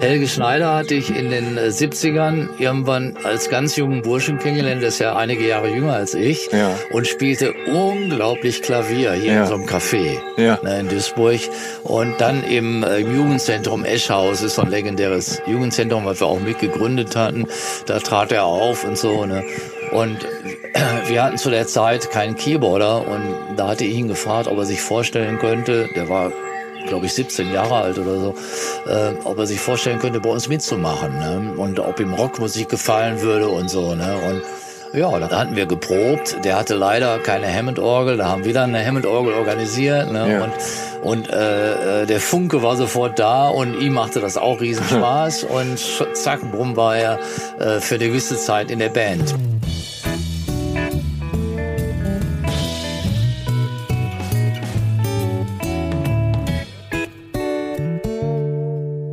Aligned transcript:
Helge 0.00 0.28
Schneider 0.28 0.74
hatte 0.76 0.94
ich 0.94 1.10
in 1.14 1.30
den 1.30 1.56
äh, 1.56 1.62
70ern 1.68 2.48
irgendwann 2.58 3.16
als 3.24 3.50
ganz 3.50 3.74
jungen 3.74 4.02
Burschen 4.02 4.38
kennengelernt, 4.38 4.80
der 4.80 4.90
ist 4.90 5.00
ja 5.00 5.16
einige 5.16 5.46
Jahre 5.46 5.68
jünger 5.68 5.94
als 5.94 6.14
ich 6.14 6.48
Ja. 6.52 6.70
und 6.92 7.06
spielte 7.08 7.52
unglaublich 7.66 8.62
Klavier 8.62 9.12
hier 9.14 9.32
Ja. 9.32 9.40
in 9.42 9.46
so 9.48 9.54
einem 9.54 9.64
Café 9.66 10.18
Ja. 10.36 10.58
ne, 10.62 10.80
in 10.80 10.88
Duisburg 10.88 11.40
und 11.82 12.20
dann 12.20 12.44
im 12.44 12.84
äh, 12.84 12.98
Jugendzentrum 12.98 13.84
Eschhaus, 13.84 14.42
ist 14.42 14.54
so 14.54 14.62
ein 14.62 14.70
legendäres 14.70 15.42
Jugendzentrum, 15.46 16.04
was 16.04 16.20
wir 16.20 16.28
auch 16.28 16.40
mitgegründet 16.40 17.16
hatten, 17.16 17.46
da 17.86 17.98
trat 17.98 18.30
er 18.30 18.44
auf 18.44 18.84
und 18.84 18.96
so 18.96 19.26
ne 19.26 19.42
und 19.90 20.16
äh, 20.74 21.08
wir 21.08 21.24
hatten 21.24 21.38
zu 21.38 21.50
der 21.50 21.66
Zeit 21.66 22.10
keinen 22.12 22.36
Keyboarder 22.36 23.08
und 23.08 23.22
da 23.56 23.68
hatte 23.68 23.84
ich 23.84 23.96
ihn 23.96 24.06
gefragt, 24.06 24.46
ob 24.46 24.58
er 24.58 24.64
sich 24.64 24.80
vorstellen 24.80 25.38
könnte, 25.40 25.88
der 25.96 26.08
war 26.08 26.30
glaube 26.88 27.06
ich, 27.06 27.12
17 27.14 27.52
Jahre 27.52 27.76
alt 27.76 27.98
oder 27.98 28.18
so, 28.18 28.34
äh, 28.86 29.12
ob 29.24 29.38
er 29.38 29.46
sich 29.46 29.60
vorstellen 29.60 29.98
könnte, 29.98 30.20
bei 30.20 30.30
uns 30.30 30.48
mitzumachen. 30.48 31.18
Ne? 31.18 31.52
Und 31.56 31.78
ob 31.80 32.00
ihm 32.00 32.14
Rockmusik 32.14 32.68
gefallen 32.68 33.20
würde 33.20 33.48
und 33.48 33.70
so. 33.70 33.94
Ne? 33.94 34.16
Und 34.28 34.42
ja, 34.92 35.18
da 35.18 35.38
hatten 35.38 35.56
wir 35.56 35.66
geprobt. 35.66 36.36
Der 36.44 36.56
hatte 36.56 36.74
leider 36.74 37.18
keine 37.18 37.52
Hammond-Orgel. 37.52 38.16
Da 38.16 38.28
haben 38.28 38.44
wir 38.44 38.54
dann 38.54 38.74
eine 38.74 38.84
Hammond-Orgel 38.84 39.34
organisiert. 39.34 40.10
Ne? 40.10 40.32
Ja. 40.32 40.44
Und, 40.44 40.52
und 41.02 41.30
äh, 41.30 42.02
äh, 42.02 42.06
der 42.06 42.20
Funke 42.20 42.62
war 42.62 42.76
sofort 42.76 43.18
da 43.18 43.48
und 43.48 43.80
ihm 43.80 43.94
machte 43.94 44.20
das 44.20 44.36
auch 44.36 44.60
riesen 44.60 44.84
Spaß. 44.88 45.44
und 45.44 45.78
zack, 46.14 46.40
brumm 46.50 46.76
war 46.76 46.96
er 46.96 47.18
äh, 47.58 47.80
für 47.80 47.96
eine 47.96 48.08
gewisse 48.08 48.36
Zeit 48.36 48.70
in 48.70 48.78
der 48.78 48.88
Band. 48.88 49.34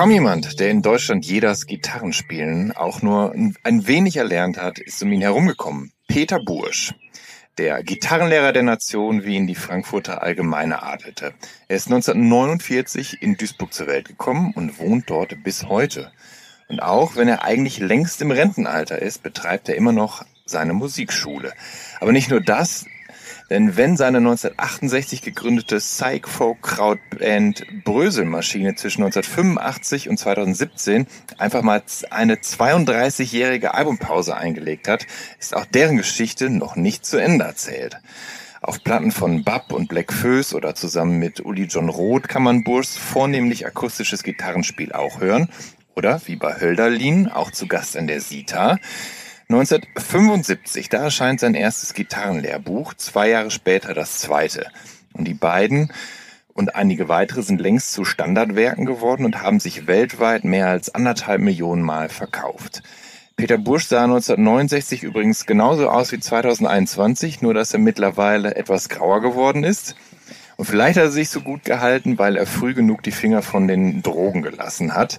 Kaum 0.00 0.12
jemand, 0.12 0.58
der 0.60 0.70
in 0.70 0.80
Deutschland 0.80 1.26
jeders 1.26 1.66
Gitarrenspielen 1.66 2.72
auch 2.72 3.02
nur 3.02 3.34
ein 3.34 3.86
wenig 3.86 4.16
erlernt 4.16 4.56
hat, 4.56 4.78
ist 4.78 5.02
um 5.02 5.12
ihn 5.12 5.20
herumgekommen. 5.20 5.92
Peter 6.08 6.42
Bursch. 6.42 6.94
Der 7.58 7.82
Gitarrenlehrer 7.82 8.54
der 8.54 8.62
Nation, 8.62 9.24
wie 9.24 9.36
ihn 9.36 9.46
die 9.46 9.54
Frankfurter 9.54 10.22
Allgemeine 10.22 10.82
adelte. 10.82 11.34
Er 11.68 11.76
ist 11.76 11.88
1949 11.88 13.20
in 13.20 13.36
Duisburg 13.36 13.74
zur 13.74 13.88
Welt 13.88 14.08
gekommen 14.08 14.54
und 14.56 14.78
wohnt 14.78 15.10
dort 15.10 15.44
bis 15.44 15.64
heute. 15.64 16.10
Und 16.68 16.80
auch 16.80 17.16
wenn 17.16 17.28
er 17.28 17.44
eigentlich 17.44 17.78
längst 17.78 18.22
im 18.22 18.30
Rentenalter 18.30 19.02
ist, 19.02 19.22
betreibt 19.22 19.68
er 19.68 19.74
immer 19.74 19.92
noch 19.92 20.24
seine 20.46 20.72
Musikschule. 20.72 21.52
Aber 22.00 22.12
nicht 22.12 22.30
nur 22.30 22.40
das, 22.40 22.86
denn 23.50 23.76
wenn 23.76 23.96
seine 23.96 24.18
1968 24.18 25.22
gegründete 25.22 25.78
Psych-Folk-Krautband 25.78 27.66
Bröselmaschine 27.84 28.76
zwischen 28.76 29.02
1985 29.02 30.08
und 30.08 30.18
2017 30.18 31.06
einfach 31.36 31.62
mal 31.62 31.82
eine 32.10 32.36
32-jährige 32.36 33.74
Albumpause 33.74 34.36
eingelegt 34.36 34.86
hat, 34.86 35.06
ist 35.40 35.56
auch 35.56 35.66
deren 35.66 35.96
Geschichte 35.96 36.48
noch 36.48 36.76
nicht 36.76 37.04
zu 37.04 37.18
Ende 37.18 37.44
erzählt. 37.44 37.98
Auf 38.62 38.84
Platten 38.84 39.10
von 39.10 39.42
Bab 39.42 39.72
und 39.72 39.88
Black 39.88 40.12
Föß 40.12 40.54
oder 40.54 40.74
zusammen 40.74 41.18
mit 41.18 41.40
Uli 41.40 41.64
John 41.64 41.88
Roth 41.88 42.28
kann 42.28 42.42
man 42.42 42.62
Burschs 42.62 42.96
vornehmlich 42.96 43.66
akustisches 43.66 44.22
Gitarrenspiel 44.22 44.92
auch 44.92 45.20
hören. 45.20 45.48
Oder 45.96 46.20
wie 46.26 46.36
bei 46.36 46.60
Hölderlin, 46.60 47.28
auch 47.28 47.50
zu 47.50 47.66
Gast 47.66 47.96
in 47.96 48.06
der 48.06 48.20
Sita. 48.20 48.78
1975, 49.50 50.90
da 50.90 50.98
erscheint 50.98 51.40
sein 51.40 51.54
erstes 51.54 51.92
Gitarrenlehrbuch, 51.94 52.94
zwei 52.94 53.30
Jahre 53.30 53.50
später 53.50 53.94
das 53.94 54.20
zweite. 54.20 54.66
Und 55.12 55.26
die 55.26 55.34
beiden 55.34 55.92
und 56.54 56.76
einige 56.76 57.08
weitere 57.08 57.42
sind 57.42 57.60
längst 57.60 57.90
zu 57.90 58.04
Standardwerken 58.04 58.86
geworden 58.86 59.24
und 59.24 59.42
haben 59.42 59.58
sich 59.58 59.88
weltweit 59.88 60.44
mehr 60.44 60.68
als 60.68 60.94
anderthalb 60.94 61.40
Millionen 61.40 61.82
Mal 61.82 62.08
verkauft. 62.10 62.84
Peter 63.34 63.58
Bursch 63.58 63.88
sah 63.88 64.04
1969 64.04 65.02
übrigens 65.02 65.46
genauso 65.46 65.88
aus 65.88 66.12
wie 66.12 66.20
2021, 66.20 67.42
nur 67.42 67.52
dass 67.52 67.72
er 67.72 67.80
mittlerweile 67.80 68.54
etwas 68.54 68.88
grauer 68.88 69.20
geworden 69.20 69.64
ist. 69.64 69.96
Und 70.58 70.66
vielleicht 70.66 70.96
hat 70.96 71.06
er 71.06 71.10
sich 71.10 71.28
so 71.28 71.40
gut 71.40 71.64
gehalten, 71.64 72.18
weil 72.18 72.36
er 72.36 72.46
früh 72.46 72.72
genug 72.72 73.02
die 73.02 73.10
Finger 73.10 73.42
von 73.42 73.66
den 73.66 74.02
Drogen 74.02 74.42
gelassen 74.42 74.94
hat. 74.94 75.18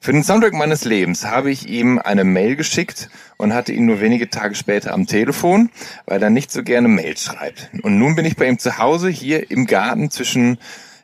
Für 0.00 0.12
den 0.12 0.22
Soundtrack 0.22 0.52
meines 0.52 0.84
Lebens 0.84 1.24
habe 1.24 1.50
ich 1.50 1.68
ihm 1.68 1.98
eine 1.98 2.24
Mail 2.24 2.54
geschickt 2.56 3.08
und 3.38 3.54
hatte 3.54 3.72
ihn 3.72 3.86
nur 3.86 4.00
wenige 4.00 4.30
Tage 4.30 4.54
später 4.54 4.92
am 4.92 5.06
Telefon, 5.06 5.70
weil 6.06 6.22
er 6.22 6.30
nicht 6.30 6.52
so 6.52 6.62
gerne 6.62 6.88
Mails 6.88 7.24
schreibt. 7.24 7.70
Und 7.82 7.98
nun 7.98 8.14
bin 8.14 8.24
ich 8.24 8.36
bei 8.36 8.46
ihm 8.46 8.58
zu 8.58 8.78
Hause 8.78 9.08
hier 9.08 9.50
im 9.50 9.66
Garten 9.66 10.10
zwischen, 10.10 10.58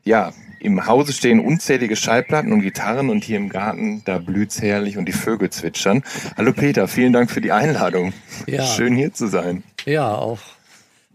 ja, 0.05 0.33
im 0.61 0.87
Hause 0.87 1.13
stehen 1.13 1.41
unzählige 1.41 1.97
Schallplatten 1.97 2.53
und 2.53 2.63
Gitarren 2.63 3.11
und 3.11 3.25
hier 3.25 3.37
im 3.37 3.49
Garten, 3.49 4.03
da 4.05 4.19
blüht's 4.19 4.63
herrlich 4.63 4.97
und 4.97 5.07
die 5.07 5.13
Vögel 5.13 5.51
zwitschern. 5.51 6.05
Hallo 6.37 6.53
Peter, 6.53 6.87
vielen 6.87 7.13
Dank 7.13 7.33
für 7.33 7.41
die 7.41 7.51
Einladung. 7.51 8.13
Ja. 8.47 8.65
Schön 8.65 8.95
hier 8.95 9.13
zu 9.13 9.27
sein. 9.27 9.65
Ja, 9.85 10.15
auch. 10.15 10.39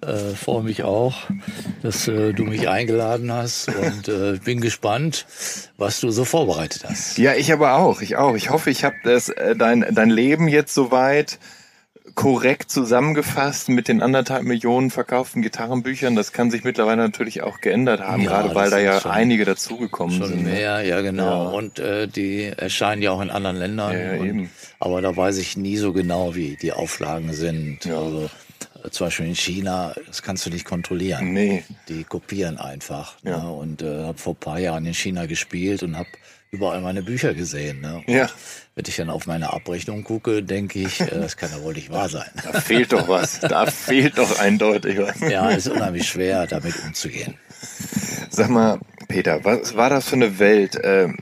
Äh, 0.02 0.35
freue 0.35 0.62
mich 0.63 0.84
auch, 0.84 1.16
dass 1.81 2.08
äh, 2.08 2.31
du 2.34 2.44
mich 2.44 2.69
eingeladen 2.69 3.31
hast 3.31 3.68
und 3.69 4.08
äh, 4.08 4.38
bin 4.44 4.62
gespannt, 4.62 5.25
was 5.78 6.00
du 6.00 6.12
so 6.12 6.24
vorbereitet 6.24 6.84
hast. 6.88 7.18
Ja, 7.18 7.34
ich 7.34 7.52
aber 7.52 7.74
auch. 7.78 8.02
Ich 8.02 8.16
auch. 8.16 8.36
Ich 8.36 8.52
hoffe, 8.52 8.69
ich 8.69 8.84
habe 8.84 8.96
das 9.03 9.30
äh, 9.30 9.56
dein 9.56 9.84
dein 9.96 10.12
Leben 10.12 10.47
jetzt 10.47 10.75
soweit 10.75 11.40
korrekt 12.13 12.71
zusammengefasst 12.71 13.69
mit 13.69 13.88
den 13.88 14.01
anderthalb 14.01 14.44
Millionen 14.44 14.92
verkauften 14.92 15.42
Gitarrenbüchern. 15.42 16.16
Das 16.16 16.31
kann 16.31 16.51
sich 16.51 16.63
mittlerweile 16.63 16.98
natürlich 17.01 17.42
auch 17.44 17.60
geändert 17.60 18.00
haben, 18.01 18.21
Ja, 18.24 18.42
gerade 18.42 18.56
weil 18.56 18.69
da 18.69 18.77
ja 18.80 19.01
schon- 19.01 19.12
einige 19.12 19.45
dazugekommen 19.45 20.24
sind. 20.24 20.44
ne? 20.44 20.50
mehr, 20.51 20.81
ja 20.83 21.01
genau. 21.01 21.45
Ja. 21.45 21.50
Und 21.57 21.80
äh, 21.80 22.07
die 22.07 22.44
erscheinen 22.56 23.01
ja 23.01 23.12
auch 23.12 23.21
in 23.21 23.30
anderen 23.31 23.57
Ländern. 23.57 23.94
Ja, 23.94 24.13
ja, 24.13 24.19
und, 24.19 24.27
eben. 24.27 24.51
Aber 24.80 25.01
da 25.01 25.16
weiß 25.18 25.38
ich 25.38 25.57
nie 25.57 25.77
so 25.77 25.92
genau, 25.92 26.33
wie 26.36 26.56
die 26.56 26.71
Auflagen 26.71 27.33
sind. 27.33 27.86
Ja. 27.86 27.98
Also 27.98 28.30
zum 28.91 29.07
Beispiel 29.07 29.27
in 29.27 29.35
China, 29.35 29.94
das 30.06 30.21
kannst 30.21 30.45
du 30.45 30.50
nicht 30.50 30.65
kontrollieren. 30.65 31.33
Nee. 31.33 31.63
Die 31.88 32.03
kopieren 32.03 32.57
einfach. 32.57 33.15
Ja. 33.24 33.38
Ne? 33.38 33.51
Und 33.51 33.81
äh, 33.81 34.03
habe 34.03 34.18
vor 34.18 34.33
ein 34.33 34.39
paar 34.39 34.59
Jahren 34.59 34.85
in 34.85 34.94
China 34.94 35.25
gespielt 35.25 35.83
und 35.83 35.97
habe 35.97 36.09
überall 36.51 36.81
meine 36.81 37.03
Bücher 37.03 37.33
gesehen. 37.33 37.81
Ne? 37.81 38.03
Ja. 38.07 38.29
Wenn 38.75 38.85
ich 38.88 38.95
dann 38.95 39.09
auf 39.09 39.27
meine 39.27 39.51
Abrechnung 39.53 40.03
gucke, 40.03 40.44
denke 40.44 40.79
ich, 40.79 41.01
äh, 41.01 41.07
das 41.07 41.38
kann 41.38 41.51
ja 41.51 41.62
wohl 41.62 41.74
nicht 41.74 41.91
wahr 41.91 42.09
sein. 42.09 42.29
Da 42.44 42.59
fehlt 42.62 42.94
doch 42.94 43.07
was. 43.07 43.39
Da 43.39 43.65
fehlt 43.65 44.18
doch 44.18 44.39
eindeutig 44.39 44.97
was. 44.97 45.19
Ja, 45.19 45.51
es 45.51 45.65
ist 45.65 45.71
unheimlich 45.71 46.07
schwer, 46.07 46.47
damit 46.47 46.75
umzugehen. 46.85 47.35
Sag 48.30 48.50
mal, 48.50 48.80
Peter, 49.07 49.44
was 49.44 49.75
war 49.75 49.89
das 49.89 50.09
für 50.09 50.15
eine 50.15 50.39
Welt? 50.39 50.77
Ähm, 50.83 51.18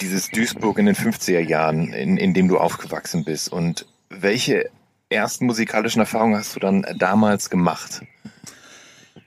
dieses 0.00 0.30
Duisburg 0.30 0.78
in 0.78 0.86
den 0.86 0.94
50er 0.94 1.40
Jahren, 1.40 1.92
in, 1.92 2.16
in 2.16 2.34
dem 2.34 2.48
du 2.48 2.58
aufgewachsen 2.58 3.24
bist. 3.24 3.52
Und 3.52 3.86
welche 4.08 4.70
ersten 5.08 5.46
musikalischen 5.46 6.00
Erfahrungen 6.00 6.36
hast 6.36 6.56
du 6.56 6.60
dann 6.60 6.86
damals 6.98 7.50
gemacht? 7.50 8.02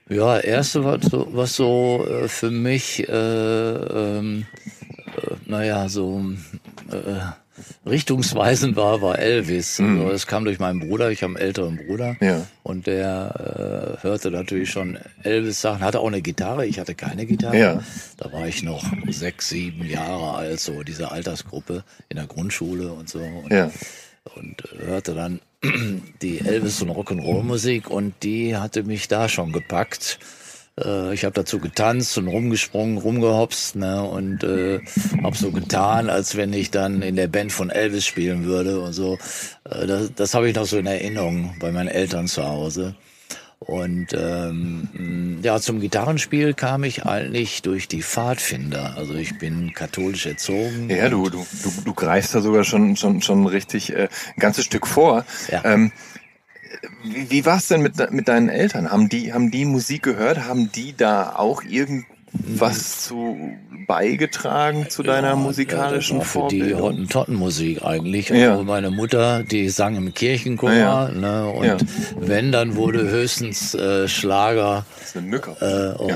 Ja, 0.08 0.38
erste 0.38 0.84
was 0.84 1.04
so, 1.04 1.28
was 1.32 1.54
so 1.54 2.06
äh, 2.08 2.28
für 2.28 2.50
mich, 2.50 3.06
äh, 3.08 3.12
ähm, 3.12 4.46
äh, 5.16 5.34
naja, 5.44 5.88
so 5.88 6.24
äh, 6.90 7.88
richtungsweisend 7.88 8.76
war, 8.76 9.02
war 9.02 9.18
Elvis. 9.18 9.78
Mhm. 9.78 10.00
Also, 10.00 10.12
das 10.12 10.26
kam 10.26 10.44
durch 10.44 10.58
meinen 10.58 10.80
Bruder, 10.80 11.10
ich 11.10 11.22
habe 11.22 11.34
einen 11.34 11.44
älteren 11.44 11.76
Bruder. 11.76 12.16
Ja. 12.20 12.46
Und 12.62 12.86
der 12.86 13.98
äh, 14.00 14.02
hörte 14.02 14.30
natürlich 14.30 14.70
schon 14.70 14.98
Elvis-Sachen, 15.24 15.80
hatte 15.80 16.00
auch 16.00 16.06
eine 16.06 16.22
Gitarre, 16.22 16.66
ich 16.66 16.78
hatte 16.78 16.94
keine 16.94 17.26
Gitarre. 17.26 17.58
Ja. 17.58 17.82
Da 18.16 18.32
war 18.32 18.46
ich 18.46 18.62
noch 18.62 18.84
sechs, 19.08 19.50
sieben 19.50 19.84
Jahre 19.84 20.36
alt, 20.36 20.60
so 20.60 20.82
diese 20.82 21.10
Altersgruppe 21.10 21.84
in 22.08 22.16
der 22.16 22.26
Grundschule 22.26 22.92
und 22.92 23.10
so. 23.10 23.18
Und, 23.18 23.52
ja. 23.52 23.70
und 24.36 24.62
hörte 24.78 25.14
dann 25.14 25.40
die 26.22 26.40
Elvis- 26.40 26.82
und 26.82 26.90
Rock'n'Roll-Musik 26.90 27.90
und 27.90 28.14
die 28.22 28.56
hatte 28.56 28.84
mich 28.84 29.08
da 29.08 29.28
schon 29.28 29.52
gepackt. 29.52 30.18
Äh, 30.78 31.14
ich 31.14 31.24
habe 31.24 31.34
dazu 31.34 31.58
getanzt 31.58 32.16
und 32.18 32.28
rumgesprungen, 32.28 32.98
rumgehopst 32.98 33.76
ne, 33.76 34.02
und 34.02 34.44
äh, 34.44 34.80
habe 35.22 35.36
so 35.36 35.50
getan, 35.50 36.10
als 36.10 36.36
wenn 36.36 36.52
ich 36.52 36.70
dann 36.70 37.02
in 37.02 37.16
der 37.16 37.28
Band 37.28 37.52
von 37.52 37.70
Elvis 37.70 38.06
spielen 38.06 38.44
würde 38.44 38.80
und 38.80 38.92
so. 38.92 39.18
Äh, 39.64 39.86
das 39.86 40.14
das 40.14 40.34
habe 40.34 40.48
ich 40.48 40.54
noch 40.54 40.66
so 40.66 40.78
in 40.78 40.86
Erinnerung 40.86 41.56
bei 41.60 41.72
meinen 41.72 41.88
Eltern 41.88 42.28
zu 42.28 42.44
Hause. 42.44 42.94
Und 43.60 44.12
ähm, 44.12 45.40
ja, 45.42 45.58
zum 45.60 45.80
Gitarrenspiel 45.80 46.54
kam 46.54 46.84
ich 46.84 47.04
eigentlich 47.06 47.62
durch 47.62 47.88
die 47.88 48.02
Pfadfinder. 48.02 48.94
Also 48.96 49.14
ich 49.14 49.38
bin 49.38 49.74
katholisch 49.74 50.26
erzogen. 50.26 50.88
Ja, 50.88 51.08
du, 51.08 51.28
du, 51.28 51.44
du, 51.64 51.72
du 51.84 51.94
greifst 51.94 52.34
da 52.34 52.40
sogar 52.40 52.64
schon, 52.64 52.96
schon, 52.96 53.20
schon 53.20 53.46
richtig 53.46 53.92
äh, 53.92 54.08
ein 54.36 54.40
ganzes 54.40 54.64
Stück 54.64 54.86
vor. 54.86 55.24
Ja. 55.50 55.64
Ähm, 55.64 55.90
wie, 57.02 57.30
wie 57.30 57.46
war 57.46 57.56
es 57.56 57.66
denn 57.66 57.82
mit, 57.82 58.12
mit 58.12 58.28
deinen 58.28 58.48
Eltern? 58.48 58.92
Haben 58.92 59.08
die, 59.08 59.32
haben 59.32 59.50
die 59.50 59.64
Musik 59.64 60.02
gehört? 60.02 60.46
Haben 60.46 60.70
die 60.70 60.96
da 60.96 61.34
auch 61.34 61.62
irgendwie 61.62 62.06
was 62.32 63.04
zu 63.04 63.36
beigetragen 63.86 64.90
zu 64.90 65.02
deiner 65.02 65.28
ja, 65.28 65.36
musikalischen 65.36 66.18
ja, 66.18 66.24
für 66.24 66.48
die 66.48 66.74
Hottentottenmusik 66.74 67.82
eigentlich. 67.82 68.28
Ja. 68.28 68.52
Also 68.52 68.64
meine 68.64 68.90
Mutter, 68.90 69.42
die 69.42 69.68
sang 69.70 69.96
im 69.96 70.12
Kirchenchor, 70.12 70.72
ja. 70.72 71.08
ne, 71.08 71.48
und 71.48 71.84
wenn, 72.20 72.52
dann 72.52 72.76
wurde 72.76 73.08
höchstens 73.08 73.74
äh, 73.74 74.06
Schlager, 74.08 74.84
das 74.98 75.08
ist 75.08 75.16
eine 75.16 75.26
Mücke. 75.26 75.96
Äh, 75.98 76.02
oh, 76.02 76.10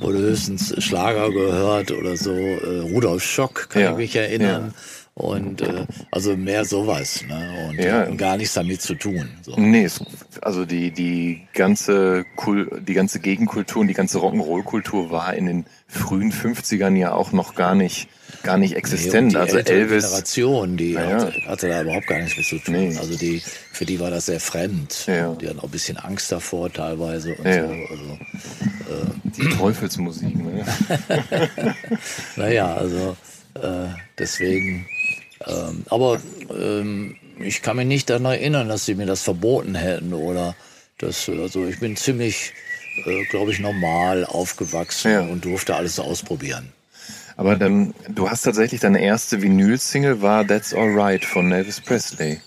wurde 0.00 0.18
höchstens 0.18 0.82
Schlager 0.82 1.30
gehört 1.30 1.90
oder 1.90 2.16
so. 2.16 2.32
Äh, 2.32 2.80
Rudolf 2.92 3.22
Schock 3.22 3.68
kann 3.68 3.92
ich 3.92 3.96
mich 3.96 4.16
erinnern. 4.16 4.74
Und 5.18 5.62
äh, 5.62 5.84
also 6.12 6.36
mehr 6.36 6.64
sowas, 6.64 7.24
ne? 7.26 7.68
Und, 7.68 7.80
ja. 7.80 8.04
gar 8.14 8.36
nichts 8.36 8.54
damit 8.54 8.80
zu 8.80 8.94
tun. 8.94 9.28
So. 9.42 9.56
Nee, 9.56 9.88
also 10.42 10.64
die, 10.64 10.92
die 10.92 11.48
ganze 11.54 12.24
Kul 12.36 12.80
die 12.86 12.94
ganze 12.94 13.18
Gegenkultur 13.18 13.80
und 13.80 13.88
die 13.88 13.94
ganze 13.94 14.18
Rock'n'Roll-Kultur 14.18 15.10
war 15.10 15.34
in 15.34 15.46
den 15.46 15.64
frühen 15.88 16.32
50ern 16.32 16.94
ja 16.94 17.14
auch 17.14 17.32
noch 17.32 17.56
gar 17.56 17.74
nicht 17.74 18.08
gar 18.44 18.58
nicht 18.58 18.76
existent. 18.76 19.32
Nee, 19.32 19.38
also 19.38 19.58
Elvis. 19.58 20.04
Generation, 20.04 20.76
die 20.76 20.92
ja. 20.92 21.00
hatte, 21.00 21.32
hatte, 21.48 21.68
da 21.68 21.82
überhaupt 21.82 22.06
gar 22.06 22.20
nichts 22.20 22.36
mit 22.36 22.46
zu 22.46 22.58
tun. 22.58 22.74
Nee. 22.74 22.96
Also 22.96 23.16
die, 23.16 23.42
für 23.72 23.86
die 23.86 23.98
war 23.98 24.10
das 24.10 24.26
sehr 24.26 24.38
fremd. 24.38 25.04
Ja. 25.08 25.34
Die 25.34 25.48
hatten 25.48 25.58
auch 25.58 25.64
ein 25.64 25.70
bisschen 25.70 25.96
Angst 25.96 26.30
davor 26.30 26.72
teilweise 26.72 27.34
und 27.34 27.44
ja. 27.44 27.66
so. 27.66 27.72
Also, 27.72 28.04
äh, 28.04 29.30
die 29.36 29.48
Teufelsmusik, 29.56 30.36
ne? 30.36 30.64
naja, 32.36 32.72
also 32.72 33.16
äh, 33.54 33.88
deswegen 34.16 34.86
ähm, 35.48 35.84
aber 35.88 36.20
ähm, 36.50 37.16
ich 37.40 37.62
kann 37.62 37.76
mich 37.76 37.86
nicht 37.86 38.10
daran 38.10 38.26
erinnern, 38.26 38.68
dass 38.68 38.84
sie 38.84 38.94
mir 38.94 39.06
das 39.06 39.22
verboten 39.22 39.74
hätten 39.74 40.12
oder 40.12 40.54
das, 40.98 41.28
also 41.28 41.66
ich 41.66 41.78
bin 41.78 41.96
ziemlich, 41.96 42.52
äh, 43.06 43.24
glaube 43.26 43.52
ich, 43.52 43.60
normal 43.60 44.24
aufgewachsen 44.24 45.12
ja. 45.12 45.20
und 45.20 45.44
durfte 45.44 45.76
alles 45.76 45.98
ausprobieren. 46.00 46.72
Aber 47.36 47.54
dann, 47.54 47.94
du 48.08 48.28
hast 48.28 48.42
tatsächlich 48.42 48.80
deine 48.80 49.00
erste 49.00 49.40
Vinyl-Single 49.40 50.20
war 50.20 50.44
That's 50.44 50.74
Alright 50.74 51.24
von 51.24 51.52
Elvis 51.52 51.80
Presley. 51.80 52.40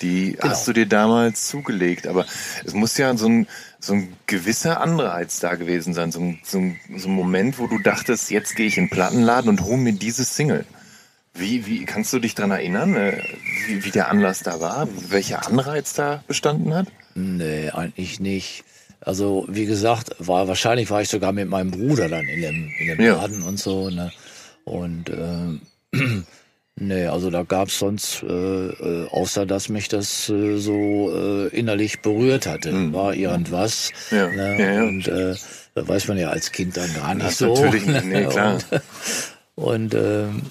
Die 0.00 0.32
genau. 0.32 0.48
hast 0.48 0.66
du 0.66 0.72
dir 0.72 0.86
damals 0.86 1.48
zugelegt, 1.48 2.06
aber 2.06 2.24
es 2.64 2.72
muss 2.72 2.96
ja 2.96 3.14
so 3.18 3.28
ein, 3.28 3.46
so 3.80 3.92
ein 3.92 4.16
gewisser 4.26 4.80
Anreiz 4.80 5.40
da 5.40 5.56
gewesen 5.56 5.92
sein, 5.92 6.10
so 6.10 6.20
ein, 6.20 6.38
so 6.42 6.56
ein, 6.56 6.80
so 6.96 7.08
ein 7.10 7.14
Moment, 7.14 7.58
wo 7.58 7.66
du 7.66 7.78
dachtest, 7.80 8.30
jetzt 8.30 8.56
gehe 8.56 8.66
ich 8.66 8.78
in 8.78 8.84
den 8.84 8.90
Plattenladen 8.90 9.50
und 9.50 9.60
hole 9.60 9.76
mir 9.76 9.92
diese 9.92 10.24
Single. 10.24 10.64
Wie, 11.34 11.66
wie 11.66 11.84
kannst 11.84 12.12
du 12.12 12.18
dich 12.18 12.34
daran 12.34 12.50
erinnern, 12.50 12.96
äh, 12.96 13.22
wie, 13.66 13.84
wie 13.84 13.90
der 13.90 14.08
Anlass 14.08 14.40
da 14.40 14.60
war, 14.60 14.88
welcher 15.08 15.46
Anreiz 15.46 15.94
da 15.94 16.24
bestanden 16.26 16.74
hat? 16.74 16.88
Nee, 17.14 17.70
eigentlich 17.70 18.20
nicht. 18.20 18.64
Also 19.00 19.46
wie 19.48 19.66
gesagt, 19.66 20.14
war 20.18 20.48
wahrscheinlich 20.48 20.90
war 20.90 21.00
ich 21.00 21.08
sogar 21.08 21.32
mit 21.32 21.48
meinem 21.48 21.70
Bruder 21.70 22.08
dann 22.08 22.26
in 22.26 22.42
dem, 22.42 22.70
in 22.78 22.86
dem 22.88 23.00
ja. 23.00 23.14
Laden 23.14 23.42
und 23.42 23.58
so. 23.58 23.88
Ne? 23.90 24.12
Und 24.64 25.08
äh, 25.08 25.96
nee, 26.76 27.06
also 27.06 27.30
da 27.30 27.44
gab's 27.44 27.78
sonst, 27.78 28.22
äh, 28.22 28.26
äh, 28.26 29.08
außer 29.08 29.46
dass 29.46 29.68
mich 29.68 29.88
das 29.88 30.28
äh, 30.28 30.58
so 30.58 31.10
äh, 31.14 31.48
innerlich 31.48 32.02
berührt 32.02 32.46
hatte, 32.46 32.72
mhm. 32.72 32.92
war 32.92 33.14
irgendwas. 33.14 33.92
Ja. 34.10 34.28
Ne? 34.28 34.60
Ja. 34.60 34.82
Und 34.82 35.08
äh, 35.08 35.34
da 35.74 35.88
weiß 35.88 36.08
man 36.08 36.18
ja 36.18 36.28
als 36.28 36.52
Kind 36.52 36.76
dann 36.76 36.92
gar 36.92 37.14
nicht 37.14 37.26
das 37.26 37.38
so. 37.38 37.54
Natürlich, 37.54 37.86
nicht, 37.86 38.04
nee, 38.04 38.24
klar. 38.26 38.54
Und, 38.54 38.66
und 39.60 39.94
ähm, 39.94 40.42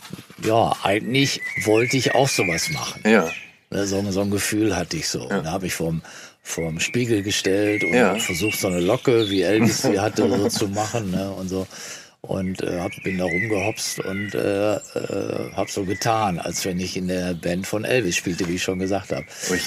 ja, 0.43 0.71
eigentlich 0.83 1.41
wollte 1.63 1.97
ich 1.97 2.13
auch 2.13 2.29
sowas 2.29 2.69
machen. 2.69 3.01
Ja. 3.05 3.29
Ne, 3.71 3.85
so, 3.85 4.03
so 4.11 4.21
ein 4.21 4.31
Gefühl 4.31 4.75
hatte 4.75 4.97
ich 4.97 5.07
so. 5.07 5.27
Ja. 5.29 5.41
Da 5.41 5.51
habe 5.51 5.65
ich 5.65 5.73
vorm, 5.73 6.01
vorm 6.43 6.79
Spiegel 6.79 7.23
gestellt 7.23 7.83
und 7.83 7.93
ja. 7.93 8.15
versucht, 8.15 8.59
so 8.59 8.67
eine 8.67 8.79
Locke, 8.79 9.29
wie 9.29 9.41
Elvis 9.41 9.81
sie 9.81 9.99
hatte, 9.99 10.29
so 10.29 10.47
zu 10.47 10.67
machen. 10.67 11.11
Ne, 11.11 11.31
und 11.31 11.49
so 11.49 11.67
und 12.29 12.61
äh, 12.61 12.79
hab, 12.79 12.91
bin 13.03 13.17
da 13.17 13.25
rumgehopst 13.25 14.01
und 14.01 14.35
äh, 14.35 14.75
äh, 14.75 14.79
habe 15.55 15.71
so 15.71 15.83
getan, 15.83 16.37
als 16.37 16.63
wenn 16.63 16.79
ich 16.79 16.95
in 16.95 17.07
der 17.07 17.33
Band 17.33 17.65
von 17.65 17.83
Elvis 17.83 18.17
spielte, 18.17 18.47
wie 18.47 18.55
ich 18.55 18.63
schon 18.63 18.77
gesagt 18.77 19.11
habe. 19.11 19.25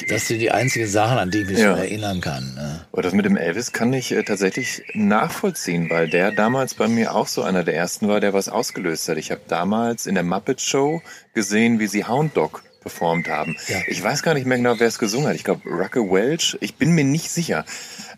Das 0.08 0.28
sind 0.28 0.38
die 0.38 0.52
einzigen 0.52 0.86
Sachen, 0.86 1.18
an 1.18 1.32
die 1.32 1.38
ich 1.38 1.48
mich 1.48 1.58
ja. 1.58 1.76
erinnern 1.76 2.20
kann. 2.20 2.54
Ne? 2.54 2.86
Aber 2.92 3.02
das 3.02 3.14
mit 3.14 3.24
dem 3.24 3.36
Elvis 3.36 3.72
kann 3.72 3.92
ich 3.92 4.12
äh, 4.12 4.22
tatsächlich 4.22 4.84
nachvollziehen, 4.94 5.90
weil 5.90 6.08
der 6.08 6.30
damals 6.30 6.74
bei 6.74 6.86
mir 6.86 7.16
auch 7.16 7.26
so 7.26 7.42
einer 7.42 7.64
der 7.64 7.74
ersten 7.74 8.06
war, 8.06 8.20
der 8.20 8.32
was 8.32 8.48
ausgelöst 8.48 9.08
hat. 9.08 9.18
Ich 9.18 9.32
habe 9.32 9.40
damals 9.48 10.06
in 10.06 10.14
der 10.14 10.24
Muppet 10.24 10.60
Show 10.60 11.02
gesehen, 11.34 11.80
wie 11.80 11.88
sie 11.88 12.04
Hound 12.04 12.36
Dog 12.36 12.62
performt 12.80 13.28
haben. 13.28 13.56
Ja. 13.66 13.78
Ich 13.88 14.00
weiß 14.00 14.22
gar 14.22 14.34
nicht 14.34 14.46
mehr 14.46 14.58
genau, 14.58 14.78
wer 14.78 14.86
es 14.86 15.00
gesungen 15.00 15.26
hat. 15.26 15.34
Ich 15.34 15.42
glaube, 15.42 15.68
Rucka 15.68 15.98
Welch. 15.98 16.56
Ich 16.60 16.76
bin 16.76 16.92
mir 16.92 17.04
nicht 17.04 17.28
sicher. 17.28 17.64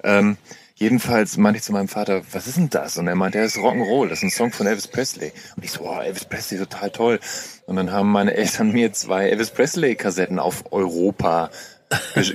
Ähm, 0.03 0.37
Jedenfalls 0.77 1.37
meinte 1.37 1.59
ich 1.59 1.63
zu 1.63 1.73
meinem 1.73 1.87
Vater, 1.87 2.23
was 2.33 2.49
ist 2.49 2.57
denn 2.57 2.69
das? 2.69 2.99
Und 2.99 3.07
er 3.07 3.15
meinte, 3.15 3.39
er 3.39 3.45
ist 3.45 3.57
Rock'n'Roll, 3.57 4.09
das 4.09 4.19
ist 4.19 4.25
ein 4.25 4.31
Song 4.31 4.51
von 4.51 4.67
Elvis 4.67 4.89
Presley. 4.89 5.33
Und 5.55 5.65
ich 5.65 5.71
so, 5.71 5.83
oh, 5.89 6.01
Elvis 6.01 6.25
Presley, 6.25 6.59
total 6.59 6.91
toll. 6.91 7.21
Und 7.67 7.77
dann 7.77 7.93
haben 7.93 8.11
meine 8.11 8.35
Eltern 8.35 8.73
mir 8.73 8.93
zwei 8.93 9.29
Elvis 9.29 9.53
Presley 9.53 9.95
Kassetten 9.95 10.41
auf 10.41 10.73
Europa 10.73 11.51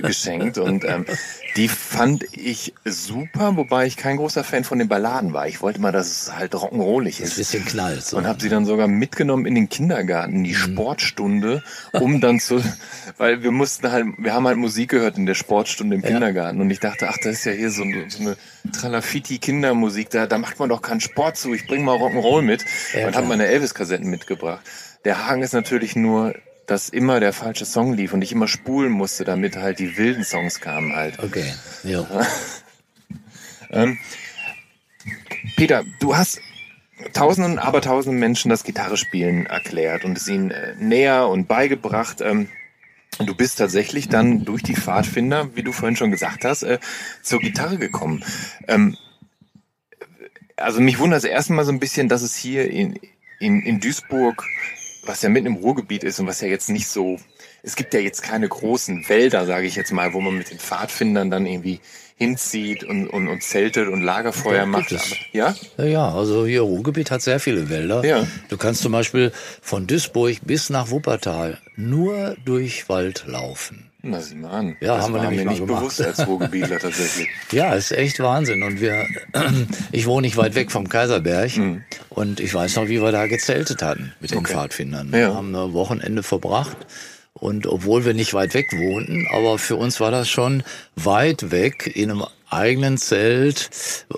geschenkt 0.02 0.58
und 0.58 0.84
ähm, 0.84 1.06
die 1.56 1.68
fand 1.68 2.24
ich 2.32 2.74
super, 2.84 3.56
wobei 3.56 3.86
ich 3.86 3.96
kein 3.96 4.16
großer 4.16 4.44
Fan 4.44 4.64
von 4.64 4.78
den 4.78 4.88
Balladen 4.88 5.32
war. 5.32 5.48
Ich 5.48 5.60
wollte 5.60 5.80
mal, 5.80 5.92
dass 5.92 6.06
es 6.06 6.36
halt 6.36 6.54
rock'n'rollig 6.54 7.20
ist. 7.20 7.32
Ein 7.32 7.36
bisschen 7.36 7.64
knallt. 7.64 8.04
So. 8.04 8.16
Und 8.16 8.26
habe 8.26 8.40
sie 8.40 8.48
dann 8.48 8.64
sogar 8.64 8.88
mitgenommen 8.88 9.46
in 9.46 9.54
den 9.54 9.68
Kindergarten, 9.68 10.36
in 10.36 10.44
die 10.44 10.52
mhm. 10.52 10.56
Sportstunde, 10.56 11.62
um 11.92 12.20
dann 12.20 12.38
zu, 12.40 12.62
weil 13.16 13.42
wir 13.42 13.50
mussten 13.50 13.90
halt, 13.90 14.06
wir 14.18 14.32
haben 14.32 14.46
halt 14.46 14.56
Musik 14.56 14.90
gehört 14.90 15.18
in 15.18 15.26
der 15.26 15.34
Sportstunde 15.34 15.96
im 15.96 16.02
ja. 16.02 16.08
Kindergarten 16.08 16.60
und 16.60 16.70
ich 16.70 16.80
dachte, 16.80 17.08
ach, 17.08 17.16
das 17.22 17.32
ist 17.32 17.44
ja 17.44 17.52
hier 17.52 17.70
so, 17.70 17.84
so 18.08 18.20
eine 18.20 18.36
Tralafiti 18.72 19.38
Kindermusik, 19.38 20.10
da, 20.10 20.26
da 20.26 20.38
macht 20.38 20.58
man 20.58 20.68
doch 20.68 20.82
keinen 20.82 21.00
Sport 21.00 21.36
zu, 21.36 21.52
ich 21.52 21.66
bring 21.66 21.84
mal 21.84 21.96
Rock'n'Roll 21.96 22.42
mit 22.42 22.64
ja, 22.94 23.06
und 23.06 23.16
habe 23.16 23.26
meine 23.26 23.46
Elvis-Kassetten 23.46 24.08
mitgebracht. 24.08 24.60
Der 25.04 25.26
Haken 25.26 25.42
ist 25.42 25.54
natürlich 25.54 25.96
nur, 25.96 26.34
dass 26.70 26.88
immer 26.88 27.18
der 27.18 27.32
falsche 27.32 27.64
Song 27.64 27.94
lief 27.94 28.12
und 28.12 28.22
ich 28.22 28.30
immer 28.30 28.46
spulen 28.46 28.92
musste, 28.92 29.24
damit 29.24 29.56
halt 29.56 29.80
die 29.80 29.96
wilden 29.96 30.22
Songs 30.22 30.60
kamen 30.60 30.94
halt. 30.94 31.18
Okay, 31.18 31.52
ja. 31.82 32.06
ähm, 33.70 33.98
Peter, 35.56 35.84
du 35.98 36.16
hast 36.16 36.40
tausenden, 37.12 37.58
aber 37.58 37.80
tausenden 37.80 38.20
Menschen 38.20 38.50
das 38.50 38.62
Gitarrespielen 38.62 39.46
erklärt 39.46 40.04
und 40.04 40.16
es 40.16 40.28
ihnen 40.28 40.52
äh, 40.52 40.76
näher 40.78 41.26
und 41.26 41.48
beigebracht. 41.48 42.20
Ähm, 42.20 42.48
du 43.18 43.34
bist 43.34 43.58
tatsächlich 43.58 44.08
dann 44.08 44.44
durch 44.44 44.62
die 44.62 44.76
Pfadfinder, 44.76 45.56
wie 45.56 45.64
du 45.64 45.72
vorhin 45.72 45.96
schon 45.96 46.12
gesagt 46.12 46.44
hast, 46.44 46.62
äh, 46.62 46.78
zur 47.20 47.40
Gitarre 47.40 47.78
gekommen. 47.78 48.24
Ähm, 48.68 48.96
also 50.56 50.80
mich 50.80 51.00
wundert 51.00 51.24
es 51.24 51.24
erstmal 51.24 51.64
so 51.64 51.72
ein 51.72 51.80
bisschen, 51.80 52.08
dass 52.08 52.22
es 52.22 52.36
hier 52.36 52.70
in, 52.70 52.96
in, 53.40 53.60
in 53.62 53.80
Duisburg 53.80 54.46
was 55.04 55.22
ja 55.22 55.28
mitten 55.28 55.46
im 55.46 55.56
Ruhrgebiet 55.56 56.04
ist 56.04 56.20
und 56.20 56.26
was 56.26 56.40
ja 56.40 56.48
jetzt 56.48 56.68
nicht 56.68 56.88
so, 56.88 57.18
es 57.62 57.76
gibt 57.76 57.94
ja 57.94 58.00
jetzt 58.00 58.22
keine 58.22 58.48
großen 58.48 59.08
Wälder, 59.08 59.46
sage 59.46 59.66
ich 59.66 59.76
jetzt 59.76 59.92
mal, 59.92 60.12
wo 60.12 60.20
man 60.20 60.36
mit 60.36 60.50
den 60.50 60.58
Pfadfindern 60.58 61.30
dann 61.30 61.46
irgendwie 61.46 61.80
hinzieht 62.16 62.84
und, 62.84 63.08
und, 63.08 63.28
und 63.28 63.42
zeltet 63.42 63.88
und 63.88 64.02
Lagerfeuer 64.02 64.58
Ja, 64.58 64.66
macht. 64.66 64.92
Aber, 64.92 65.02
ja? 65.32 65.54
Ja, 65.78 65.84
ja, 65.84 66.14
also 66.14 66.44
hier 66.44 66.60
Ruhrgebiet 66.60 67.10
hat 67.10 67.22
sehr 67.22 67.40
viele 67.40 67.70
Wälder. 67.70 68.04
Ja. 68.04 68.26
Du 68.50 68.58
kannst 68.58 68.82
zum 68.82 68.92
Beispiel 68.92 69.32
von 69.62 69.86
Duisburg 69.86 70.36
bis 70.44 70.68
nach 70.68 70.90
Wuppertal 70.90 71.58
nur 71.76 72.36
durch 72.44 72.90
Wald 72.90 73.24
laufen. 73.26 73.89
Na, 74.02 74.20
sieh 74.20 74.34
mal 74.36 74.50
an. 74.50 74.76
Ja, 74.80 74.96
das 74.96 75.04
haben 75.04 75.14
wir 75.14 75.20
nämlich 75.20 75.44
mir 75.44 75.50
nicht 75.50 75.60
gemacht. 75.66 75.80
bewusst 75.80 76.00
als 76.00 76.26
Ruhrgebietler 76.26 76.78
tatsächlich. 76.78 77.28
Ja, 77.52 77.74
ist 77.74 77.92
echt 77.92 78.18
Wahnsinn. 78.20 78.62
Und 78.62 78.80
wir, 78.80 79.06
ich 79.92 80.06
wohne 80.06 80.26
nicht 80.26 80.36
weit 80.36 80.54
weg 80.54 80.70
vom 80.72 80.88
Kaiserberg. 80.88 81.50
Und 82.08 82.40
ich 82.40 82.54
weiß 82.54 82.76
noch, 82.76 82.88
wie 82.88 83.02
wir 83.02 83.12
da 83.12 83.26
gezeltet 83.26 83.82
hatten 83.82 84.12
mit 84.20 84.30
den 84.30 84.44
Pfadfindern. 84.46 85.12
Wir 85.12 85.18
Ja. 85.20 85.34
haben 85.34 85.54
ein 85.54 85.72
Wochenende 85.74 86.22
verbracht. 86.22 86.76
Und 87.34 87.66
obwohl 87.66 88.04
wir 88.04 88.12
nicht 88.14 88.34
weit 88.34 88.54
weg 88.54 88.72
wohnten, 88.72 89.26
aber 89.32 89.58
für 89.58 89.76
uns 89.76 90.00
war 90.00 90.10
das 90.10 90.28
schon 90.28 90.62
weit 90.96 91.50
weg, 91.50 91.90
in 91.94 92.10
einem 92.10 92.24
eigenen 92.50 92.98
Zelt 92.98 93.70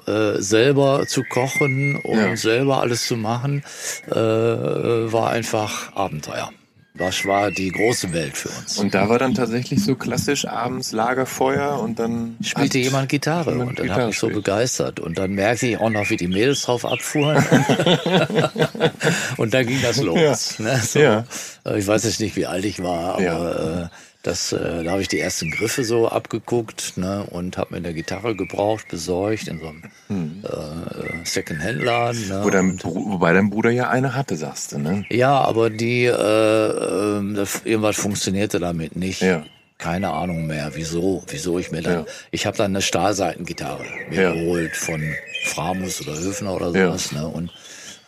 äh, 0.06 0.40
selber 0.40 1.06
zu 1.06 1.22
kochen 1.22 1.96
und 1.96 2.18
Ja. 2.18 2.36
selber 2.36 2.80
alles 2.80 3.06
zu 3.06 3.16
machen, 3.16 3.62
äh, 4.10 4.14
war 4.14 5.30
einfach 5.30 5.94
Abenteuer. 5.94 6.50
Das 6.94 7.24
war 7.24 7.50
die 7.50 7.70
große 7.70 8.12
Welt 8.12 8.36
für 8.36 8.50
uns. 8.50 8.76
Und 8.76 8.92
da 8.94 9.08
war 9.08 9.18
dann 9.18 9.32
tatsächlich 9.34 9.82
so 9.82 9.94
klassisch 9.94 10.46
abends 10.46 10.92
Lagerfeuer 10.92 11.80
und 11.80 11.98
dann 11.98 12.36
spielte 12.42 12.78
jemand 12.78 13.08
Gitarre 13.08 13.52
jemand 13.52 13.70
und 13.70 13.78
dann 13.78 13.86
Gitarre 13.86 14.00
hat 14.02 14.08
mich 14.08 14.18
so 14.18 14.28
begeistert 14.28 15.00
und 15.00 15.16
dann 15.16 15.32
merkte 15.32 15.66
ich 15.68 15.78
auch 15.78 15.88
noch, 15.88 16.10
wie 16.10 16.18
die 16.18 16.28
Mädels 16.28 16.62
drauf 16.62 16.84
abfuhren 16.84 17.42
und 19.38 19.54
dann 19.54 19.66
ging 19.66 19.80
das 19.82 19.96
los. 20.02 20.58
Ne? 20.58 20.78
So, 20.84 20.98
Ja. 20.98 21.24
äh, 21.64 21.78
Ich 21.78 21.86
weiß 21.86 22.04
jetzt 22.04 22.20
nicht, 22.20 22.36
wie 22.36 22.46
alt 22.46 22.64
ich 22.64 22.82
war, 22.82 23.14
aber 23.14 23.22
Ja. 23.22 23.82
äh, 23.84 23.88
das, 24.22 24.52
äh, 24.52 24.84
da 24.84 24.92
habe 24.92 25.02
ich 25.02 25.08
die 25.08 25.18
ersten 25.18 25.50
Griffe 25.50 25.82
so 25.84 26.08
abgeguckt 26.08 26.92
ne? 26.96 27.24
und 27.30 27.58
habe 27.58 27.70
mir 27.72 27.78
eine 27.78 27.92
Gitarre 27.94 28.36
gebraucht, 28.36 28.86
besorgt 28.88 29.48
in 29.48 29.58
so 29.60 29.66
einem 29.68 30.44
äh, 30.44 31.24
Second-Hand-Laden. 31.26 32.28
Ne? 32.28 32.40
Wo 32.44 32.50
dein, 32.50 32.78
wobei 32.84 33.32
dein 33.32 33.50
Bruder 33.50 33.70
ja 33.70 33.88
eine 33.90 34.14
hatte, 34.14 34.36
sagst 34.36 34.72
du, 34.72 34.78
ne? 34.78 35.04
ja, 35.10 35.40
aber 35.40 35.70
die 35.70 36.04
äh, 36.04 37.34
das, 37.34 37.62
irgendwas 37.64 37.96
funktionierte 37.96 38.60
damit 38.60 38.96
nicht. 38.96 39.22
Ja. 39.22 39.44
Keine 39.78 40.10
Ahnung 40.12 40.46
mehr, 40.46 40.70
wieso, 40.74 41.24
wieso 41.26 41.58
ich 41.58 41.72
mir 41.72 41.82
dann, 41.82 41.92
Ja. 42.00 42.04
ich 42.30 42.46
habe 42.46 42.56
dann 42.56 42.70
eine 42.70 42.82
Stahlseitengitarre 42.82 43.82
mir 44.10 44.22
Ja. 44.22 44.32
geholt 44.32 44.76
von 44.76 45.02
Framus 45.46 46.00
oder 46.00 46.16
Höfner 46.16 46.54
oder 46.54 46.70
Ja. 46.70 46.86
sowas, 46.86 47.10
ne, 47.10 47.26
und 47.26 47.50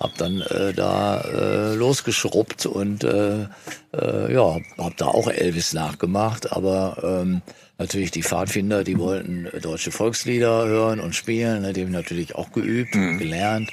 hab 0.05 0.17
dann 0.19 0.41
äh, 0.43 0.73
da 0.73 1.21
äh, 1.23 1.75
losgeschrubbt 1.75 2.67
und 2.67 3.03
äh, 3.05 3.47
äh, 3.93 4.33
ja, 4.33 4.59
hab 4.79 4.97
da 4.99 5.07
auch 5.07 5.29
Elvis 5.29 5.73
nachgemacht, 5.73 6.53
aber 6.53 6.99
ähm, 7.03 7.43
natürlich 7.79 8.11
die 8.11 8.23
Pfadfinder, 8.23 8.85
die 8.85 8.99
wollten 8.99 9.49
deutsche 9.63 9.91
Volkslieder 9.91 10.67
hören 10.67 11.01
und 11.01 11.15
spielen, 11.15 11.63
ne, 11.63 11.73
die 11.73 11.83
haben 11.85 11.91
natürlich 11.91 12.35
auch 12.35 12.53
geübt, 12.53 12.95
Mhm. 12.95 13.19
gelernt 13.19 13.71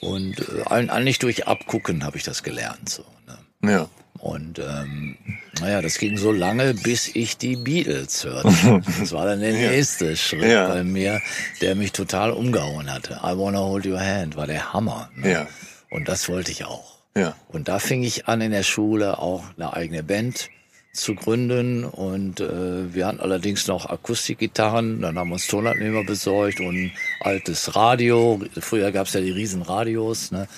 und 0.00 0.38
äh, 0.40 0.62
eigentlich 0.68 1.18
durch 1.18 1.46
Abgucken 1.48 2.04
habe 2.04 2.16
ich 2.16 2.22
das 2.22 2.42
gelernt, 2.42 2.88
so. 2.88 3.04
Ne? 3.60 3.72
Ja. 3.72 3.88
Und 4.18 4.58
ähm, 4.58 5.16
naja, 5.60 5.80
das 5.80 5.98
ging 5.98 6.16
so 6.16 6.32
lange, 6.32 6.74
bis 6.74 7.08
ich 7.14 7.36
die 7.38 7.56
Beatles 7.56 8.24
hörte. 8.24 8.82
Das 9.00 9.12
war 9.12 9.26
dann 9.26 9.40
der 9.40 9.52
nächste 9.52 10.16
Schritt 10.16 10.42
Ja. 10.50 10.68
bei 10.68 10.82
mir, 10.84 11.20
der 11.60 11.74
mich 11.76 11.92
total 11.92 12.32
umgehauen 12.32 12.92
hatte. 12.92 13.20
I 13.22 13.36
Wanna 13.38 13.60
Hold 13.60 13.86
Your 13.86 14.00
Hand 14.00 14.36
war 14.36 14.46
der 14.46 14.72
Hammer. 14.72 15.08
Ne? 15.14 15.30
Ja. 15.32 15.46
Und 15.90 16.08
das 16.08 16.28
wollte 16.28 16.50
ich 16.50 16.64
auch. 16.64 16.98
Ja. 17.16 17.34
Und 17.48 17.68
da 17.68 17.78
fing 17.78 18.02
ich 18.02 18.26
an, 18.28 18.40
in 18.40 18.50
der 18.50 18.62
Schule 18.64 19.18
auch 19.18 19.44
eine 19.56 19.72
eigene 19.72 20.02
Band 20.02 20.50
zu 20.92 21.14
gründen. 21.14 21.84
Und 21.84 22.40
äh, 22.40 22.92
wir 22.94 23.06
hatten 23.06 23.20
allerdings 23.20 23.66
noch 23.68 23.86
Akustikgitarren. 23.88 25.00
Dann 25.00 25.16
haben 25.18 25.28
wir 25.30 25.34
uns 25.34 25.46
Tonabnehmer 25.46 26.04
besorgt 26.04 26.60
und 26.60 26.76
ein 26.76 26.92
altes 27.20 27.76
Radio. 27.76 28.40
Früher 28.60 28.90
gab's 28.92 29.12
ja 29.14 29.20
die 29.20 29.30
riesen 29.30 29.62
Radios. 29.62 30.30
Ne? 30.32 30.48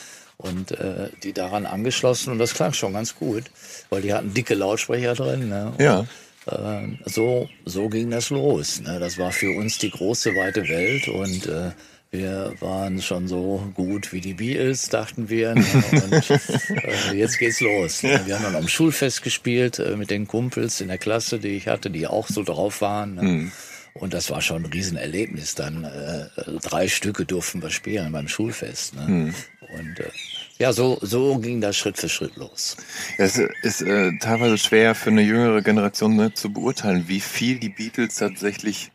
Und 0.41 0.73
äh, 0.73 1.11
die 1.23 1.35
daran 1.35 1.67
angeschlossen. 1.67 2.33
Und 2.33 2.39
das 2.39 2.55
klang 2.55 2.73
schon 2.73 2.95
ganz 2.95 3.15
gut, 3.15 3.45
weil 3.91 4.01
die 4.01 4.15
hatten 4.15 4.33
dicke 4.33 4.55
Lautsprecher 4.55 5.15
drin. 5.15 5.51
Ne? 5.51 5.73
Ja. 5.79 6.07
äh, 6.47 6.89
so, 7.05 7.49
so 7.67 7.91
ging 7.91 8.11
das 8.11 8.31
los. 8.31 8.81
Ne? 8.81 8.99
Das 8.99 9.19
war 9.19 9.33
für 9.33 9.55
uns 9.55 9.77
die 9.77 9.91
große, 9.91 10.35
weite 10.35 10.67
Welt 10.67 11.09
und 11.09 11.47
äh, 11.47 11.73
wir 12.11 12.55
waren 12.61 13.01
schon 13.03 13.29
so 13.29 13.71
gut 13.75 14.13
wie 14.13 14.21
die 14.21 14.35
Beatles, 14.35 14.89
dachten 14.89 15.29
wir. 15.29 15.55
Ne? 15.55 15.65
Und 15.93 16.31
äh, 16.31 17.15
jetzt 17.15 17.39
geht's 17.39 17.61
los. 17.61 18.03
Ne? 18.03 18.23
Wir 18.25 18.37
haben 18.37 18.45
dann 18.45 18.57
am 18.57 18.67
Schulfest 18.67 19.23
gespielt 19.23 19.79
äh, 19.79 19.95
mit 19.95 20.11
den 20.11 20.27
Kumpels 20.27 20.81
in 20.81 20.89
der 20.89 20.99
Klasse, 20.99 21.39
die 21.39 21.49
ich 21.49 21.69
hatte, 21.69 21.91
die 21.91 22.07
auch 22.07 22.29
so 22.29 22.43
drauf 22.43 22.81
waren. 22.81 23.15
Ne? 23.15 23.53
Und 23.93 24.15
das 24.15 24.31
war 24.31 24.41
schon 24.41 24.65
ein 24.65 24.73
Riesenerlebnis. 24.73 25.55
Dann 25.55 25.85
äh, 25.85 26.27
drei 26.63 26.89
Stücke 26.89 27.27
durften 27.27 27.63
wir 27.63 27.71
spielen 27.71 28.11
beim 28.13 28.27
Schulfest. 28.29 28.95
Ne? 28.97 29.35
Und 29.73 30.01
äh, 30.01 30.11
ja, 30.61 30.73
so, 30.73 30.99
so 31.01 31.39
ging 31.39 31.61
das 31.61 31.77
Schritt 31.77 31.97
für 31.99 32.09
Schritt 32.09 32.37
los. 32.37 32.77
Es 33.19 33.39
ist 33.63 33.81
äh, 33.83 34.13
teilweise 34.21 34.59
schwer 34.59 34.95
für 34.95 35.11
eine 35.11 35.23
jüngere 35.23 35.63
Generation 35.63 36.15
ne, 36.17 36.33
zu 36.35 36.53
beurteilen, 36.53 37.05
wie 37.09 37.21
viel 37.21 37.59
die 37.59 37.71
Beatles 37.71 38.15
tatsächlich 38.17 38.93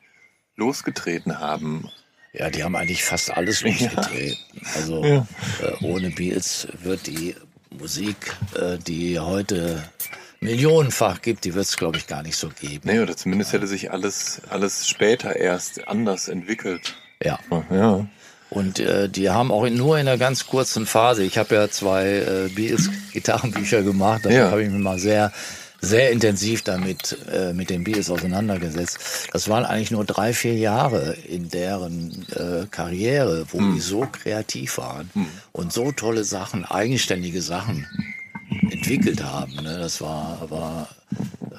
losgetreten 0.56 1.40
haben. 1.40 1.90
Ja, 2.34 2.50
die 2.50 2.64
haben 2.64 2.76
eigentlich 2.76 3.04
fast 3.04 3.32
alles 3.32 3.62
losgetreten. 3.62 4.38
Also 4.76 5.04
Ja. 5.04 5.28
äh, 5.64 5.84
ohne 5.84 6.12
Beatles 6.12 6.68
wird 6.84 7.08
die 7.08 7.36
Musik, 7.72 8.16
äh, 8.56 8.78
die 8.78 9.20
heute 9.20 9.84
millionenfach 10.42 11.22
gibt, 11.22 11.46
die 11.46 11.56
wird 11.56 11.66
es, 11.66 11.78
glaube 11.78 11.98
ich, 11.98 12.08
gar 12.08 12.22
nicht 12.24 12.36
so 12.38 12.50
geben. 12.50 12.82
Nee, 12.84 13.00
oder 13.00 13.18
zumindest 13.18 13.54
hätte 13.54 13.68
sich 13.68 13.92
alles, 13.92 14.42
alles 14.50 14.88
später 14.88 15.36
erst 15.36 15.88
anders 15.88 16.28
entwickelt. 16.28 16.96
Ja. 17.24 17.40
Ja. 17.72 18.08
Und 18.50 18.80
äh, 18.80 19.10
die 19.10 19.30
haben 19.30 19.52
auch 19.52 19.64
in, 19.66 19.76
nur 19.76 19.98
in 20.00 20.08
einer 20.08 20.18
ganz 20.18 20.46
kurzen 20.48 20.86
Phase, 20.86 21.24
ich 21.24 21.38
habe 21.38 21.56
ja 21.56 21.70
zwei 21.70 22.06
äh, 22.08 22.50
Beatles-Gitarrenbücher 22.54 23.82
gemacht, 23.84 24.26
da 24.26 24.30
Ja. 24.30 24.52
habe 24.52 24.64
ich 24.64 24.70
mich 24.70 24.82
mal 24.82 25.00
sehr 25.00 25.32
sehr 25.82 26.10
intensiv 26.12 26.64
damit 26.64 27.16
äh, 27.32 27.54
mit 27.54 27.70
den 27.70 27.84
Beatles 27.84 28.10
auseinandergesetzt. 28.10 29.28
Das 29.34 29.50
waren 29.50 29.66
eigentlich 29.66 29.92
nur 29.92 30.04
drei, 30.04 30.34
vier 30.34 30.56
Jahre 30.56 31.14
in 31.28 31.50
deren 31.50 32.26
äh, 32.32 32.66
Karriere, 32.72 33.46
wo 33.52 33.60
die 33.60 33.80
so 33.80 34.08
kreativ 34.12 34.80
waren 34.80 35.12
und 35.52 35.72
so 35.74 35.92
tolle 35.92 36.24
Sachen, 36.24 36.66
eigenständige 36.66 37.40
Sachen 37.42 37.86
entwickelt 38.72 39.24
haben. 39.24 39.54
Ne? 39.58 39.78
Das 39.78 40.02
war 40.02 40.40
aber, 40.42 40.88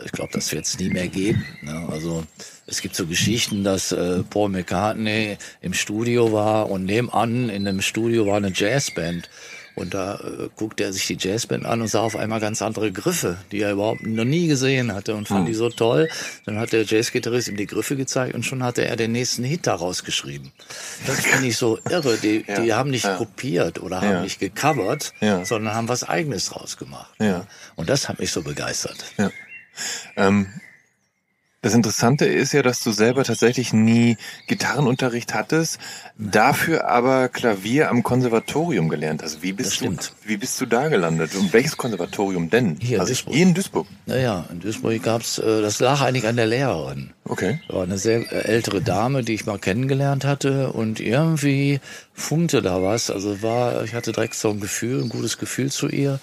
ich 0.05 0.11
glaube, 0.13 0.31
das 0.33 0.51
wird 0.51 0.65
es 0.65 0.77
nie 0.79 0.89
mehr 0.91 1.09
geben. 1.09 1.45
Ne? 1.63 1.87
Also 1.93 2.25
es 2.67 2.81
gibt 2.81 2.97
so 2.97 3.07
Geschichten, 3.07 3.63
dass 3.65 3.93
äh, 3.93 4.23
Paul 4.29 4.49
McCartney 4.51 5.39
im 5.61 5.73
Studio 5.75 6.33
war 6.33 6.71
und 6.71 6.85
nebenan 6.85 7.49
in 7.49 7.65
dem 7.65 7.81
Studio 7.81 8.27
war 8.27 8.37
eine 8.39 8.53
Jazzband. 8.55 9.29
Und 9.77 9.93
da 9.93 10.15
äh, 10.15 10.49
guckte 10.57 10.85
er 10.85 10.93
sich 10.95 11.07
die 11.07 11.19
Jazzband 11.21 11.67
an 11.67 11.83
und 11.83 11.89
sah 11.89 12.01
auf 12.01 12.17
einmal 12.17 12.41
ganz 12.41 12.63
andere 12.63 12.91
Griffe, 12.93 13.37
die 13.53 13.61
er 13.61 13.73
überhaupt 13.73 14.03
noch 14.07 14.25
nie 14.25 14.47
gesehen 14.49 14.95
hatte 14.95 15.15
und 15.15 15.29
fand 15.29 15.47
die 15.47 15.53
so 15.53 15.69
toll. 15.69 16.09
Dann 16.47 16.59
hat 16.59 16.73
der 16.73 16.85
Jazzgitarrist 16.85 17.49
ihm 17.49 17.59
die 17.59 17.67
Griffe 17.67 17.95
gezeigt 17.95 18.35
und 18.35 18.43
schon 18.43 18.63
hatte 18.63 18.87
er 18.87 18.97
den 18.97 19.13
nächsten 19.13 19.45
Hit 19.45 19.67
daraus 19.67 20.03
geschrieben. 20.03 20.51
Das 21.07 21.21
finde 21.27 21.49
ich 21.49 21.59
so 21.59 21.79
irre. 21.91 22.17
Die, 22.17 22.43
die 22.45 22.73
haben 22.73 22.89
nicht 22.91 23.05
kopiert 23.19 23.79
oder 23.83 24.01
haben 24.01 24.11
Ja. 24.11 24.23
nicht 24.23 24.41
gecovert, 24.41 25.13
Ja. 25.21 25.45
sondern 25.45 25.75
haben 25.75 25.89
was 25.89 26.05
Eigenes 26.05 26.47
draus 26.47 26.79
gemacht. 26.79 27.13
Ja. 27.21 27.47
Und 27.75 27.91
das 27.91 28.09
hat 28.09 28.19
mich 28.19 28.33
so 28.33 28.41
begeistert. 28.41 29.05
Ja. 29.19 29.31
Ähm, 30.17 30.47
das 31.63 31.75
Interessante 31.75 32.27
ist 32.27 32.53
ja, 32.53 32.63
dass 32.63 32.81
du 32.85 32.93
selber 32.93 33.25
tatsächlich 33.25 33.73
nie 33.73 34.17
Gitarrenunterricht 34.47 35.35
hattest, 35.35 35.79
dafür 36.17 36.87
aber 36.87 37.29
Klavier 37.29 37.91
am 37.91 38.03
Konservatorium 38.03 38.89
gelernt 38.89 39.23
hast. 39.23 39.43
Wie 39.43 39.53
bist 39.53 39.81
du, 39.81 39.97
wie 40.25 40.37
bist 40.37 40.61
du 40.61 40.67
da 40.67 40.89
gelandet? 40.89 41.35
Und 41.35 41.53
welches 41.53 41.77
Konservatorium 41.77 42.51
denn? 42.51 42.77
Hier 42.81 42.97
in 42.97 43.01
also 43.01 43.11
Duisburg. 43.11 43.35
hier 43.35 43.47
in 43.47 43.55
Duisburg. 43.55 43.87
Naja, 44.07 44.47
in 44.51 44.61
Duisburg 44.61 45.03
gab's, 45.03 45.39
äh, 45.39 45.61
das 45.63 45.81
lag 45.81 46.03
eigentlich 46.03 46.29
an 46.29 46.37
der 46.37 46.47
Lehrerin. 46.47 47.11
Okay. 47.25 47.61
war 47.69 47.83
eine 47.83 47.99
sehr 47.99 48.21
äh, 48.31 48.47
ältere 48.47 48.81
Dame, 48.81 49.25
die 49.25 49.35
ich 49.35 49.47
mal 49.47 49.59
kennengelernt 49.59 50.25
hatte 50.25 50.73
und 50.73 51.01
irgendwie 51.01 51.81
funkte 52.13 52.63
da 52.63 52.83
was. 52.83 53.11
Also 53.11 53.43
war, 53.43 53.83
ich 53.83 53.95
hatte 53.95 54.13
direkt 54.13 54.35
so 54.35 54.51
ein 54.51 54.61
Gefühl, 54.61 55.03
ein 55.03 55.09
gutes 55.09 55.37
Gefühl 55.39 55.73
zu 55.73 55.89
ihr. 55.89 56.21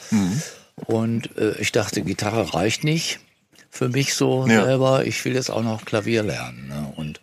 Und 0.76 1.38
äh, 1.38 1.58
ich 1.60 1.72
dachte, 1.72 2.02
Gitarre 2.02 2.54
reicht 2.54 2.84
nicht 2.84 3.20
für 3.76 3.90
mich 3.90 4.14
so 4.14 4.46
Ja. 4.48 4.66
selber. 4.66 5.04
Ich 5.08 5.26
will 5.26 5.34
jetzt 5.34 5.50
auch 5.50 5.64
noch 5.64 5.84
Klavier 5.84 6.22
lernen. 6.22 6.68
Ne? 6.68 6.94
Und 6.96 7.20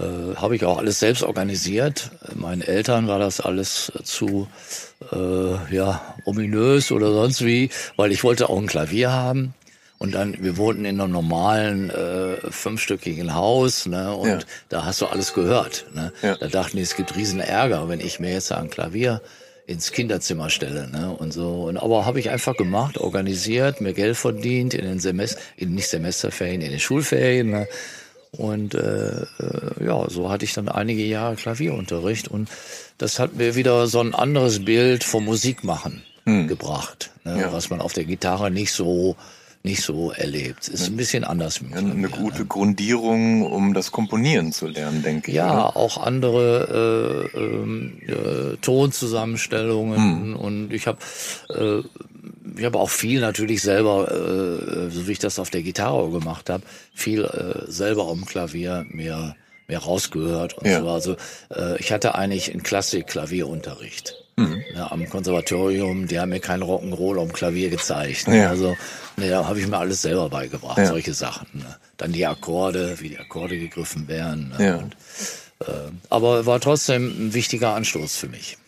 äh, 0.00 0.34
habe 0.34 0.56
ich 0.56 0.64
auch 0.64 0.78
alles 0.78 0.98
selbst 0.98 1.22
organisiert. 1.22 2.10
Meinen 2.34 2.62
Eltern 2.62 3.06
war 3.06 3.20
das 3.20 3.40
alles 3.40 3.92
zu 4.02 4.48
äh, 5.12 5.74
ja 5.74 6.00
ominös 6.24 6.90
oder 6.90 7.12
sonst 7.12 7.44
wie, 7.44 7.70
weil 7.96 8.10
ich 8.10 8.24
wollte 8.24 8.48
auch 8.48 8.58
ein 8.58 8.66
Klavier 8.66 9.12
haben. 9.12 9.54
Und 9.98 10.14
dann, 10.14 10.36
wir 10.42 10.56
wohnten 10.56 10.84
in 10.84 11.00
einem 11.00 11.12
normalen 11.12 11.90
äh, 11.90 12.36
fünfstöckigen 12.50 13.34
Haus, 13.34 13.86
ne? 13.86 14.12
Und 14.14 14.28
Ja. 14.28 14.38
da 14.68 14.84
hast 14.84 15.00
du 15.00 15.06
alles 15.06 15.32
gehört. 15.34 15.86
Ne? 15.94 16.12
Ja. 16.22 16.36
Da 16.36 16.46
dachten 16.48 16.76
die, 16.76 16.82
es 16.84 16.94
gibt 16.96 17.16
riesen 17.16 17.40
Ärger, 17.40 17.88
wenn 17.88 17.98
ich 18.00 18.18
mir 18.20 18.32
jetzt 18.32 18.50
ein 18.52 18.68
Klavier 18.70 19.20
ins 19.68 19.92
Kinderzimmer 19.92 20.48
stelle, 20.48 20.88
ne? 20.88 21.14
Und 21.14 21.32
so. 21.32 21.64
Und 21.64 21.76
aber 21.76 22.06
habe 22.06 22.18
ich 22.18 22.30
einfach 22.30 22.56
gemacht, 22.56 22.96
organisiert, 22.96 23.82
mir 23.82 23.92
Geld 23.92 24.16
verdient 24.16 24.72
in 24.72 24.86
den 24.86 24.98
Semester, 24.98 25.38
in 25.56 25.74
nicht 25.74 25.88
Semesterferien, 25.88 26.62
in 26.62 26.70
den 26.70 26.80
Schulferien. 26.80 27.50
Ne? 27.50 27.68
Und 28.32 28.74
äh, 28.74 29.20
äh, 29.20 29.84
ja, 29.84 30.08
so 30.08 30.30
hatte 30.30 30.46
ich 30.46 30.54
dann 30.54 30.70
einige 30.70 31.04
Jahre 31.04 31.36
Klavierunterricht 31.36 32.28
und 32.28 32.48
das 32.96 33.18
hat 33.18 33.36
mir 33.36 33.56
wieder 33.56 33.86
so 33.86 34.00
ein 34.00 34.14
anderes 34.14 34.64
Bild 34.64 35.04
vom 35.04 35.26
Musikmachen 35.26 36.02
hm. 36.24 36.48
gebracht, 36.48 37.10
ne? 37.24 37.38
ja. 37.38 37.52
was 37.52 37.68
man 37.68 37.82
auf 37.82 37.92
der 37.92 38.04
Gitarre 38.04 38.50
nicht 38.50 38.72
so 38.72 39.16
nicht 39.62 39.82
so 39.82 40.12
erlebt. 40.12 40.68
Ist 40.68 40.88
ein 40.88 40.96
bisschen 40.96 41.24
anders. 41.24 41.60
Mit 41.60 41.76
eine 41.76 42.08
gute? 42.08 42.44
Grundierung, 42.46 43.42
um 43.42 43.74
das 43.74 43.90
Komponieren 43.92 44.52
zu 44.52 44.66
lernen, 44.66 45.02
denke 45.02 45.30
ich. 45.30 45.36
Ja, 45.36 45.52
oder? 45.52 45.76
auch 45.76 45.98
andere 45.98 47.30
äh, 47.34 48.12
äh, 48.12 48.56
Tonzusammenstellungen 48.60 50.34
hm. 50.34 50.36
und 50.36 50.72
ich 50.72 50.86
habe 50.86 50.98
äh, 51.50 51.82
ich 52.56 52.64
habe 52.64 52.78
auch 52.78 52.90
viel 52.90 53.20
natürlich 53.20 53.62
selber, 53.62 54.10
äh, 54.10 54.90
so 54.90 55.06
wie 55.06 55.12
ich 55.12 55.18
das 55.18 55.38
auf 55.38 55.50
der 55.50 55.62
Gitarre 55.62 56.10
gemacht 56.10 56.50
habe, 56.50 56.62
viel 56.94 57.24
äh, 57.24 57.70
selber 57.70 58.08
am 58.08 58.24
Klavier 58.24 58.84
mir 58.88 59.36
mir 59.68 59.78
rausgehört 59.78 60.54
und 60.54 60.66
ja. 60.66 60.80
so. 60.80 60.88
Also 60.88 61.16
äh, 61.54 61.78
ich 61.78 61.92
hatte 61.92 62.14
eigentlich 62.14 62.50
einen 62.50 62.62
Klassik-Klavierunterricht. 62.62 64.24
Mhm. 64.38 64.62
Ja, 64.74 64.92
am 64.92 65.08
Konservatorium, 65.08 66.06
die 66.06 66.20
haben 66.20 66.28
mir 66.28 66.38
keinen 66.40 66.62
Rock'n'Roll 66.62 67.20
am 67.20 67.32
Klavier 67.32 67.70
gezeigt. 67.70 68.28
Ne? 68.28 68.42
Ja. 68.42 68.50
Also 68.50 68.76
ne, 69.16 69.28
da 69.28 69.46
habe 69.46 69.58
ich 69.58 69.66
mir 69.66 69.78
alles 69.78 70.02
selber 70.02 70.28
beigebracht, 70.28 70.78
ja. 70.78 70.86
solche 70.86 71.12
Sachen. 71.12 71.48
Ne? 71.54 71.76
Dann 71.96 72.12
die 72.12 72.24
Akkorde, 72.24 73.00
wie 73.00 73.08
die 73.08 73.18
Akkorde 73.18 73.58
gegriffen 73.58 74.06
werden. 74.06 74.54
Ne? 74.56 74.64
Ja. 74.64 74.76
Und, 74.76 74.96
äh, 75.60 75.90
aber 76.08 76.46
war 76.46 76.60
trotzdem 76.60 77.28
ein 77.28 77.34
wichtiger 77.34 77.74
Anstoß 77.74 78.16
für 78.16 78.28
mich. 78.28 78.58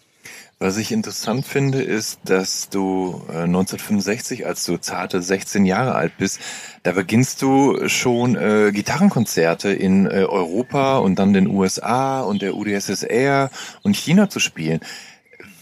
Was 0.62 0.76
ich 0.76 0.92
interessant 0.92 1.46
finde, 1.46 1.80
ist, 1.80 2.20
dass 2.24 2.68
du 2.68 3.22
äh, 3.30 3.44
1965, 3.44 4.44
als 4.44 4.66
du 4.66 4.76
zarte 4.76 5.22
16 5.22 5.64
Jahre 5.64 5.94
alt 5.94 6.18
bist, 6.18 6.38
da 6.82 6.92
beginnst 6.92 7.40
du 7.40 7.88
schon 7.88 8.36
äh, 8.36 8.70
Gitarrenkonzerte 8.70 9.70
in 9.70 10.04
äh, 10.04 10.24
Europa 10.24 10.98
und 10.98 11.18
dann 11.18 11.32
den 11.32 11.46
USA 11.46 12.20
und 12.20 12.42
der 12.42 12.56
UdSSR 12.56 13.50
und 13.82 13.96
China 13.96 14.28
zu 14.28 14.38
spielen. 14.38 14.80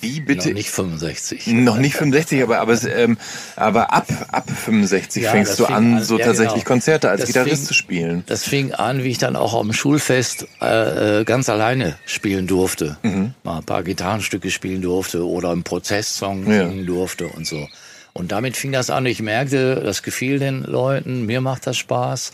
Wie 0.01 0.21
bitte? 0.21 0.49
Noch 0.49 0.55
nicht 0.55 0.71
65. 0.71 1.47
Noch 1.49 1.79
nicht 1.79 1.97
65, 1.97 2.43
aber 2.43 2.61
aber 2.61 2.79
ähm, 2.85 3.19
aber 3.57 3.93
ab 3.93 4.07
ab 4.31 4.49
65 4.49 5.25
ja, 5.25 5.33
fängst 5.33 5.59
du 5.59 5.67
an, 5.67 5.97
an, 5.97 6.05
so 6.05 6.19
ja, 6.19 6.27
tatsächlich 6.27 6.65
genau. 6.65 6.75
Konzerte 6.75 7.11
als 7.11 7.23
das 7.23 7.29
Gitarrist 7.29 7.57
fing, 7.57 7.67
zu 7.67 7.75
spielen. 7.75 8.23
Das 8.27 8.45
fing 8.45 8.73
an, 8.73 9.03
wie 9.03 9.11
ich 9.11 9.19
dann 9.19 9.37
auch 9.37 9.59
am 9.59 9.73
Schulfest 9.73 10.47
äh, 10.61 11.21
äh, 11.21 11.25
ganz 11.25 11.49
alleine 11.49 11.97
spielen 12.07 12.47
durfte, 12.47 12.97
mhm. 13.03 13.35
mal 13.43 13.59
ein 13.59 13.65
paar 13.65 13.83
Gitarrenstücke 13.83 14.51
spielen 14.51 14.83
durfte 14.83 15.27
oder 15.27 15.51
einen 15.51 15.65
Prozesssong 15.65 16.51
ja. 16.51 16.69
singen 16.69 16.87
durfte 16.87 17.27
und 17.29 17.47
so. 17.47 17.69
Und 18.13 18.33
damit 18.33 18.57
fing 18.57 18.73
das 18.73 18.91
an. 18.91 19.07
Ich 19.07 19.23
merkte, 19.23 19.77
das 19.77 20.03
gefiel 20.03 20.39
den 20.39 20.63
Leuten, 20.63 21.27
mir 21.27 21.41
macht 21.41 21.67
das 21.67 21.77
Spaß. 21.77 22.33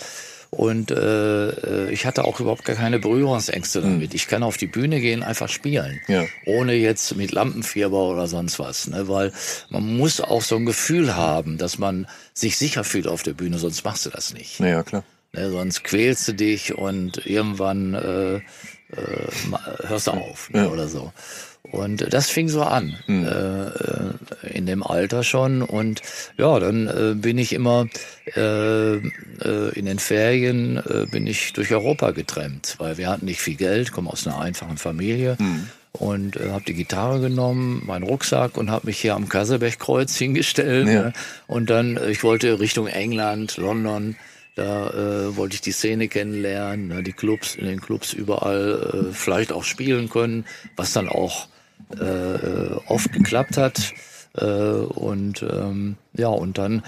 Und 0.55 0.91
äh, 0.91 1.49
äh, 1.49 1.91
ich 1.91 2.07
hatte 2.07 2.25
auch 2.25 2.41
überhaupt 2.41 2.65
gar 2.65 2.77
keine 2.77 2.99
Berührungsängste 2.99 3.83
hm. 3.83 3.91
damit. 3.91 4.15
Ich 4.15 4.29
kann 4.29 4.43
auf 4.43 4.57
die 4.57 4.67
Bühne 4.67 5.01
gehen, 5.01 5.23
einfach 5.23 5.49
spielen. 5.49 6.01
Ja. 6.09 6.25
Ohne 6.47 6.75
jetzt 6.75 7.17
mit 7.17 7.33
Lampenfieber 7.33 7.99
oder 7.99 8.27
sonst 8.27 8.59
was. 8.59 8.87
Ne? 8.87 9.09
Weil 9.09 9.33
man 9.69 9.97
muss 9.97 10.21
auch 10.21 10.43
so 10.43 10.57
ein 10.57 10.67
Gefühl 10.67 11.17
haben, 11.17 11.59
dass 11.59 11.79
man 11.79 12.07
sich 12.33 12.57
sicher 12.57 12.85
fühlt 12.85 13.07
auf 13.07 13.23
der 13.23 13.35
Bühne, 13.35 13.59
sonst 13.59 13.85
machst 13.85 14.07
du 14.07 14.11
das 14.11 14.33
nicht. 14.35 14.61
Ja, 14.61 14.83
klar. 14.83 15.05
Ne? 15.33 15.51
Sonst 15.51 15.85
quälst 15.85 16.29
du 16.29 16.33
dich 16.35 16.75
und 16.75 17.27
irgendwann 17.27 17.95
äh, 17.95 18.37
äh, 18.37 18.41
hörst 19.87 20.07
du 20.07 20.13
auf 20.13 20.51
ne? 20.51 20.65
ja. 20.65 20.69
oder 20.69 20.89
so. 20.89 21.13
Und 21.75 22.13
das 22.13 22.31
fing 22.31 22.49
so 22.49 22.63
an, 22.63 22.97
mhm. 23.07 23.27
äh, 23.27 24.49
in 24.57 24.67
dem 24.67 24.83
Alter 24.83 25.25
schon. 25.25 25.63
Und 25.63 26.03
ja, 26.39 26.59
dann 26.61 26.87
äh, 26.87 27.15
bin 27.15 27.37
ich 27.37 27.53
immer 27.53 27.89
äh, 28.37 28.95
äh, 28.95 29.01
in 29.75 29.87
den 29.87 29.99
Ferien 29.99 30.77
äh, 30.77 31.07
bin 31.11 31.27
ich 31.27 31.53
durch 31.53 31.73
Europa 31.73 32.13
getrennt, 32.13 32.77
weil 32.79 32.97
wir 32.97 33.09
hatten 33.09 33.27
nicht 33.27 33.41
viel 33.41 33.57
Geld, 33.57 33.93
komme 33.93 34.11
aus 34.11 34.27
einer 34.27 34.41
einfachen 34.41 34.77
Familie. 34.77 35.37
Mhm. 35.39 35.69
Und 35.97 36.35
habe 36.41 36.65
die 36.65 36.75
Gitarre 36.75 37.21
genommen, 37.21 37.85
meinen 37.87 38.03
Rucksack 38.03 38.57
und 38.57 38.69
habe 38.69 38.89
mich 38.89 38.99
hier 38.99 39.15
am 39.15 39.29
Kasselbechkreuz 39.29 40.17
hingestellt. 40.19 40.89
Ja. 40.89 40.93
Ne? 40.95 41.13
Und 41.47 41.71
dann, 41.71 42.01
ich 42.09 42.25
wollte 42.25 42.59
Richtung 42.59 42.89
England, 42.89 43.59
London, 43.59 44.17
da 44.57 44.91
äh, 44.91 45.37
wollte 45.37 45.55
ich 45.55 45.61
die 45.61 45.73
Szene 45.73 46.09
kennenlernen, 46.09 46.89
ne? 46.89 47.03
die 47.03 47.13
Clubs, 47.13 47.55
in 47.57 47.67
den 47.67 47.81
Clubs 47.81 48.13
überall 48.13 49.09
äh, 49.11 49.13
vielleicht 49.13 49.53
auch 49.53 49.65
spielen 49.65 50.09
können, 50.09 50.45
was 50.77 50.93
dann 50.93 51.09
auch 51.09 51.49
oft 52.87 53.13
geklappt 53.13 53.57
hat. 53.57 53.95
Äh, 54.37 54.45
und 54.45 55.43
ähm, 55.43 55.97
ja, 56.13 56.29
und 56.29 56.59
dann 56.59 56.83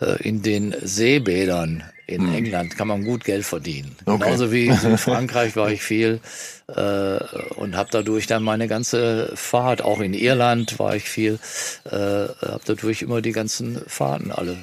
äh, 0.00 0.22
in 0.22 0.42
den 0.42 0.74
Seebädern 0.82 1.84
in 2.06 2.28
hm. 2.28 2.34
England 2.34 2.76
kann 2.76 2.88
man 2.88 3.04
gut 3.04 3.24
Geld 3.24 3.44
verdienen. 3.44 3.96
Okay. 4.04 4.24
Genauso 4.24 4.52
wie 4.52 4.66
in 4.66 4.76
Frankreich 4.98 5.56
war 5.56 5.70
ich 5.70 5.82
viel 5.82 6.20
äh, 6.68 7.18
und 7.56 7.76
habe 7.76 7.88
dadurch 7.90 8.26
dann 8.26 8.44
meine 8.44 8.68
ganze 8.68 9.32
Fahrt, 9.34 9.82
auch 9.82 10.00
in 10.00 10.14
Irland 10.14 10.78
war 10.78 10.94
ich 10.94 11.08
viel, 11.08 11.38
äh, 11.84 11.90
habe 11.90 12.60
dadurch 12.64 13.02
immer 13.02 13.20
die 13.20 13.32
ganzen 13.32 13.82
Fahrten 13.86 14.30
alle 14.30 14.56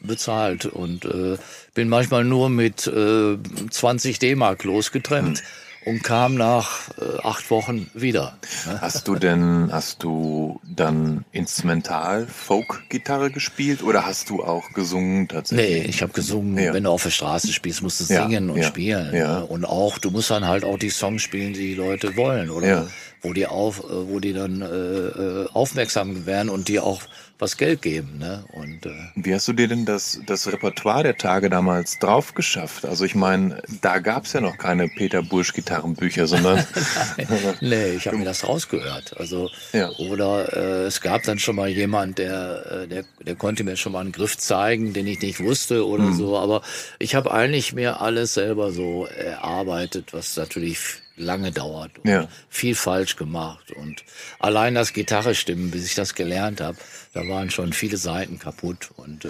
bezahlt 0.00 0.66
und 0.66 1.04
äh, 1.06 1.38
bin 1.74 1.88
manchmal 1.88 2.24
nur 2.24 2.50
mit 2.50 2.86
äh, 2.86 3.36
20 3.70 4.18
D-Mark 4.18 4.62
losgetrennt. 4.64 5.42
Und 5.84 6.04
kam 6.04 6.36
nach 6.36 6.90
äh, 6.98 7.18
acht 7.22 7.50
Wochen 7.50 7.90
wieder. 7.92 8.38
Ne? 8.66 8.80
Hast 8.80 9.08
du 9.08 9.16
denn, 9.16 9.68
hast 9.72 10.02
du 10.02 10.60
dann 10.62 11.24
instrumental 11.32 12.26
Folk-Gitarre 12.26 13.30
gespielt 13.30 13.82
oder 13.82 14.06
hast 14.06 14.30
du 14.30 14.44
auch 14.44 14.72
gesungen 14.72 15.26
tatsächlich? 15.26 15.82
Nee, 15.82 15.88
ich 15.88 16.02
habe 16.02 16.12
gesungen. 16.12 16.56
Ja. 16.56 16.72
Wenn 16.72 16.84
du 16.84 16.90
auf 16.90 17.02
der 17.02 17.10
Straße 17.10 17.52
spielst, 17.52 17.82
musst 17.82 18.00
du 18.00 18.04
singen 18.04 18.46
ja, 18.46 18.52
und 18.52 18.60
ja, 18.60 18.68
spielen. 18.68 19.14
Ja. 19.14 19.40
Ne? 19.40 19.46
Und 19.46 19.64
auch, 19.64 19.98
du 19.98 20.10
musst 20.10 20.30
dann 20.30 20.46
halt 20.46 20.64
auch 20.64 20.78
die 20.78 20.90
Songs 20.90 21.22
spielen, 21.22 21.52
die 21.52 21.68
die 21.68 21.74
Leute 21.74 22.16
wollen, 22.16 22.50
oder? 22.50 22.66
Ja. 22.66 22.86
Wo 23.20 23.32
die 23.32 23.46
auf, 23.46 23.80
äh, 23.80 24.08
wo 24.08 24.20
die 24.20 24.32
dann 24.32 24.62
äh, 24.62 24.66
äh, 24.66 25.48
aufmerksam 25.52 26.26
werden 26.26 26.48
und 26.48 26.68
die 26.68 26.78
auch 26.78 27.02
was 27.42 27.56
Geld 27.56 27.82
geben. 27.82 28.18
Ne? 28.18 28.44
Und, 28.52 28.86
äh, 28.86 28.90
Wie 29.16 29.34
hast 29.34 29.48
du 29.48 29.52
dir 29.52 29.66
denn 29.66 29.84
das, 29.84 30.20
das 30.26 30.46
Repertoire 30.50 31.02
der 31.02 31.18
Tage 31.18 31.50
damals 31.50 31.98
drauf 31.98 32.34
geschafft? 32.34 32.86
Also 32.86 33.04
ich 33.04 33.16
meine, 33.16 33.60
da 33.80 33.98
gab 33.98 34.24
es 34.24 34.32
ja 34.32 34.40
noch 34.40 34.56
keine 34.56 34.86
Peter 34.86 35.22
Bursch 35.22 35.52
Gitarrenbücher, 35.52 36.28
sondern... 36.28 36.64
nee, 37.60 37.94
ich 37.94 38.06
habe 38.06 38.16
mir 38.16 38.24
das 38.24 38.46
rausgehört. 38.48 39.16
Also, 39.18 39.50
ja. 39.72 39.90
Oder 39.98 40.56
äh, 40.56 40.86
es 40.86 41.00
gab 41.00 41.24
dann 41.24 41.40
schon 41.40 41.56
mal 41.56 41.68
jemand, 41.68 42.18
der, 42.18 42.84
äh, 42.84 42.86
der, 42.86 43.04
der 43.20 43.34
konnte 43.34 43.64
mir 43.64 43.76
schon 43.76 43.92
mal 43.92 44.00
einen 44.00 44.12
Griff 44.12 44.38
zeigen, 44.38 44.92
den 44.92 45.08
ich 45.08 45.20
nicht 45.20 45.40
wusste 45.40 45.84
oder 45.86 46.04
mhm. 46.04 46.14
so. 46.14 46.38
Aber 46.38 46.62
ich 47.00 47.16
habe 47.16 47.32
eigentlich 47.32 47.72
mir 47.72 48.00
alles 48.00 48.34
selber 48.34 48.70
so 48.70 49.06
erarbeitet, 49.06 50.12
was 50.12 50.36
natürlich 50.36 51.01
lange 51.16 51.52
dauert 51.52 51.98
und 51.98 52.10
ja. 52.10 52.28
viel 52.48 52.74
falsch 52.74 53.16
gemacht 53.16 53.70
und 53.72 54.04
allein 54.38 54.74
das 54.74 54.92
Gitarre 54.92 55.34
stimmen, 55.34 55.70
bis 55.70 55.86
ich 55.86 55.94
das 55.94 56.14
gelernt 56.14 56.60
habe, 56.60 56.78
da 57.12 57.26
waren 57.28 57.50
schon 57.50 57.72
viele 57.72 57.96
Seiten 57.96 58.38
kaputt 58.38 58.90
und 58.96 59.24
äh, 59.24 59.28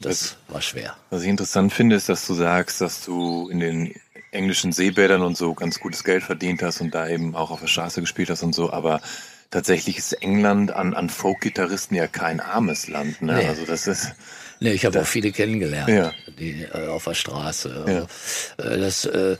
das 0.00 0.36
was, 0.48 0.54
war 0.54 0.62
schwer. 0.62 0.96
Was 1.10 1.22
ich 1.22 1.28
interessant 1.28 1.72
finde, 1.72 1.96
ist, 1.96 2.08
dass 2.08 2.26
du 2.26 2.34
sagst, 2.34 2.80
dass 2.80 3.04
du 3.04 3.48
in 3.48 3.60
den 3.60 3.94
englischen 4.32 4.72
Seebädern 4.72 5.22
und 5.22 5.36
so 5.36 5.54
ganz 5.54 5.80
gutes 5.80 6.04
Geld 6.04 6.22
verdient 6.22 6.62
hast 6.62 6.80
und 6.80 6.94
da 6.94 7.08
eben 7.08 7.34
auch 7.34 7.50
auf 7.50 7.60
der 7.60 7.68
Straße 7.68 8.00
gespielt 8.00 8.30
hast 8.30 8.42
und 8.42 8.54
so, 8.54 8.72
aber 8.72 9.00
tatsächlich 9.50 9.98
ist 9.98 10.12
England 10.12 10.70
an, 10.72 10.94
an 10.94 11.08
Folk-Gitarristen 11.08 11.96
ja 11.96 12.06
kein 12.06 12.40
armes 12.40 12.88
Land. 12.88 13.22
Ne? 13.22 13.36
Nee. 13.36 13.46
Also 13.46 13.64
das 13.64 13.86
ist 13.86 14.14
Nee, 14.60 14.72
ich 14.72 14.84
habe 14.86 15.00
auch 15.00 15.06
viele 15.06 15.32
kennengelernt, 15.32 15.88
ja. 15.88 16.12
die 16.38 16.66
äh, 16.72 16.86
auf 16.86 17.04
der 17.04 17.14
Straße. 17.14 17.84
Ja. 17.86 18.64
Äh, 18.64 18.78
das 18.78 19.04
äh, 19.04 19.32
äh, 19.32 19.36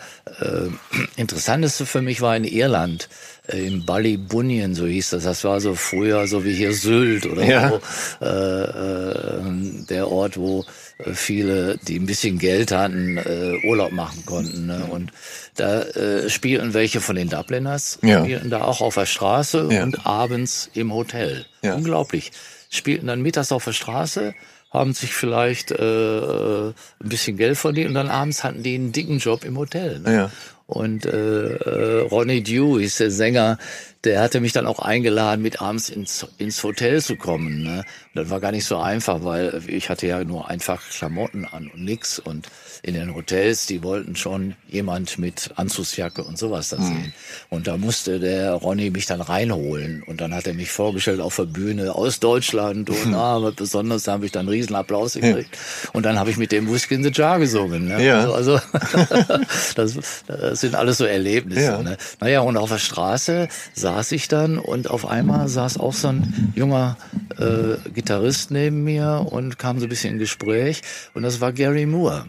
Interessanteste 1.16 1.87
für 1.87 2.02
mich 2.02 2.20
war 2.20 2.37
in 2.37 2.44
Irland, 2.44 3.09
äh, 3.46 3.66
in 3.66 3.87
Ballybunion, 3.87 4.74
so 4.74 4.87
hieß 4.87 5.11
das. 5.11 5.24
Das 5.24 5.42
war 5.44 5.61
so 5.61 5.74
früher 5.74 6.26
so 6.26 6.44
wie 6.44 6.52
hier 6.52 6.74
Sylt 6.74 7.26
oder 7.26 7.44
ja. 7.44 7.70
so. 7.70 7.81
Äh, 8.26 8.62
äh, 8.62 9.87
der 9.88 10.11
Ort, 10.11 10.37
wo 10.37 10.66
äh, 10.98 11.12
viele, 11.14 11.79
die 11.79 11.98
ein 11.98 12.07
bisschen 12.07 12.38
Geld 12.38 12.72
hatten, 12.72 13.18
Urlaub 13.64 13.92
machen 13.92 14.24
konnten. 14.26 14.66
Ne? 14.66 14.87
Und 14.90 15.12
da 15.55 15.83
äh, 15.83 16.29
spielten 16.29 16.74
welche 16.74 17.00
von 17.00 17.16
den 17.16 17.31
Dubliners, 17.31 17.98
spielten 18.00 18.50
da 18.50 18.62
auch 18.62 18.83
auf 18.83 18.94
der 18.94 19.07
Straße 19.07 19.68
und 19.68 20.07
abends 20.07 20.70
im 20.74 20.92
Hotel. 20.92 21.46
Unglaublich. 21.62 22.33
Spielten 22.68 23.07
dann 23.07 23.22
mittags 23.22 23.52
auf 23.52 23.64
der 23.64 23.72
Straße, 23.72 24.35
haben 24.77 24.95
sich 24.95 25.12
vielleicht 25.12 25.71
äh, 25.73 26.69
ein 26.69 26.75
bisschen 27.01 27.37
Geld 27.37 27.59
verdient 27.59 27.89
und 27.89 27.95
dann 27.95 28.09
abends 28.09 28.45
hatten 28.45 28.62
die 28.62 28.75
einen 28.75 28.93
dicken 28.93 29.19
Job 29.19 29.45
im 29.45 29.59
Hotel. 29.59 30.01
Ne? 30.01 30.15
Ja. 30.15 30.31
Und 30.67 31.07
äh, 31.07 31.11
äh, 31.11 32.01
Ronnie 32.09 32.43
Dew 32.43 32.79
ist 32.79 32.99
der 32.99 33.11
Sänger, 33.11 33.57
der 34.03 34.21
hatte 34.21 34.41
mich 34.41 34.53
dann 34.53 34.67
auch 34.67 34.81
eingeladen, 34.81 35.43
mit 35.43 35.62
abends 35.62 35.91
ins, 35.91 36.27
ins 36.39 36.62
Hotel 36.62 37.01
zu 37.01 37.17
kommen. 37.17 37.62
Ne? 37.62 37.85
Und 38.15 38.17
das 38.23 38.31
war 38.31 38.41
gar 38.41 38.51
nicht 38.51 38.65
so 38.65 38.77
einfach, 38.79 39.23
weil 39.23 39.62
ich 39.69 39.91
hatte 39.91 40.09
ja 40.09 40.23
nur 40.25 40.49
einfach 40.49 40.83
Klamotten 40.91 41.45
an 41.45 41.71
und 41.73 41.85
nix. 41.85 42.19
Und 42.19 42.49
in 42.83 42.95
den 42.95 43.15
Hotels, 43.15 43.67
die 43.67 43.83
wollten 43.83 44.17
schon 44.17 44.55
jemand 44.69 45.19
mit 45.19 45.51
Anzugsjacke 45.57 46.23
und 46.23 46.39
sowas 46.39 46.69
da 46.71 46.77
sehen. 46.77 46.95
Mhm. 46.97 47.12
Und 47.51 47.67
da 47.67 47.77
musste 47.77 48.19
der 48.21 48.53
Ronny 48.53 48.91
mich 48.91 49.07
dann 49.07 49.21
reinholen. 49.21 50.03
Und 50.03 50.21
dann 50.21 50.35
hat 50.35 50.47
er 50.47 50.55
mich 50.55 50.71
vorgestellt 50.71 51.21
auf 51.21 51.37
der 51.37 51.45
Bühne 51.45 51.95
aus 51.95 52.21
Deutschland. 52.21 52.91
Und 52.91 53.15
ah, 53.15 53.43
was 53.43 53.55
Besonderes, 53.55 54.05
da 54.05 54.12
habe 54.12 54.27
ich 54.27 54.33
dann 54.33 54.41
einen 54.41 54.49
riesen 54.51 54.75
Applaus 54.75 55.15
gekriegt. 55.15 55.55
Ja. 55.55 55.91
Und 55.93 56.05
dann 56.05 56.19
habe 56.19 56.31
ich 56.31 56.37
mit 56.37 56.53
dem 56.53 56.71
Whisky 56.71 56.95
in 56.95 57.03
the 57.03 57.11
Jar 57.12 57.39
gesungen. 57.39 57.89
Ne? 57.89 58.05
Ja. 58.05 58.31
Also, 58.31 58.47
also 58.47 58.61
das, 59.75 59.99
das 60.27 60.61
sind 60.61 60.75
alles 60.75 60.99
so 60.99 61.05
Erlebnisse. 61.05 61.62
Ja. 61.62 61.83
Ne? 61.83 61.97
Naja, 62.21 62.41
und 62.41 62.57
auf 62.57 62.71
der 62.71 62.79
Straße 62.79 63.49
saß 63.75 64.12
ich 64.12 64.29
dann 64.29 64.59
und 64.59 64.91
auf 64.91 65.07
einmal 65.07 65.49
saß 65.49 65.79
auch 65.79 65.93
so 65.93 66.09
ein 66.09 66.53
junger 66.55 66.97
äh, 67.39 67.91
Gitarrist 67.91 68.51
neben 68.51 68.85
mir 68.85 69.27
und 69.31 69.59
kam 69.59 69.79
so 69.79 69.87
ein 69.87 69.89
bisschen 69.89 70.15
in 70.15 70.19
Gespräch. 70.19 70.83
Und 71.15 71.23
das 71.23 71.41
war 71.41 71.53
Gary 71.53 71.87
Moore 71.87 72.27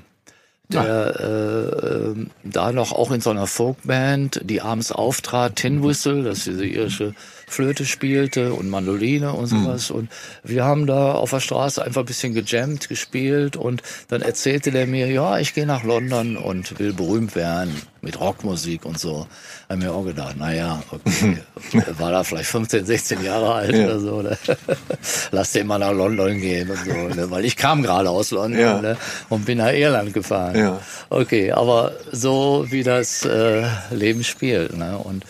der 0.70 1.20
äh, 1.20 1.88
ähm, 1.88 2.30
da 2.44 2.72
noch 2.72 2.92
auch 2.92 3.12
in 3.12 3.22
so 3.22 3.30
einer 3.30 3.48
Folkband, 3.48 4.42
die 4.44 4.62
abends 4.62 4.92
auftrat, 4.92 5.56
Tin 5.56 5.84
Whistle, 5.84 6.24
das 6.24 6.40
ist 6.40 6.48
diese 6.48 6.66
irische 6.66 7.14
Flöte 7.50 7.86
spielte 7.86 8.54
und 8.54 8.70
Mandoline 8.70 9.32
und 9.32 9.52
mhm. 9.52 9.64
sowas. 9.64 9.90
Mhm. 9.90 9.96
Und 9.96 10.10
wir 10.44 10.66
haben 10.66 10.86
da 10.86 11.14
auf 11.14 11.30
der 11.30 11.40
Straße 11.40 11.84
einfach 11.84 12.02
ein 12.02 12.06
bisschen 12.06 12.34
gejammt, 12.34 12.90
gespielt 12.90 13.56
und 13.56 13.82
dann 14.10 14.22
erzählte 14.22 14.72
der 14.72 14.86
mir, 14.86 15.08
ja, 15.08 15.40
ich 15.40 15.54
gehe 15.54 15.66
nach 15.66 15.84
London 15.84 16.36
und 16.36 16.78
will 16.78 16.92
berühmt 16.92 17.36
werden 17.36 17.74
mit 18.02 18.20
Rockmusik 18.20 18.86
und 18.86 19.00
so. 19.00 19.28
Haben 19.70 19.80
mir 19.80 19.94
auch 19.94 20.04
gedacht, 20.04 20.38
naja, 20.38 20.84
okay, 20.92 21.38
war 21.98 22.12
da 22.12 22.24
vielleicht 22.24 22.50
15, 22.50 22.86
16 22.86 23.24
Jahre 23.24 23.54
alt 23.54 23.76
ja. 23.76 23.86
oder 23.86 24.00
so. 24.00 24.22
Ne? 24.22 24.38
Lass 25.32 25.54
den 25.54 25.68
mal 25.68 25.80
nach 25.80 25.94
London 25.94 26.40
gehen 26.40 26.70
und 26.70 26.80
so, 26.86 27.16
ne? 27.16 27.32
weil 27.32 27.46
ich 27.46 27.56
kam 27.56 27.82
gerade 27.82 28.10
aus 28.10 28.32
London 28.32 28.60
ja. 28.60 28.82
ne? 28.82 28.98
und 29.30 29.46
bin 29.46 29.60
nach 29.60 29.72
Irland 29.72 30.14
gefahren. 30.14 30.58
Ja. 30.58 30.82
Okay, 31.10 31.54
aber 31.54 31.94
so 32.12 32.66
wie 32.70 32.84
das 32.84 33.24
äh, 33.24 33.64
Leben 33.92 34.26
spielt. 34.26 34.76
Ne? 34.76 34.98
Und 34.98 35.24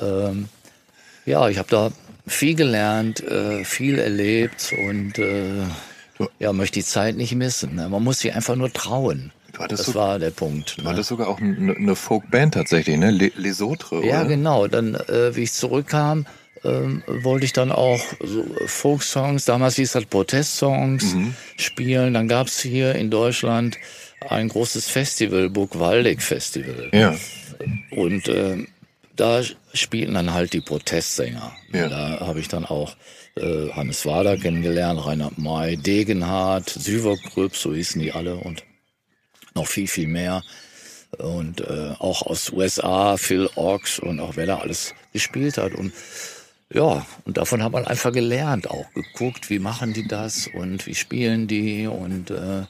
ähm, 0.00 0.48
ja, 1.26 1.48
ich 1.48 1.58
habe 1.58 1.68
da 1.68 1.90
viel 2.26 2.54
gelernt, 2.54 3.20
äh, 3.22 3.64
viel 3.64 3.98
erlebt 3.98 4.72
und 4.86 5.18
äh, 5.18 5.64
ja, 6.38 6.52
möchte 6.52 6.80
die 6.80 6.84
Zeit 6.84 7.16
nicht 7.16 7.34
missen. 7.34 7.74
Ne? 7.74 7.88
Man 7.88 8.02
muss 8.02 8.20
sich 8.20 8.34
einfach 8.34 8.56
nur 8.56 8.72
trauen. 8.72 9.32
das 9.68 9.86
so, 9.86 9.94
war 9.94 10.18
der 10.18 10.30
Punkt. 10.30 10.78
Du 10.78 10.82
ne? 10.82 10.90
hattest 10.90 11.08
sogar 11.08 11.28
auch 11.28 11.40
eine, 11.40 11.74
eine 11.74 11.96
Folkband 11.96 12.54
tatsächlich, 12.54 12.96
ne? 12.96 13.10
Les 13.10 13.62
Autres, 13.62 14.04
Ja, 14.04 14.24
genau. 14.24 14.66
Dann, 14.66 14.94
äh, 14.94 15.34
wie 15.34 15.42
ich 15.42 15.52
zurückkam, 15.52 16.26
ähm, 16.62 17.02
wollte 17.06 17.46
ich 17.46 17.52
dann 17.52 17.72
auch 17.72 18.00
so 18.22 18.44
Folksongs, 18.66 19.46
damals 19.46 19.76
hieß 19.76 19.92
das 19.92 20.04
Protestsongs, 20.04 21.14
mhm. 21.14 21.34
spielen. 21.56 22.14
Dann 22.14 22.28
gab 22.28 22.48
es 22.48 22.60
hier 22.60 22.94
in 22.94 23.10
Deutschland 23.10 23.78
ein 24.28 24.48
großes 24.48 24.88
Festival, 24.88 25.48
Burg 25.48 25.78
Waldeck 25.78 26.20
Festival. 26.20 26.90
Ja. 26.92 27.14
Und 27.90 28.28
äh, 28.28 28.66
da 29.20 29.42
spielten 29.74 30.14
dann 30.14 30.32
halt 30.32 30.52
die 30.52 30.60
Protestsänger. 30.60 31.52
Ja. 31.72 31.88
Da 31.88 32.20
habe 32.20 32.40
ich 32.40 32.48
dann 32.48 32.64
auch 32.64 32.96
äh, 33.36 33.70
Hannes 33.70 34.06
Wader 34.06 34.36
kennengelernt, 34.36 35.04
Reinhard 35.04 35.38
May, 35.38 35.76
Degenhardt, 35.76 36.70
Süvergrüb, 36.70 37.54
so 37.54 37.74
hießen 37.74 38.00
die 38.00 38.12
alle 38.12 38.36
und 38.36 38.64
noch 39.54 39.66
viel, 39.66 39.88
viel 39.88 40.08
mehr. 40.08 40.42
Und 41.18 41.60
äh, 41.60 41.94
auch 41.98 42.22
aus 42.22 42.50
USA, 42.50 43.16
Phil 43.16 43.50
Ox 43.56 43.98
und 43.98 44.20
auch 44.20 44.36
wer 44.36 44.46
da 44.46 44.58
alles 44.58 44.94
gespielt 45.12 45.58
hat. 45.58 45.74
Und 45.74 45.92
ja, 46.72 47.04
und 47.24 47.36
davon 47.36 47.62
hat 47.62 47.72
man 47.72 47.84
einfach 47.84 48.12
gelernt, 48.12 48.70
auch 48.70 48.90
geguckt, 48.94 49.50
wie 49.50 49.58
machen 49.58 49.92
die 49.92 50.06
das 50.06 50.48
und 50.54 50.86
wie 50.86 50.94
spielen 50.94 51.48
die 51.48 51.88
und 51.88 52.30
äh, 52.30 52.62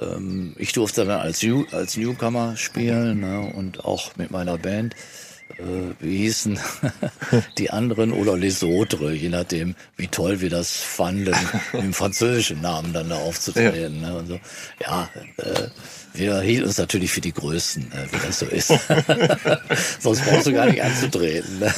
ähm, 0.00 0.54
ich 0.58 0.72
durfte 0.72 1.04
dann 1.04 1.20
als, 1.20 1.46
als 1.70 1.96
Newcomer 1.96 2.56
spielen 2.56 3.20
ne, 3.20 3.52
und 3.54 3.84
auch 3.84 4.16
mit 4.16 4.32
meiner 4.32 4.58
Band 4.58 4.96
äh, 5.58 5.94
wie 6.00 6.18
hießen 6.18 6.58
die 7.58 7.70
anderen 7.70 8.12
oder 8.12 8.36
Les 8.36 8.62
Autres, 8.62 9.14
je 9.14 9.28
nachdem, 9.28 9.74
wie 9.96 10.08
toll 10.08 10.40
wir 10.40 10.50
das 10.50 10.72
fanden, 10.72 11.34
im 11.72 11.92
französischen 11.94 12.60
Namen 12.60 12.92
dann 12.92 13.08
da 13.08 13.16
aufzutreten. 13.16 14.02
Ja, 14.02 14.10
ne, 14.10 14.18
und 14.18 14.26
so. 14.26 14.40
ja 14.80 15.08
äh, 15.38 15.68
wir 16.16 16.40
hielten 16.40 16.68
uns 16.68 16.78
natürlich 16.78 17.10
für 17.10 17.20
die 17.20 17.32
Größten, 17.32 17.90
äh, 17.92 18.12
wie 18.12 18.24
das 18.24 18.38
so 18.38 18.46
ist. 18.46 18.68
Sonst 19.98 20.24
brauchst 20.24 20.46
du 20.46 20.52
gar 20.52 20.66
nicht 20.66 20.80
anzutreten. 20.80 21.58
Ne? 21.58 21.74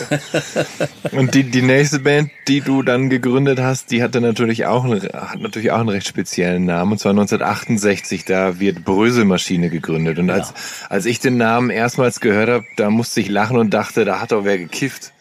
Und 1.13 1.35
die, 1.35 1.45
die 1.45 1.63
nächste 1.63 2.01
Band, 2.01 2.31
die 2.47 2.61
du 2.61 2.83
dann 2.83 3.09
gegründet 3.09 3.59
hast, 3.59 3.91
die 3.91 4.03
hatte 4.03 4.21
natürlich 4.21 4.67
auch, 4.67 4.85
einen, 4.85 5.03
hat 5.03 5.41
natürlich 5.41 5.71
auch 5.71 5.81
einen 5.81 5.89
recht 5.89 6.07
speziellen 6.07 6.67
Namen. 6.67 6.93
Und 6.93 6.99
zwar 6.99 7.13
1968, 7.13 8.27
da 8.27 8.61
wird 8.61 8.85
Bröselmaschine 8.85 9.71
gegründet. 9.71 10.19
Und 10.19 10.29
als, 10.29 10.53
als 10.91 11.07
ich 11.07 11.19
den 11.19 11.39
Namen 11.39 11.71
erstmals 11.71 12.21
gehört 12.21 12.51
habe, 12.51 12.65
da 12.77 12.91
musste 12.91 13.23
ich 13.23 13.31
lachen 13.31 13.57
und 13.57 13.71
dachte, 13.71 14.05
da 14.05 14.21
hat 14.21 14.33
doch 14.33 14.45
wer 14.45 14.59
gekifft. 14.59 15.13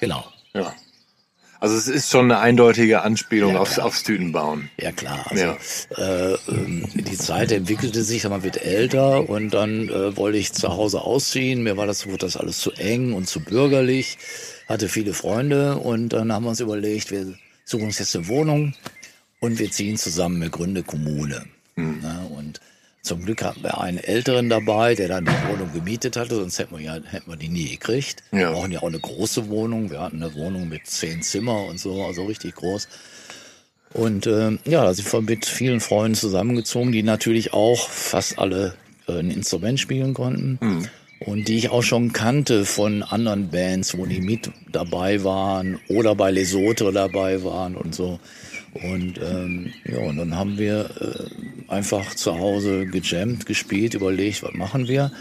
Genau. 0.00 0.24
Ja. 0.54 0.74
Also 1.66 1.78
es 1.78 1.88
ist 1.88 2.12
schon 2.12 2.30
eine 2.30 2.38
eindeutige 2.38 3.02
Anspielung 3.02 3.54
ja, 3.54 3.58
aufs, 3.58 3.80
aufs 3.80 4.04
Tütenbauen. 4.04 4.70
Ja 4.80 4.92
klar. 4.92 5.26
Also, 5.28 5.42
ja. 5.42 5.56
Äh, 5.98 6.38
ähm, 6.46 6.84
die 6.94 7.18
Zeit 7.18 7.50
entwickelte 7.50 8.04
sich, 8.04 8.22
man 8.28 8.44
wird 8.44 8.62
älter 8.62 9.28
und 9.28 9.50
dann 9.50 9.88
äh, 9.88 10.16
wollte 10.16 10.38
ich 10.38 10.52
zu 10.52 10.68
Hause 10.68 11.00
ausziehen. 11.00 11.64
Mir 11.64 11.76
war 11.76 11.88
das, 11.88 12.06
wurde 12.06 12.18
das 12.18 12.36
alles 12.36 12.60
zu 12.60 12.70
eng 12.70 13.14
und 13.14 13.28
zu 13.28 13.40
bürgerlich. 13.40 14.16
Hatte 14.68 14.88
viele 14.88 15.12
Freunde 15.12 15.78
und 15.78 16.10
dann 16.10 16.32
haben 16.32 16.44
wir 16.44 16.50
uns 16.50 16.60
überlegt, 16.60 17.10
wir 17.10 17.34
suchen 17.64 17.86
uns 17.86 17.98
jetzt 17.98 18.14
eine 18.14 18.28
Wohnung 18.28 18.74
und 19.40 19.58
wir 19.58 19.68
ziehen 19.72 19.96
zusammen 19.96 20.40
eine 20.40 20.50
Gründe 20.52 20.84
Kommune. 20.84 21.46
Mhm. 21.74 21.98
Ja, 22.00 22.28
und 22.30 22.60
zum 23.06 23.24
Glück 23.24 23.42
hatten 23.44 23.62
wir 23.62 23.80
einen 23.80 23.98
Älteren 23.98 24.48
dabei, 24.48 24.94
der 24.94 25.08
dann 25.08 25.24
die 25.24 25.48
Wohnung 25.48 25.72
gemietet 25.72 26.16
hatte, 26.16 26.34
sonst 26.34 26.58
hätten 26.58 26.76
wir, 26.76 26.84
ja, 26.84 26.98
hätten 27.04 27.30
wir 27.30 27.36
die 27.36 27.48
nie 27.48 27.70
gekriegt. 27.70 28.22
Ja. 28.32 28.38
Wir 28.38 28.50
brauchen 28.50 28.72
ja 28.72 28.80
auch 28.80 28.88
eine 28.88 28.98
große 28.98 29.48
Wohnung. 29.48 29.90
Wir 29.90 30.00
hatten 30.00 30.22
eine 30.22 30.34
Wohnung 30.34 30.68
mit 30.68 30.86
zehn 30.86 31.22
Zimmer 31.22 31.64
und 31.66 31.78
so, 31.78 32.04
also 32.04 32.24
richtig 32.24 32.56
groß. 32.56 32.88
Und 33.92 34.26
äh, 34.26 34.58
ja, 34.64 34.84
da 34.84 34.92
sind 34.92 35.10
wir 35.10 35.22
mit 35.22 35.46
vielen 35.46 35.80
Freunden 35.80 36.16
zusammengezogen, 36.16 36.92
die 36.92 37.02
natürlich 37.02 37.52
auch 37.52 37.88
fast 37.88 38.38
alle 38.38 38.74
äh, 39.08 39.20
ein 39.20 39.30
Instrument 39.30 39.78
spielen 39.78 40.12
konnten. 40.12 40.58
Mhm. 40.60 40.88
Und 41.20 41.48
die 41.48 41.56
ich 41.56 41.70
auch 41.70 41.82
schon 41.82 42.12
kannte 42.12 42.66
von 42.66 43.02
anderen 43.02 43.48
Bands, 43.50 43.96
wo 43.96 44.04
die 44.04 44.20
mit 44.20 44.50
dabei 44.70 45.24
waren 45.24 45.80
oder 45.88 46.14
bei 46.14 46.30
Lesotho 46.30 46.90
dabei 46.90 47.42
waren 47.42 47.74
und 47.74 47.94
so. 47.94 48.20
Und 48.82 49.18
ähm, 49.18 49.72
ja, 49.84 49.98
und 49.98 50.16
dann 50.16 50.36
haben 50.36 50.58
wir 50.58 50.90
äh, 51.00 51.70
einfach 51.70 52.14
zu 52.14 52.38
Hause 52.38 52.86
gejammt, 52.86 53.46
gespielt, 53.46 53.94
überlegt, 53.94 54.42
was 54.42 54.54
machen 54.54 54.88
wir. 54.88 55.12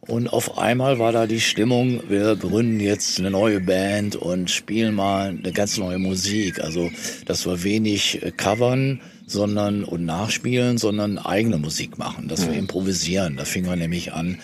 Und 0.00 0.32
auf 0.32 0.58
einmal 0.58 0.98
war 0.98 1.12
da 1.12 1.28
die 1.28 1.40
Stimmung, 1.40 2.02
wir 2.08 2.34
gründen 2.34 2.80
jetzt 2.80 3.20
eine 3.20 3.30
neue 3.30 3.60
Band 3.60 4.16
und 4.16 4.50
spielen 4.50 4.94
mal 4.94 5.28
eine 5.28 5.52
ganz 5.52 5.78
neue 5.78 5.98
Musik. 5.98 6.60
Also, 6.60 6.90
dass 7.24 7.46
wir 7.46 7.62
wenig 7.62 8.22
äh, 8.22 8.32
covern, 8.32 9.00
sondern 9.26 9.84
und 9.84 10.04
nachspielen, 10.04 10.78
sondern 10.78 11.18
eigene 11.18 11.58
Musik 11.58 11.98
machen, 11.98 12.28
dass 12.28 12.46
wir 12.46 12.54
improvisieren. 12.54 13.36
Da 13.36 13.44
fing 13.44 13.64
wir 13.64 13.76
nämlich 13.76 14.12
an, 14.12 14.38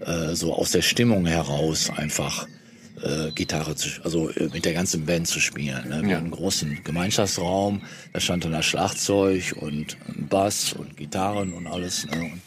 äh, 0.00 0.34
so 0.34 0.54
aus 0.54 0.72
der 0.72 0.82
Stimmung 0.82 1.26
heraus 1.26 1.90
einfach 1.94 2.46
äh, 3.02 3.30
Gitarre 3.32 3.74
zu, 3.76 3.88
also 4.04 4.30
äh, 4.30 4.48
mit 4.52 4.64
der 4.64 4.72
ganzen 4.72 5.06
Band 5.06 5.26
zu 5.26 5.40
spielen. 5.40 5.88
Ne? 5.88 6.02
Wir 6.02 6.10
ja. 6.10 6.16
hatten 6.16 6.26
einen 6.26 6.30
großen 6.30 6.82
Gemeinschaftsraum, 6.84 7.82
da 8.12 8.20
stand 8.20 8.44
dann 8.44 8.52
das 8.52 8.64
Schlagzeug 8.66 9.54
und 9.60 9.96
ein 10.08 10.28
Bass 10.28 10.72
und 10.72 10.96
Gitarren 10.96 11.52
und 11.52 11.66
alles. 11.66 12.06
Ne? 12.06 12.22
Und 12.22 12.40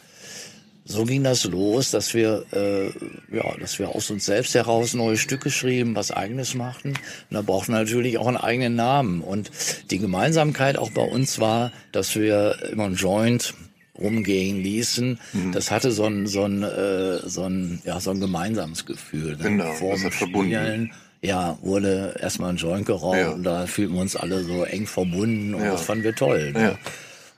so 0.91 1.05
ging 1.05 1.23
das 1.23 1.43
los, 1.45 1.91
dass 1.91 2.15
wir, 2.15 2.45
äh, 2.51 2.87
ja, 3.35 3.55
dass 3.59 3.77
wir 3.77 3.89
aus 3.89 4.09
uns 4.09 4.25
selbst 4.25 4.55
heraus 4.55 4.95
neue 4.95 5.17
Stücke 5.17 5.51
schrieben, 5.51 5.95
was 5.95 6.09
eigenes 6.09 6.55
machten. 6.55 6.89
Und 6.89 6.97
da 7.29 7.43
brauchten 7.43 7.73
wir 7.73 7.79
natürlich 7.79 8.17
auch 8.17 8.25
einen 8.25 8.37
eigenen 8.37 8.75
Namen. 8.75 9.21
Und 9.21 9.51
die 9.91 9.99
Gemeinsamkeit 9.99 10.79
auch 10.79 10.89
bei 10.89 11.03
uns 11.03 11.39
war, 11.39 11.71
dass 11.91 12.15
wir 12.15 12.57
immer 12.71 12.85
ein 12.85 12.95
Joint 12.95 13.53
rumgehen 13.99 14.61
ließen. 14.61 15.19
Mhm. 15.33 15.51
Das 15.51 15.71
hatte 15.71 15.91
so 15.91 16.05
ein, 16.05 16.27
so 16.27 16.45
ein, 16.45 16.63
äh, 16.63 17.19
so 17.27 17.43
ein, 17.43 17.81
ja, 17.85 17.99
so 17.99 18.11
ein 18.11 18.19
gemeinsames 18.19 18.85
Gefühl. 18.85 19.37
Ne? 19.37 19.43
Genau, 19.43 19.73
Vor 19.73 19.93
das 19.93 20.05
hat 20.05 20.13
verbunden. 20.13 20.91
Ja, 21.21 21.57
wurde 21.61 22.15
erstmal 22.21 22.51
ein 22.51 22.55
Joint 22.55 22.85
geraucht 22.85 23.17
ja. 23.17 23.31
und 23.31 23.43
da 23.43 23.65
fühlten 23.65 23.95
wir 23.95 24.01
uns 24.01 24.15
alle 24.15 24.41
so 24.43 24.63
eng 24.63 24.87
verbunden 24.87 25.53
und 25.53 25.63
ja. 25.63 25.71
das 25.71 25.81
fanden 25.81 26.05
wir 26.05 26.15
toll. 26.15 26.53
Ne? 26.53 26.61
Ja. 26.61 26.77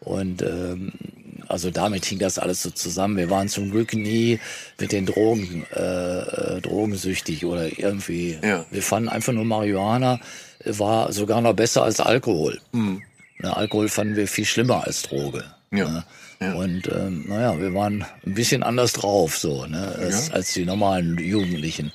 Und 0.02 0.44
ähm, 0.44 0.92
also 1.48 1.72
damit 1.72 2.06
hing 2.06 2.20
das 2.20 2.38
alles 2.38 2.62
so 2.62 2.70
zusammen. 2.70 3.18
Wir 3.18 3.32
waren 3.32 3.50
zum 3.50 3.72
Glück 3.72 3.96
nie 3.96 4.40
mit 4.80 4.92
den 4.92 5.08
Drogen 5.08 5.66
äh, 5.76 5.80
äh 5.80 6.62
drogensüchtig 6.62 7.44
oder 7.44 7.78
irgendwie. 7.78 8.38
Ja. 8.44 8.66
Wir 8.70 8.84
fanden 8.84 9.10
einfach 9.10 9.34
nur 9.34 9.46
Marihuana 9.46 10.20
war 10.66 11.12
sogar 11.12 11.42
noch 11.42 11.54
besser 11.54 11.84
als 11.84 12.00
Alkohol. 12.00 12.60
Mhm. 12.72 13.02
Na, 13.40 13.54
Alkohol 13.54 13.90
fanden 13.90 14.16
wir 14.16 14.28
viel 14.28 14.46
schlimmer 14.46 14.86
als 14.86 15.04
Droge. 15.04 15.44
Ja. 15.72 15.90
Ne? 15.90 16.04
Ja. 16.42 16.54
Und 16.54 16.88
ähm, 16.88 17.26
naja, 17.28 17.60
wir 17.60 17.74
waren 17.74 18.04
ein 18.26 18.34
bisschen 18.34 18.64
anders 18.64 18.94
drauf, 18.94 19.38
so, 19.38 19.66
ne, 19.66 19.96
als, 20.00 20.30
ja. 20.30 20.34
als 20.34 20.54
die 20.54 20.66
normalen 20.66 21.18
Jugendlichen. 21.18 21.92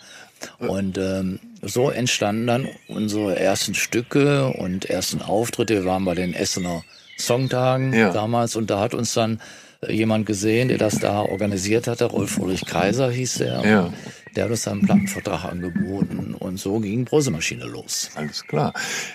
Und 0.58 0.98
ähm, 0.98 1.40
so 1.62 1.90
entstanden 1.90 2.46
dann 2.46 2.68
unsere 2.88 3.38
ersten 3.38 3.74
Stücke 3.74 4.48
und 4.48 4.84
ersten 4.84 5.22
Auftritte. 5.22 5.74
Wir 5.74 5.84
waren 5.84 6.04
bei 6.04 6.14
den 6.14 6.34
Essener 6.34 6.84
Songtagen 7.18 7.92
ja. 7.92 8.12
damals 8.12 8.56
und 8.56 8.70
da 8.70 8.80
hat 8.80 8.94
uns 8.94 9.14
dann 9.14 9.40
jemand 9.88 10.26
gesehen, 10.26 10.68
der 10.68 10.78
das 10.78 10.98
da 10.98 11.20
organisiert 11.20 11.86
hatte. 11.86 12.04
Rolf 12.06 12.38
Ulrich 12.38 12.66
Kaiser 12.66 13.10
hieß 13.10 13.40
er. 13.40 13.66
Ja. 13.66 13.92
Der 14.34 14.44
hat 14.44 14.50
uns 14.50 14.64
dann 14.64 14.74
einen 14.74 14.86
Plattenvertrag 14.86 15.44
angeboten 15.44 16.34
und 16.34 16.58
so 16.58 16.78
ging 16.80 17.04
Brösemaschine 17.04 17.64
los. 17.64 18.10
Alles 18.14 18.44
klar. 18.46 18.74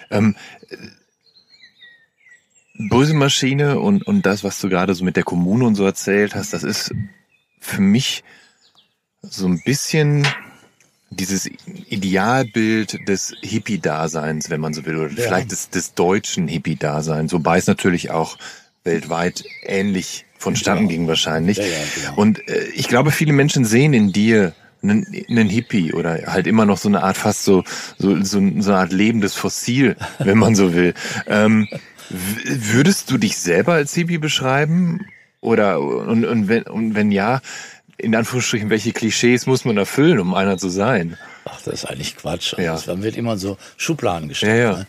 Ähm, 0.10 0.36
Brösemaschine 2.90 3.80
und, 3.80 4.06
und 4.06 4.26
das, 4.26 4.44
was 4.44 4.60
du 4.60 4.70
gerade 4.70 4.94
so 4.94 5.04
mit 5.04 5.16
der 5.16 5.24
Kommune 5.24 5.66
und 5.66 5.76
so 5.76 5.86
erzählt 5.86 6.36
hast, 6.36 6.54
das 6.54 6.64
ist 6.64 6.94
für 7.60 7.82
mich 7.82 8.24
so 9.22 9.48
ein 9.48 9.62
bisschen 9.64 10.28
dieses 11.10 11.50
Idealbild 11.90 13.08
des 13.08 13.36
Hippie-Daseins, 13.42 14.50
wenn 14.50 14.62
man 14.62 14.74
so 14.74 14.86
will, 14.86 14.96
oder 14.96 15.10
ja. 15.10 15.24
vielleicht 15.24 15.52
des, 15.52 15.70
des 15.70 15.94
deutschen 15.94 16.48
Hippie-Daseins, 16.48 17.34
wobei 17.34 17.58
es 17.58 17.68
natürlich 17.68 18.12
auch 18.12 18.38
weltweit 18.84 19.44
ähnlich 19.64 20.26
vonstatten 20.38 20.88
genau. 20.88 20.92
ging 20.92 21.08
wahrscheinlich. 21.08 21.58
Ja, 21.58 21.66
ja, 21.66 21.78
genau. 21.96 22.16
Und 22.16 22.48
äh, 22.48 22.64
ich 22.76 22.88
glaube, 22.88 23.12
viele 23.12 23.34
Menschen 23.34 23.66
sehen 23.66 23.94
in 23.94 24.12
dir 24.12 24.54
einen, 24.82 25.06
einen 25.30 25.50
Hippie 25.50 25.94
oder 25.94 26.24
halt 26.28 26.48
immer 26.48 26.66
noch 26.66 26.78
so 26.78 26.90
eine 26.90 27.04
Art 27.04 27.18
fast 27.18 27.44
so 27.44 27.64
so, 28.00 28.16
so, 28.24 28.42
so 28.60 28.72
eine 28.72 28.80
Art 28.80 28.92
lebendes 28.92 29.36
Fossil, 29.36 29.96
wenn 30.20 30.38
man 30.38 30.56
so 30.56 30.74
will. 30.74 30.94
Ähm, 31.28 31.68
würdest 32.12 33.10
du 33.12 33.18
dich 33.18 33.38
selber 33.38 33.74
als 33.74 33.94
Hippie 33.94 34.18
beschreiben? 34.18 35.06
Oder 35.40 35.80
und, 35.80 36.26
und, 36.26 36.48
wenn, 36.48 36.64
und 36.64 36.96
wenn 36.96 37.12
ja, 37.12 37.42
in 37.98 38.16
Anführungsstrichen, 38.16 38.70
welche 38.70 38.92
Klischees 38.92 39.46
muss 39.46 39.66
man 39.66 39.78
erfüllen, 39.78 40.20
um 40.20 40.34
einer 40.34 40.58
zu 40.58 40.70
sein? 40.70 41.18
Ach, 41.46 41.62
das 41.62 41.84
ist 41.84 41.86
eigentlich 41.86 42.18
Quatsch. 42.18 42.54
Also 42.54 42.64
ja. 42.64 42.96
Man 42.96 43.04
wird 43.04 43.16
immer 43.16 43.38
so 43.38 43.58
Schubladen 43.78 44.30
gestellt. 44.30 44.58
Ja, 44.58 44.72
ja. 44.72 44.78
Ne? 44.80 44.88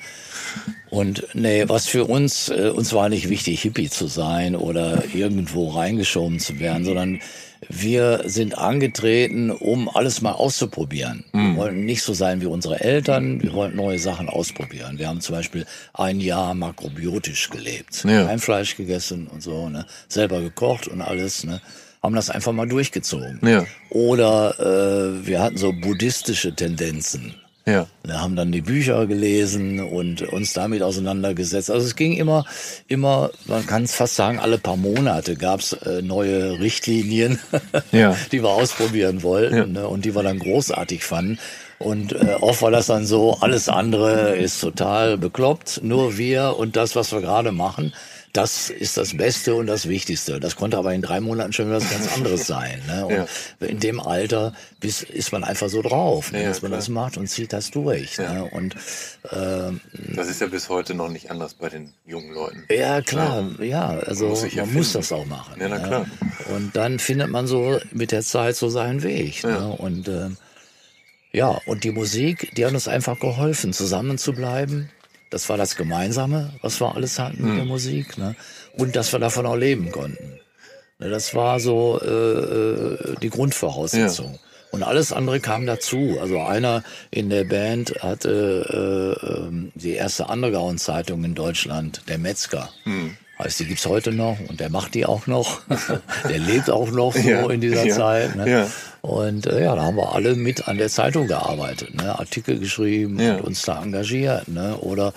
Und 0.91 1.27
nee, 1.33 1.65
was 1.69 1.87
für 1.87 2.05
uns, 2.05 2.51
äh, 2.51 2.69
uns 2.69 2.93
war 2.93 3.09
nicht 3.09 3.29
wichtig, 3.31 3.63
Hippie 3.63 3.89
zu 3.89 4.07
sein 4.07 4.55
oder 4.55 5.05
irgendwo 5.15 5.71
reingeschoben 5.71 6.39
zu 6.39 6.59
werden, 6.59 6.85
sondern 6.85 7.21
wir 7.69 8.23
sind 8.27 8.59
angetreten, 8.59 9.51
um 9.51 9.89
alles 9.89 10.21
mal 10.21 10.33
auszuprobieren. 10.33 11.25
Mhm. 11.33 11.53
Wir 11.53 11.57
wollten 11.57 11.85
nicht 11.85 12.03
so 12.03 12.13
sein 12.13 12.41
wie 12.41 12.47
unsere 12.47 12.81
Eltern, 12.81 13.43
wir 13.43 13.53
wollten 13.53 13.77
neue 13.77 13.99
Sachen 13.99 14.29
ausprobieren. 14.29 14.99
Wir 14.99 15.09
haben 15.09 15.21
zum 15.21 15.35
Beispiel 15.35 15.67
ein 15.95 16.21
Jahr 16.21 16.55
makrobiotisch 16.55 17.51
gelebt, 17.51 18.05
ja. 18.05 18.27
kein 18.27 18.39
Fleisch 18.39 18.77
gegessen 18.77 19.27
und 19.27 19.43
so, 19.43 19.69
ne? 19.69 19.87
selber 20.09 20.41
gekocht 20.41 20.89
und 20.89 21.01
alles. 21.01 21.45
Ne? 21.45 21.61
haben 22.03 22.15
das 22.17 22.31
einfach 22.31 22.53
mal 22.53 22.67
durchgezogen. 22.67 23.39
Ja. 23.43 23.65
Oder 23.89 24.59
äh, 24.59 25.27
wir 25.27 25.41
hatten 25.41 25.57
so 25.57 25.73
buddhistische 25.73 26.55
Tendenzen. 26.55 27.35
Ja. 27.65 27.87
Wir 28.03 28.21
haben 28.21 28.35
dann 28.35 28.51
die 28.51 28.61
Bücher 28.61 29.07
gelesen 29.07 29.81
und 29.81 30.23
uns 30.23 30.53
damit 30.53 30.83
auseinandergesetzt. 30.83 31.71
Also 31.71 31.87
es 31.87 31.95
ging 31.95 32.13
immer, 32.15 32.45
immer, 32.89 33.31
man 33.47 33.65
kann 33.67 33.85
es 33.85 33.95
fast 33.95 34.17
sagen, 34.17 34.41
alle 34.41 34.59
paar 34.59 34.77
Monate 34.77 35.37
gab's 35.37 35.73
äh, 35.73 36.03
neue 36.03 36.59
Richtlinien, 36.59 37.39
ja. 37.93 38.17
die 38.33 38.43
wir 38.43 38.51
ausprobieren 38.51 39.23
wollten 39.23 39.57
ja. 39.57 39.67
ne, 39.67 39.87
und 39.87 40.05
die 40.05 40.15
wir 40.15 40.25
dann 40.25 40.41
großartig 40.41 41.05
fanden. 41.05 41.39
Und 41.79 42.13
äh, 42.13 42.37
oft 42.41 42.63
war 42.63 42.71
das 42.71 42.87
dann 42.87 43.07
so, 43.07 43.39
alles 43.41 43.69
andere 43.69 44.37
ist 44.37 44.61
total 44.61 45.19
bekloppt, 45.19 45.81
nur 45.83 46.17
wir 46.17 46.57
und 46.57 46.77
das, 46.77 46.97
was 46.97 47.13
wir 47.13 47.21
gerade 47.21 47.53
machen 47.53 47.93
das 48.33 48.71
ist 48.71 48.97
das 48.97 49.17
Beste 49.17 49.55
und 49.55 49.67
das 49.67 49.89
Wichtigste. 49.89 50.41
Das 50.41 50.57
konnte 50.57 50.79
aber 50.79 50.95
in 50.95 51.03
drei 51.03 51.21
Monaten 51.21 51.53
schon 51.53 51.67
wieder 51.67 51.77
was 51.77 51.91
ganz 51.91 52.13
anderes 52.15 52.47
sein. 52.47 52.83
Ne? 52.87 53.07
Und 53.07 53.15
ja. 53.15 53.27
in 53.67 53.79
dem 53.79 54.01
Alter 54.01 54.55
ist, 54.81 55.03
ist 55.03 55.33
man 55.33 55.45
einfach 55.45 55.69
so 55.69 55.83
drauf, 55.83 56.33
ne? 56.33 56.43
ja, 56.43 56.49
dass 56.49 56.63
man 56.63 56.71
klar. 56.71 56.79
das 56.79 56.89
macht 56.89 57.17
und 57.19 57.27
zieht 57.27 57.53
das 57.53 57.71
durch. 57.71 58.17
Ja. 58.17 58.33
Ne? 58.33 58.45
Und 58.45 58.75
ähm, 59.31 59.81
das 60.15 60.29
ist 60.29 60.41
ja 60.41 60.47
bis 60.47 60.71
heute 60.71 60.95
noch 60.95 61.11
nicht 61.11 61.31
anders 61.31 61.55
bei 61.55 61.69
den 61.69 61.93
jungen 62.07 62.33
Leuten. 62.33 62.65
Ja 62.71 63.03
klar, 63.03 63.51
ja, 63.61 63.89
also 63.89 64.25
man, 64.25 64.31
muss, 64.31 64.55
man 64.55 64.73
muss, 64.73 64.93
das 64.93 65.13
auch 65.13 65.27
machen. 65.27 65.61
Ja, 65.61 65.69
na 65.69 65.79
ne? 65.79 65.87
klar. 65.87 66.07
Und 66.55 66.75
dann 66.75 66.99
findet 66.99 67.29
man 67.29 67.47
so 67.47 67.81
mit 67.93 68.13
der 68.13 68.23
Zeit 68.23 68.57
so 68.57 68.71
seinen 68.71 69.03
Weg. 69.03 69.45
Ne? 69.45 69.77
Und 69.77 70.09
ähm, 70.09 70.39
ja, 71.33 71.59
und 71.67 71.85
die 71.85 71.93
Musik, 71.93 72.55
die 72.57 72.65
hat 72.65 72.73
uns 72.73 72.89
einfach 72.89 73.19
geholfen, 73.21 73.75
zusammen 73.75 74.17
zu 74.17 74.33
bleiben 74.33 74.91
das 75.33 75.49
war 75.49 75.57
das 75.57 75.77
Gemeinsame, 75.77 76.51
was 76.61 76.81
wir 76.81 76.95
alles 76.95 77.19
hatten 77.19 77.43
mit 77.43 77.55
der 77.57 77.63
hm. 77.63 77.69
Musik. 77.69 78.19
Ne? 78.19 78.37
Und 78.77 78.95
dass 78.97 79.13
wir 79.13 79.19
davon 79.19 79.47
auch 79.47 79.57
leben 79.57 79.91
konnten. 79.91 80.39
Ne, 80.99 81.09
das 81.09 81.35
war 81.35 81.59
so 81.59 81.99
äh, 82.01 82.07
äh, 82.07 83.15
die 83.23 83.31
Grundvoraussetzung. 83.31 84.35
Ja. 84.35 84.39
Und 84.73 84.83
alles 84.83 85.13
andere 85.13 85.41
kam 85.41 85.67
dazu. 85.67 86.19
Also 86.21 86.41
einer 86.41 86.83
in 87.11 87.31
der 87.31 87.45
Band 87.45 87.95
hatte 88.01 89.19
äh, 89.23 89.27
äh, 89.27 89.71
die 89.75 89.93
erste 89.93 90.27
Underground-Zeitung 90.27 91.25
in 91.25 91.35
Deutschland, 91.35 92.03
der 92.09 92.19
Metzger. 92.19 92.69
Hm. 92.85 93.17
Heißt, 93.43 93.59
die 93.59 93.65
gibt's 93.65 93.87
heute 93.87 94.13
noch 94.13 94.39
und 94.49 94.61
der 94.61 94.71
macht 94.71 94.95
die 94.95 95.05
auch 95.05 95.27
noch. 95.27 95.63
der 96.29 96.39
lebt 96.39 96.71
auch 96.71 96.91
noch 96.91 97.13
so 97.13 97.29
ja, 97.29 97.51
in 97.51 97.61
dieser 97.61 97.87
ja, 97.87 97.95
Zeit. 97.95 98.37
Ne? 98.37 98.49
Ja. 98.49 98.67
Und 99.01 99.47
äh, 99.47 99.65
ja, 99.65 99.75
da 99.75 99.83
haben 99.83 99.97
wir 99.97 100.15
alle 100.15 100.37
mit 100.37 100.69
an 100.69 100.79
der 100.79 100.89
Zeitung 100.89 101.27
gearbeitet, 101.27 101.93
ne? 101.95 102.17
Artikel 102.17 102.61
geschrieben 102.61 103.19
und 103.19 103.41
uns 103.41 103.63
da 103.63 103.83
engagiert. 103.83 104.47
Ne? 104.47 104.77
Oder 104.77 105.13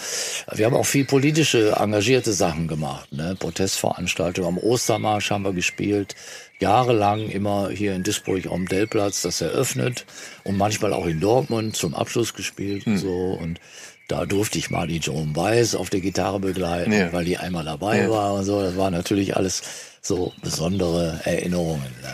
wir 0.52 0.66
haben 0.66 0.76
auch 0.76 0.88
viel 0.88 1.06
politische, 1.06 1.76
engagierte 1.78 2.34
Sachen 2.34 2.68
gemacht. 2.68 3.14
Ne? 3.14 3.36
Protestveranstaltungen 3.38 4.50
am 4.50 4.58
Ostermarsch 4.58 5.30
haben 5.30 5.44
wir 5.44 5.54
gespielt. 5.54 6.16
Jahrelang 6.60 7.30
immer 7.30 7.70
hier 7.70 7.94
in 7.94 8.02
Duisburg 8.02 8.48
am 8.48 8.68
Dellplatz 8.68 9.22
das 9.22 9.42
eröffnet 9.42 10.06
und 10.44 10.58
manchmal 10.58 10.92
auch 10.94 11.06
in 11.06 11.20
Dortmund 11.20 11.76
zum 11.76 11.94
Abschluss 11.94 12.34
gespielt 12.34 12.86
hm. 12.86 12.94
und 12.94 13.00
so. 13.00 13.38
Und 13.40 13.60
da 14.08 14.26
durfte 14.26 14.58
ich 14.58 14.70
mal 14.70 14.88
die 14.88 14.98
Joan 14.98 15.34
Baez 15.34 15.76
auf 15.76 15.90
der 15.90 16.02
Gitarre 16.02 16.40
begleiten, 16.40 16.92
ja. 16.92 17.12
weil 17.12 17.26
die 17.26 17.38
einmal 17.38 17.66
dabei 17.66 18.02
ja. 18.02 18.10
war 18.10 18.34
und 18.34 18.44
so. 18.44 18.62
Das 18.62 18.78
war 18.78 18.92
natürlich 18.92 19.36
alles 19.36 19.64
so 20.02 20.34
besondere 20.42 21.22
Erinnerungen. 21.24 21.82
Ne? 22.02 22.14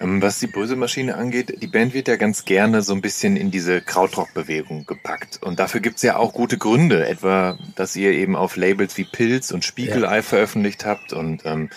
Ähm, 0.00 0.22
was 0.22 0.38
die 0.38 0.46
Böse 0.46 0.76
Maschine 0.76 1.16
angeht, 1.16 1.62
die 1.62 1.66
Band 1.66 1.94
wird 1.94 2.08
ja 2.08 2.16
ganz 2.16 2.44
gerne 2.44 2.82
so 2.82 2.94
ein 2.94 3.02
bisschen 3.02 3.36
in 3.36 3.50
diese 3.50 3.80
Krautrock-Bewegung 3.80 4.86
gepackt. 4.86 5.40
Und 5.42 5.60
dafür 5.60 5.80
gibt's 5.80 6.02
ja 6.02 6.16
auch 6.16 6.32
gute 6.32 6.58
Gründe, 6.58 7.06
etwa, 7.06 7.58
dass 7.76 7.94
ihr 7.96 8.12
eben 8.12 8.34
auf 8.34 8.56
Labels 8.56 8.96
wie 8.96 9.04
Pilz 9.04 9.50
und 9.50 9.64
Spiegelei 9.64 10.16
ja. 10.16 10.22
veröffentlicht 10.22 10.84
habt 10.84 11.12
und 11.12 11.42
ähm, 11.44 11.70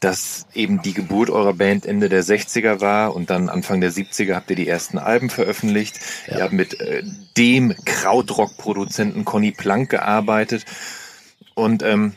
dass 0.00 0.46
eben 0.52 0.82
die 0.82 0.92
Geburt 0.92 1.30
eurer 1.30 1.54
Band 1.54 1.86
Ende 1.86 2.08
der 2.08 2.22
60er 2.22 2.80
war 2.80 3.14
und 3.14 3.30
dann 3.30 3.48
Anfang 3.48 3.80
der 3.80 3.90
70er 3.90 4.34
habt 4.34 4.50
ihr 4.50 4.56
die 4.56 4.68
ersten 4.68 4.98
Alben 4.98 5.30
veröffentlicht. 5.30 5.98
Ja. 6.26 6.36
Ihr 6.36 6.42
habt 6.44 6.52
mit 6.52 6.80
äh, 6.80 7.02
dem 7.36 7.74
Krautrock-Produzenten 7.84 9.24
Conny 9.24 9.52
Plank 9.52 9.90
gearbeitet. 9.90 10.66
Und 11.54 11.82
ähm, 11.82 12.14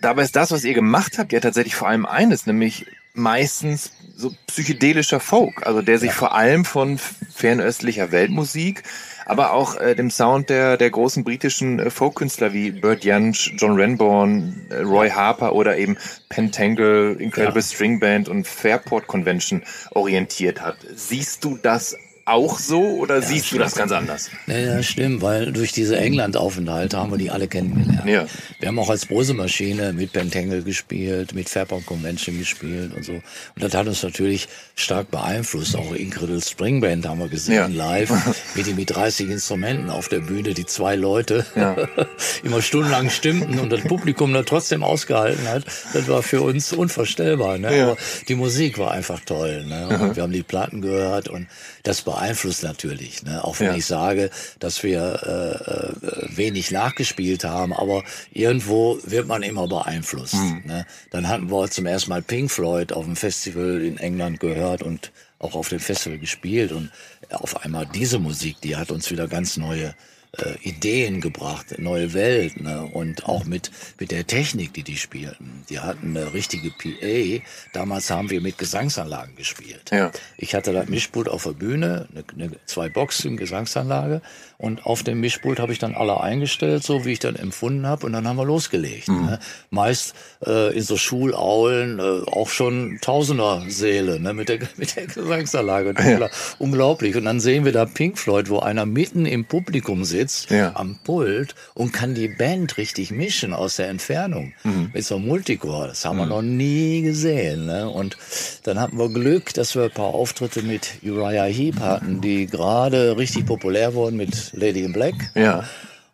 dabei 0.00 0.22
ist 0.22 0.36
das, 0.36 0.50
was 0.52 0.64
ihr 0.64 0.74
gemacht 0.74 1.18
habt, 1.18 1.32
ja 1.32 1.40
tatsächlich 1.40 1.74
vor 1.74 1.88
allem 1.88 2.06
eines, 2.06 2.46
nämlich 2.46 2.86
meistens 3.16 3.92
so 4.16 4.32
psychedelischer 4.46 5.20
Folk, 5.20 5.66
also 5.66 5.82
der 5.82 5.98
sich 5.98 6.10
ja. 6.10 6.16
vor 6.16 6.34
allem 6.34 6.64
von 6.64 6.98
fernöstlicher 6.98 8.12
Weltmusik, 8.12 8.82
aber 9.26 9.52
auch 9.52 9.76
äh, 9.76 9.94
dem 9.94 10.10
Sound 10.10 10.48
der, 10.48 10.76
der 10.76 10.90
großen 10.90 11.24
britischen 11.24 11.78
äh, 11.80 11.90
Folkkünstler 11.90 12.52
wie 12.52 12.70
Bert 12.70 13.04
Jansch, 13.04 13.52
John 13.56 13.74
Renborn, 13.74 14.66
äh, 14.70 14.76
Roy 14.76 15.10
Harper 15.10 15.52
oder 15.52 15.76
eben 15.76 15.98
Pentangle, 16.28 17.12
Incredible 17.18 17.60
ja. 17.60 17.66
String 17.66 18.00
Band 18.00 18.28
und 18.28 18.46
Fairport 18.46 19.06
Convention 19.06 19.62
orientiert 19.90 20.60
hat. 20.60 20.76
Siehst 20.94 21.44
du 21.44 21.58
das 21.60 21.96
auch 22.26 22.58
so 22.58 22.82
oder 22.82 23.20
ja, 23.20 23.22
siehst 23.22 23.52
du 23.52 23.58
das 23.58 23.76
ganz 23.76 23.92
anders? 23.92 24.30
Ja, 24.48 24.58
ja, 24.58 24.82
stimmt, 24.82 25.22
weil 25.22 25.52
durch 25.52 25.70
diese 25.70 25.96
England-Aufenthalte 25.96 26.98
haben 26.98 27.12
wir 27.12 27.18
die 27.18 27.30
alle 27.30 27.46
kennengelernt. 27.46 28.08
Ja. 28.08 28.26
Wir 28.58 28.68
haben 28.68 28.78
auch 28.80 28.90
als 28.90 29.06
Brosemaschine 29.06 29.92
mit 29.92 30.12
Pentangle 30.12 30.62
gespielt, 30.62 31.34
mit 31.34 31.48
Fairport 31.48 31.86
Convention 31.86 32.36
gespielt 32.36 32.92
und 32.94 33.04
so. 33.04 33.12
Und 33.12 33.22
das 33.56 33.74
hat 33.74 33.86
uns 33.86 34.02
natürlich 34.02 34.48
stark 34.74 35.12
beeinflusst. 35.12 35.76
Auch 35.76 35.94
Incredible 35.94 36.42
Spring 36.42 36.80
Band 36.80 37.06
haben 37.06 37.20
wir 37.20 37.28
gesehen 37.28 37.54
ja. 37.54 37.66
live 37.66 38.10
mit, 38.56 38.76
mit 38.76 38.90
30 38.90 39.30
Instrumenten 39.30 39.88
auf 39.88 40.08
der 40.08 40.20
Bühne, 40.20 40.52
die 40.52 40.66
zwei 40.66 40.96
Leute 40.96 41.46
ja. 41.54 41.76
immer 42.42 42.60
stundenlang 42.60 43.08
stimmten 43.08 43.60
und 43.60 43.70
das 43.70 43.82
Publikum 43.82 44.32
da 44.34 44.42
trotzdem 44.42 44.82
ausgehalten 44.82 45.46
hat. 45.46 45.64
Das 45.92 46.08
war 46.08 46.24
für 46.24 46.42
uns 46.42 46.72
unvorstellbar. 46.72 47.58
Ne? 47.58 47.68
Aber 47.68 47.96
die 48.26 48.34
Musik 48.34 48.78
war 48.78 48.90
einfach 48.90 49.20
toll. 49.20 49.64
Ne? 49.64 49.88
Und 49.88 50.16
wir 50.16 50.24
haben 50.24 50.32
die 50.32 50.42
Platten 50.42 50.80
gehört 50.80 51.28
und 51.28 51.46
das 51.84 52.00
beeinflusst 52.16 52.62
natürlich. 52.62 53.22
Ne? 53.22 53.44
Auch 53.44 53.60
wenn 53.60 53.68
ja. 53.68 53.76
ich 53.76 53.86
sage, 53.86 54.30
dass 54.58 54.82
wir 54.82 55.20
äh, 55.22 56.06
äh, 56.06 56.36
wenig 56.36 56.70
nachgespielt 56.70 57.44
haben, 57.44 57.72
aber 57.72 58.04
irgendwo 58.32 58.98
wird 59.04 59.26
man 59.26 59.42
immer 59.42 59.68
beeinflusst. 59.68 60.34
Mhm. 60.34 60.62
Ne? 60.64 60.86
Dann 61.10 61.28
hatten 61.28 61.50
wir 61.50 61.70
zum 61.70 61.86
ersten 61.86 62.10
Mal 62.10 62.22
Pink 62.22 62.50
Floyd 62.50 62.92
auf 62.92 63.04
dem 63.04 63.16
Festival 63.16 63.82
in 63.82 63.98
England 63.98 64.40
gehört 64.40 64.82
und 64.82 65.12
auch 65.38 65.54
auf 65.54 65.68
dem 65.68 65.80
Festival 65.80 66.18
gespielt 66.18 66.72
und 66.72 66.90
auf 67.30 67.62
einmal 67.62 67.86
diese 67.86 68.18
Musik, 68.18 68.60
die 68.62 68.76
hat 68.76 68.90
uns 68.90 69.10
wieder 69.10 69.28
ganz 69.28 69.56
neue 69.56 69.94
äh, 70.38 70.68
Ideen 70.68 71.20
gebracht, 71.20 71.78
neue 71.78 72.12
Welt, 72.14 72.60
ne? 72.60 72.82
und 72.82 73.26
auch 73.26 73.44
mit, 73.44 73.70
mit 73.98 74.10
der 74.10 74.26
Technik, 74.26 74.74
die 74.74 74.82
die 74.82 74.96
spielten. 74.96 75.64
Die 75.68 75.80
hatten 75.80 76.16
eine 76.16 76.32
richtige 76.32 76.70
PA. 76.70 77.44
Damals 77.72 78.10
haben 78.10 78.30
wir 78.30 78.40
mit 78.40 78.58
Gesangsanlagen 78.58 79.36
gespielt. 79.36 79.90
Ja. 79.92 80.10
Ich 80.36 80.54
hatte 80.54 80.72
das 80.72 80.88
Mischpult 80.88 81.28
auf 81.28 81.44
der 81.44 81.52
Bühne, 81.52 82.08
eine, 82.12 82.24
eine, 82.46 82.56
zwei 82.66 82.88
Boxen, 82.88 83.36
Gesangsanlage 83.36 84.22
und 84.58 84.86
auf 84.86 85.02
dem 85.02 85.20
Mischpult 85.20 85.60
habe 85.60 85.72
ich 85.72 85.78
dann 85.78 85.94
alle 85.94 86.20
eingestellt, 86.20 86.82
so 86.82 87.04
wie 87.04 87.12
ich 87.12 87.18
dann 87.18 87.36
empfunden 87.36 87.86
habe 87.86 88.06
und 88.06 88.12
dann 88.12 88.26
haben 88.26 88.36
wir 88.36 88.44
losgelegt. 88.44 89.08
Mhm. 89.08 89.26
Ne? 89.26 89.38
Meist 89.70 90.14
äh, 90.46 90.74
in 90.74 90.82
so 90.82 90.96
Schulaulen 90.96 91.98
äh, 91.98 92.02
auch 92.30 92.48
schon 92.48 92.98
Tausender 93.02 93.62
Seele 93.68 94.18
ne? 94.18 94.32
mit, 94.32 94.48
der, 94.48 94.60
mit 94.76 94.96
der 94.96 95.06
Gesangsanlage. 95.06 95.94
Ja. 95.98 96.30
Unglaublich. 96.58 97.16
Und 97.16 97.24
dann 97.24 97.40
sehen 97.40 97.64
wir 97.64 97.72
da 97.72 97.84
Pink 97.84 98.18
Floyd, 98.18 98.48
wo 98.48 98.60
einer 98.60 98.86
mitten 98.86 99.26
im 99.26 99.44
Publikum 99.44 100.04
sitzt, 100.04 100.50
ja. 100.50 100.72
am 100.74 100.98
Pult 101.04 101.54
und 101.74 101.92
kann 101.92 102.14
die 102.14 102.28
Band 102.28 102.78
richtig 102.78 103.10
mischen 103.10 103.52
aus 103.52 103.76
der 103.76 103.88
Entfernung 103.88 104.54
mhm. 104.64 104.90
mit 104.94 105.04
so 105.04 105.16
einem 105.16 105.26
Multicore. 105.26 105.88
Das 105.88 106.04
haben 106.04 106.16
mhm. 106.16 106.20
wir 106.20 106.26
noch 106.26 106.42
nie 106.42 107.02
gesehen. 107.02 107.66
Ne? 107.66 107.90
Und 107.90 108.16
dann 108.62 108.80
hatten 108.80 108.98
wir 108.98 109.10
Glück, 109.10 109.52
dass 109.52 109.74
wir 109.74 109.84
ein 109.84 109.90
paar 109.90 110.14
Auftritte 110.14 110.62
mit 110.62 110.94
Uriah 111.02 111.44
Heep 111.44 111.80
hatten, 111.80 112.22
die 112.22 112.46
gerade 112.46 113.18
richtig 113.18 113.46
populär 113.46 113.94
wurden 113.94 114.16
mit 114.16 114.45
Lady 114.52 114.82
in 114.82 114.92
Black. 114.92 115.14
Ja. 115.34 115.64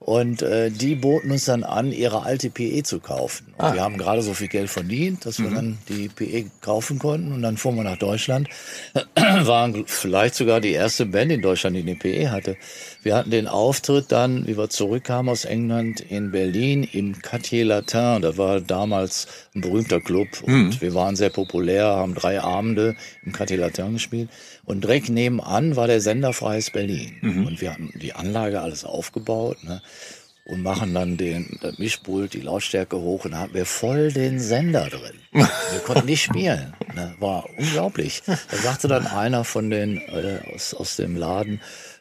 Und 0.05 0.43
äh, 0.43 0.71
die 0.71 0.97
boten 0.97 1.31
uns 1.31 1.45
dann 1.45 1.63
an, 1.63 1.93
ihre 1.93 2.25
alte 2.25 2.51
PE 2.51 2.83
zu 2.83 2.99
kaufen. 2.99 3.55
Und 3.57 3.65
ah. 3.65 3.75
wir 3.75 3.83
haben 3.83 3.99
gerade 3.99 4.23
so 4.23 4.35
viel 4.35 4.49
Geld 4.49 4.69
verdient, 4.69 5.25
dass 5.25 5.39
wir 5.39 5.51
mhm. 5.51 5.55
dann 5.55 5.79
die 5.89 6.09
PE 6.09 6.47
kaufen 6.61 6.99
konnten. 6.99 7.33
Und 7.33 7.43
dann 7.43 7.57
fuhren 7.57 7.77
wir 7.77 7.85
nach 7.85 7.99
Deutschland. 7.99 8.49
Waren 9.15 9.85
vielleicht 9.87 10.35
sogar 10.35 10.61
die 10.61 10.73
erste 10.73 11.07
Band 11.07 11.31
in 11.31 11.41
Deutschland, 11.41 11.77
die 11.77 11.83
eine 11.83 11.95
PE 11.95 12.33
hatte. 12.33 12.57
Wir 13.05 13.15
hatten 13.15 13.31
den 13.31 13.47
Auftritt 13.47 14.07
dann, 14.11 14.47
wie 14.49 14.59
wir 14.59 14.69
zurückkamen 14.71 15.31
aus 15.31 15.45
England, 15.45 16.01
in 16.01 16.33
Berlin 16.33 16.83
im 16.83 17.23
Quartier 17.23 17.65
Latin. 17.65 18.23
Da 18.23 18.37
war 18.37 18.61
damals 18.61 19.29
ein 19.55 19.61
berühmter 19.61 20.01
Club. 20.01 20.27
Und 20.43 20.53
mhm. 20.53 20.81
wir 20.81 20.95
waren 20.95 21.15
sehr 21.15 21.31
populär, 21.31 21.85
haben 21.87 22.17
drei 22.17 22.41
Abende 22.41 22.97
im 23.25 23.33
Quartier 23.33 23.59
Latin 23.59 23.93
gespielt. 23.93 24.31
Und 24.65 24.85
direkt 24.85 25.09
nebenan 25.09 25.77
war 25.77 25.87
der 25.87 26.01
Sender 26.01 26.33
Freies 26.33 26.71
Berlin. 26.71 27.17
Mhm. 27.21 27.47
Und 27.47 27.61
wir 27.61 27.73
hatten 27.73 27.93
die 27.95 28.13
Anlage 28.13 28.61
alles 28.61 28.85
aufgebaut. 28.85 29.65
Ne? 29.65 29.83
und 30.45 30.63
machen 30.63 30.93
dann 30.95 31.17
den 31.17 31.59
das 31.61 31.79
Mischpult, 31.79 32.35
die 32.35 32.41
Lautstärke 32.41 32.97
hoch 32.97 33.25
und 33.25 33.33
da 33.33 33.39
hatten 33.39 33.55
wir 33.55 33.67
voll 33.67 34.13
den 34.13 34.41
Sender 34.41 34.89
drin. 34.89 35.15
Wir 35.33 35.81
konnten 35.85 36.07
nicht 36.07 36.23
spielen. 36.23 36.75
Ne? 36.95 37.15
War 37.21 37.49
unglaublich. 37.57 38.23
Da 38.27 38.57
sagte 38.57 38.89
dann 38.89 39.07
einer 39.07 39.45
von 39.45 39.71
den 39.71 39.99
äh, 39.99 40.41
aus, 40.53 40.75
aus 40.75 40.97
dem 40.97 41.17
Laden, 41.17 41.61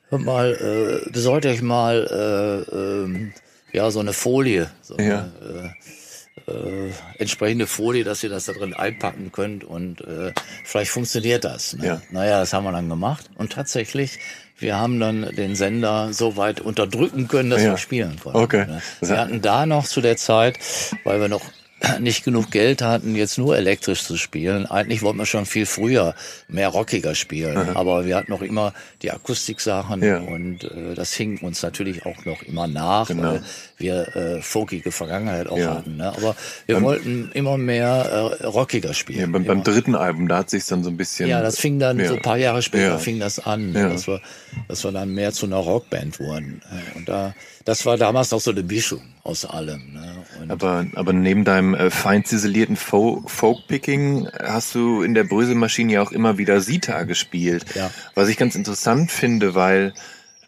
hör 0.09 0.17
mal, 0.17 1.03
äh, 1.05 1.09
besorgt 1.11 1.45
euch 1.45 1.61
mal 1.61 2.07
äh, 2.09 2.75
äh, 2.75 3.31
ja 3.73 3.91
so 3.91 3.99
eine 3.99 4.13
Folie, 4.13 4.69
so 4.81 4.97
ja. 4.97 5.29
eine, 5.39 5.73
äh, 5.77 6.00
äh, 6.47 6.91
entsprechende 7.17 7.67
Folie, 7.67 8.03
dass 8.03 8.23
ihr 8.23 8.29
das 8.29 8.45
da 8.45 8.53
drin 8.53 8.73
einpacken 8.73 9.31
könnt 9.31 9.63
und 9.63 10.01
äh, 10.01 10.33
vielleicht 10.63 10.91
funktioniert 10.91 11.43
das. 11.43 11.73
Ne? 11.73 11.85
Ja. 11.85 12.01
Naja, 12.11 12.39
das 12.39 12.53
haben 12.53 12.63
wir 12.63 12.71
dann 12.71 12.89
gemacht 12.89 13.29
und 13.35 13.51
tatsächlich, 13.51 14.19
wir 14.57 14.77
haben 14.77 14.99
dann 14.99 15.35
den 15.35 15.55
Sender 15.55 16.13
so 16.13 16.37
weit 16.37 16.61
unterdrücken 16.61 17.27
können, 17.27 17.49
dass 17.49 17.63
ja. 17.63 17.71
wir 17.71 17.77
spielen 17.77 18.19
konnten. 18.19 18.39
Okay. 18.39 18.65
Ne? 18.65 18.81
Wir 19.01 19.17
hatten 19.17 19.41
da 19.41 19.65
noch 19.65 19.85
zu 19.85 20.01
der 20.01 20.17
Zeit, 20.17 20.57
weil 21.03 21.19
wir 21.19 21.27
noch 21.27 21.41
nicht 21.99 22.23
genug 22.23 22.51
Geld 22.51 22.81
hatten, 22.81 23.15
jetzt 23.15 23.37
nur 23.37 23.57
elektrisch 23.57 24.03
zu 24.03 24.17
spielen. 24.17 24.65
Eigentlich 24.65 25.01
wollten 25.01 25.19
wir 25.19 25.25
schon 25.25 25.45
viel 25.45 25.65
früher 25.65 26.15
mehr 26.47 26.69
rockiger 26.69 27.15
spielen, 27.15 27.57
Aha. 27.57 27.71
aber 27.75 28.05
wir 28.05 28.15
hatten 28.15 28.31
noch 28.31 28.41
immer 28.41 28.73
die 29.01 29.11
Akustiksachen 29.11 30.03
ja. 30.03 30.19
und 30.19 30.63
äh, 30.63 30.93
das 30.95 31.13
hing 31.13 31.39
uns 31.39 31.63
natürlich 31.63 32.05
auch 32.05 32.25
noch 32.25 32.41
immer 32.43 32.67
nach, 32.67 33.07
genau. 33.07 33.33
weil 33.33 33.43
wir 33.77 34.15
äh, 34.15 34.41
folkige 34.41 34.91
Vergangenheit 34.91 35.47
auch 35.47 35.57
ja. 35.57 35.75
hatten. 35.75 35.97
Ne? 35.97 36.09
Aber 36.09 36.35
wir 36.65 36.75
beim, 36.75 36.83
wollten 36.83 37.31
immer 37.33 37.57
mehr 37.57 38.37
äh, 38.41 38.45
rockiger 38.45 38.93
spielen. 38.93 39.19
Ja, 39.19 39.27
beim, 39.27 39.45
beim, 39.45 39.63
dritten 39.63 39.95
Album, 39.95 40.27
da 40.27 40.39
hat 40.39 40.49
sich 40.49 40.65
dann 40.65 40.83
so 40.83 40.89
ein 40.89 40.97
bisschen. 40.97 41.29
Ja, 41.29 41.41
das 41.41 41.57
fing 41.57 41.79
dann 41.79 42.03
so 42.05 42.15
ein 42.15 42.21
paar 42.21 42.37
Jahre 42.37 42.61
später 42.61 42.99
fing 42.99 43.19
das 43.19 43.39
an, 43.39 43.73
dass 43.73 44.07
wir, 44.07 44.21
dass 44.67 44.83
wir 44.83 44.91
dann 44.91 45.13
mehr 45.13 45.31
zu 45.31 45.45
einer 45.45 45.57
Rockband 45.57 46.19
wurden. 46.19 46.61
Und 46.95 47.09
da 47.09 47.33
das 47.65 47.85
war 47.85 47.97
damals 47.97 48.31
noch 48.31 48.39
so 48.39 48.51
eine 48.51 48.63
Mischung 48.63 49.01
aus 49.23 49.45
allem. 49.45 49.93
Ne? 49.93 50.15
aber, 50.49 50.85
aber 50.95 51.13
neben 51.13 51.43
deinem 51.43 51.70
äh, 51.73 51.89
fein 51.89 52.25
ziselierten 52.25 52.75
Folk-Picking 52.75 54.27
hast 54.43 54.75
du 54.75 55.01
in 55.01 55.13
der 55.13 55.23
Bröselmaschine 55.23 55.93
ja 55.93 56.01
auch 56.01 56.11
immer 56.11 56.37
wieder 56.37 56.61
Sita 56.61 57.03
gespielt. 57.03 57.65
Ja. 57.75 57.91
Was 58.15 58.29
ich 58.29 58.37
ganz 58.37 58.55
interessant 58.55 59.11
finde, 59.11 59.55
weil 59.55 59.93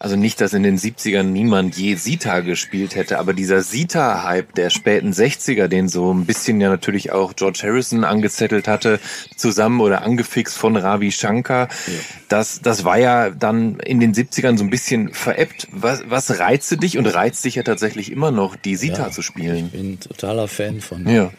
also 0.04 0.16
nicht, 0.16 0.42
dass 0.42 0.52
in 0.52 0.62
den 0.62 0.76
70ern 0.78 1.22
niemand 1.22 1.78
je 1.78 1.94
Sita 1.94 2.40
gespielt 2.40 2.94
hätte, 2.94 3.18
aber 3.18 3.32
dieser 3.32 3.62
Sita-Hype 3.62 4.54
der 4.54 4.68
späten 4.68 5.12
60er, 5.12 5.66
den 5.66 5.88
so 5.88 6.12
ein 6.12 6.26
bisschen 6.26 6.60
ja 6.60 6.68
natürlich 6.68 7.10
auch 7.10 7.34
George 7.34 7.60
Harrison 7.62 8.04
angezettelt 8.04 8.68
hatte, 8.68 9.00
zusammen 9.34 9.80
oder 9.80 10.02
angefixt 10.02 10.58
von 10.58 10.76
Ravi 10.76 11.10
Shankar, 11.10 11.68
ja. 11.86 11.92
das, 12.28 12.60
das 12.60 12.84
war 12.84 12.98
ja 12.98 13.30
dann 13.30 13.80
in 13.80 13.98
den 13.98 14.12
70ern 14.12 14.58
so 14.58 14.64
ein 14.64 14.68
bisschen 14.68 15.10
veräppt. 15.14 15.68
Was, 15.70 16.02
was 16.06 16.38
reizte 16.38 16.76
dich 16.76 16.98
und 16.98 17.06
reizt 17.06 17.42
dich 17.42 17.54
ja 17.54 17.62
tatsächlich 17.62 18.12
immer 18.12 18.30
noch, 18.30 18.56
die 18.56 18.76
Sita 18.76 19.04
ja, 19.04 19.10
zu 19.10 19.22
spielen? 19.22 19.70
Ich 19.72 19.72
bin 19.72 20.00
totaler 20.00 20.48
Fan 20.48 20.82
von, 20.82 21.08
ja. 21.08 21.32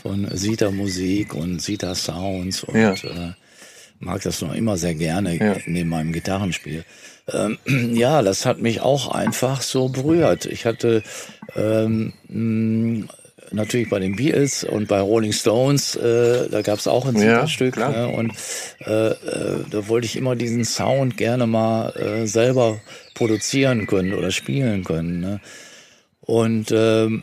von 0.00 0.26
Sita-Musik 0.32 1.34
und 1.34 1.60
Sita-Sounds 1.60 2.64
und 2.64 2.76
äh, 2.76 3.34
mag 4.00 4.22
das 4.22 4.40
noch 4.40 4.54
immer 4.54 4.78
sehr 4.78 4.94
gerne 4.94 5.62
neben 5.66 5.90
meinem 5.90 6.14
Gitarrenspiel. 6.14 6.82
Ähm, 7.32 7.58
ja, 7.94 8.22
das 8.22 8.46
hat 8.46 8.60
mich 8.60 8.80
auch 8.80 9.08
einfach 9.08 9.62
so 9.62 9.88
berührt. 9.88 10.46
Ich 10.46 10.64
hatte 10.66 11.02
ähm, 11.54 12.12
mh, 12.28 13.06
natürlich 13.52 13.88
bei 13.88 13.98
den 13.98 14.16
Beatles 14.16 14.64
und 14.64 14.88
bei 14.88 15.00
Rolling 15.00 15.32
Stones, 15.32 15.96
äh, 15.96 16.48
da 16.48 16.62
gab 16.62 16.78
es 16.78 16.86
auch 16.86 17.06
ein 17.06 17.16
ja, 17.16 17.46
Stück. 17.46 17.76
Ne? 17.76 18.08
Und 18.08 18.32
äh, 18.86 19.08
äh, 19.08 19.64
da 19.70 19.88
wollte 19.88 20.06
ich 20.06 20.16
immer 20.16 20.36
diesen 20.36 20.64
Sound 20.64 21.16
gerne 21.16 21.46
mal 21.46 21.90
äh, 21.96 22.26
selber 22.26 22.80
produzieren 23.14 23.86
können 23.86 24.14
oder 24.14 24.30
spielen 24.30 24.84
können. 24.84 25.20
Ne? 25.20 25.40
Und 26.20 26.72
ähm, 26.72 27.22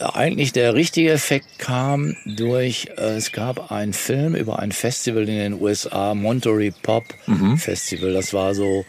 eigentlich 0.00 0.52
der 0.52 0.74
richtige 0.74 1.12
Effekt 1.12 1.58
kam 1.58 2.16
durch, 2.26 2.88
äh, 2.96 3.16
es 3.16 3.30
gab 3.30 3.70
einen 3.70 3.92
Film 3.92 4.34
über 4.34 4.58
ein 4.58 4.72
Festival 4.72 5.28
in 5.28 5.36
den 5.36 5.60
USA, 5.60 6.14
Monterey 6.14 6.72
Pop 6.82 7.04
mhm. 7.26 7.56
Festival. 7.58 8.12
Das 8.12 8.34
war 8.34 8.54
so 8.54 8.84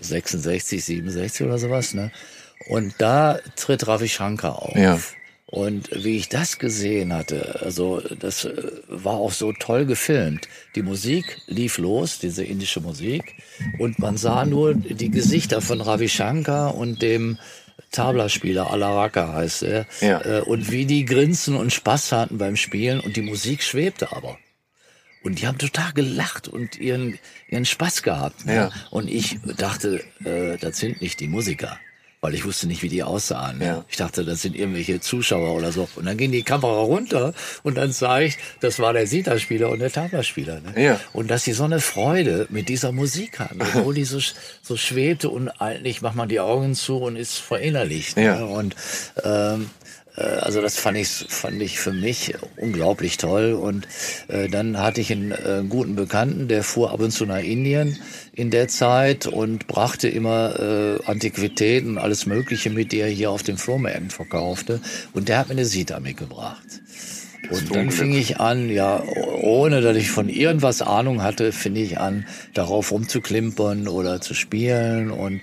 66, 0.00 0.84
67 0.84 1.46
oder 1.46 1.58
sowas, 1.58 1.94
ne? 1.94 2.10
Und 2.68 2.94
da 2.98 3.38
tritt 3.56 3.86
Ravi 3.86 4.08
Shankar 4.08 4.62
auf. 4.62 4.76
Ja. 4.76 4.98
Und 5.46 5.90
wie 6.04 6.16
ich 6.16 6.28
das 6.28 6.58
gesehen 6.58 7.12
hatte, 7.12 7.60
also 7.62 8.00
das 8.00 8.44
äh, 8.44 8.52
war 8.86 9.14
auch 9.14 9.32
so 9.32 9.52
toll 9.52 9.84
gefilmt. 9.84 10.46
Die 10.76 10.82
Musik 10.82 11.38
lief 11.48 11.78
los, 11.78 12.20
diese 12.20 12.44
indische 12.44 12.80
Musik, 12.80 13.34
und 13.80 13.98
man 13.98 14.16
sah 14.16 14.44
nur 14.44 14.74
die 14.74 15.10
Gesichter 15.10 15.60
von 15.60 15.80
Ravi 15.80 16.08
Shankar 16.08 16.76
und 16.76 17.02
dem 17.02 17.38
Tabla-Spieler, 17.90 18.70
Alaraka 18.70 19.32
heißt 19.32 19.64
er, 19.64 19.86
ja. 20.00 20.20
Äh, 20.20 20.40
und 20.42 20.70
wie 20.70 20.86
die 20.86 21.04
grinsen 21.04 21.56
und 21.56 21.72
Spaß 21.72 22.12
hatten 22.12 22.38
beim 22.38 22.54
Spielen 22.54 23.00
und 23.00 23.16
die 23.16 23.22
Musik 23.22 23.64
schwebte 23.64 24.12
aber. 24.12 24.38
Und 25.22 25.40
die 25.40 25.46
haben 25.46 25.58
total 25.58 25.92
gelacht 25.92 26.48
und 26.48 26.78
ihren, 26.78 27.18
ihren 27.48 27.64
Spaß 27.64 28.02
gehabt. 28.02 28.46
Ne? 28.46 28.54
Ja. 28.54 28.70
Und 28.90 29.08
ich 29.08 29.38
dachte, 29.58 30.02
äh, 30.24 30.56
das 30.58 30.78
sind 30.78 31.02
nicht 31.02 31.20
die 31.20 31.28
Musiker. 31.28 31.78
Weil 32.22 32.34
ich 32.34 32.44
wusste 32.44 32.66
nicht, 32.66 32.82
wie 32.82 32.90
die 32.90 33.02
aussahen. 33.02 33.58
Ne? 33.58 33.64
Ja. 33.64 33.84
Ich 33.88 33.96
dachte, 33.96 34.26
das 34.26 34.42
sind 34.42 34.54
irgendwelche 34.54 35.00
Zuschauer 35.00 35.54
oder 35.54 35.72
so. 35.72 35.88
Und 35.96 36.04
dann 36.04 36.18
ging 36.18 36.30
die 36.30 36.42
Kamera 36.42 36.80
runter 36.80 37.32
und 37.62 37.78
dann 37.78 37.92
sah 37.92 38.20
ich, 38.20 38.36
das 38.60 38.78
war 38.78 38.92
der 38.92 39.06
Sita-Spieler 39.06 39.70
und 39.70 39.78
der 39.78 39.90
Tabla-Spieler. 39.90 40.60
Ne? 40.60 40.84
Ja. 40.84 41.00
Und 41.14 41.30
dass 41.30 41.44
sie 41.44 41.52
so 41.52 41.64
eine 41.64 41.80
Freude 41.80 42.46
mit 42.50 42.68
dieser 42.68 42.92
Musik 42.92 43.38
hatten, 43.38 43.62
obwohl 43.74 43.94
die 43.94 44.04
so, 44.04 44.18
so 44.60 44.76
schwebte 44.76 45.30
und 45.30 45.48
eigentlich 45.48 46.02
macht 46.02 46.14
man 46.14 46.28
die 46.28 46.40
Augen 46.40 46.74
zu 46.74 46.98
und 46.98 47.16
ist 47.16 47.38
verinnerlicht. 47.38 48.18
Ne? 48.18 48.24
Ja. 48.24 48.38
Ne? 48.38 48.46
Und 48.46 48.76
ähm, 49.24 49.62
äh, 49.62 49.79
also 50.20 50.60
das 50.60 50.76
fand 50.76 50.96
ich, 50.96 51.08
fand 51.08 51.60
ich 51.62 51.78
für 51.78 51.92
mich 51.92 52.34
unglaublich 52.56 53.16
toll. 53.16 53.52
Und 53.52 53.86
äh, 54.28 54.48
dann 54.48 54.78
hatte 54.78 55.00
ich 55.00 55.12
einen 55.12 55.32
äh, 55.32 55.62
guten 55.68 55.96
Bekannten, 55.96 56.48
der 56.48 56.62
fuhr 56.62 56.92
ab 56.92 57.00
und 57.00 57.10
zu 57.10 57.26
nach 57.26 57.42
Indien 57.42 57.98
in 58.32 58.50
der 58.50 58.68
Zeit 58.68 59.26
und 59.26 59.66
brachte 59.66 60.08
immer 60.08 60.58
äh, 60.58 61.04
Antiquitäten, 61.04 61.98
alles 61.98 62.26
Mögliche 62.26 62.70
mit, 62.70 62.92
die 62.92 63.00
er 63.00 63.08
hier 63.08 63.30
auf 63.30 63.42
dem 63.42 63.56
Flohmärkten 63.56 64.10
verkaufte. 64.10 64.80
Und 65.12 65.28
der 65.28 65.38
hat 65.38 65.48
mir 65.48 65.52
eine 65.52 65.64
Sita 65.64 66.00
mitgebracht. 66.00 66.80
Und 67.48 67.74
dann 67.74 67.90
fing 67.90 68.12
ich 68.12 68.38
an, 68.38 68.68
ja, 68.68 69.02
ohne 69.40 69.80
dass 69.80 69.96
ich 69.96 70.10
von 70.10 70.28
irgendwas 70.28 70.82
Ahnung 70.82 71.22
hatte, 71.22 71.52
fing 71.52 71.74
ich 71.76 71.98
an, 71.98 72.26
darauf 72.54 72.92
rumzuklimpern 72.92 73.88
oder 73.88 74.20
zu 74.20 74.34
spielen. 74.34 75.10
Und 75.10 75.40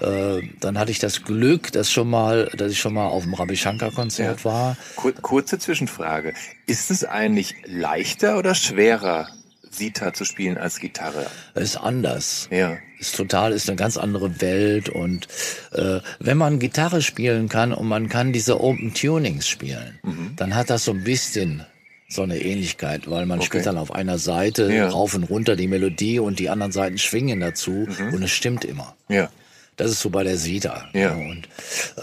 äh, 0.00 0.40
dann 0.60 0.78
hatte 0.78 0.90
ich 0.90 0.98
das 0.98 1.24
Glück, 1.24 1.72
dass 1.72 1.90
schon 1.90 2.08
mal, 2.08 2.50
dass 2.56 2.72
ich 2.72 2.80
schon 2.80 2.94
mal 2.94 3.06
auf 3.06 3.24
dem 3.24 3.34
Ravi 3.34 3.56
Shankar 3.56 3.90
Konzert 3.90 4.40
ja. 4.40 4.44
war. 4.44 4.76
Kur 4.96 5.12
kurze 5.12 5.58
Zwischenfrage: 5.58 6.34
Ist 6.66 6.90
es 6.90 7.04
eigentlich 7.04 7.54
leichter 7.66 8.38
oder 8.38 8.54
schwerer, 8.54 9.28
Sita 9.72 10.12
zu 10.12 10.24
spielen 10.24 10.58
als 10.58 10.78
Gitarre? 10.80 11.26
ist 11.54 11.76
anders. 11.76 12.48
Ja. 12.50 12.76
Ist 13.00 13.16
total, 13.16 13.52
ist 13.52 13.68
eine 13.68 13.76
ganz 13.76 13.96
andere 13.96 14.40
Welt 14.40 14.88
und 14.88 15.26
äh, 15.72 16.00
wenn 16.20 16.36
man 16.38 16.58
Gitarre 16.58 17.02
spielen 17.02 17.48
kann 17.48 17.72
und 17.72 17.88
man 17.88 18.08
kann 18.08 18.32
diese 18.32 18.60
Open 18.60 18.94
Tunings 18.94 19.48
spielen, 19.48 19.98
Mhm. 20.02 20.32
dann 20.36 20.54
hat 20.54 20.70
das 20.70 20.84
so 20.84 20.92
ein 20.92 21.02
bisschen 21.04 21.64
so 22.08 22.22
eine 22.22 22.38
Ähnlichkeit, 22.38 23.08
weil 23.10 23.24
man 23.26 23.38
Okay. 23.38 23.46
spielt 23.46 23.66
dann 23.66 23.78
auf 23.78 23.92
einer 23.94 24.18
Seite 24.18 24.70
Ja. 24.72 24.88
rauf 24.90 25.14
und 25.14 25.24
runter 25.24 25.56
die 25.56 25.66
Melodie 25.66 26.18
und 26.18 26.38
die 26.38 26.50
anderen 26.50 26.70
Seiten 26.70 26.98
schwingen 26.98 27.40
dazu 27.40 27.88
Mhm. 27.88 28.14
und 28.14 28.22
es 28.22 28.30
stimmt 28.30 28.64
immer. 28.66 28.94
Ja. 29.08 29.30
Das 29.76 29.90
ist 29.90 30.00
so 30.00 30.10
bei 30.10 30.22
der 30.22 30.36
Sita. 30.36 30.84
Ja. 30.92 31.14
ne? 31.14 31.30
Und 31.30 31.48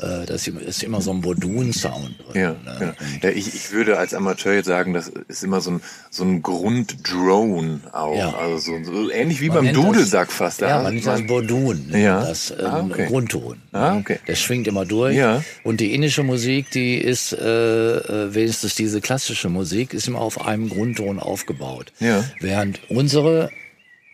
äh, 0.02 0.26
das 0.26 0.48
ist 0.48 0.82
immer 0.82 1.02
so 1.02 1.12
ein 1.12 1.22
Bodun-Sound. 1.22 2.16
Ja, 2.34 2.54
ne? 2.54 2.56
ja. 2.80 2.94
ja 3.22 3.30
ich, 3.30 3.54
ich 3.54 3.72
würde 3.72 4.00
als 4.00 4.16
Amateur 4.16 4.54
jetzt 4.54 4.66
sagen, 4.66 4.94
das 4.94 5.08
ist 5.28 5.44
immer 5.44 5.62
so 5.62 5.72
ein, 5.72 5.82
so 6.10 6.24
ein 6.24 6.42
Grunddrone 6.42 7.82
auch. 7.92 8.18
Ja. 8.18 8.34
Also 8.36 8.58
so, 8.58 8.84
so 8.84 9.12
ähnlich 9.12 9.40
wie 9.42 9.50
Man 9.50 9.66
beim 9.66 9.74
Dudelsack 9.74 10.32
fast. 10.32 10.62
Ja, 10.62 10.78
Da 10.78 10.84
man 10.84 10.96
nennt 10.96 11.06
das 11.06 11.26
Bodun, 11.28 11.90
ne? 11.90 12.02
Ja. 12.02 12.22
das 12.22 12.50
äh, 12.52 12.64
Ah, 12.64 12.84
okay. 12.90 13.06
Grundton. 13.08 13.62
Ah, 13.72 13.94
ne? 13.94 14.00
okay. 14.00 14.20
Der 14.28 14.36
schwingt 14.36 14.68
immer 14.68 14.86
durch. 14.86 15.16
Ja. 15.16 15.44
Und 15.64 15.80
die 15.80 15.94
indische 15.94 16.24
Musik, 16.24 16.72
die 16.72 16.96
ist, 16.98 17.34
äh, 17.34 17.98
äh, 17.98 18.34
wenigstens 18.34 18.74
diese 18.74 19.00
klassische 19.00 19.50
Musik, 19.50 19.94
ist 19.94 20.08
immer 20.08 20.22
auf 20.22 20.44
einem 20.46 20.70
Grundton 20.70 21.20
aufgebaut. 21.20 21.94
Ja. 22.00 22.24
Während 22.40 22.80
unsere 22.90 23.52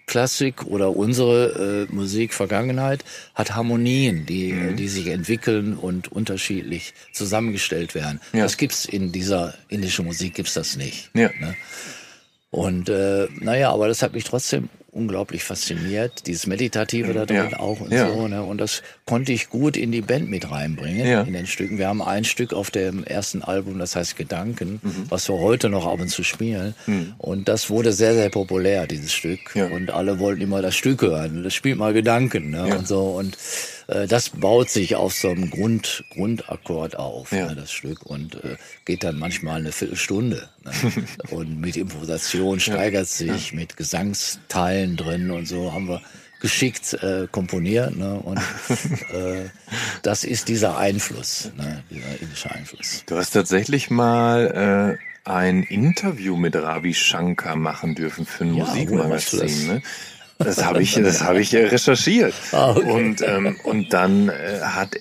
Klassik 0.07 0.63
oder 0.65 0.95
unsere 0.95 1.87
äh, 1.89 1.93
Musik 1.93 2.33
Vergangenheit 2.33 3.03
hat 3.33 3.55
Harmonien, 3.55 4.25
die, 4.25 4.53
Mhm. 4.53 4.69
äh, 4.69 4.73
die 4.73 4.87
sich 4.87 5.07
entwickeln 5.07 5.75
und 5.75 6.11
unterschiedlich 6.11 6.93
zusammengestellt 7.13 7.95
werden. 7.95 8.19
Ja. 8.33 8.43
Das 8.43 8.57
gibt's 8.57 8.85
in 8.85 9.11
dieser 9.11 9.55
indischen 9.67 10.05
Musik 10.05 10.35
gibt's 10.35 10.53
das 10.53 10.75
nicht. 10.77 11.09
Ja. 11.13 11.29
Ne? 11.39 11.55
Und 12.51 12.87
äh, 12.89 13.27
naja, 13.39 13.71
aber 13.71 13.87
das 13.87 14.01
hat 14.01 14.13
mich 14.13 14.23
trotzdem 14.23 14.69
unglaublich 14.95 15.43
fasziniert, 15.43 16.25
dieses 16.25 16.47
Meditative 16.47 17.13
da 17.13 17.25
drin 17.25 17.49
Ja. 17.51 17.59
auch 17.59 17.81
und 17.81 17.91
Ja. 17.91 18.07
so. 18.07 18.27
Ne? 18.27 18.41
Und 18.41 18.59
das 18.59 18.81
konnte 19.05 19.33
ich 19.33 19.49
gut 19.49 19.75
in 19.77 19.91
die 19.91 20.01
Band 20.01 20.29
mit 20.29 20.49
reinbringen, 20.49 21.05
Ja. 21.05 21.21
in 21.21 21.33
den 21.33 21.45
Stücken. 21.47 21.77
Wir 21.77 21.87
haben 21.89 22.01
ein 22.01 22.23
Stück 22.23 22.53
auf 22.53 22.71
dem 22.71 23.03
ersten 23.03 23.41
Album, 23.43 23.77
das 23.77 23.95
heißt 23.95 24.15
Gedanken, 24.15 24.79
Mhm. 24.81 25.05
was 25.09 25.27
wir 25.29 25.37
heute 25.37 25.69
noch 25.69 25.85
ab 25.85 25.99
und 25.99 26.07
zu 26.09 26.23
spielen. 26.23 26.73
Und 27.17 27.47
das 27.49 27.69
wurde 27.69 27.91
sehr, 27.91 28.13
sehr 28.13 28.29
populär, 28.29 28.87
dieses 28.87 29.11
Stück. 29.13 29.53
Und 29.55 29.91
alle 29.91 30.17
wollten 30.19 30.41
immer 30.41 30.61
das 30.61 30.75
Stück 30.75 31.01
hören. 31.01 31.43
Das 31.43 31.53
spielt 31.53 31.77
mal 31.77 31.93
Gedanken 31.93 32.49
ne? 32.51 32.77
und 32.77 32.87
so. 32.87 33.01
Und 33.03 33.37
das 33.87 34.29
baut 34.29 34.69
sich 34.69 34.95
auf 34.95 35.13
so 35.13 35.29
einem 35.29 35.49
Grund, 35.49 36.03
Grundakkord 36.11 36.97
auf, 36.97 37.31
Ja. 37.31 37.47
ne, 37.47 37.55
das 37.55 37.71
Stück. 37.71 38.03
Und 38.03 38.35
äh, 38.43 38.57
geht 38.85 39.03
dann 39.03 39.17
manchmal 39.19 39.59
eine 39.59 39.71
Viertelstunde. 39.71 40.49
Ne? 40.63 40.71
und 41.31 41.59
mit 41.59 41.77
Improvisation 41.77 42.59
steigert 42.59 43.07
sich, 43.07 43.53
mit 43.53 43.77
Gesangsteilen 43.77 44.95
drin 44.97 45.31
und 45.31 45.47
so 45.47 45.71
haben 45.73 45.87
wir 45.87 46.01
geschickt 46.41 46.93
äh, 47.01 47.27
komponiert. 47.31 47.95
Ne? 47.95 48.15
Und 48.19 48.37
äh, 49.13 49.49
das 50.01 50.23
ist 50.23 50.47
dieser 50.47 50.77
Einfluss, 50.77 51.51
ne? 51.57 51.83
dieser 51.89 52.21
indische 52.21 52.51
Einfluss. 52.51 53.03
Du 53.07 53.15
hast 53.17 53.31
tatsächlich 53.31 53.89
mal 53.89 54.97
äh, 55.25 55.29
ein 55.29 55.63
Interview 55.63 56.35
mit 56.37 56.55
Ravi 56.55 56.93
Shankar 56.93 57.55
machen 57.55 57.95
dürfen 57.95 58.25
für 58.25 58.43
ein 58.43 58.55
Ja, 58.55 58.65
du 58.65 58.71
Musikmagazin. 58.71 59.67
Ne? 59.67 59.81
Das 60.37 60.63
habe 60.63 60.81
ich, 60.81 60.95
das 60.95 61.21
habe 61.23 61.39
ich 61.39 61.53
äh, 61.53 61.67
recherchiert. 61.67 62.33
Ah, 62.51 62.71
okay. 62.71 62.91
Und 62.91 63.21
ähm, 63.21 63.57
und 63.63 63.93
dann 63.93 64.29
äh, 64.29 64.59
hat 64.61 64.95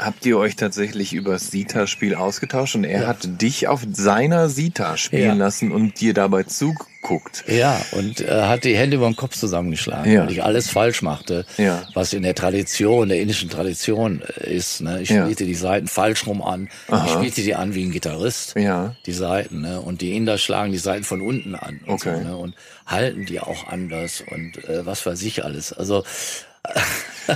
habt 0.00 0.24
ihr 0.26 0.38
euch 0.38 0.56
tatsächlich 0.56 1.12
über 1.12 1.32
das 1.32 1.48
Sita-Spiel 1.50 2.14
ausgetauscht 2.14 2.74
und 2.74 2.84
er 2.84 3.06
hat 3.06 3.18
dich 3.42 3.68
auf 3.68 3.82
seiner 3.92 4.48
Sita 4.48 4.96
spielen 4.96 5.22
Ja. 5.22 5.32
lassen 5.34 5.70
und 5.72 6.00
dir 6.00 6.14
dabei 6.14 6.44
zugeguckt. 6.44 7.44
Ja, 7.46 7.80
und 7.92 8.20
äh, 8.20 8.42
hat 8.44 8.64
die 8.64 8.76
Hände 8.76 8.96
über 8.96 9.06
den 9.06 9.16
Kopf 9.16 9.36
zusammengeschlagen, 9.36 10.10
Ja. 10.12 10.22
weil 10.24 10.32
ich 10.32 10.42
alles 10.42 10.70
falsch 10.70 11.02
machte, 11.02 11.44
Ja. 11.58 11.82
was 11.94 12.12
in 12.12 12.22
der 12.22 12.34
Tradition, 12.34 13.08
der 13.10 13.20
indischen 13.20 13.50
Tradition 13.50 14.22
äh, 14.40 14.54
ist. 14.54 14.80
Ne? 14.80 15.02
Ich 15.02 15.10
Ja. 15.10 15.24
spielte 15.24 15.44
die 15.44 15.54
Seiten 15.54 15.86
falsch 15.88 16.26
rum 16.26 16.42
an. 16.42 16.68
Aha. 16.88 17.04
Ich 17.06 17.12
spielte 17.12 17.42
die 17.42 17.54
an 17.54 17.74
wie 17.74 17.84
ein 17.84 17.90
Gitarrist, 17.92 18.54
Ja. 18.56 18.94
die 19.06 19.12
Seiten. 19.12 19.60
Ne? 19.60 19.80
Und 19.80 20.00
die 20.00 20.16
Inder 20.16 20.38
schlagen 20.38 20.72
die 20.72 20.78
Seiten 20.78 21.04
von 21.04 21.20
unten 21.20 21.54
an. 21.54 21.80
Und 21.86 21.94
Okay. 21.94 22.16
So, 22.22 22.28
ne? 22.28 22.36
Und 22.36 22.54
halten 22.86 23.26
die 23.26 23.40
auch 23.40 23.66
anders 23.68 24.22
und 24.30 24.64
äh, 24.68 24.84
was 24.86 25.04
weiß 25.04 25.22
ich 25.22 25.44
alles. 25.44 25.72
Also 25.72 26.04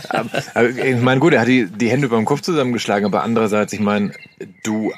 Aber, 0.09 0.31
aber 0.55 0.69
ich 0.71 0.97
meine, 1.01 1.21
gut, 1.21 1.33
er 1.35 1.41
hat 1.43 1.49
die, 1.49 1.67
die 1.67 1.89
Hände 1.89 2.07
über 2.07 2.17
dem 2.17 2.25
Kopf 2.25 2.41
zusammengeschlagen, 2.41 3.07
aber 3.07 3.23
andererseits, 3.23 3.73
ich 3.73 3.81
meine, 3.81 4.13
du 4.65 4.93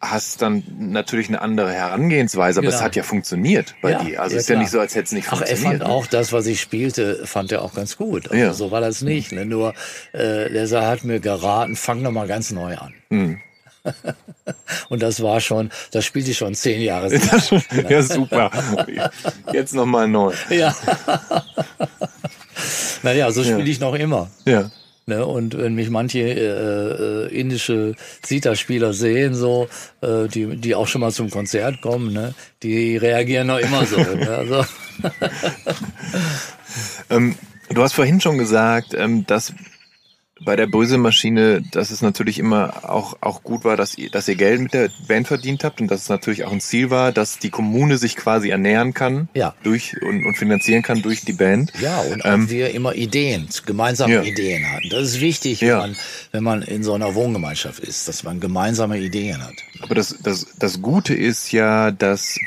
hast 0.00 0.42
dann 0.42 0.62
natürlich 0.78 1.26
eine 1.28 1.40
andere 1.42 1.72
Herangehensweise, 1.72 2.60
aber 2.60 2.68
Genau. 2.68 2.76
es 2.78 2.82
hat 2.84 2.94
ja 2.94 3.02
funktioniert 3.02 3.74
bei 3.82 3.90
Ja, 3.92 4.04
dir. 4.04 4.22
Also 4.22 4.36
ja, 4.36 4.40
ist 4.40 4.48
ja 4.48 4.52
klar. 4.54 4.62
nicht 4.62 4.70
so, 4.70 4.78
als 4.78 4.94
hätte 4.94 5.06
es 5.06 5.12
nicht 5.12 5.26
Ach, 5.32 5.40
er 5.40 5.46
funktioniert. 5.48 5.82
fand 5.82 5.90
auch 5.92 6.06
das, 6.06 6.32
was 6.32 6.46
ich 6.46 6.60
spielte, 6.60 7.26
fand 7.26 7.50
er 7.50 7.62
auch 7.62 7.74
ganz 7.74 7.96
gut. 7.96 8.26
Also 8.30 8.36
Ja. 8.36 8.52
So 8.52 8.70
war 8.70 8.80
das 8.80 9.02
nicht. 9.02 9.32
Ne? 9.32 9.44
Nur 9.44 9.74
äh, 10.12 10.48
der 10.50 10.68
sa- 10.68 10.86
hat 10.86 11.02
mir 11.02 11.18
geraten, 11.18 11.74
fang 11.74 12.00
noch 12.02 12.12
mal 12.12 12.28
ganz 12.28 12.52
neu 12.52 12.76
an. 12.76 12.94
Hm. 13.10 13.40
Und 14.88 15.02
das 15.02 15.20
war 15.20 15.40
schon, 15.40 15.70
das 15.90 16.04
spielte 16.04 16.30
ich 16.30 16.38
schon 16.38 16.54
zehn 16.54 16.80
Jahre. 16.80 17.10
Ja, 17.88 18.02
super. 18.02 18.52
Jetzt 19.52 19.74
nochmal 19.74 20.06
neu. 20.06 20.32
ja. 20.48 20.76
naja, 23.02 23.30
so 23.30 23.42
spiele 23.42 23.70
ich 23.70 23.80
noch 23.80 23.94
immer. 23.94 24.30
Ja. 24.44 24.70
Ne? 25.06 25.24
Und 25.24 25.56
wenn 25.56 25.74
mich 25.74 25.88
manche 25.88 26.18
äh, 26.18 27.26
äh, 27.26 27.40
indische 27.40 27.94
Sita-Spieler 28.22 28.92
sehen, 28.92 29.34
so, 29.34 29.68
äh, 30.02 30.28
die, 30.28 30.56
die 30.56 30.74
auch 30.74 30.86
schon 30.86 31.00
mal 31.00 31.12
zum 31.12 31.30
Konzert 31.30 31.80
kommen, 31.80 32.12
ne? 32.12 32.34
die 32.62 32.98
reagieren 32.98 33.46
noch 33.46 33.58
immer 33.58 33.86
so. 33.86 33.96
ne? 33.96 34.28
also, 34.28 34.64
Ähm, 37.10 37.36
du 37.70 37.82
hast 37.82 37.94
vorhin 37.94 38.20
schon 38.20 38.38
gesagt, 38.38 38.94
ähm, 38.94 39.26
dass 39.26 39.52
bei 40.44 40.56
der 40.56 40.66
Böse-Maschine, 40.66 41.62
dass 41.72 41.90
es 41.90 42.02
natürlich 42.02 42.38
immer 42.38 42.88
auch, 42.90 43.16
auch 43.20 43.42
gut 43.42 43.64
war, 43.64 43.76
dass 43.76 43.96
ihr, 43.98 44.10
dass 44.10 44.28
ihr 44.28 44.36
Geld 44.36 44.60
mit 44.60 44.72
der 44.74 44.90
Band 45.06 45.26
verdient 45.28 45.64
habt 45.64 45.80
und 45.80 45.90
dass 45.90 46.02
es 46.02 46.08
natürlich 46.08 46.44
auch 46.44 46.52
ein 46.52 46.60
Ziel 46.60 46.90
war, 46.90 47.12
dass 47.12 47.38
die 47.38 47.50
Kommune 47.50 47.98
sich 47.98 48.16
quasi 48.16 48.50
ernähren 48.50 48.94
kann 48.94 49.28
Ja. 49.34 49.54
durch 49.62 49.96
und, 50.02 50.24
und 50.24 50.36
finanzieren 50.36 50.82
kann 50.82 51.02
durch 51.02 51.22
die 51.24 51.32
Band. 51.32 51.72
Ja, 51.80 52.00
und 52.00 52.22
Ähm, 52.24 52.48
wir 52.50 52.70
immer 52.74 52.94
Ideen, 52.94 53.48
gemeinsame 53.66 54.14
Ja. 54.14 54.22
Ideen 54.22 54.70
hatten. 54.70 54.88
Das 54.90 55.02
ist 55.02 55.20
wichtig, 55.20 55.60
Ja. 55.60 55.82
wenn, 55.82 55.90
man, 55.90 55.96
wenn 56.32 56.44
man 56.44 56.62
in 56.62 56.82
so 56.82 56.94
einer 56.94 57.14
Wohngemeinschaft 57.14 57.80
ist, 57.80 58.08
dass 58.08 58.22
man 58.22 58.40
gemeinsame 58.40 58.98
Ideen 58.98 59.42
hat. 59.42 59.54
Aber 59.80 59.94
das, 59.94 60.16
das, 60.22 60.46
das 60.58 60.80
Gute 60.82 61.14
ist 61.14 61.52
ja, 61.52 61.90
dass 61.90 62.38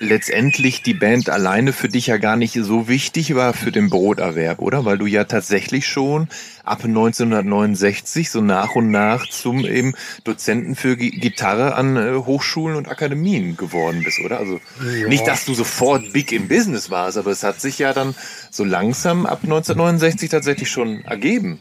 letztendlich 0.00 0.82
die 0.82 0.94
Band 0.94 1.30
alleine 1.30 1.72
für 1.72 1.88
dich 1.88 2.08
ja 2.08 2.16
gar 2.16 2.36
nicht 2.36 2.54
so 2.54 2.88
wichtig 2.88 3.34
war 3.34 3.52
für 3.54 3.72
den 3.72 3.90
Broterwerb, 3.90 4.58
oder? 4.60 4.84
Weil 4.84 4.98
du 4.98 5.06
ja 5.06 5.24
tatsächlich 5.24 5.86
schon 5.86 6.28
ab 6.64 6.84
1969 6.84 8.30
so 8.30 8.40
nach 8.40 8.74
und 8.74 8.90
nach 8.90 9.28
zum 9.28 9.64
eben 9.64 9.94
Dozenten 10.24 10.74
für 10.74 10.96
Gi- 10.96 11.10
Gitarre 11.10 11.74
an 11.74 11.96
äh, 11.96 12.14
Hochschulen 12.16 12.76
und 12.76 12.88
Akademien 12.88 13.56
geworden 13.56 14.02
bist, 14.04 14.20
oder? 14.24 14.38
Also 14.38 14.60
nicht, 15.08 15.26
dass 15.26 15.44
du 15.44 15.54
sofort 15.54 16.12
big 16.12 16.32
im 16.32 16.48
Business 16.48 16.90
warst, 16.90 17.16
aber 17.18 17.30
es 17.30 17.42
hat 17.42 17.60
sich 17.60 17.78
ja 17.78 17.92
dann 17.92 18.14
so 18.50 18.64
langsam 18.64 19.26
ab 19.26 19.40
1969 19.42 20.30
tatsächlich 20.30 20.70
schon 20.70 21.04
ergeben. 21.04 21.60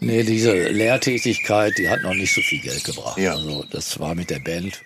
Nee, 0.00 0.22
diese 0.22 0.52
Lehrtätigkeit, 0.68 1.78
die 1.78 1.88
hat 1.88 2.02
noch 2.02 2.14
nicht 2.14 2.34
so 2.34 2.40
viel 2.42 2.60
Geld 2.60 2.84
gebracht. 2.84 3.18
Ja. 3.18 3.32
Also 3.32 3.64
das 3.70 3.98
war 4.00 4.14
mit 4.14 4.28
der 4.30 4.40
Band 4.40 4.82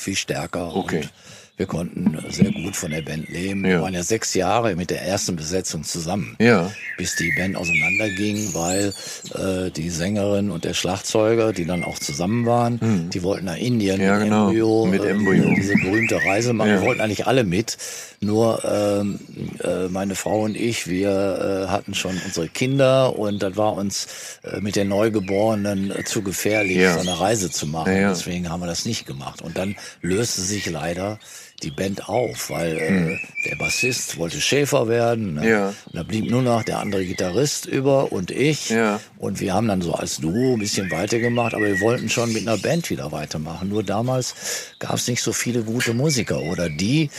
viel 0.00 0.16
stärker. 0.16 0.74
Okay. 0.74 1.02
Und 1.02 1.12
wir 1.60 1.66
konnten 1.66 2.16
sehr 2.30 2.50
gut 2.52 2.74
von 2.74 2.90
der 2.90 3.02
Band 3.02 3.28
leben. 3.28 3.66
Ja. 3.66 3.72
Wir 3.72 3.82
waren 3.82 3.92
ja 3.92 4.02
sechs 4.02 4.32
Jahre 4.32 4.74
mit 4.76 4.88
der 4.88 5.02
ersten 5.02 5.36
Besetzung 5.36 5.84
zusammen. 5.84 6.34
Ja. 6.40 6.72
bis 6.96 7.16
die 7.16 7.30
Band 7.36 7.54
auseinanderging, 7.54 8.54
weil 8.54 8.94
äh, 9.34 9.70
die 9.70 9.90
Sängerin 9.90 10.50
und 10.50 10.64
der 10.64 10.72
Schlagzeuger, 10.72 11.52
die 11.52 11.66
dann 11.66 11.84
auch 11.84 11.98
zusammen 11.98 12.46
waren, 12.46 13.10
die 13.12 13.22
wollten 13.22 13.44
nach 13.44 13.58
Indien 13.58 13.98
Hm. 14.00 14.06
Ja, 14.06 14.14
mit 14.14 14.24
genau. 14.24 14.48
Embryo, 14.48 14.86
Mit 14.86 15.04
äh, 15.04 15.10
Embryo. 15.10 15.54
diese 15.54 15.74
berühmte 15.74 16.16
Reise 16.24 16.54
machen. 16.54 16.70
Wir 16.70 16.80
wollten 16.80 17.02
eigentlich 17.02 17.26
alle 17.26 17.44
mit, 17.44 17.76
nur 18.20 18.62
ähm, 18.64 19.18
äh, 19.62 19.88
meine 19.88 20.14
Frau 20.14 20.42
und 20.42 20.56
ich, 20.56 20.86
wir 20.86 21.10
äh, 21.10 21.70
hatten 21.70 21.92
schon 21.94 22.18
unsere 22.24 22.48
Kinder 22.48 23.18
und 23.18 23.42
das 23.42 23.56
war 23.58 23.74
uns 23.74 24.06
äh, 24.44 24.60
mit 24.60 24.76
den 24.76 24.88
Neugeborenen 24.88 25.90
äh, 25.90 26.04
zu 26.04 26.22
gefährlich, 26.22 26.86
so 26.88 27.00
eine 27.00 27.20
Reise 27.20 27.50
zu 27.50 27.66
machen. 27.66 27.94
Ja. 27.94 28.08
Deswegen 28.10 28.48
haben 28.48 28.60
wir 28.60 28.66
das 28.66 28.84
nicht 28.86 29.06
gemacht. 29.06 29.42
Und 29.42 29.58
dann 29.58 29.76
löste 30.02 30.40
sich 30.40 30.64
leider 30.70 31.18
die 31.62 31.70
Band 31.70 32.08
auf, 32.08 32.50
weil 32.50 32.76
äh, 32.76 33.48
der 33.48 33.56
Bassist 33.56 34.18
wollte 34.18 34.40
Schäfer 34.40 34.88
werden. 34.88 35.34
Ne? 35.34 35.42
Hm. 35.42 35.48
Ja. 35.48 35.68
Und 35.68 35.94
da 35.94 36.02
blieb 36.02 36.30
nur 36.30 36.42
noch 36.42 36.62
der 36.62 36.78
andere 36.78 37.04
Gitarrist 37.04 37.66
über 37.66 38.12
und 38.12 38.30
ich. 38.30 38.70
Ja. 38.70 39.00
Und 39.18 39.40
wir 39.40 39.54
haben 39.54 39.68
dann 39.68 39.82
so 39.82 39.94
als 39.94 40.18
Duo 40.18 40.54
ein 40.54 40.58
bisschen 40.58 40.90
weitergemacht, 40.90 41.54
aber 41.54 41.66
wir 41.66 41.80
wollten 41.80 42.08
schon 42.08 42.32
mit 42.32 42.46
einer 42.46 42.58
Band 42.58 42.90
wieder 42.90 43.12
weitermachen. 43.12 43.68
Nur 43.68 43.82
damals 43.82 44.34
gab 44.78 44.94
es 44.94 45.08
nicht 45.08 45.22
so 45.22 45.32
viele 45.32 45.62
gute 45.62 45.94
Musiker 45.94 46.40
oder 46.40 46.68
die, 46.68 47.10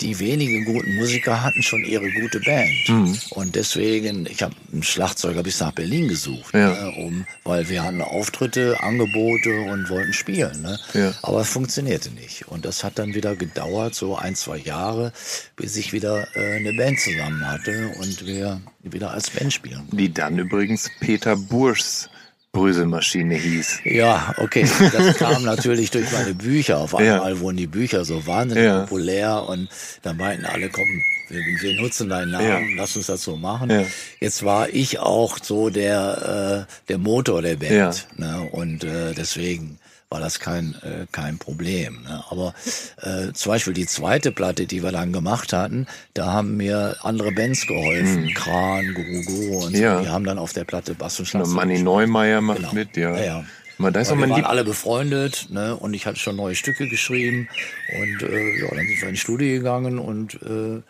die 0.00 0.18
wenigen 0.18 0.64
guten 0.64 0.96
Musiker 0.96 1.42
hatten 1.42 1.62
schon 1.62 1.84
ihre 1.84 2.10
gute 2.10 2.40
Band. 2.40 2.88
Mhm. 2.88 3.18
Und 3.30 3.54
deswegen, 3.54 4.26
ich 4.26 4.42
habe 4.42 4.54
einen 4.72 4.82
Schlagzeuger 4.82 5.42
bis 5.42 5.60
nach 5.60 5.72
Berlin 5.72 6.08
gesucht, 6.08 6.54
ja. 6.54 6.68
ne, 6.68 6.92
um, 6.98 7.26
weil 7.44 7.68
wir 7.68 7.82
hatten 7.82 8.00
Auftritte, 8.00 8.82
Angebote 8.82 9.60
und 9.70 9.88
wollten 9.90 10.12
spielen. 10.12 10.62
Ne? 10.62 10.78
Ja. 10.94 11.14
Aber 11.22 11.40
es 11.40 11.48
funktionierte 11.48 12.10
nicht. 12.10 12.48
Und 12.48 12.64
das 12.64 12.84
hat 12.84 12.98
dann 12.98 13.14
wieder 13.14 13.36
gedauert, 13.36 13.94
so 13.94 14.16
ein, 14.16 14.34
zwei 14.34 14.58
Jahre, 14.58 15.12
bis 15.56 15.76
ich 15.76 15.92
wieder 15.92 16.26
äh, 16.34 16.56
eine 16.56 16.72
Band 16.72 17.00
zusammen 17.00 17.46
hatte 17.46 17.92
und 17.98 18.26
wir 18.26 18.60
wieder 18.82 19.10
als 19.10 19.30
Band 19.30 19.52
spielen. 19.52 19.88
Die 19.92 20.12
dann 20.12 20.38
übrigens 20.38 20.90
Peter 21.00 21.36
Burschs 21.36 22.08
Bröselmaschine 22.52 23.36
hieß. 23.36 23.80
Ja, 23.84 24.34
okay. 24.38 24.66
Das 24.92 25.16
kam 25.18 25.44
natürlich 25.44 25.90
durch 25.90 26.10
meine 26.10 26.34
Bücher. 26.34 26.78
Auf 26.78 26.94
einmal 26.94 27.34
ja. 27.34 27.40
wurden 27.40 27.56
die 27.56 27.68
Bücher 27.68 28.04
so 28.04 28.26
wahnsinnig 28.26 28.64
ja. 28.64 28.80
populär 28.80 29.44
und 29.48 29.68
dann 30.02 30.16
meinten 30.16 30.46
alle, 30.46 30.68
komm, 30.68 31.02
wir, 31.28 31.40
wir 31.40 31.80
nutzen 31.80 32.08
deinen 32.08 32.32
Namen, 32.32 32.70
ja. 32.70 32.76
lass 32.76 32.96
uns 32.96 33.06
das 33.06 33.22
so 33.22 33.36
machen. 33.36 33.70
Ja. 33.70 33.84
Jetzt 34.18 34.44
war 34.44 34.68
ich 34.68 34.98
auch 34.98 35.38
so 35.40 35.70
der, 35.70 36.66
äh, 36.66 36.88
der 36.88 36.98
Motor 36.98 37.42
der 37.42 37.56
Band. 37.56 38.08
Ne? 38.16 38.48
Und 38.50 38.82
äh, 38.82 39.14
deswegen 39.14 39.78
war 40.10 40.18
das 40.18 40.40
kein, 40.40 40.74
äh, 40.82 41.06
kein 41.12 41.38
Problem. 41.38 42.02
Ne? 42.02 42.24
Aber 42.30 42.52
äh, 43.00 43.32
zum 43.32 43.52
Beispiel 43.52 43.72
die 43.72 43.86
zweite 43.86 44.32
Platte, 44.32 44.66
die 44.66 44.82
wir 44.82 44.90
dann 44.90 45.12
gemacht 45.12 45.52
hatten, 45.52 45.86
da 46.14 46.26
haben 46.26 46.56
mir 46.56 46.96
andere 47.02 47.30
Bands 47.30 47.66
geholfen. 47.66 48.26
Hm. 48.26 48.34
Kran, 48.34 48.94
Guru 48.94 49.22
Guru 49.22 49.66
und 49.66 49.76
ja. 49.76 49.98
so. 49.98 50.02
Die 50.02 50.08
haben 50.10 50.24
dann 50.24 50.38
auf 50.38 50.52
der 50.52 50.64
Platte 50.64 50.94
Bass 50.94 51.18
und 51.20 51.26
Schlagzeug. 51.26 51.54
Manni 51.54 51.80
Neumeier 51.80 52.40
macht 52.40 52.58
genau. 52.58 52.72
mit, 52.74 52.96
ja. 52.96 53.16
ja, 53.16 53.24
ja. 53.24 53.44
Man, 53.78 53.94
da 53.94 54.00
ist 54.00 54.10
wir 54.10 54.28
waren 54.28 54.44
alle 54.44 54.64
befreundet 54.64 55.46
ne? 55.48 55.74
und 55.74 55.94
ich 55.94 56.04
hatte 56.04 56.18
schon 56.18 56.36
neue 56.36 56.54
Stücke 56.54 56.86
geschrieben 56.88 57.48
und 57.96 58.22
äh, 58.28 58.60
ja, 58.60 58.68
dann 58.68 58.86
sind 58.86 59.00
wir 59.00 59.08
in 59.08 59.14
die 59.14 59.20
Studie 59.20 59.50
gegangen 59.52 59.98
und 59.98 60.34
äh, 60.42 60.82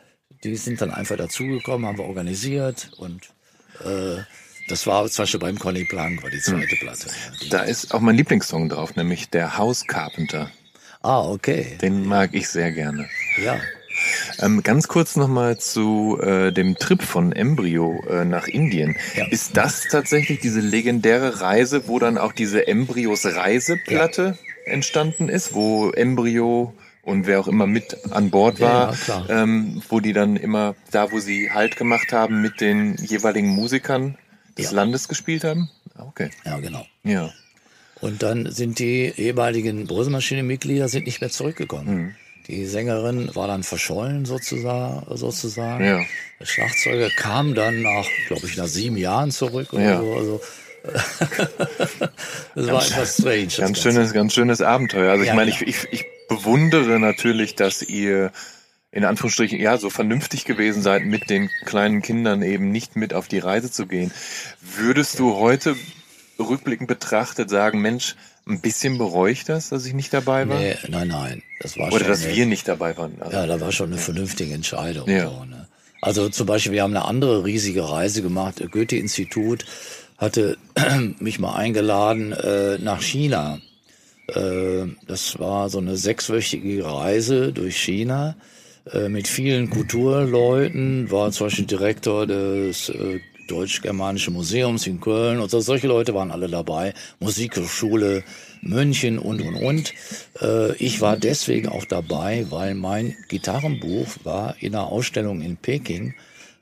die 0.43 0.57
sind 0.57 0.81
dann 0.81 0.91
einfach 0.91 1.17
dazugekommen, 1.17 1.87
haben 1.87 1.99
wir 1.99 2.07
organisiert 2.07 2.91
und 2.97 3.29
äh, 3.85 4.23
das 4.71 4.87
war 4.87 5.09
zum 5.09 5.25
Beispiel 5.25 5.41
beim 5.41 5.59
Conny 5.59 5.85
Plank, 5.85 6.23
war 6.23 6.31
die 6.31 6.41
zweite 6.41 6.71
hm. 6.71 6.79
Platte. 6.79 7.09
Die 7.43 7.49
da 7.49 7.63
ist 7.63 7.93
auch 7.93 8.01
mein 8.01 8.17
Lieblingssong 8.17 8.69
drauf, 8.69 8.97
nämlich 8.97 9.29
der 9.29 9.59
House 9.59 9.87
Carpenter. 9.87 10.51
Ah, 11.03 11.23
okay. 11.23 11.79
Den 11.81 12.07
mag 12.07 12.31
ich 12.33 12.49
sehr 12.49 12.73
gerne. 12.73 13.09
Ja. 13.43 13.57
Ähm, 14.39 14.63
ganz 14.63 14.89
kurz 14.89 15.17
nochmal 15.17 15.59
zu 15.59 16.19
äh, 16.23 16.53
dem 16.53 16.77
Trip 16.77 17.03
von 17.03 17.33
Embryo 17.33 18.03
äh, 18.09 18.25
nach 18.25 18.47
Indien. 18.47 18.97
Ja. 19.17 19.27
Ist 19.29 19.57
das 19.57 19.89
tatsächlich 19.91 20.41
diese 20.41 20.61
legendäre 20.61 21.41
Reise, 21.41 21.89
wo 21.89 21.99
dann 21.99 22.17
auch 22.17 22.33
diese 22.33 22.67
Embryos 22.67 23.27
Reiseplatte 23.27 24.39
ja. 24.67 24.73
entstanden 24.73 25.29
ist, 25.29 25.55
wo 25.55 25.91
Embryo 25.91 26.75
und 27.03 27.27
wer 27.27 27.41
auch 27.41 27.49
immer 27.49 27.67
mit 27.67 27.97
an 28.11 28.31
Bord 28.31 28.61
war, 28.61 28.95
ja, 29.09 29.25
ähm, 29.29 29.83
wo 29.89 30.01
die 30.01 30.13
dann 30.13 30.37
immer 30.37 30.77
da, 30.91 31.11
wo 31.13 31.19
sie 31.19 31.51
Halt 31.51 31.77
gemacht 31.77 32.13
haben, 32.13 32.41
mit 32.43 32.61
den 32.61 32.97
jeweiligen 32.97 33.49
Musikern 33.49 34.17
des 34.61 34.71
ja. 34.71 34.77
Landes 34.77 35.09
gespielt 35.09 35.45
haben? 35.45 35.71
Ah, 35.97 36.05
okay. 36.05 36.31
Ja, 36.45 36.59
genau. 36.59 36.87
Ja. 37.05 37.33
Und 38.01 38.23
dann 38.23 38.51
sind 38.51 38.79
die 38.79 39.13
ehemaligen 39.17 39.87
Bröselmaschine-Mitglieder 39.87 40.89
sind 40.89 41.07
nicht 41.07 41.21
mehr 41.21 41.31
zurückgekommen. 41.31 41.95
Mhm. 41.95 42.15
Die 42.47 42.65
Sängerin 42.65 43.35
war 43.35 43.47
dann 43.47 43.63
verschollen 43.63 44.25
sozusagen. 44.25 45.05
sozusagen. 45.17 45.85
Ja. 45.85 46.01
Der 46.41 46.47
Schlagzeuger 46.47 47.11
kam 47.11 47.55
dann 47.55 47.83
nach, 47.83 48.07
glaube 48.27 48.47
ich, 48.47 48.57
nach 48.57 48.67
sieben 48.67 48.97
Jahren 48.97 49.31
zurück 49.31 49.73
oder 49.73 49.83
ja. 49.83 50.01
so. 50.01 50.15
Also, 50.15 50.41
das 52.55 52.67
war 52.67 52.83
etwas 52.83 53.19
strange. 53.19 53.49
Ganz 53.59 53.81
schönes, 53.81 54.13
ganz 54.13 54.33
schönes 54.33 54.63
Abenteuer. 54.63 55.13
Also 55.13 55.23
ich 55.23 55.29
ja, 55.29 55.35
meine, 55.35 55.51
ich, 55.51 55.61
ich, 55.61 55.87
ich 55.91 56.07
bewundere 56.29 56.99
natürlich, 56.99 57.55
dass 57.55 57.83
ihr 57.83 58.33
in 58.93 59.05
Anführungsstrichen, 59.05 59.61
ja, 59.61 59.79
so 59.79 59.89
vernünftig 59.89 60.45
gewesen 60.45 60.83
seid, 60.83 61.05
mit 61.05 61.31
den 61.31 61.49
kleinen 61.65 62.03
Kindern 62.03 62.43
eben 62.43 62.73
nicht 62.73 62.97
mit 62.97 63.15
auf 63.15 63.29
die 63.29 63.39
Reise 63.39 63.71
zu 63.71 63.87
gehen. 63.87 64.11
Würdest 64.61 65.19
du 65.19 65.37
heute 65.37 65.77
rückblickend 66.39 66.89
betrachtet 66.89 67.51
sagen, 67.51 67.81
Mensch, 67.81 68.17
ein 68.49 68.61
bisschen 68.61 68.99
bereue 68.99 69.33
ich 69.33 69.45
das, 69.45 69.69
dass 69.69 69.87
ich 69.87 69.95
nicht 69.95 70.13
dabei 70.13 70.49
war? 70.49 70.59
Nee, 70.59 70.77
nein, 70.89 71.09
nein. 71.09 71.43
Das 71.61 71.79
war 71.79 71.93
Oder 71.93 72.07
dass 72.07 72.25
eine, 72.25 72.35
wir 72.35 72.47
nicht 72.47 72.67
dabei 72.67 72.97
waren. 72.97 73.21
Also, 73.21 73.37
ja, 73.37 73.47
da 73.47 73.61
war 73.61 73.71
schon 73.71 73.93
eine 73.93 74.01
vernünftige 74.01 74.55
Entscheidung. 74.55 75.09
Ja. 75.09 75.29
So, 75.29 75.45
ne? 75.45 75.69
Also 76.03 76.29
zum 76.31 76.47
Beispiel, 76.47 76.73
wir 76.73 76.83
haben 76.83 76.97
eine 76.97 77.05
andere 77.05 77.45
riesige 77.45 77.89
Reise 77.89 78.23
gemacht. 78.23 78.63
Goethe-Institut 78.73 79.67
hatte 80.19 80.57
mich 81.21 81.39
mal 81.39 81.55
eingeladen 81.55 82.33
äh, 82.33 82.79
nach 82.79 83.03
China. 83.03 83.61
Äh, 84.29 84.87
das 85.07 85.39
war 85.39 85.69
so 85.69 85.79
eine 85.79 85.97
sechswöchige 85.97 86.85
Reise 86.85 87.53
durch 87.53 87.77
China 87.77 88.35
mit 89.09 89.29
vielen 89.29 89.71
Kulturleuten, 89.71 91.11
war 91.11 91.31
zum 91.31 91.47
Beispiel 91.47 91.67
Direktor 91.67 92.27
des 92.27 92.89
äh, 92.89 93.21
Deutsch-Germanischen 93.51 94.35
Museums 94.35 94.87
in 94.87 95.01
Köln 95.01 95.41
und 95.41 95.51
so, 95.51 95.61
solche 95.61 95.89
Leute 95.89 96.15
waren 96.15 96.31
alle 96.31 96.49
dabei, 96.49 96.95
Musikhochschule 97.19 98.23
München 98.63 99.19
und 99.19 99.41
und 99.43 99.57
und. 99.57 99.95
Äh, 100.41 100.77
ich 100.77 101.01
war 101.01 101.17
deswegen 101.17 101.69
auch 101.69 101.85
dabei, 101.85 102.47
weil 102.51 102.75
mein 102.75 103.17
Gitarrenbuch 103.29 104.07
war 104.25 104.55
in 104.61 104.75
einer 104.75 104.87
Ausstellung 104.87 105.41
in 105.41 105.57
Peking. 105.57 106.15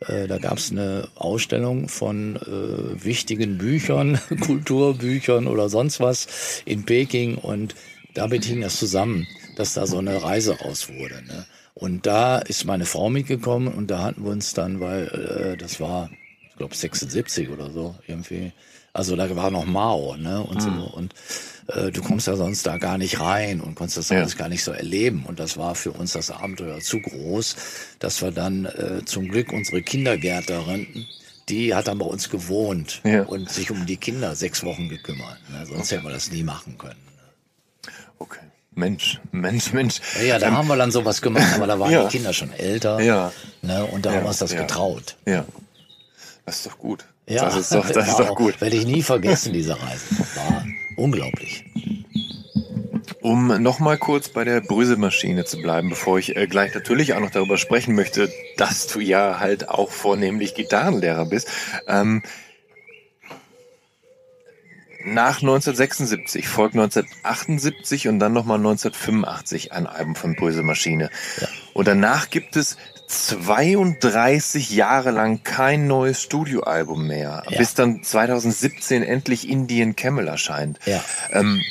Äh, 0.07 0.29
da 0.29 0.39
gab 0.39 0.59
es 0.59 0.71
eine 0.71 1.09
Ausstellung 1.17 1.89
von 1.89 2.37
äh, 2.37 3.05
wichtigen 3.05 3.59
Büchern, 3.59 4.19
Kulturbüchern 4.41 5.47
oder 5.47 5.69
sonst 5.69 6.01
was 6.01 6.63
in 6.65 6.85
Peking 6.85 7.37
und 7.37 7.75
damit 8.15 8.45
hing 8.45 8.61
das 8.63 8.79
zusammen, 8.79 9.27
dass 9.57 9.75
da 9.75 9.87
so 9.87 9.99
eine 9.99 10.23
Reise 10.23 10.61
aus 10.65 10.89
wurde. 10.89 11.23
Ne? 11.27 11.47
Und 11.79 12.07
da 12.07 12.39
ist 12.39 12.65
meine 12.65 12.87
Frau 12.87 13.09
mitgekommen 13.09 13.69
und 13.69 13.89
da 13.89 14.03
hatten 14.03 14.25
wir 14.25 14.33
uns 14.33 14.53
dann, 14.53 14.81
weil 14.81 15.07
äh, 15.53 15.57
das 15.57 15.79
war, 15.79 16.11
ich 16.51 16.57
glaube 16.57 16.75
76 16.75 17.51
oder 17.51 17.71
so 17.71 17.95
irgendwie. 18.09 18.53
Also 18.93 19.15
da 19.15 19.37
war 19.37 19.53
noch 19.53 19.65
Mao, 19.65 20.17
ne? 20.17 20.43
Und 20.43 20.61
so. 20.61 20.71
Mhm. 20.71 20.83
Und 20.83 21.15
äh, 21.69 21.93
du 21.93 22.03
kommst 22.03 22.27
ja 22.27 22.35
sonst 22.35 22.67
da 22.67 22.79
gar 22.79 22.99
nicht 22.99 23.21
rein 23.21 23.61
und 23.61 23.77
konntest 23.77 23.99
das 23.99 24.09
ja. 24.09 24.19
alles 24.19 24.37
gar 24.37 24.49
nicht 24.49 24.65
so 24.65 24.73
erleben. 24.73 25.25
Und 25.25 25.39
das 25.39 25.57
war 25.57 25.77
für 25.77 25.93
uns 25.93 26.15
das 26.15 26.33
Abenteuer 26.33 26.81
zu 26.81 26.99
groß, 27.01 27.55
dass 28.01 28.23
wir 28.23 28.33
dann 28.33 28.65
äh, 28.65 29.05
zum 29.05 29.29
Glück 29.29 29.53
unsere 29.53 29.81
Kindergärtnerin, 29.81 31.07
die 31.49 31.77
hat 31.77 31.87
dann 31.87 31.99
bei 31.99 32.07
uns 32.07 32.29
gewohnt 32.29 33.03
ja. 33.05 33.23
und 33.23 33.49
sich 33.51 33.71
um 33.71 33.87
die 33.87 33.99
Kinder 33.99 34.35
sechs 34.35 34.65
Wochen 34.65 34.89
gekümmert. 34.89 35.39
Ne? 35.53 35.65
Sonst 35.65 35.87
okay. 35.87 35.95
hätten 35.95 36.07
wir 36.07 36.13
das 36.13 36.33
nie 36.33 36.43
machen 36.43 36.77
können. 36.77 36.99
Okay. 38.19 38.48
Mensch, 38.79 39.21
Mensch, 39.33 39.73
Mensch. 39.73 40.01
Ja, 40.21 40.25
ja 40.25 40.39
da 40.39 40.47
ähm, 40.47 40.57
haben 40.57 40.69
wir 40.69 40.77
dann 40.77 40.93
sowas 40.93 41.21
gemacht, 41.21 41.53
aber 41.57 41.67
da 41.67 41.81
waren 41.81 41.91
ja. 41.91 42.05
die 42.05 42.17
Kinder 42.17 42.33
schon 42.33 42.53
älter. 42.53 43.01
Ja. 43.01 43.33
Ne, 43.61 43.85
und 43.85 44.07
da 44.07 44.11
ja, 44.11 44.17
haben 44.17 44.25
wir 44.25 44.29
uns 44.29 44.39
das 44.39 44.55
getraut. 44.55 45.17
Ja. 45.27 45.45
Das 46.47 46.57
ist 46.57 46.67
doch 46.67 46.79
gut. 46.79 47.05
Ja, 47.27 47.45
das 47.45 47.57
ist 47.57 47.75
doch, 47.75 47.91
das 47.91 48.09
ist 48.09 48.17
doch 48.21 48.35
gut. 48.37 48.61
Werde 48.61 48.77
ich 48.77 48.87
nie 48.87 49.03
vergessen, 49.03 49.53
diese 49.53 49.73
Reise. 49.73 50.05
War 50.37 50.65
unglaublich. 50.97 51.65
Um 53.21 53.61
nochmal 53.61 53.99
kurz 53.99 54.29
bei 54.29 54.45
der 54.45 54.61
Brüselmaschine 54.61 55.45
zu 55.45 55.59
bleiben, 55.59 55.91
bevor 55.91 56.19
ich 56.19 56.37
äh, 56.37 56.47
gleich 56.47 56.73
natürlich 56.73 57.15
auch 57.15 57.21
noch 57.21 57.31
darüber 57.31 57.59
sprechen 57.59 57.97
möchte, 57.97 58.33
dass 58.57 58.87
du 58.87 59.01
ja 59.01 59.41
halt 59.41 59.69
auch 59.69 59.91
vornehmlich 59.91 60.55
Gitarrenlehrer 60.55 61.27
bist. 61.27 61.49
Ähm, 61.89 62.23
nach 65.05 65.41
1976 65.43 66.49
folgt 66.49 66.75
1978 66.75 68.09
und 68.09 68.19
dann 68.19 68.33
nochmal 68.33 68.59
1985 68.59 69.73
ein 69.73 69.87
Album 69.87 70.17
von 70.17 70.35
Böse 70.35 70.63
Maschine. 70.63 71.11
Ja. 71.41 71.49
Und 71.73 71.87
danach 71.87 72.31
gibt 72.31 72.57
es 72.57 72.77
32 73.07 74.71
Jahre 74.71 75.11
lang 75.13 75.43
kein 75.45 75.87
neues 75.87 76.21
Studioalbum 76.23 77.07
mehr, 77.07 77.45
ja. 77.49 77.59
bis 77.59 77.75
dann 77.75 78.03
2017 78.03 79.03
endlich 79.03 79.49
Indian 79.49 79.95
Camel 79.95 80.27
erscheint. 80.29 80.79
Ja. 80.85 81.03
Ähm, 81.33 81.63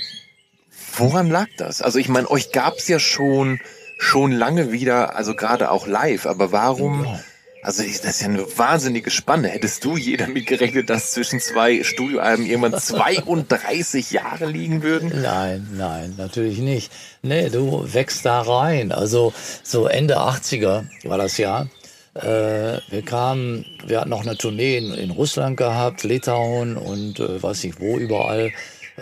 woran 0.96 1.30
lag 1.30 1.48
das? 1.58 1.82
Also 1.82 2.00
ich 2.00 2.10
meine, 2.10 2.30
euch 2.32 2.52
gab's 2.52 2.88
ja 2.88 3.00
schon 3.00 3.60
schon 4.00 4.32
lange 4.32 4.72
wieder, 4.72 5.16
also 5.16 5.36
gerade 5.36 5.72
auch 5.72 5.88
live, 5.88 6.28
aber 6.28 6.52
warum? 6.52 7.04
Ja 7.04 7.20
also 7.68 7.84
das 7.84 8.06
ist 8.06 8.22
ja 8.22 8.30
eine 8.30 8.58
wahnsinnige 8.58 9.12
Spanne. 9.12 9.50
Hättest 9.50 9.84
du 9.84 9.98
je 9.98 10.16
damit 10.16 10.48
gerechnet, 10.48 10.90
dass 10.90 11.12
zwischen 11.12 11.42
zwei 11.42 11.84
Studioalben 11.84 12.46
irgendwann 12.46 12.74
32 12.80 14.12
Jahre 14.12 14.46
liegen 14.46 14.84
würden? 14.84 15.22
Nein, 15.22 15.68
nein, 15.74 16.14
natürlich 16.18 16.60
nicht. 16.60 16.94
Nee, 17.24 17.50
du 17.50 17.86
wächst 17.94 18.26
da 18.26 18.40
rein. 18.40 18.94
Also 18.94 19.34
so 19.64 19.86
Ende 19.86 20.18
80er 20.18 20.86
war 21.04 21.18
das 21.18 21.38
Jahr. 21.38 21.68
Äh, 22.14 22.80
wir 22.90 23.02
kamen, 23.04 23.66
wir 23.86 24.00
hatten 24.00 24.12
noch 24.12 24.26
eine 24.26 24.38
Tournee 24.38 24.78
in, 24.78 24.94
in 24.94 25.12
Russland 25.12 25.58
gehabt, 25.58 26.04
Litauen 26.04 26.78
und 26.78 27.20
äh, 27.20 27.44
weiß 27.44 27.66
nicht 27.66 27.82
wo 27.82 27.98
überall. 27.98 28.54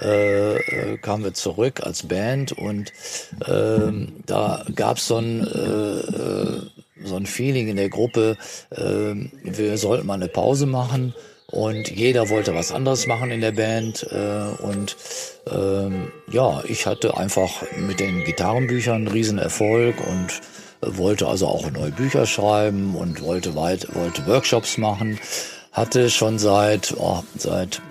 Äh, 0.02 0.56
äh, 0.56 0.98
kamen 0.98 1.24
wir 1.24 1.36
zurück 1.36 1.82
als 1.84 2.08
Band 2.08 2.52
und 2.52 2.92
äh, 3.46 4.08
da 4.26 4.66
gab's 4.74 5.08
so 5.08 5.18
ein 5.18 5.48
äh, 5.48 6.00
äh 6.00 6.75
so 7.04 7.16
ein 7.16 7.26
Feeling 7.26 7.68
in 7.68 7.78
der 7.78 7.90
Gruppe, 7.90 8.38
äh, 8.72 9.14
wir 9.44 9.78
sollten 9.78 10.08
mal 10.08 10.14
eine 10.14 10.28
Pause 10.28 10.66
machen 10.66 11.14
und 11.48 11.90
jeder 11.90 12.30
wollte 12.30 12.56
was 12.56 12.72
anderes 12.72 13.08
machen 13.08 13.32
in 13.32 13.42
der 13.42 13.52
Band 13.52 14.08
äh, 14.12 14.64
und 14.64 14.96
ähm, 15.52 16.12
ja, 16.32 16.64
ich 16.68 16.86
hatte 16.86 17.18
einfach 17.18 17.64
mit 17.78 18.00
den 18.00 18.24
Gitarrenbüchern 18.24 18.96
einen 18.96 19.08
riesen 19.08 19.38
Erfolg 19.38 19.96
und 20.08 20.42
wollte 20.82 21.28
also 21.28 21.48
auch 21.48 21.70
neue 21.72 21.92
Bücher 21.92 22.26
schreiben 22.26 22.96
und 22.96 23.22
wollte 23.22 23.56
weit, 23.56 23.94
wollte 23.96 24.26
Workshops 24.28 24.78
machen, 24.78 25.20
hatte 25.72 26.10
schon 26.10 26.40
seit, 26.40 26.96
oh, 26.98 27.24
seit 27.38 27.82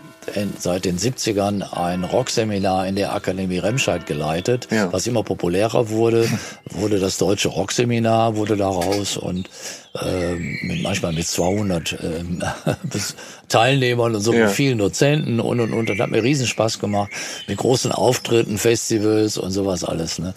seit 0.58 0.84
den 0.84 0.98
70ern 0.98 1.62
ein 1.72 2.04
Rockseminar 2.04 2.86
in 2.86 2.96
der 2.96 3.14
Akademie 3.14 3.58
Remscheid 3.58 4.06
geleitet, 4.06 4.68
ja. 4.70 4.92
was 4.92 5.06
immer 5.06 5.22
populärer 5.22 5.88
wurde, 5.88 6.28
wurde 6.70 6.98
das 6.98 7.18
deutsche 7.18 7.48
Rockseminar, 7.48 8.36
wurde 8.36 8.56
daraus 8.56 9.16
und 9.16 9.48
äh, 10.01 10.34
manchmal 10.82 11.12
mit 11.12 11.26
200 11.26 11.92
äh, 11.92 11.99
Teilnehmern 13.49 14.16
und 14.16 14.22
so 14.22 14.32
ja. 14.32 14.47
mit 14.47 14.51
vielen 14.51 14.78
Dozenten 14.78 15.38
und 15.38 15.61
und 15.61 15.72
und. 15.72 15.88
Das 15.88 15.99
hat 15.99 16.11
mir 16.11 16.22
riesen 16.22 16.49
Spaß 16.49 16.80
gemacht 16.80 17.12
mit 17.47 17.59
großen 17.59 17.92
Auftritten, 17.92 18.59
Festivals 18.59 19.38
und 19.38 19.53
sowas 19.53 19.84
alles. 19.84 20.18
Ne? 20.18 20.34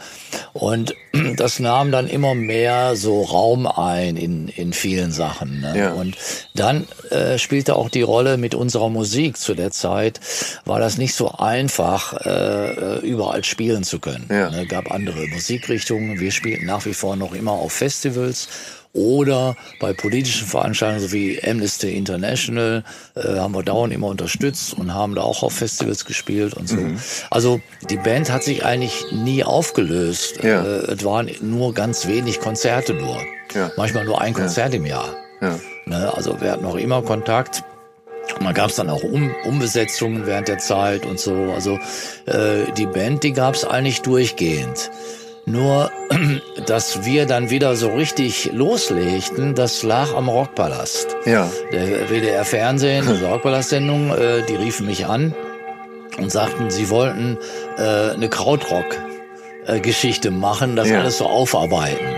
Und 0.53 0.93
das 1.37 1.59
nahm 1.59 1.91
dann 1.91 2.07
immer 2.07 2.35
mehr 2.35 2.95
so 2.95 3.23
Raum 3.23 3.65
ein 3.65 4.15
in 4.15 4.47
in 4.49 4.73
vielen 4.73 5.11
Sachen. 5.11 5.61
Ne? 5.61 5.73
Ja. 5.75 5.93
Und 5.93 6.17
dann 6.53 6.87
äh, 7.09 7.39
spielte 7.39 7.77
auch 7.77 7.89
die 7.89 8.03
Rolle 8.03 8.37
mit 8.37 8.53
unserer 8.53 8.89
Musik 8.89 9.37
zu 9.37 9.55
der 9.55 9.71
Zeit, 9.71 10.19
war 10.65 10.79
das 10.79 10.99
nicht 10.99 11.15
so 11.15 11.31
einfach 11.31 12.13
äh, 12.25 12.99
überall 12.99 13.43
spielen 13.43 13.83
zu 13.83 13.97
können. 13.97 14.27
Ja. 14.29 14.51
Ne? 14.51 14.67
Gab 14.67 14.91
andere 14.91 15.25
Musikrichtungen. 15.27 16.19
Wir 16.19 16.31
spielten 16.31 16.67
nach 16.67 16.85
wie 16.85 16.93
vor 16.93 17.15
noch 17.15 17.33
immer 17.33 17.53
auf 17.53 17.73
Festivals 17.73 18.49
oder 18.97 19.55
bei 19.79 19.93
politischen 19.93 20.47
Veranstaltungen 20.47 21.07
so 21.07 21.13
wie 21.13 21.41
Amnesty 21.43 21.95
International 21.95 22.83
äh, 23.15 23.37
haben 23.37 23.53
wir 23.53 23.63
dauernd 23.63 23.93
immer 23.93 24.07
unterstützt 24.07 24.73
und 24.73 24.93
haben 24.93 25.15
da 25.15 25.21
auch 25.21 25.43
auf 25.43 25.53
Festivals 25.53 26.05
gespielt 26.05 26.55
und 26.55 26.67
so. 26.67 26.77
Mhm. 26.77 26.99
Also 27.29 27.61
die 27.89 27.97
Band 27.97 28.31
hat 28.31 28.43
sich 28.43 28.65
eigentlich 28.65 29.05
nie 29.11 29.43
aufgelöst. 29.43 30.43
Ja. 30.43 30.63
Äh, 30.63 30.93
es 30.93 31.05
waren 31.05 31.29
nur 31.41 31.73
ganz 31.73 32.07
wenig 32.07 32.39
Konzerte 32.39 32.93
nur. 32.93 33.17
Ja. 33.53 33.71
Manchmal 33.77 34.05
nur 34.05 34.19
ein 34.19 34.33
Konzert 34.33 34.73
ja. 34.73 34.79
im 34.79 34.85
Jahr. 34.85 35.15
Ja. 35.41 35.59
Ne, 35.85 36.11
also 36.13 36.41
wir 36.41 36.51
hatten 36.51 36.65
auch 36.65 36.75
immer 36.75 37.01
Kontakt. 37.03 37.63
Und 38.39 38.45
dann 38.45 38.53
gab 38.53 38.69
es 38.69 38.75
dann 38.75 38.89
auch 38.89 39.03
um, 39.03 39.31
Umbesetzungen 39.45 40.25
während 40.25 40.47
der 40.47 40.57
Zeit 40.57 41.05
und 41.05 41.19
so. 41.19 41.33
Also 41.53 41.79
äh, 42.25 42.71
die 42.75 42.85
Band, 42.85 43.23
die 43.23 43.31
gab 43.31 43.55
es 43.55 43.63
eigentlich 43.63 44.01
durchgehend. 44.01 44.91
Nur, 45.47 45.89
dass 46.65 47.05
wir 47.05 47.25
dann 47.25 47.49
wieder 47.49 47.77
so 47.77 47.91
richtig 47.91 48.51
loslegten, 48.51 49.55
das 49.55 49.81
lag 49.81 50.13
am 50.13 50.27
Rockpalast. 50.27 51.15
Ja. 51.23 51.49
Der 51.71 52.09
WDR 52.09 52.43
Fernsehen, 52.43 53.07
die 53.07 53.23
Rockpalast-Sendung, 53.25 54.11
äh, 54.11 54.43
die 54.43 54.55
riefen 54.55 54.85
mich 54.85 55.05
an 55.05 55.33
und 56.17 56.33
sagten, 56.33 56.69
sie 56.69 56.89
wollten 56.89 57.37
äh, 57.77 58.11
eine 58.11 58.27
Krautrock-Geschichte 58.27 60.31
machen, 60.31 60.75
das 60.75 60.89
ja. 60.89 60.99
alles 60.99 61.19
so 61.19 61.27
aufarbeiten. 61.27 62.17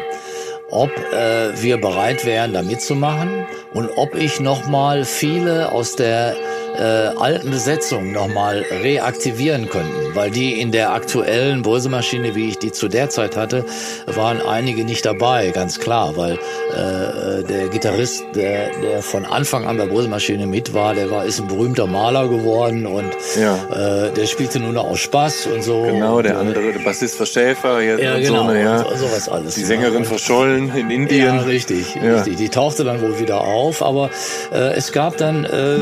Ob 0.72 0.90
äh, 0.90 1.62
wir 1.62 1.80
bereit 1.80 2.26
wären, 2.26 2.54
da 2.54 2.64
mitzumachen 2.64 3.46
und 3.76 3.92
ob 3.96 4.16
ich 4.16 4.40
nochmal 4.40 5.06
viele 5.06 5.72
aus 5.72 5.96
der 5.96 6.36
äh, 6.80 6.82
alten 6.82 7.52
Besetzungen 7.52 8.14
nochmal 8.14 8.66
reaktivieren 8.84 9.70
könnten, 9.70 10.16
weil 10.16 10.32
die 10.32 10.60
in 10.60 10.72
der 10.72 10.94
aktuellen 10.94 11.62
Brösemaschine, 11.62 12.36
wie 12.36 12.50
ich 12.50 12.60
die 12.60 12.72
zu 12.72 12.88
der 12.88 13.10
Zeit 13.10 13.36
hatte, 13.36 13.66
waren 14.08 14.42
einige 14.42 14.86
nicht 14.86 15.06
dabei, 15.06 15.52
ganz 15.52 15.80
klar, 15.80 16.16
weil 16.16 16.34
äh, 16.34 17.44
der 17.44 17.68
Gitarrist, 17.68 18.24
der, 18.36 18.70
der 18.82 19.02
von 19.02 19.26
Anfang 19.26 19.66
an 19.66 19.78
bei 19.78 19.86
Brösemaschine 19.86 20.48
mit 20.48 20.74
war, 20.74 20.96
der 20.96 21.12
war 21.12 21.26
ist 21.26 21.40
ein 21.40 21.48
berühmter 21.48 21.88
Maler 21.88 22.28
geworden 22.28 22.86
und 22.86 23.12
ja. 23.40 23.56
äh, 24.06 24.12
der 24.12 24.26
spielte 24.26 24.60
nur 24.60 24.74
noch 24.74 24.86
aus 24.86 25.00
Spaß 25.00 25.48
und 25.48 25.64
so. 25.64 25.84
Genau, 25.84 26.22
der 26.22 26.38
andere, 26.38 26.72
der 26.72 26.80
Bassist 26.80 27.16
Verschäfer, 27.16 27.82
jetzt 27.82 28.02
ja, 28.02 28.18
genau, 28.18 28.48
so, 28.48 28.54
ja. 28.54 28.82
und 28.82 28.98
sowas 28.98 29.28
alles. 29.28 29.56
Die 29.56 29.64
Sängerin 29.64 30.06
verschollen 30.06 30.72
in 30.76 30.90
Indien. 30.90 31.36
Ja, 31.36 31.42
richtig, 31.42 31.96
ja. 31.96 32.16
richtig. 32.16 32.38
Die 32.38 32.50
tauchte 32.50 32.84
dann 32.84 33.02
wohl 33.02 33.20
wieder 33.20 33.42
auf, 33.42 33.82
aber 33.82 34.10
äh, 34.54 34.76
es 34.76 34.92
gab 34.92 35.18
dann 35.18 35.44
äh, 35.46 35.78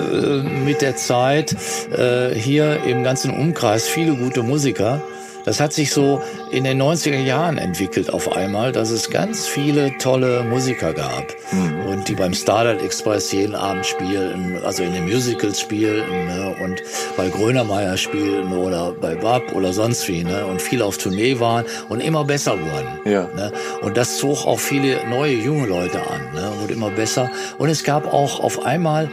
mit 0.65 0.81
der 0.81 0.86
der 0.87 0.95
Zeit 0.95 1.53
äh, 1.91 2.33
hier 2.33 2.83
im 2.83 3.03
ganzen 3.03 3.31
Umkreis 3.31 3.87
viele 3.87 4.15
gute 4.15 4.41
Musiker. 4.41 5.01
Das 5.43 5.61
hat 5.61 5.71
sich 5.71 5.91
so 5.91 6.21
in 6.51 6.65
den 6.65 6.81
90er 6.81 7.19
Jahren 7.19 7.57
entwickelt 7.57 8.13
auf 8.13 8.35
einmal, 8.35 8.73
dass 8.73 8.89
es 8.89 9.09
ganz 9.09 9.47
viele 9.47 9.97
tolle 9.97 10.43
Musiker 10.43 10.91
gab 10.91 11.33
mhm. 11.53 11.85
und 11.89 12.07
die 12.09 12.15
beim 12.15 12.33
Starlight 12.33 12.81
Express 12.81 13.31
jeden 13.31 13.55
Abend 13.55 13.85
spielten, 13.85 14.59
also 14.65 14.83
in 14.83 14.91
den 14.91 15.05
Musicals 15.05 15.61
spielten 15.61 16.25
ne, 16.25 16.53
und 16.61 16.83
bei 17.15 17.29
Grönemeyer 17.29 17.95
spielten 17.95 18.51
oder 18.51 18.91
bei 18.91 19.15
Bab 19.15 19.53
oder 19.53 19.71
sonst 19.71 20.05
wie 20.09 20.25
ne, 20.25 20.45
und 20.45 20.61
viel 20.61 20.81
auf 20.81 20.97
Tournee 20.97 21.39
waren 21.39 21.63
und 21.87 22.01
immer 22.01 22.25
besser 22.25 22.51
wurden. 22.59 22.99
Ja. 23.05 23.29
Ne, 23.33 23.53
und 23.81 23.95
das 23.95 24.17
zog 24.17 24.45
auch 24.45 24.59
viele 24.59 25.07
neue 25.07 25.33
junge 25.33 25.67
Leute 25.67 26.01
an, 26.01 26.33
ne, 26.33 26.51
wurde 26.59 26.73
immer 26.73 26.89
besser 26.89 27.31
und 27.57 27.69
es 27.69 27.85
gab 27.85 28.13
auch 28.13 28.41
auf 28.41 28.65
einmal 28.65 29.09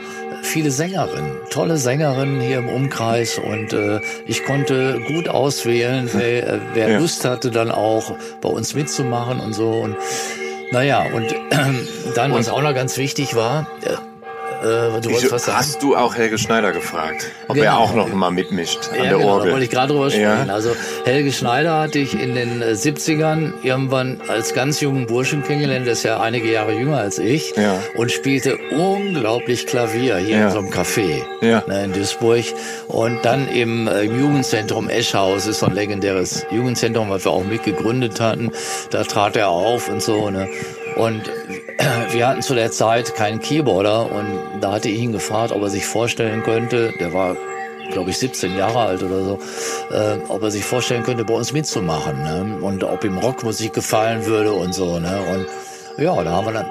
viele 0.47 0.71
Sängerinnen, 0.71 1.33
tolle 1.51 1.77
Sängerinnen 1.77 2.41
hier 2.41 2.59
im 2.59 2.69
Umkreis 2.69 3.39
und 3.39 3.73
äh, 3.73 4.01
ich 4.27 4.45
konnte 4.45 5.01
gut 5.07 5.29
auswählen, 5.29 6.09
wer, 6.13 6.47
äh, 6.47 6.59
wer 6.75 6.91
ja. 6.91 6.99
Lust 6.99 7.25
hatte, 7.25 7.51
dann 7.51 7.71
auch 7.71 8.15
bei 8.41 8.49
uns 8.49 8.75
mitzumachen 8.75 9.41
und 9.41 9.53
so. 9.53 9.71
Und 9.71 9.97
naja, 10.71 11.05
und 11.15 11.33
äh, 11.33 11.37
dann, 12.15 12.33
was 12.33 12.49
auch 12.49 12.63
noch 12.63 12.75
ganz 12.75 12.97
wichtig 12.97 13.35
war, 13.35 13.67
äh, 14.65 15.01
du 15.01 15.11
wolltest 15.11 15.33
was 15.33 15.45
sagen? 15.45 15.59
Hast 15.59 15.83
du 15.83 15.97
auch 15.97 16.15
Helge 16.15 16.39
Schneider 16.39 16.73
gefragt, 16.73 17.31
ob 17.49 17.57
genau. 17.57 17.67
er 17.67 17.79
auch 17.79 17.95
noch 17.95 18.13
mal 18.13 18.31
mitmischt 18.31 18.91
an 18.91 18.97
ja, 18.97 19.03
der 19.05 19.19
genau, 19.19 19.29
Orgel? 19.29 19.47
Da 19.47 19.53
wollte 19.53 19.65
ich 19.65 19.71
gerade 19.71 19.93
drüber 19.93 20.11
sprechen. 20.11 20.49
Ja. 20.49 20.55
Also 20.55 20.75
Helge 21.05 21.33
Schneider 21.33 21.81
hatte 21.81 21.99
ich 21.99 22.21
in 22.21 22.35
den 22.35 22.63
70ern 22.63 23.63
äh, 23.63 23.69
irgendwann 23.69 24.21
als 24.29 24.55
ganz 24.55 24.81
jungen 24.81 25.07
Burschen 25.07 25.43
kennengelernt, 25.43 25.87
der 25.87 25.93
ist 25.93 26.03
ja 26.03 26.21
einige 26.21 26.51
Jahre 26.51 26.73
jünger 26.73 26.99
als 26.99 27.19
ich 27.19 27.55
ja. 27.57 27.79
und 27.97 28.11
spielte 28.11 28.57
unglaublich 28.71 29.67
Klavier 29.67 30.17
hier 30.17 30.39
ja. 30.39 30.47
in 30.47 30.53
so 30.53 30.59
einem 30.59 30.71
Café 30.71 31.23
ne, 31.41 31.85
in 31.85 31.93
Duisburg 31.93 32.45
und 32.89 33.25
dann 33.25 33.49
im, 33.49 33.89
äh, 33.89 34.05
im 34.05 34.19
Jugendzentrum 34.19 34.89
Eschhaus 34.89 35.47
ist 35.47 35.61
so 35.61 35.67
ein 35.67 35.75
legendäres 35.75 36.47
Jugendzentrum, 36.51 37.11
was 37.11 37.25
wir 37.25 37.33
auch 37.33 37.45
mitgegründet 37.45 38.21
hatten. 38.21 38.53
Da 38.91 39.05
trat 39.05 39.37
er 39.37 39.49
auf 39.49 39.89
und 39.89 40.03
so. 40.03 40.31
Ne? 40.31 40.49
Und 40.97 41.23
wir 42.11 42.29
hatten 42.29 42.43
zu 42.43 42.55
der 42.55 42.71
Zeit 42.71 43.15
keinen 43.15 43.41
Keyboarder 43.41 44.11
und 44.11 44.61
da 44.61 44.73
hatte 44.73 44.89
ich 44.89 44.99
ihn 44.99 45.13
gefragt, 45.13 45.53
ob 45.53 45.63
er 45.63 45.71
sich 45.71 45.87
vorstellen 45.87 46.43
könnte, 46.43 46.93
der 47.01 47.13
war 47.13 47.37
glaube 47.91 48.11
ich 48.11 48.19
17 48.19 48.57
Jahre 48.57 48.81
alt 48.81 49.03
oder 49.03 49.25
so, 49.25 49.39
äh, 49.91 50.19
ob 50.29 50.43
er 50.43 50.51
sich 50.51 50.65
vorstellen 50.65 51.03
könnte, 51.03 51.25
bei 51.25 51.35
uns 51.35 51.53
mitzumachen 51.53 52.23
ne? 52.23 52.59
und 52.61 52.83
ob 52.85 53.05
ihm 53.05 53.19
Rockmusik 53.19 53.73
gefallen 53.75 54.25
würde 54.27 54.53
und 54.53 54.75
so. 54.75 54.99
Ne? 54.99 55.21
Und 55.33 56.03
ja, 56.03 56.23
da 56.23 56.33
haben 56.33 56.47
wir 56.47 56.53
dann 56.53 56.67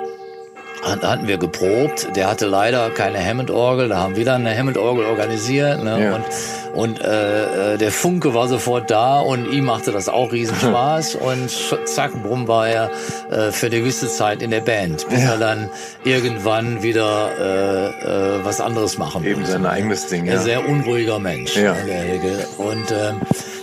hatten 0.85 1.27
wir 1.27 1.37
geprobt. 1.37 2.15
Der 2.15 2.29
hatte 2.29 2.45
leider 2.45 2.89
keine 2.89 3.23
Hammond-Orgel. 3.23 3.89
Da 3.89 3.97
haben 3.97 4.15
wir 4.15 4.25
dann 4.25 4.45
eine 4.45 4.57
Hammond-Orgel 4.57 5.05
organisiert. 5.05 5.83
Ne? 5.83 6.03
Ja. 6.03 6.15
Und 6.15 6.25
und 6.73 6.99
äh, 7.01 7.73
äh, 7.73 7.77
der 7.77 7.91
Funke 7.91 8.33
war 8.33 8.47
sofort 8.47 8.89
da 8.89 9.19
und 9.19 9.51
ihm 9.51 9.65
machte 9.65 9.91
das 9.91 10.09
auch 10.09 10.31
riesen 10.31 10.55
Spaß 10.59 11.15
und 11.15 11.51
zack, 11.85 12.11
brumm 12.23 12.47
war 12.47 12.67
er 12.67 12.91
äh, 13.29 13.51
für 13.51 13.67
eine 13.67 13.79
gewisse 13.79 14.07
Zeit 14.07 14.41
in 14.41 14.49
der 14.49 14.61
Band, 14.61 15.07
bis 15.07 15.21
ja. 15.21 15.33
er 15.33 15.37
dann 15.37 15.69
irgendwann 16.03 16.81
wieder 16.81 17.29
äh, 17.39 18.39
äh, 18.39 18.43
was 18.43 18.59
anderes 18.59 18.97
machen 18.97 19.23
Eben 19.23 19.45
sein 19.45 19.65
eigenes 19.67 20.07
Ding, 20.07 20.25
ja. 20.25 20.33
Ein 20.33 20.39
sehr 20.39 20.67
unruhiger 20.67 21.19
Mensch, 21.19 21.55
ja. 21.55 21.73
Helge. 21.73 22.47
Und 22.57 22.91
äh, 22.91 23.13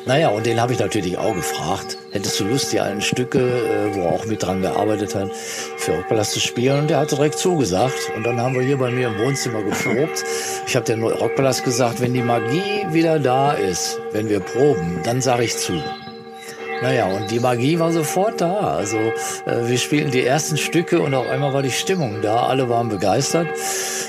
naja, 0.06 0.28
und 0.30 0.46
den 0.46 0.60
habe 0.60 0.72
ich 0.72 0.78
natürlich 0.78 1.18
auch 1.18 1.34
gefragt, 1.34 1.98
hättest 2.12 2.40
du 2.40 2.44
Lust, 2.44 2.72
die 2.72 2.80
alten 2.80 3.00
Stücke, 3.00 3.38
äh, 3.38 3.94
wo 3.94 4.02
er 4.02 4.12
auch 4.12 4.26
mit 4.26 4.42
dran 4.42 4.62
gearbeitet 4.62 5.14
hat, 5.14 5.30
für 5.34 5.92
Rockpalast 5.92 6.32
zu 6.32 6.40
spielen? 6.40 6.80
Und 6.80 6.90
der 6.90 6.98
hat 6.98 7.10
direkt 7.10 7.38
zugesagt. 7.38 8.10
Und 8.16 8.24
dann 8.24 8.40
haben 8.40 8.54
wir 8.54 8.62
hier 8.62 8.78
bei 8.78 8.90
mir 8.90 9.08
im 9.08 9.18
Wohnzimmer 9.18 9.62
geprobt. 9.62 10.24
Ich 10.66 10.76
habe 10.76 10.86
dem 10.86 11.02
Rockpalast 11.02 11.64
gesagt, 11.64 12.00
wenn 12.00 12.14
die 12.14 12.22
Magie 12.22 12.86
wieder 12.90 13.18
da 13.18 13.52
ist, 13.52 13.98
wenn 14.12 14.28
wir 14.28 14.38
proben, 14.38 15.00
dann 15.02 15.20
sage 15.20 15.42
ich 15.42 15.56
zu. 15.56 15.82
Naja, 16.82 17.06
und 17.06 17.30
die 17.30 17.40
Magie 17.40 17.78
war 17.78 17.92
sofort 17.92 18.40
da. 18.40 18.74
Also 18.76 18.96
äh, 18.96 19.68
wir 19.68 19.78
spielten 19.78 20.10
die 20.10 20.24
ersten 20.24 20.56
Stücke 20.56 21.00
und 21.00 21.14
auf 21.14 21.28
einmal 21.28 21.52
war 21.52 21.62
die 21.62 21.70
Stimmung 21.70 22.22
da. 22.22 22.46
Alle 22.46 22.68
waren 22.68 22.88
begeistert. 22.88 23.48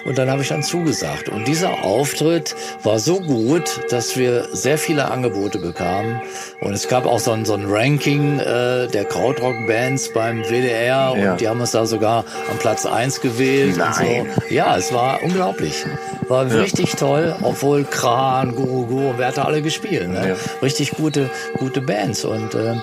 Und 0.05 0.17
dann 0.17 0.30
habe 0.30 0.41
ich 0.41 0.47
dann 0.47 0.63
zugesagt. 0.63 1.30
Und 1.30 1.47
dieser 1.47 1.84
Auftritt 1.84 2.55
war 2.84 2.99
so 2.99 3.19
gut, 3.19 3.82
dass 3.91 4.17
wir 4.17 4.47
sehr 4.53 4.78
viele 4.78 5.11
Angebote 5.11 5.59
bekamen. 5.59 6.22
Und 6.61 6.74
es 6.74 6.88
gab 6.88 7.05
auch 7.05 7.19
so 7.19 7.32
ein, 7.32 7.45
so 7.45 7.53
ein 7.53 7.65
Ranking 7.67 8.39
äh, 8.39 8.88
der 8.88 9.05
Krautrock-Bands 9.05 10.13
beim 10.13 10.43
WDR. 10.43 11.15
Ja. 11.17 11.32
Und 11.32 11.41
die 11.41 11.47
haben 11.47 11.59
uns 11.59 11.72
da 11.72 11.86
sogar 11.86 12.26
am 12.49 12.57
Platz 12.57 12.86
eins 12.86 13.22
gewählt. 13.22 13.78
Nein. 13.78 14.22
Und 14.22 14.34
so. 14.34 14.53
Ja, 14.53 14.78
es 14.78 14.93
war 14.93 15.22
unglaublich. 15.24 15.86
War 16.28 16.47
ja. 16.47 16.61
richtig 16.61 16.95
toll, 16.95 17.36
obwohl 17.41 17.84
Kran, 17.84 18.55
Guru 18.55 18.86
Guru, 18.86 19.13
wer 19.17 19.28
hat 19.28 19.38
da 19.38 19.43
alle 19.43 19.61
gespielt. 19.61 20.09
Ne? 20.09 20.30
Ja. 20.30 20.36
Richtig 20.61 20.91
gute, 20.91 21.30
gute 21.57 21.82
Bands. 21.82 22.26
Und 22.26 22.55
äh, 22.62 22.76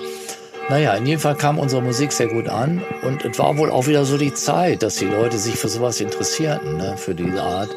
naja, 0.70 0.92
in 0.94 1.06
jedem 1.06 1.20
Fall 1.20 1.34
kam 1.34 1.58
unsere 1.58 1.80
Musik 1.80 2.12
sehr 2.12 2.26
gut 2.26 2.46
an 2.50 2.82
und 3.02 3.24
es 3.24 3.38
war 3.38 3.56
wohl 3.56 3.70
auch 3.70 3.86
wieder 3.86 4.04
so 4.04 4.18
die 4.18 4.34
Zeit, 4.34 4.82
dass 4.82 4.96
die 4.96 5.06
Leute 5.06 5.38
sich 5.38 5.54
für 5.54 5.68
sowas 5.68 5.98
interessierten, 5.98 6.76
ne, 6.76 6.94
für 6.98 7.14
diese 7.14 7.42
Art. 7.42 7.74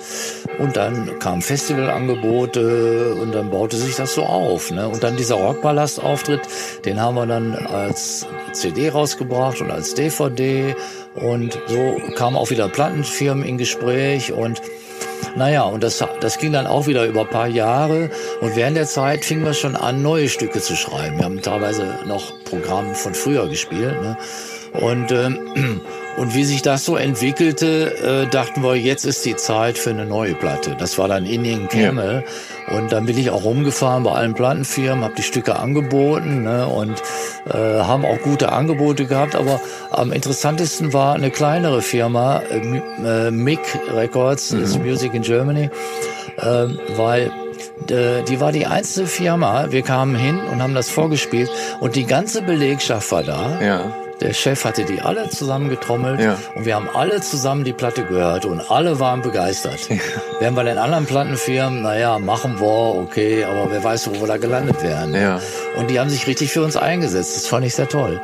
Und 0.59 0.75
dann 0.75 1.17
kamen 1.19 1.41
Festivalangebote 1.41 3.15
und 3.15 3.33
dann 3.33 3.49
baute 3.49 3.77
sich 3.77 3.95
das 3.95 4.13
so 4.13 4.23
auf. 4.23 4.71
Ne? 4.71 4.89
Und 4.89 5.03
dann 5.03 5.15
dieser 5.15 5.35
Rockpalast-Auftritt, 5.35 6.41
den 6.83 6.99
haben 6.99 7.15
wir 7.15 7.25
dann 7.25 7.55
als 7.55 8.27
CD 8.51 8.89
rausgebracht 8.89 9.61
und 9.61 9.71
als 9.71 9.93
DVD. 9.93 10.75
Und 11.15 11.57
so 11.67 11.97
kamen 12.15 12.35
auch 12.35 12.49
wieder 12.49 12.67
Plattenfirmen 12.67 13.45
in 13.45 13.57
Gespräch 13.57 14.33
und 14.33 14.61
naja, 15.35 15.63
und 15.63 15.83
das, 15.83 16.03
das 16.19 16.37
ging 16.37 16.53
dann 16.53 16.67
auch 16.67 16.87
wieder 16.87 17.05
über 17.05 17.21
ein 17.21 17.29
paar 17.29 17.47
Jahre. 17.47 18.09
Und 18.41 18.55
während 18.55 18.77
der 18.77 18.85
Zeit 18.85 19.25
fingen 19.25 19.45
wir 19.45 19.53
schon 19.53 19.75
an, 19.75 20.01
neue 20.01 20.29
Stücke 20.29 20.59
zu 20.59 20.75
schreiben. 20.75 21.17
Wir 21.17 21.25
haben 21.25 21.41
teilweise 21.41 21.85
noch 22.07 22.33
Programme 22.45 22.95
von 22.95 23.13
früher 23.13 23.47
gespielt. 23.47 24.01
Ne? 24.01 24.17
Und, 24.73 25.11
ähm, 25.11 25.81
und 26.17 26.35
wie 26.35 26.43
sich 26.43 26.61
das 26.61 26.85
so 26.85 26.95
entwickelte, 26.97 28.25
äh, 28.25 28.27
dachten 28.29 28.63
wir, 28.63 28.75
jetzt 28.75 29.05
ist 29.05 29.25
die 29.25 29.35
Zeit 29.35 29.77
für 29.77 29.91
eine 29.91 30.05
neue 30.05 30.35
Platte. 30.35 30.75
Das 30.77 30.97
war 30.97 31.07
dann 31.07 31.25
Indian 31.25 31.67
Camel. 31.69 32.23
Ja. 32.69 32.77
Und 32.77 32.91
dann 32.91 33.05
bin 33.05 33.17
ich 33.17 33.29
auch 33.29 33.43
rumgefahren 33.43 34.03
bei 34.03 34.11
allen 34.11 34.33
Plattenfirmen, 34.33 35.03
habe 35.03 35.15
die 35.15 35.23
Stücke 35.23 35.57
angeboten 35.57 36.43
ne, 36.43 36.67
und 36.67 37.01
äh, 37.49 37.57
haben 37.57 38.05
auch 38.05 38.19
gute 38.19 38.51
Angebote 38.51 39.05
gehabt. 39.05 39.35
Aber 39.35 39.59
am 39.89 40.11
interessantesten 40.11 40.93
war 40.93 41.15
eine 41.15 41.31
kleinere 41.31 41.81
Firma, 41.81 42.41
äh, 42.49 43.27
äh 43.27 43.31
MIG 43.31 43.59
Records, 43.93 44.51
mhm. 44.51 44.83
Music 44.83 45.13
in 45.13 45.21
Germany, 45.21 45.69
äh, 46.37 46.67
weil 46.95 47.31
die 47.89 48.39
war 48.39 48.51
die 48.51 48.67
einzige 48.67 49.07
Firma. 49.07 49.71
Wir 49.71 49.81
kamen 49.81 50.15
hin 50.15 50.39
und 50.51 50.61
haben 50.61 50.75
das 50.75 50.89
vorgespielt 50.89 51.49
und 51.79 51.95
die 51.95 52.05
ganze 52.05 52.43
Belegschaft 52.43 53.11
war 53.11 53.23
da. 53.23 53.59
Ja. 53.59 54.00
Der 54.21 54.33
Chef 54.33 54.65
hatte 54.65 54.85
die 54.85 55.01
alle 55.01 55.29
zusammengetrommelt 55.29 56.19
ja. 56.19 56.37
und 56.55 56.65
wir 56.65 56.75
haben 56.75 56.87
alle 56.93 57.21
zusammen 57.21 57.63
die 57.63 57.73
Platte 57.73 58.03
gehört 58.05 58.45
und 58.45 58.69
alle 58.69 58.99
waren 58.99 59.21
begeistert. 59.23 59.89
Ja. 59.89 59.97
Während 60.39 60.55
bei 60.55 60.63
den 60.63 60.77
anderen 60.77 61.05
Plattenfirmen, 61.05 61.81
naja, 61.81 62.19
machen 62.19 62.59
wir, 62.59 63.01
okay, 63.01 63.43
aber 63.43 63.71
wer 63.71 63.83
weiß, 63.83 64.09
wo 64.09 64.21
wir 64.21 64.27
da 64.27 64.37
gelandet 64.37 64.83
wären. 64.83 65.15
Ja. 65.15 65.39
Und 65.77 65.89
die 65.89 65.99
haben 65.99 66.09
sich 66.09 66.27
richtig 66.27 66.51
für 66.51 66.63
uns 66.63 66.77
eingesetzt. 66.77 67.35
Das 67.35 67.47
fand 67.47 67.65
ich 67.65 67.73
sehr 67.73 67.89
toll. 67.89 68.21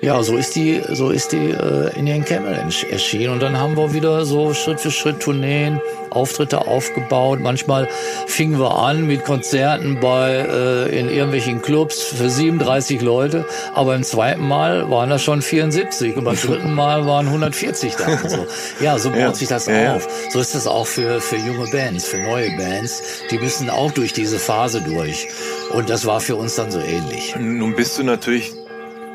Ja, 0.00 0.22
so 0.22 0.36
ist 0.36 0.56
die, 0.56 0.82
so 0.88 1.10
ist 1.10 1.32
die 1.32 1.50
äh, 1.50 1.96
Indian 1.96 2.24
Camel 2.24 2.54
erschienen. 2.90 3.32
Und 3.32 3.42
dann 3.42 3.58
haben 3.58 3.76
wir 3.76 3.92
wieder 3.92 4.24
so 4.24 4.54
Schritt 4.54 4.80
für 4.80 4.90
Schritt 4.90 5.20
Tourneen, 5.20 5.80
Auftritte 6.12 6.66
aufgebaut. 6.66 7.40
Manchmal 7.40 7.88
fingen 8.26 8.58
wir 8.58 8.76
an 8.76 9.06
mit 9.06 9.24
Konzerten 9.24 10.00
bei 10.00 10.30
äh, 10.30 10.98
in 10.98 11.08
irgendwelchen 11.08 11.62
Clubs 11.62 12.02
für 12.02 12.28
37 12.28 13.00
Leute, 13.00 13.44
aber 13.74 13.94
im 13.94 14.02
zweiten 14.02 14.46
Mal 14.46 14.90
waren 14.90 15.10
das 15.10 15.22
schon 15.22 15.42
74 15.42 16.16
und 16.16 16.24
beim 16.24 16.36
dritten 16.40 16.74
Mal 16.74 17.06
waren 17.06 17.26
140 17.26 17.94
da. 17.96 18.06
Und 18.06 18.30
so. 18.30 18.46
Ja, 18.80 18.98
so 18.98 19.10
baut 19.10 19.18
ja. 19.18 19.34
sich 19.34 19.48
das 19.48 19.66
ja. 19.66 19.96
auf. 19.96 20.08
So 20.30 20.40
ist 20.40 20.54
das 20.54 20.66
auch 20.66 20.86
für 20.86 21.20
für 21.20 21.36
junge 21.36 21.70
Bands, 21.70 22.06
für 22.06 22.18
neue 22.18 22.50
Bands. 22.56 23.02
Die 23.30 23.38
müssen 23.38 23.70
auch 23.70 23.92
durch 23.92 24.12
diese 24.12 24.38
Phase 24.38 24.80
durch. 24.80 25.28
Und 25.72 25.90
das 25.90 26.06
war 26.06 26.20
für 26.20 26.36
uns 26.36 26.54
dann 26.56 26.70
so 26.70 26.80
ähnlich. 26.80 27.34
Nun 27.38 27.74
bist 27.74 27.98
du 27.98 28.02
natürlich 28.02 28.52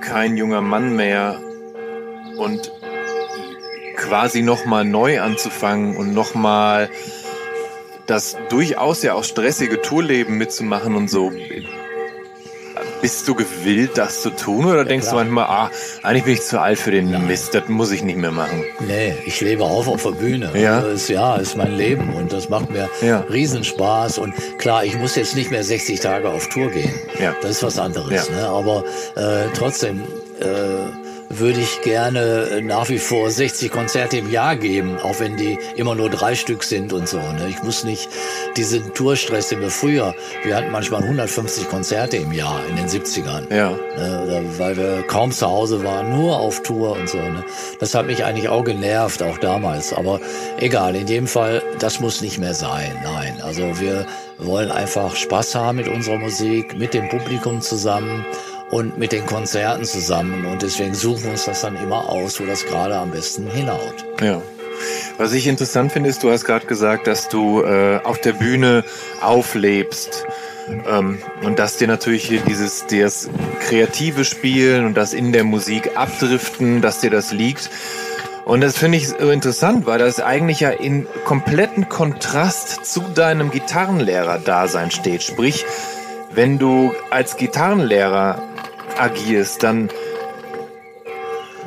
kein 0.02 0.38
junger 0.38 0.62
Mann 0.62 0.96
mehr 0.96 1.40
und 2.38 2.72
quasi 4.14 4.44
nochmal 4.44 4.86
neu 4.86 5.22
anzufangen 5.22 5.98
und 5.98 6.14
nochmal 6.14 6.88
das 8.06 8.38
durchaus 8.50 9.02
ja 9.02 9.16
auch 9.16 9.24
stressige 9.24 9.82
Tourleben 9.82 10.38
mitzumachen 10.38 10.94
und 10.94 11.10
so. 11.10 11.32
Bist 13.02 13.28
du 13.28 13.34
gewillt, 13.34 13.98
das 13.98 14.22
zu 14.22 14.30
tun 14.30 14.66
oder 14.66 14.78
ja, 14.78 14.84
denkst 14.84 15.08
klar. 15.08 15.24
du 15.24 15.32
manchmal, 15.32 15.46
ah, 15.46 15.72
eigentlich 16.04 16.26
bin 16.26 16.34
ich 16.36 16.44
zu 16.44 16.62
alt 16.62 16.78
für 16.78 16.92
den 16.92 17.10
Nein. 17.10 17.26
Mist, 17.26 17.56
das 17.56 17.68
muss 17.70 17.92
ich 17.92 18.04
nicht 18.04 18.20
mehr 18.20 18.32
machen? 18.32 18.64
Nee, 18.88 19.16
ich 19.26 19.42
lebe 19.42 19.64
auch 19.64 19.88
auf 19.88 20.04
der 20.04 20.12
Bühne. 20.12 20.52
Ja, 20.54 20.82
das 20.82 20.94
ist, 20.94 21.10
ja, 21.10 21.38
ist 21.38 21.58
mein 21.58 21.76
Leben 21.76 22.14
und 22.14 22.32
das 22.32 22.50
macht 22.50 22.70
mir 22.70 22.92
ja. 23.02 23.22
Riesenspaß 23.22 24.20
und 24.20 24.36
klar, 24.60 24.86
ich 24.86 24.96
muss 24.96 25.16
jetzt 25.16 25.36
nicht 25.36 25.50
mehr 25.50 25.64
60 25.64 26.00
Tage 26.00 26.30
auf 26.30 26.50
Tour 26.50 26.70
gehen. 26.70 26.94
Ja. 27.20 27.36
Das 27.42 27.50
ist 27.50 27.64
was 27.64 27.80
anderes, 27.80 28.30
ja. 28.30 28.36
ne? 28.36 28.48
aber 28.48 28.84
äh, 29.16 29.48
trotzdem, 29.56 30.04
äh, 30.40 31.03
würde 31.30 31.60
ich 31.60 31.82
gerne 31.82 32.50
äh, 32.52 32.62
nach 32.62 32.90
wie 32.90 33.00
vor 33.00 33.30
60 33.30 33.72
Konzerte 33.72 34.18
im 34.18 34.30
Jahr 34.32 34.56
geben, 34.56 34.98
auch 35.00 35.20
wenn 35.20 35.38
die 35.38 35.58
immer 35.76 35.96
nur 35.96 36.10
drei 36.10 36.36
Stück 36.36 36.64
sind 36.64 36.94
und 36.94 37.08
so. 37.08 37.18
Ne? 37.18 37.48
Ich 37.50 37.64
muss 37.64 37.84
nicht 37.84 38.10
diesen 38.58 38.94
Tourstress, 38.94 39.50
den 39.50 39.62
wir 39.62 39.70
früher, 39.70 40.16
wir 40.44 40.56
hatten 40.56 40.72
manchmal 40.72 41.02
150 41.02 41.70
Konzerte 41.70 42.18
im 42.18 42.32
Jahr 42.32 42.60
in 42.70 42.76
den 42.76 42.88
70ern. 42.88 43.54
Ja. 43.54 43.72
Ne? 43.72 44.46
Weil 44.58 44.78
wir 44.78 45.04
kaum 45.04 45.32
zu 45.32 45.48
Hause 45.48 45.84
waren, 45.84 46.16
nur 46.16 46.40
auf 46.40 46.62
Tour 46.64 46.92
und 46.94 47.10
so. 47.10 47.18
Ne? 47.18 47.44
Das 47.80 47.96
hat 47.96 48.06
mich 48.06 48.24
eigentlich 48.24 48.50
auch 48.50 48.64
genervt, 48.64 49.24
auch 49.24 49.38
damals. 49.38 49.94
Aber 49.94 50.20
egal, 50.60 50.96
in 50.96 51.08
dem 51.08 51.28
Fall, 51.28 51.62
das 51.80 52.00
muss 52.00 52.22
nicht 52.22 52.38
mehr 52.38 52.54
sein. 52.54 52.92
Nein, 53.04 53.42
also 53.42 53.80
wir 53.80 54.06
wollen 54.38 54.72
einfach 54.72 55.16
Spaß 55.16 55.56
haben 55.56 55.78
mit 55.78 55.88
unserer 55.88 56.18
Musik, 56.18 56.78
mit 56.78 56.94
dem 56.94 57.10
Publikum 57.10 57.62
zusammen 57.62 58.26
und 58.74 58.98
mit 58.98 59.12
den 59.12 59.26
Konzerten 59.28 59.86
zusammen. 59.86 60.46
Und 60.46 60.64
deswegen 60.64 60.96
suchen 60.96 61.26
wir 61.26 61.32
uns 61.32 61.46
das 61.46 61.62
dann 61.62 61.76
immer 61.76 62.10
aus, 62.10 62.42
wo 62.42 62.46
das 62.46 62.66
gerade 62.66 62.96
am 62.96 63.12
besten 63.12 63.48
hinhaut. 63.48 64.04
Ja. 64.20 64.42
Was 65.18 65.32
ich 65.34 65.46
interessant 65.46 65.92
finde, 65.92 66.10
ist, 66.10 66.24
du 66.24 66.32
hast 66.32 66.44
gerade 66.44 66.66
gesagt, 66.66 67.06
dass 67.06 67.30
du 67.30 67.62
äh, 67.62 68.00
auf 68.04 68.20
der 68.20 68.34
Bühne 68.34 68.84
auflebst. 69.22 70.26
Ähm, 70.88 71.20
und 71.44 71.60
dass 71.60 71.78
dir 71.78 71.88
natürlich 71.88 72.26
hier 72.26 72.42
dieses 72.42 72.88
das 72.88 73.30
kreative 73.60 74.26
Spielen 74.26 74.88
und 74.88 74.96
das 74.96 75.14
in 75.14 75.34
der 75.34 75.44
Musik 75.44 75.92
abdriften, 75.96 76.82
dass 76.82 77.00
dir 77.00 77.12
das 77.12 77.32
liegt. 77.32 77.70
Und 78.44 78.62
das 78.62 78.76
finde 78.76 78.98
ich 78.98 79.12
interessant, 79.20 79.86
weil 79.86 80.00
das 80.00 80.20
eigentlich 80.20 80.62
ja 80.62 80.72
in 80.72 81.06
kompletten 81.26 81.90
Kontrast 81.90 82.86
zu 82.86 83.02
deinem 83.02 83.52
Gitarrenlehrer-Dasein 83.52 84.90
steht. 84.90 85.22
Sprich, 85.22 85.64
wenn 86.34 86.58
du 86.58 86.94
als 87.12 87.38
Gitarrenlehrer 87.38 88.42
agierst, 88.98 89.64
dann, 89.64 89.90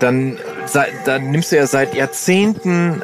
dann, 0.00 0.38
dann 1.04 1.30
nimmst 1.30 1.52
du 1.52 1.56
ja 1.56 1.66
seit 1.66 1.94
Jahrzehnten, 1.94 3.02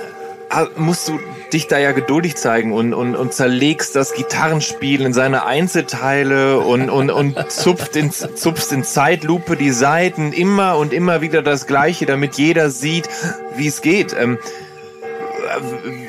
musst 0.76 1.08
du 1.08 1.18
dich 1.52 1.66
da 1.68 1.78
ja 1.78 1.92
geduldig 1.92 2.36
zeigen 2.36 2.72
und, 2.72 2.94
und, 2.94 3.14
und 3.14 3.32
zerlegst 3.32 3.94
das 3.94 4.14
Gitarrenspiel 4.14 5.02
in 5.02 5.12
seine 5.12 5.44
Einzelteile 5.44 6.60
und, 6.60 6.88
und, 6.88 7.10
und 7.10 7.50
zupft 7.50 7.96
in, 7.96 8.10
zupfst 8.10 8.72
in 8.72 8.84
Zeitlupe 8.84 9.56
die 9.56 9.70
Saiten 9.70 10.32
immer 10.32 10.76
und 10.76 10.92
immer 10.92 11.20
wieder 11.20 11.42
das 11.42 11.66
Gleiche, 11.66 12.06
damit 12.06 12.34
jeder 12.34 12.70
sieht, 12.70 13.08
wie 13.56 13.66
es 13.66 13.82
geht. 13.82 14.14
Ähm, 14.18 14.38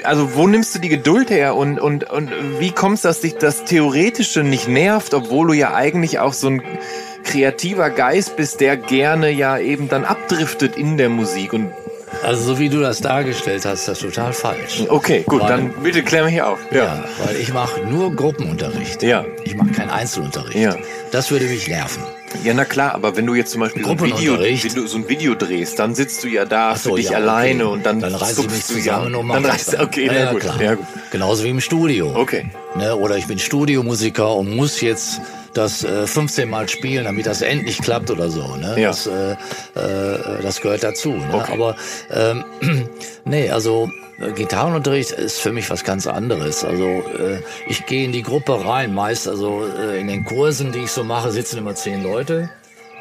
also 0.03 0.36
wo 0.36 0.47
nimmst 0.47 0.76
du 0.76 0.80
die 0.80 0.89
Geduld 0.89 1.30
her 1.30 1.55
und, 1.55 1.80
und, 1.80 2.09
und 2.09 2.32
wie 2.59 2.72
kommst 2.72 3.03
du, 3.03 3.09
dass 3.09 3.22
dich 3.22 3.36
das 3.36 3.66
Theoretische 3.66 4.43
nicht 4.43 4.68
nervt, 4.68 5.14
obwohl 5.14 5.47
du 5.47 5.53
ja 5.53 5.74
eigentlich 5.74 6.20
auch 6.20 6.34
so 6.34 6.47
ein 6.47 6.64
kreativer 7.34 7.89
Geist 7.89 8.38
bist, 8.38 8.61
der 8.61 8.77
gerne 8.77 9.31
ja 9.31 9.57
eben 9.57 9.89
dann 9.89 10.05
abdriftet 10.05 10.77
in 10.77 10.97
der 10.97 11.09
Musik 11.09 11.51
und 11.53 11.71
also 12.21 12.43
so 12.43 12.59
wie 12.59 12.69
du 12.69 12.79
das 12.79 13.01
dargestellt 13.01 13.65
hast, 13.65 13.88
das 13.88 13.97
ist 13.97 14.07
total 14.07 14.34
falsch. 14.34 14.84
Okay, 14.88 15.23
gut, 15.25 15.41
weil, 15.41 15.49
dann 15.49 15.73
bitte 15.81 16.03
klär 16.03 16.25
mich 16.25 16.39
auf. 16.43 16.59
Ja, 16.71 16.77
ja 16.77 17.05
weil 17.25 17.36
ich 17.38 17.51
mache 17.51 17.81
nur 17.81 18.15
Gruppenunterricht. 18.15 19.01
Ja. 19.01 19.25
Ich 19.43 19.55
mache 19.55 19.71
keinen 19.71 19.89
Einzelunterricht. 19.89 20.55
Ja. 20.55 20.77
Das 21.11 21.31
würde 21.31 21.45
mich 21.45 21.67
nerven. 21.67 22.03
Ja, 22.43 22.53
na 22.53 22.65
klar, 22.65 22.93
aber 22.93 23.17
wenn 23.17 23.25
du 23.25 23.34
jetzt 23.34 23.51
zum 23.51 23.61
Beispiel 23.61 23.84
so 23.84 23.91
ein, 23.91 23.99
Video, 23.99 24.39
wenn 24.39 24.75
du 24.75 24.88
so 24.88 24.97
ein 24.99 25.09
Video 25.09 25.34
drehst, 25.34 25.79
dann 25.79 25.95
sitzt 25.95 26.23
du 26.23 26.27
ja 26.27 26.45
da 26.45 26.75
so, 26.75 26.91
für 26.91 26.95
dich 26.97 27.09
ja, 27.09 27.17
alleine 27.17 27.67
und 27.67 27.84
dann, 27.84 27.99
dann 27.99 28.13
reiß 28.13 28.38
ich 28.38 28.49
mich 28.49 28.63
zusammen 28.63 29.13
ja, 29.13 29.17
und 29.17 29.29
dann 29.29 29.45
reißt, 29.45 29.79
Okay, 29.79 30.05
ja, 30.05 30.31
gut. 30.31 30.41
Klar. 30.41 30.61
Ja, 30.61 30.75
gut. 30.75 30.86
Genauso 31.11 31.43
wie 31.43 31.49
im 31.49 31.61
Studio. 31.61 32.13
Okay. 32.15 32.45
Ne, 32.75 32.95
oder 32.95 33.17
ich 33.17 33.25
bin 33.25 33.39
Studiomusiker 33.39 34.36
und 34.36 34.55
muss 34.55 34.81
jetzt 34.81 35.19
das 35.54 35.84
äh, 35.84 36.08
15 36.08 36.49
Mal 36.49 36.68
spielen, 36.70 37.06
damit 37.06 37.26
das 37.26 37.41
endlich 37.41 37.80
klappt 37.80 38.12
oder 38.12 38.30
so. 38.30 38.56
Ne? 38.56 38.80
Ja. 38.80 38.89
Das, 38.89 39.08
äh, 39.08 39.32
äh, 39.32 40.41
das 40.41 40.62
gehört 40.62 40.84
dazu. 40.84 41.12
Ne? 41.12 41.34
Okay. 41.34 41.54
Aber 41.54 41.76
ähm, 42.12 42.45
nee, 43.26 43.49
also 43.49 43.89
äh, 44.20 44.32
Gitarrenunterricht 44.32 45.12
ist 45.12 45.39
für 45.39 45.51
mich 45.51 45.70
was 45.70 45.84
ganz 45.84 46.08
anderes. 46.08 46.64
Also 46.64 46.86
äh, 46.86 47.41
ich 47.68 47.86
gehe 47.86 48.06
in 48.06 48.12
die 48.12 48.24
Gruppe 48.24 48.66
rein, 48.66 48.93
meist 48.93 49.28
also 49.28 49.66
äh, 49.66 49.99
in 49.99 50.08
den 50.08 50.26
Kursen, 50.26 50.72
die 50.72 50.80
ich 50.80 50.91
so 50.91 51.04
mache, 51.04 51.32
sitzen 51.32 51.58
immer 51.60 51.76
zehn 51.76 52.04
Leute. 52.04 52.49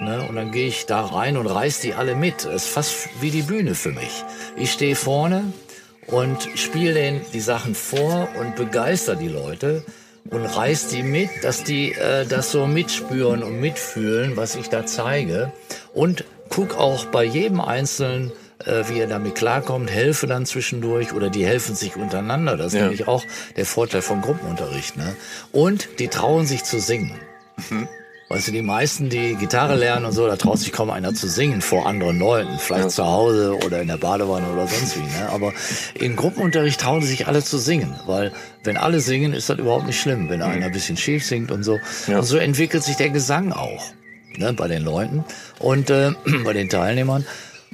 Ne? 0.00 0.26
Und 0.28 0.36
dann 0.36 0.50
gehe 0.50 0.66
ich 0.66 0.86
da 0.86 1.02
rein 1.04 1.36
und 1.36 1.46
reiß 1.46 1.80
die 1.80 1.94
alle 1.94 2.14
mit. 2.14 2.44
Das 2.44 2.64
ist 2.64 2.68
fast 2.68 3.08
wie 3.20 3.30
die 3.30 3.42
Bühne 3.42 3.74
für 3.74 3.90
mich. 3.90 4.24
Ich 4.56 4.72
stehe 4.72 4.96
vorne 4.96 5.52
und 6.06 6.48
spiele 6.56 6.94
denen 6.94 7.20
die 7.32 7.40
Sachen 7.40 7.74
vor 7.74 8.28
und 8.38 8.56
begeister 8.56 9.14
die 9.14 9.28
Leute 9.28 9.84
und 10.30 10.44
reiß 10.44 10.88
die 10.88 11.02
mit, 11.02 11.30
dass 11.42 11.64
die 11.64 11.92
äh, 11.92 12.26
das 12.26 12.50
so 12.50 12.66
mitspüren 12.66 13.42
und 13.42 13.60
mitfühlen, 13.60 14.36
was 14.36 14.56
ich 14.56 14.68
da 14.68 14.86
zeige. 14.86 15.52
Und 15.92 16.24
guck 16.48 16.76
auch 16.76 17.06
bei 17.06 17.24
jedem 17.24 17.60
Einzelnen, 17.60 18.32
äh, 18.64 18.84
wie 18.88 19.00
er 19.00 19.06
damit 19.06 19.34
klarkommt, 19.34 19.90
helfe 19.90 20.26
dann 20.26 20.46
zwischendurch 20.46 21.12
oder 21.12 21.30
die 21.30 21.44
helfen 21.44 21.74
sich 21.74 21.96
untereinander. 21.96 22.56
Das 22.56 22.68
ist 22.68 22.74
ja. 22.74 22.82
nämlich 22.82 23.08
auch 23.08 23.24
der 23.56 23.66
Vorteil 23.66 24.02
von 24.02 24.20
Gruppenunterricht. 24.20 24.96
Ne? 24.96 25.16
Und 25.50 25.98
die 25.98 26.08
trauen 26.08 26.46
sich 26.46 26.64
zu 26.64 26.78
singen. 26.78 27.18
Mhm. 27.70 27.88
Weißt 28.32 28.48
du, 28.48 28.52
die 28.52 28.62
meisten, 28.62 29.10
die 29.10 29.34
Gitarre 29.34 29.76
lernen 29.76 30.06
und 30.06 30.12
so, 30.12 30.26
da 30.26 30.36
traut 30.36 30.58
sich 30.58 30.72
kaum 30.72 30.88
einer 30.88 31.12
zu 31.12 31.28
singen 31.28 31.60
vor 31.60 31.84
anderen 31.86 32.18
Leuten. 32.18 32.58
Vielleicht 32.58 32.84
ja. 32.84 32.88
zu 32.88 33.04
Hause 33.04 33.58
oder 33.62 33.82
in 33.82 33.88
der 33.88 33.98
Badewanne 33.98 34.50
oder 34.50 34.66
sonst 34.66 34.96
wie. 34.96 35.02
Ne? 35.02 35.28
Aber 35.30 35.52
in 35.92 36.16
Gruppenunterricht 36.16 36.80
trauen 36.80 37.02
sich 37.02 37.26
alle 37.26 37.44
zu 37.44 37.58
singen, 37.58 37.94
weil 38.06 38.32
wenn 38.64 38.78
alle 38.78 39.00
singen, 39.00 39.34
ist 39.34 39.50
das 39.50 39.58
überhaupt 39.58 39.86
nicht 39.86 40.00
schlimm, 40.00 40.30
wenn 40.30 40.40
einer 40.40 40.64
ein 40.64 40.72
bisschen 40.72 40.96
schief 40.96 41.26
singt 41.26 41.50
und 41.50 41.62
so. 41.62 41.78
Ja. 42.06 42.20
Und 42.20 42.24
so 42.24 42.38
entwickelt 42.38 42.82
sich 42.82 42.96
der 42.96 43.10
Gesang 43.10 43.52
auch 43.52 43.84
ne, 44.38 44.54
bei 44.54 44.66
den 44.66 44.82
Leuten 44.82 45.24
und 45.58 45.90
äh, 45.90 46.12
bei 46.44 46.54
den 46.54 46.70
Teilnehmern. 46.70 47.26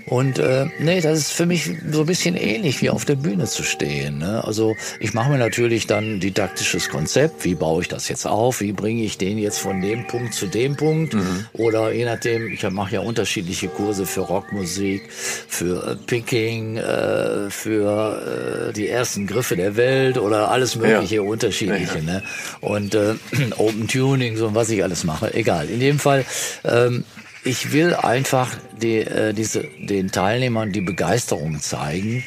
Und 0.06 0.38
äh, 0.38 0.66
nee, 0.78 1.00
das 1.00 1.18
ist 1.18 1.32
für 1.32 1.46
mich 1.46 1.70
so 1.90 2.00
ein 2.00 2.06
bisschen 2.06 2.36
ähnlich 2.36 2.80
wie 2.82 2.90
auf 2.90 3.04
der 3.04 3.16
Bühne 3.16 3.44
zu 3.46 3.62
stehen. 3.62 4.18
Ne? 4.18 4.42
Also 4.44 4.76
ich 5.00 5.14
mache 5.14 5.30
mir 5.30 5.38
natürlich 5.38 5.86
dann 5.86 6.20
didaktisches 6.20 6.88
Konzept, 6.88 7.44
wie 7.44 7.54
baue 7.54 7.82
ich 7.82 7.88
das 7.88 8.08
jetzt 8.08 8.26
auf, 8.26 8.60
wie 8.60 8.72
bringe 8.72 9.02
ich 9.02 9.18
den 9.18 9.38
jetzt 9.38 9.58
von 9.58 9.80
dem 9.80 10.06
Punkt 10.06 10.34
zu 10.34 10.46
dem 10.46 10.76
Punkt. 10.76 11.14
Mhm. 11.14 11.46
Oder 11.52 11.92
je 11.92 12.04
nachdem, 12.04 12.52
ich 12.52 12.68
mache 12.70 12.94
ja 12.94 13.00
unterschiedliche 13.00 13.68
Kurse 13.68 14.06
für 14.06 14.20
Rockmusik, 14.20 15.10
für 15.10 15.92
äh, 15.92 15.96
Picking, 15.96 16.76
äh, 16.76 17.50
für 17.50 18.70
äh, 18.70 18.72
die 18.72 18.88
ersten 18.88 19.26
Griffe 19.26 19.56
der 19.56 19.76
Welt 19.76 20.18
oder 20.18 20.50
alles 20.50 20.76
mögliche 20.76 21.16
ja. 21.16 21.22
unterschiedliche. 21.22 21.98
Ja, 21.98 22.00
ja. 22.00 22.12
Ne? 22.12 22.22
Und 22.60 22.94
äh, 22.94 23.14
Open 23.56 23.88
Tuning, 23.88 24.36
so 24.36 24.54
was 24.54 24.70
ich 24.70 24.82
alles 24.82 25.04
mache, 25.04 25.34
egal. 25.34 25.68
In 25.68 25.80
dem 25.80 25.98
Fall 25.98 26.24
ähm, 26.64 27.04
ich 27.48 27.72
will 27.72 27.94
einfach 27.94 28.54
die, 28.80 28.98
äh, 28.98 29.32
diese, 29.32 29.64
den 29.78 30.10
Teilnehmern 30.10 30.70
die 30.70 30.82
Begeisterung 30.82 31.60
zeigen, 31.60 32.24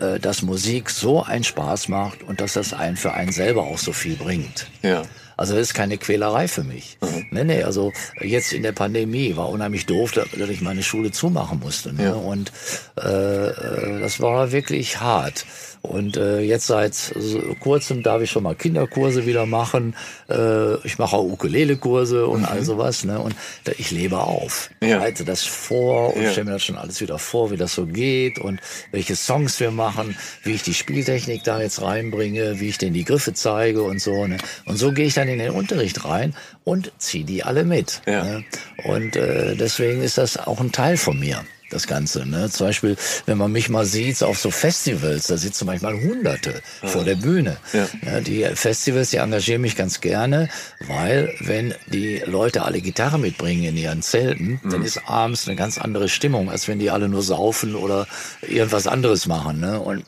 äh, 0.00 0.18
dass 0.18 0.42
Musik 0.42 0.88
so 0.88 1.22
einen 1.22 1.44
Spaß 1.44 1.88
macht 1.88 2.22
und 2.22 2.40
dass 2.40 2.54
das 2.54 2.72
einen 2.72 2.96
für 2.96 3.12
einen 3.12 3.32
selber 3.32 3.64
auch 3.64 3.78
so 3.78 3.92
viel 3.92 4.16
bringt. 4.16 4.66
Ja. 4.82 5.02
Also 5.36 5.54
das 5.54 5.68
ist 5.68 5.74
keine 5.74 5.98
Quälerei 5.98 6.48
für 6.48 6.64
mich. 6.64 6.98
Mhm. 7.00 7.26
Nee, 7.30 7.44
nee, 7.44 7.62
also 7.62 7.92
jetzt 8.20 8.52
in 8.52 8.62
der 8.62 8.72
Pandemie 8.72 9.36
war 9.36 9.50
unheimlich 9.50 9.86
doof, 9.86 10.12
dass 10.12 10.48
ich 10.48 10.62
meine 10.62 10.82
Schule 10.82 11.12
zumachen 11.12 11.60
musste. 11.60 11.92
Ne? 11.92 12.04
Ja. 12.04 12.12
Und 12.14 12.50
äh, 12.98 13.48
äh 13.48 14.00
das 14.00 14.18
war 14.20 14.50
wirklich 14.50 14.98
hart. 14.98 15.44
Und 15.82 16.16
äh, 16.16 16.40
jetzt 16.40 16.66
seit 16.66 17.14
kurzem 17.60 18.02
darf 18.02 18.20
ich 18.22 18.30
schon 18.30 18.42
mal 18.42 18.54
Kinderkurse 18.54 19.26
wieder 19.26 19.46
machen. 19.46 19.94
Äh, 20.28 20.74
ich 20.86 20.98
mache 20.98 21.16
auch 21.16 21.24
Ukulele-Kurse 21.24 22.26
und 22.26 22.40
mhm. 22.40 22.46
all 22.46 22.64
sowas. 22.64 23.04
Ne? 23.04 23.18
Und 23.18 23.34
da, 23.64 23.72
ich 23.78 23.90
lebe 23.90 24.18
auf. 24.18 24.70
Ich 24.80 24.88
ja. 24.88 24.98
bereite 24.98 25.24
das 25.24 25.44
vor 25.44 26.14
und 26.14 26.22
ja. 26.22 26.32
stelle 26.32 26.46
mir 26.46 26.52
das 26.52 26.64
schon 26.64 26.76
alles 26.76 27.00
wieder 27.00 27.18
vor, 27.18 27.50
wie 27.50 27.56
das 27.56 27.74
so 27.74 27.86
geht 27.86 28.38
und 28.38 28.60
welche 28.90 29.16
Songs 29.16 29.60
wir 29.60 29.70
machen, 29.70 30.16
wie 30.42 30.52
ich 30.52 30.62
die 30.62 30.74
Spieltechnik 30.74 31.44
da 31.44 31.60
jetzt 31.60 31.80
reinbringe, 31.80 32.60
wie 32.60 32.68
ich 32.68 32.78
denn 32.78 32.92
die 32.92 33.04
Griffe 33.04 33.32
zeige 33.32 33.82
und 33.82 34.00
so. 34.00 34.26
Ne? 34.26 34.38
Und 34.64 34.76
so 34.76 34.92
gehe 34.92 35.06
ich 35.06 35.14
dann 35.14 35.28
in 35.28 35.38
den 35.38 35.52
Unterricht 35.52 36.04
rein 36.04 36.34
und 36.64 36.92
ziehe 36.98 37.24
die 37.24 37.44
alle 37.44 37.64
mit. 37.64 38.02
Ja. 38.06 38.24
Ne? 38.24 38.44
Und 38.84 39.16
äh, 39.16 39.54
deswegen 39.56 40.02
ist 40.02 40.18
das 40.18 40.36
auch 40.36 40.60
ein 40.60 40.72
Teil 40.72 40.96
von 40.96 41.18
mir 41.18 41.44
das 41.70 41.86
Ganze. 41.86 42.26
Ne? 42.26 42.50
Zum 42.50 42.66
Beispiel, 42.66 42.96
wenn 43.26 43.38
man 43.38 43.52
mich 43.52 43.68
mal 43.68 43.84
sieht 43.84 44.22
auf 44.22 44.38
so 44.38 44.50
Festivals, 44.50 45.26
da 45.26 45.36
sitzen 45.36 45.66
manchmal 45.66 45.94
Hunderte 45.94 46.62
ja. 46.82 46.88
vor 46.88 47.04
der 47.04 47.16
Bühne. 47.16 47.56
Ja. 47.72 47.88
Ja, 48.04 48.20
die 48.20 48.44
Festivals, 48.54 49.10
die 49.10 49.18
engagieren 49.18 49.62
mich 49.62 49.76
ganz 49.76 50.00
gerne, 50.00 50.48
weil 50.86 51.34
wenn 51.40 51.74
die 51.86 52.22
Leute 52.24 52.62
alle 52.62 52.80
Gitarre 52.80 53.18
mitbringen 53.18 53.64
in 53.64 53.76
ihren 53.76 54.02
Zelten, 54.02 54.60
mhm. 54.62 54.70
dann 54.70 54.82
ist 54.82 55.02
abends 55.06 55.46
eine 55.46 55.56
ganz 55.56 55.78
andere 55.78 56.08
Stimmung, 56.08 56.50
als 56.50 56.68
wenn 56.68 56.78
die 56.78 56.90
alle 56.90 57.08
nur 57.08 57.22
saufen 57.22 57.74
oder 57.74 58.06
irgendwas 58.42 58.86
anderes 58.86 59.26
machen. 59.26 59.60
Ne? 59.60 59.80
Und, 59.80 60.04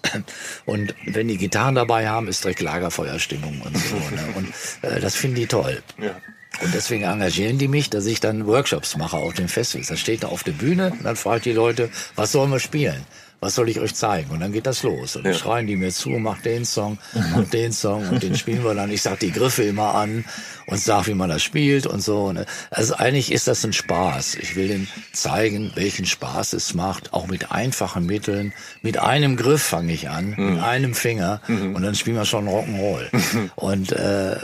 und 0.66 0.94
wenn 1.06 1.28
die 1.28 1.38
Gitarren 1.38 1.74
dabei 1.74 2.08
haben, 2.08 2.28
ist 2.28 2.44
direkt 2.44 2.60
Lagerfeuerstimmung 2.60 3.62
und 3.62 3.76
so. 3.76 3.96
ne? 3.96 4.34
Und 4.36 4.48
äh, 4.82 5.00
das 5.00 5.14
finden 5.14 5.36
die 5.36 5.46
toll. 5.46 5.82
Ja. 5.98 6.16
Und 6.62 6.74
deswegen 6.74 7.04
engagieren 7.04 7.58
die 7.58 7.68
mich, 7.68 7.90
dass 7.90 8.06
ich 8.06 8.20
dann 8.20 8.46
Workshops 8.46 8.96
mache 8.96 9.16
auf 9.16 9.34
den 9.34 9.48
Festivals. 9.48 9.88
Da 9.88 9.96
steht 9.96 10.24
da 10.24 10.28
auf 10.28 10.44
der 10.44 10.52
Bühne 10.52 10.92
und 10.92 11.04
dann 11.04 11.16
fragt 11.16 11.44
die 11.46 11.52
Leute, 11.52 11.90
was 12.16 12.32
sollen 12.32 12.50
wir 12.50 12.60
spielen? 12.60 13.04
Was 13.42 13.54
soll 13.54 13.70
ich 13.70 13.80
euch 13.80 13.94
zeigen? 13.94 14.30
Und 14.32 14.40
dann 14.40 14.52
geht 14.52 14.66
das 14.66 14.82
los. 14.82 15.16
Und 15.16 15.24
dann 15.24 15.32
ja. 15.32 15.38
schreien 15.38 15.66
die 15.66 15.76
mir 15.76 15.90
zu, 15.90 16.10
mach 16.10 16.42
den 16.42 16.66
Song, 16.66 16.98
mach 17.34 17.48
den 17.48 17.72
Song 17.72 18.06
und 18.10 18.22
den 18.22 18.36
spielen 18.36 18.62
wir 18.62 18.74
dann. 18.74 18.90
Ich 18.90 19.00
sag 19.00 19.18
die 19.20 19.32
Griffe 19.32 19.62
immer 19.62 19.94
an 19.94 20.26
und 20.66 20.78
sag, 20.78 21.06
wie 21.06 21.14
man 21.14 21.30
das 21.30 21.42
spielt 21.42 21.86
und 21.86 22.02
so. 22.02 22.34
Also 22.70 22.94
eigentlich 22.96 23.32
ist 23.32 23.48
das 23.48 23.64
ein 23.64 23.72
Spaß. 23.72 24.34
Ich 24.34 24.56
will 24.56 24.68
denen 24.68 24.88
zeigen, 25.14 25.72
welchen 25.74 26.04
Spaß 26.04 26.52
es 26.52 26.74
macht, 26.74 27.14
auch 27.14 27.28
mit 27.28 27.50
einfachen 27.50 28.04
Mitteln. 28.04 28.52
Mit 28.82 28.98
einem 28.98 29.36
Griff 29.36 29.62
fange 29.62 29.94
ich 29.94 30.10
an, 30.10 30.34
mhm. 30.36 30.54
mit 30.54 30.62
einem 30.62 30.94
Finger 30.94 31.40
mhm. 31.48 31.74
und 31.74 31.82
dann 31.82 31.94
spielen 31.94 32.16
wir 32.16 32.26
schon 32.26 32.46
Rock'n'Roll. 32.46 33.08
Mhm. 33.10 33.50
Und 33.56 33.92
äh, 33.92 34.36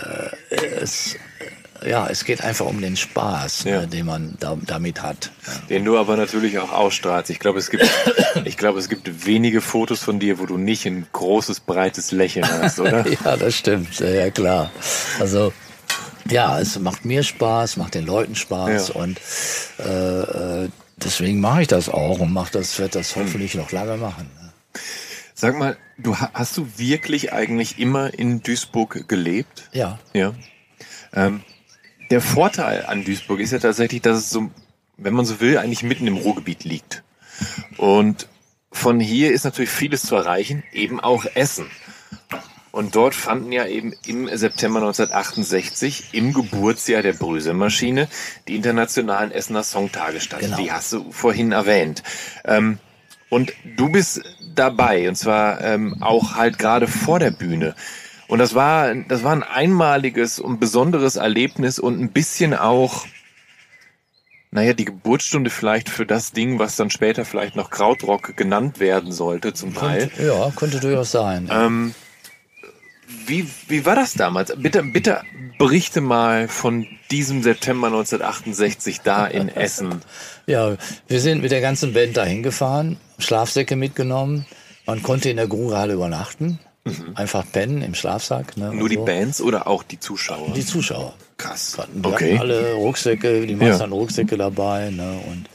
es 0.80 1.16
ja, 1.84 2.06
es 2.08 2.24
geht 2.24 2.42
einfach 2.42 2.66
um 2.66 2.80
den 2.80 2.96
Spaß, 2.96 3.64
ja. 3.64 3.80
ne, 3.80 3.88
den 3.88 4.06
man 4.06 4.36
da, 4.38 4.56
damit 4.66 5.02
hat. 5.02 5.30
Ja. 5.46 5.52
Den 5.68 5.84
du 5.84 5.98
aber 5.98 6.16
natürlich 6.16 6.58
auch 6.58 6.72
ausstrahlst. 6.72 7.30
Ich 7.30 7.38
glaube, 7.38 7.58
es 7.58 7.70
gibt, 7.70 7.84
ich 8.44 8.56
glaube, 8.56 8.78
es 8.78 8.88
gibt 8.88 9.26
wenige 9.26 9.60
Fotos 9.60 10.00
von 10.00 10.18
dir, 10.18 10.38
wo 10.38 10.46
du 10.46 10.58
nicht 10.58 10.86
ein 10.86 11.06
großes, 11.12 11.60
breites 11.60 12.12
Lächeln 12.12 12.48
hast, 12.48 12.80
oder? 12.80 13.06
ja, 13.24 13.36
das 13.36 13.54
stimmt. 13.54 13.98
Ja, 14.00 14.30
klar. 14.30 14.70
Also, 15.20 15.52
ja, 16.30 16.58
es 16.60 16.78
macht 16.78 17.04
mir 17.04 17.22
Spaß, 17.22 17.76
macht 17.76 17.94
den 17.94 18.06
Leuten 18.06 18.34
Spaß 18.34 18.88
ja. 18.88 18.94
und 18.94 19.20
äh, 19.78 20.64
äh 20.64 20.68
deswegen 20.96 21.40
mache 21.40 21.62
ich 21.62 21.68
das 21.68 21.88
auch 21.88 22.20
und 22.20 22.32
mach 22.32 22.48
das, 22.50 22.78
werde 22.78 22.98
das 22.98 23.16
hoffentlich 23.16 23.54
noch 23.54 23.70
lange 23.70 23.96
machen. 23.98 24.30
Ne? 24.40 24.52
Sag 25.34 25.58
mal, 25.58 25.76
du 25.98 26.16
hast 26.16 26.56
du 26.56 26.66
wirklich 26.78 27.32
eigentlich 27.32 27.78
immer 27.78 28.14
in 28.18 28.42
Duisburg 28.42 29.06
gelebt? 29.06 29.68
Ja. 29.72 29.98
Ja. 30.14 30.32
Ähm, 31.12 31.42
der 32.10 32.20
Vorteil 32.20 32.86
an 32.86 33.04
Duisburg 33.04 33.40
ist 33.40 33.52
ja 33.52 33.58
tatsächlich, 33.58 34.02
dass 34.02 34.18
es 34.18 34.30
so, 34.30 34.50
wenn 34.96 35.14
man 35.14 35.24
so 35.24 35.40
will, 35.40 35.58
eigentlich 35.58 35.82
mitten 35.82 36.06
im 36.06 36.16
Ruhrgebiet 36.16 36.64
liegt. 36.64 37.02
Und 37.76 38.28
von 38.72 39.00
hier 39.00 39.32
ist 39.32 39.44
natürlich 39.44 39.70
vieles 39.70 40.02
zu 40.02 40.16
erreichen, 40.16 40.62
eben 40.72 41.00
auch 41.00 41.24
Essen. 41.34 41.66
Und 42.72 42.94
dort 42.94 43.14
fanden 43.14 43.52
ja 43.52 43.66
eben 43.66 43.94
im 44.06 44.28
September 44.36 44.80
1968 44.80 46.10
im 46.12 46.34
Geburtsjahr 46.34 47.00
der 47.00 47.14
Bröselmaschine 47.14 48.06
die 48.48 48.54
internationalen 48.54 49.30
Essener 49.30 49.62
Songtage 49.62 50.20
statt. 50.20 50.40
Genau. 50.40 50.58
Die 50.58 50.70
hast 50.70 50.92
du 50.92 51.10
vorhin 51.10 51.52
erwähnt. 51.52 52.02
Ähm, 52.44 52.78
und 53.30 53.54
du 53.76 53.88
bist 53.88 54.20
dabei, 54.54 55.08
und 55.08 55.16
zwar 55.16 55.62
ähm, 55.62 56.02
auch 56.02 56.34
halt 56.34 56.58
gerade 56.58 56.86
vor 56.86 57.18
der 57.18 57.30
Bühne. 57.30 57.74
Und 58.28 58.38
das 58.38 58.54
war, 58.54 58.94
das 58.94 59.22
war 59.22 59.32
ein 59.32 59.42
einmaliges 59.42 60.38
und 60.40 60.58
besonderes 60.58 61.16
Erlebnis 61.16 61.78
und 61.78 62.00
ein 62.00 62.10
bisschen 62.10 62.54
auch, 62.54 63.06
naja, 64.50 64.72
die 64.72 64.84
Geburtsstunde 64.84 65.50
vielleicht 65.50 65.88
für 65.88 66.06
das 66.06 66.32
Ding, 66.32 66.58
was 66.58 66.76
dann 66.76 66.90
später 66.90 67.24
vielleicht 67.24 67.56
noch 67.56 67.70
Krautrock 67.70 68.36
genannt 68.36 68.80
werden 68.80 69.12
sollte, 69.12 69.54
zum 69.54 69.74
Teil. 69.74 70.08
Könnte, 70.08 70.26
ja, 70.26 70.52
könnte 70.56 70.80
durchaus 70.80 71.12
sein. 71.12 71.48
Ähm, 71.52 71.94
wie, 73.26 73.48
wie 73.68 73.86
war 73.86 73.94
das 73.94 74.14
damals? 74.14 74.52
Bitte, 74.56 74.82
bitte 74.82 75.22
berichte 75.58 76.00
mal 76.00 76.48
von 76.48 76.86
diesem 77.10 77.42
September 77.42 77.86
1968 77.86 79.00
da 79.02 79.26
in 79.26 79.48
Essen. 79.54 80.00
ja, 80.46 80.76
wir 81.06 81.20
sind 81.20 81.42
mit 81.42 81.52
der 81.52 81.60
ganzen 81.60 81.92
Band 81.92 82.16
dahin 82.16 82.42
gefahren, 82.42 82.98
Schlafsäcke 83.18 83.76
mitgenommen. 83.76 84.46
Man 84.86 85.02
konnte 85.02 85.30
in 85.30 85.36
der 85.36 85.48
Grugehalle 85.48 85.94
übernachten. 85.94 86.58
Mhm. 86.86 87.16
Einfach 87.16 87.44
pennen 87.50 87.82
im 87.82 87.94
Schlafsack. 87.94 88.56
Ne, 88.56 88.72
Nur 88.72 88.88
die 88.88 88.94
so. 88.94 89.04
Bands 89.04 89.40
oder 89.40 89.66
auch 89.66 89.82
die 89.82 89.98
Zuschauer? 89.98 90.52
Die 90.54 90.64
Zuschauer. 90.64 91.14
Krass. 91.36 91.76
Die 91.92 92.06
okay. 92.06 92.34
hatten 92.34 92.40
alle 92.40 92.74
Rucksäcke, 92.74 93.46
die 93.46 93.56
meisten 93.56 93.90
ja. 93.90 93.96
Rucksäcke 93.96 94.36
dabei. 94.36 94.90
Ne, 94.90 95.20
und 95.28 95.46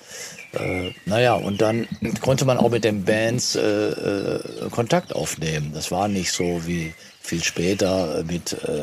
äh, 0.59 0.91
naja, 1.05 1.35
und 1.35 1.61
dann 1.61 1.87
konnte 2.19 2.43
man 2.45 2.57
auch 2.57 2.69
mit 2.69 2.83
den 2.83 3.05
Bands 3.05 3.55
äh, 3.55 3.61
äh, 3.61 4.69
Kontakt 4.69 5.15
aufnehmen. 5.15 5.71
Das 5.73 5.91
war 5.91 6.07
nicht 6.07 6.31
so 6.31 6.61
wie 6.65 6.93
viel 7.21 7.43
später 7.43 8.23
mit 8.25 8.53
äh, 8.63 8.81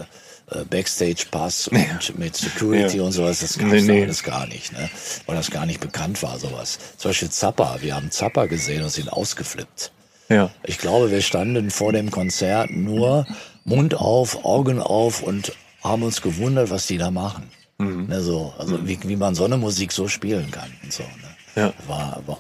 äh 0.51 0.65
Backstage-Pass 0.65 1.69
und 1.69 1.79
ja. 1.79 1.99
mit 2.17 2.35
Security 2.35 2.97
ja. 2.97 3.03
und 3.03 3.13
sowas. 3.13 3.41
Das 3.41 3.59
gab 3.59 3.71
es 3.73 3.85
nee, 3.85 3.93
nee. 3.93 4.03
alles 4.05 4.23
gar 4.23 4.47
nicht, 4.47 4.73
ne? 4.73 4.89
weil 5.27 5.37
das 5.37 5.51
gar 5.51 5.67
nicht 5.67 5.81
bekannt 5.81 6.23
war, 6.23 6.39
sowas. 6.39 6.79
Zum 6.97 7.11
Beispiel 7.11 7.29
Zappa. 7.29 7.77
Wir 7.83 7.95
haben 7.95 8.11
Zappa 8.11 8.47
gesehen 8.47 8.83
und 8.83 8.91
sind 8.91 9.13
ausgeflippt. 9.13 9.93
Ja. 10.29 10.51
Ich 10.65 10.79
glaube, 10.79 11.11
wir 11.11 11.23
standen 11.23 11.71
vor 11.71 11.93
dem 11.93 12.11
Konzert 12.11 12.71
nur 12.71 13.27
Mund 13.65 13.95
auf, 13.95 14.45
Augen 14.45 14.81
auf 14.81 15.23
und 15.23 15.53
haben 15.83 16.03
uns 16.03 16.23
gewundert, 16.23 16.71
was 16.71 16.87
die 16.87 16.99
da 16.99 17.11
machen. 17.11 17.51
Mhm. 17.79 18.07
Ne, 18.09 18.21
so, 18.21 18.53
also 18.59 18.77
mhm. 18.77 18.89
wie, 18.89 18.99
wie 19.05 19.17
man 19.17 19.35
so 19.35 19.45
eine 19.45 19.57
Musik 19.57 19.93
so 19.93 20.09
spielen 20.09 20.51
kann 20.51 20.71
und 20.83 20.93
so. 20.93 21.03
Ne? 21.05 21.63
Ja. 21.63 21.73
War, 21.87 22.23
war 22.27 22.39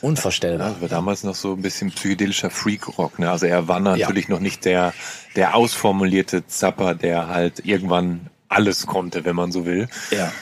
unvorstellbar. 0.00 0.68
Ja, 0.68 0.72
das 0.72 0.82
war 0.82 0.88
damals 0.88 1.24
noch 1.24 1.34
so 1.34 1.54
ein 1.54 1.62
bisschen 1.62 1.90
psychedelischer 1.90 2.50
Freak-Rock. 2.50 3.18
Ne? 3.18 3.30
Also 3.30 3.46
er 3.46 3.68
war 3.68 3.80
natürlich 3.80 4.28
ja. 4.28 4.34
noch 4.34 4.40
nicht 4.40 4.64
der, 4.64 4.94
der 5.34 5.54
ausformulierte 5.54 6.46
Zapper, 6.46 6.94
der 6.94 7.28
halt 7.28 7.64
irgendwann 7.64 8.30
alles 8.48 8.86
konnte, 8.86 9.24
wenn 9.24 9.36
man 9.36 9.52
so 9.52 9.66
will. 9.66 9.88
Ja. 10.10 10.32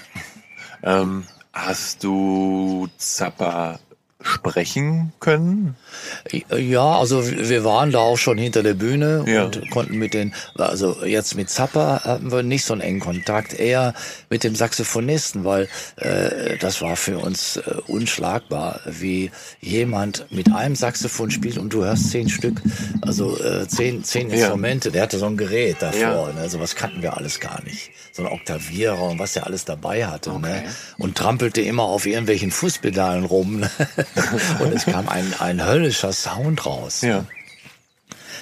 Ähm, 0.83 1.25
hast 1.53 2.05
du 2.05 2.89
Zappa 2.99 3.79
sprechen 4.25 5.13
können? 5.21 5.77
Ja, 6.57 6.99
also 6.99 7.23
wir 7.29 7.63
waren 7.65 7.93
da 7.93 7.99
auch 7.99 8.17
schon 8.17 8.39
hinter 8.39 8.63
der 8.63 8.75
Bühne 8.75 9.25
Ja. 9.29 9.45
und 9.45 9.71
konnten 9.71 9.97
mit 9.99 10.15
den, 10.15 10.35
also 10.57 11.05
jetzt 11.05 11.37
mit 11.37 11.51
Zappa 11.51 12.01
hatten 12.05 12.33
wir 12.33 12.43
nicht 12.43 12.65
so 12.65 12.73
einen 12.73 12.81
engen 12.81 13.01
Kontakt, 13.01 13.53
eher 13.53 13.95
mit 14.31 14.43
dem 14.43 14.55
Saxophonisten, 14.57 15.45
weil 15.45 15.69
äh, 15.97 16.57
das 16.59 16.81
war 16.81 16.97
für 16.97 17.19
uns 17.19 17.59
äh, 17.59 17.75
unschlagbar, 17.87 18.81
wie 18.87 19.31
jemand 19.61 20.27
mit 20.31 20.51
einem 20.53 20.75
Saxophon 20.75 21.31
spielt 21.31 21.59
und 21.59 21.73
du 21.73 21.85
hörst 21.85 22.11
zehn 22.11 22.29
Stück, 22.31 22.61
also 23.03 23.39
äh, 23.39 23.69
zehn, 23.69 24.03
zehn 24.05 24.31
Ja. 24.31 24.37
Instrumente, 24.37 24.91
der 24.91 25.03
hatte 25.03 25.19
so 25.19 25.27
ein 25.27 25.37
Gerät 25.37 25.77
davor, 25.81 26.31
Ja. 26.35 26.41
ne? 26.41 26.49
sowas 26.49 26.75
kannten 26.75 27.03
wir 27.03 27.17
alles 27.17 27.41
gar 27.41 27.63
nicht. 27.65 27.91
So 28.17 28.23
ein 28.23 28.29
Oktavierer 28.33 29.03
und 29.03 29.19
was 29.19 29.33
der 29.33 29.45
alles 29.45 29.65
dabei 29.65 30.07
hatte. 30.07 30.39
Ne? 30.39 30.63
Und 30.99 31.19
trampelte 31.19 31.63
immer 31.63 31.83
auf 31.83 32.07
irgendwelchen 32.07 32.53
Fußpedalen 32.53 33.25
rum. 33.25 33.59
Ne? 33.59 33.71
und 34.61 34.73
es 34.73 34.85
kam 34.85 35.09
ein, 35.09 35.35
ein 35.41 35.67
höllischer 35.67 36.13
Sound 36.13 36.65
raus. 36.65 37.01
Ja. 37.01 37.27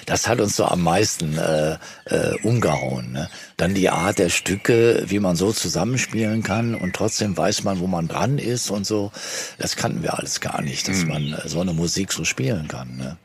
Das 0.05 0.27
hat 0.27 0.41
uns 0.41 0.55
so 0.55 0.65
am 0.65 0.83
meisten 0.83 1.39
äh, 1.39 1.77
äh, 2.05 2.37
umgehauen. 2.43 3.13
Ne? 3.13 3.29
Dann 3.57 3.73
die 3.73 3.89
Art 3.89 4.19
der 4.19 4.29
Stücke, 4.29 5.05
wie 5.07 5.17
man 5.17 5.35
so 5.35 5.51
zusammenspielen 5.51 6.43
kann 6.43 6.75
und 6.75 6.95
trotzdem 6.95 7.35
weiß 7.35 7.63
man, 7.63 7.79
wo 7.79 7.87
man 7.87 8.07
dran 8.07 8.37
ist 8.37 8.69
und 8.69 8.85
so. 8.85 9.11
Das 9.57 9.75
kannten 9.75 10.03
wir 10.03 10.19
alles 10.19 10.39
gar 10.39 10.61
nicht, 10.61 10.87
dass 10.87 11.03
man 11.05 11.33
äh, 11.33 11.49
so 11.49 11.61
eine 11.61 11.73
Musik 11.73 12.11
so 12.13 12.25
spielen 12.25 12.67
kann. 12.67 12.95
Ne? 12.97 13.17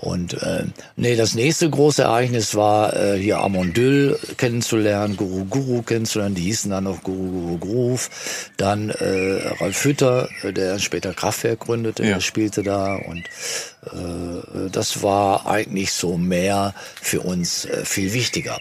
Und 0.00 0.32
äh, 0.42 0.64
nee, 0.96 1.14
das 1.14 1.34
nächste 1.34 1.68
große 1.68 2.02
Ereignis 2.04 2.54
war 2.54 2.96
äh, 2.96 3.18
hier 3.18 3.38
Amondyl 3.40 4.18
kennenzulernen, 4.38 5.14
Guru 5.18 5.44
Guru 5.44 5.82
kennenzulernen, 5.82 6.34
die 6.34 6.42
hießen 6.44 6.70
dann 6.70 6.84
noch 6.84 7.02
Guru 7.02 7.58
Guru 7.58 7.58
Groove. 7.58 8.10
Dann 8.56 8.88
äh, 8.88 9.46
Ralf 9.60 9.84
Hütter, 9.84 10.30
äh, 10.42 10.54
der 10.54 10.78
später 10.78 11.12
Kraftwerk 11.12 11.60
gründete, 11.60 12.02
Ja. 12.02 12.14
der 12.14 12.20
spielte 12.20 12.62
da 12.62 12.94
und 12.96 13.24
äh, 13.92 14.70
das 14.72 15.02
war 15.02 15.46
eigentlich 15.46 15.92
so 15.92 16.16
mehr 16.16 16.74
für 17.00 17.20
uns 17.20 17.64
äh, 17.66 17.84
viel 17.84 18.12
wichtiger. 18.14 18.58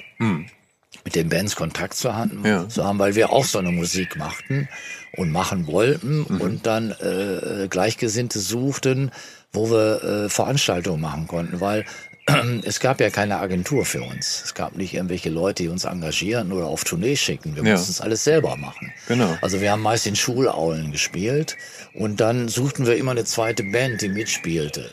Mit 1.06 1.16
den 1.16 1.30
Bands 1.30 1.56
Kontakt 1.56 1.94
zu 1.96 2.14
haben, 2.16 2.44
Ja. 2.46 2.68
zu 2.68 2.84
haben, 2.84 3.00
weil 3.00 3.16
wir 3.16 3.32
auch 3.32 3.46
so 3.46 3.60
eine 3.60 3.72
Musik 3.72 4.18
machten 4.18 4.68
und 5.16 5.32
machen 5.32 5.68
wollten 5.68 6.24
und 6.24 6.66
dann 6.68 6.92
äh, 6.92 7.68
Gleichgesinnte 7.70 8.40
suchten, 8.40 9.12
wo 9.54 9.70
wir 9.72 10.04
äh, 10.26 10.30
Veranstaltungen 10.30 11.02
machen 11.02 11.28
konnten, 11.28 11.60
weil 11.62 11.86
es 12.64 12.80
gab 12.80 13.00
ja 13.02 13.10
keine 13.10 13.40
Agentur 13.40 13.86
für 13.86 14.02
uns. 14.04 14.44
Es 14.46 14.54
gab 14.54 14.76
nicht 14.76 14.94
irgendwelche 14.94 15.30
Leute, 15.30 15.64
die 15.64 15.70
uns 15.70 15.86
engagieren 15.86 16.52
oder 16.52 16.68
auf 16.68 16.84
Tournee 16.84 17.16
schicken. 17.16 17.56
Wir 17.56 17.64
Ja. 17.64 17.72
mussten 17.72 17.92
es 17.92 18.02
alles 18.02 18.24
selber 18.24 18.56
machen. 18.56 18.94
Genau. 19.08 19.36
Also 19.42 19.62
wir 19.62 19.72
haben 19.72 19.82
meist 19.82 20.06
in 20.06 20.16
Schulaulen 20.16 20.92
gespielt 20.92 21.58
und 21.94 22.20
dann 22.22 22.48
suchten 22.48 22.86
wir 22.86 22.98
immer 22.98 23.12
eine 23.12 23.26
zweite 23.26 23.64
Band, 23.64 24.02
die 24.02 24.10
mitspielte. 24.10 24.92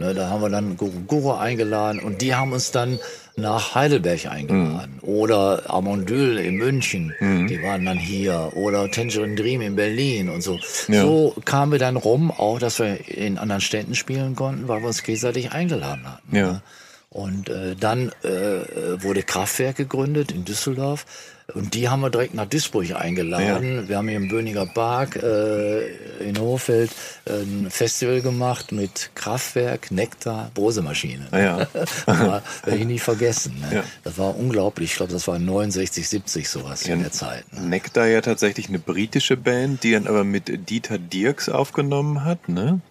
Ne, 0.00 0.14
da 0.14 0.28
haben 0.28 0.40
wir 0.42 0.48
dann 0.50 0.76
Guru 0.76 1.00
Guru 1.08 1.32
eingeladen 1.32 1.98
und 1.98 2.22
die 2.22 2.32
haben 2.36 2.52
uns 2.52 2.70
dann 2.70 3.00
nach 3.38 3.74
Heidelberg 3.74 4.26
eingeladen. 4.26 4.98
Oder 5.02 5.70
Amondyl 5.70 6.38
in 6.38 6.56
München, 6.56 7.14
die 7.20 7.62
waren 7.62 7.84
dann 7.84 7.98
hier. 7.98 8.52
Oder 8.54 8.90
Tangerine 8.90 9.34
Dream 9.34 9.60
in 9.60 9.76
Berlin 9.76 10.28
und 10.28 10.42
so. 10.42 10.58
Ja. 10.88 11.02
So 11.02 11.34
kamen 11.44 11.72
wir 11.72 11.78
dann 11.78 11.96
rum, 11.96 12.30
auch 12.30 12.58
dass 12.58 12.78
wir 12.78 13.08
in 13.08 13.38
anderen 13.38 13.60
Städten 13.60 13.94
spielen 13.94 14.36
konnten, 14.36 14.68
weil 14.68 14.80
wir 14.80 14.88
uns 14.88 15.02
gegenseitig 15.02 15.52
eingeladen 15.52 16.06
hatten. 16.06 16.36
Ja. 16.36 16.62
Und 17.10 17.48
äh, 17.48 17.74
dann 17.74 18.12
äh, 18.22 19.02
wurde 19.02 19.22
Kraftwerk 19.22 19.76
gegründet 19.76 20.30
in 20.30 20.44
Düsseldorf. 20.44 21.06
Und 21.54 21.72
die 21.72 21.88
haben 21.88 22.00
wir 22.00 22.10
direkt 22.10 22.34
nach 22.34 22.44
Duisburg 22.44 22.94
eingeladen. 22.94 23.88
Wir 23.88 23.96
haben 23.96 24.08
hier 24.08 24.18
im 24.18 24.28
Böhninger 24.28 24.66
Park 24.66 25.16
äh, 25.16 25.88
in 26.18 26.38
Hohfeld 26.38 26.90
ein 27.26 27.68
Festival 27.70 28.20
gemacht 28.20 28.70
mit 28.70 29.10
Kraftwerk, 29.14 29.90
Nektar, 29.90 30.50
Bose-Maschine. 30.52 31.28
Ah 31.30 31.38
ja. 31.38 31.68
war, 32.06 32.42
werde 32.64 32.78
ich 32.78 32.84
nie 32.84 32.98
vergessen. 32.98 33.56
Ne? 33.60 33.76
Ja. 33.76 33.84
Das 34.04 34.18
war 34.18 34.36
unglaublich. 34.36 34.90
Ich 34.90 34.96
glaube, 34.96 35.12
das 35.12 35.26
war 35.26 35.38
69, 35.38 36.06
70 36.06 36.48
sowas 36.50 36.82
in 36.82 37.00
der 37.00 37.12
Zeit. 37.12 37.50
Ne? 37.52 37.62
Nektar 37.62 38.06
ja 38.06 38.20
tatsächlich 38.20 38.68
eine 38.68 38.78
britische 38.78 39.38
Band, 39.38 39.84
die 39.84 39.92
dann 39.92 40.06
aber 40.06 40.24
mit 40.24 40.68
Dieter 40.68 40.98
Dirks 40.98 41.48
aufgenommen 41.48 42.26
hat, 42.26 42.50
ne? 42.50 42.82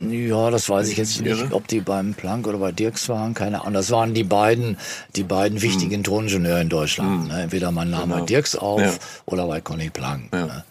Ja, 0.00 0.50
das 0.50 0.68
weiß 0.68 0.88
ich 0.90 0.96
jetzt 0.96 1.20
nicht, 1.22 1.52
ob 1.52 1.66
die 1.66 1.80
beim 1.80 2.14
Planck 2.14 2.46
oder 2.46 2.58
bei 2.58 2.70
Dirks 2.70 3.08
waren, 3.08 3.34
keine 3.34 3.62
Ahnung. 3.62 3.74
Das 3.74 3.90
waren 3.90 4.14
die 4.14 4.22
beiden, 4.22 4.76
die 5.16 5.24
beiden 5.24 5.60
wichtigen 5.60 6.04
Toningenieure 6.04 6.60
in 6.60 6.68
Deutschland. 6.68 7.26
Ne? 7.28 7.42
Entweder 7.42 7.72
man 7.72 7.90
nahm 7.90 8.02
Hm. 8.02 8.08
Genau. 8.10 8.20
bei 8.20 8.26
Dirks 8.26 8.54
auf 8.54 8.80
Ja. 8.80 8.92
oder 9.26 9.46
bei 9.48 9.60
Conny 9.60 9.90
Planck. 9.90 10.32
Ne? 10.32 10.64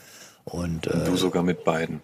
Und 0.46 0.88
äh, 0.88 1.04
Du 1.06 1.18
sogar 1.18 1.44
mit 1.44 1.66
beiden. 1.66 2.00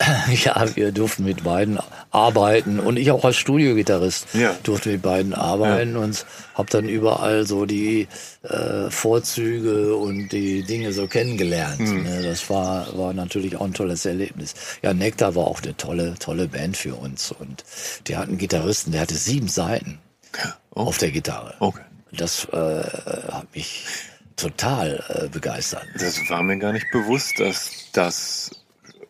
ja, 0.44 0.64
wir 0.76 0.92
durften 0.92 1.24
mit 1.24 1.42
beiden 1.44 1.78
arbeiten 2.10 2.78
und 2.78 2.96
ich 2.96 3.10
auch 3.10 3.24
als 3.24 3.36
Studiogitarrist 3.36 4.28
Ja. 4.34 4.54
durfte 4.62 4.90
mit 4.90 5.02
beiden 5.02 5.34
arbeiten 5.34 5.96
und 5.96 6.24
habe 6.54 6.70
dann 6.70 6.88
überall 6.88 7.46
so 7.46 7.66
die 7.66 8.06
äh, 8.42 8.90
Vorzüge 8.90 9.96
und 9.96 10.28
die 10.30 10.62
Dinge 10.62 10.92
so 10.92 11.06
kennengelernt. 11.08 11.78
Hm. 11.80 12.04
Ne? 12.04 12.22
Das 12.22 12.48
war 12.48 12.96
war 12.96 13.12
natürlich 13.12 13.56
auch 13.56 13.64
ein 13.64 13.74
tolles 13.74 14.06
Erlebnis. 14.06 14.54
Ja, 14.82 14.94
Nektar 14.94 15.34
war 15.34 15.46
auch 15.48 15.62
eine 15.62 15.76
tolle 15.76 16.14
tolle 16.18 16.46
Band 16.48 16.76
für 16.76 16.94
uns 16.94 17.32
und 17.32 17.64
die 18.06 18.16
hatten 18.16 18.30
einen 18.30 18.38
Gitarristen, 18.38 18.92
der 18.92 19.00
hatte 19.02 19.14
sieben 19.14 19.48
Seiten 19.48 19.98
Oh. 20.74 20.82
auf 20.82 20.98
der 20.98 21.10
Gitarre. 21.10 21.54
Okay. 21.58 21.80
Das 22.12 22.44
äh, 22.52 22.56
hat 23.32 23.46
mich 23.54 23.84
total 24.36 25.02
äh, 25.08 25.28
begeistert. 25.28 25.84
Das 25.98 26.18
war 26.28 26.42
mir 26.42 26.58
gar 26.58 26.72
nicht 26.72 26.86
bewusst, 26.92 27.40
dass 27.40 27.70
das 27.92 28.50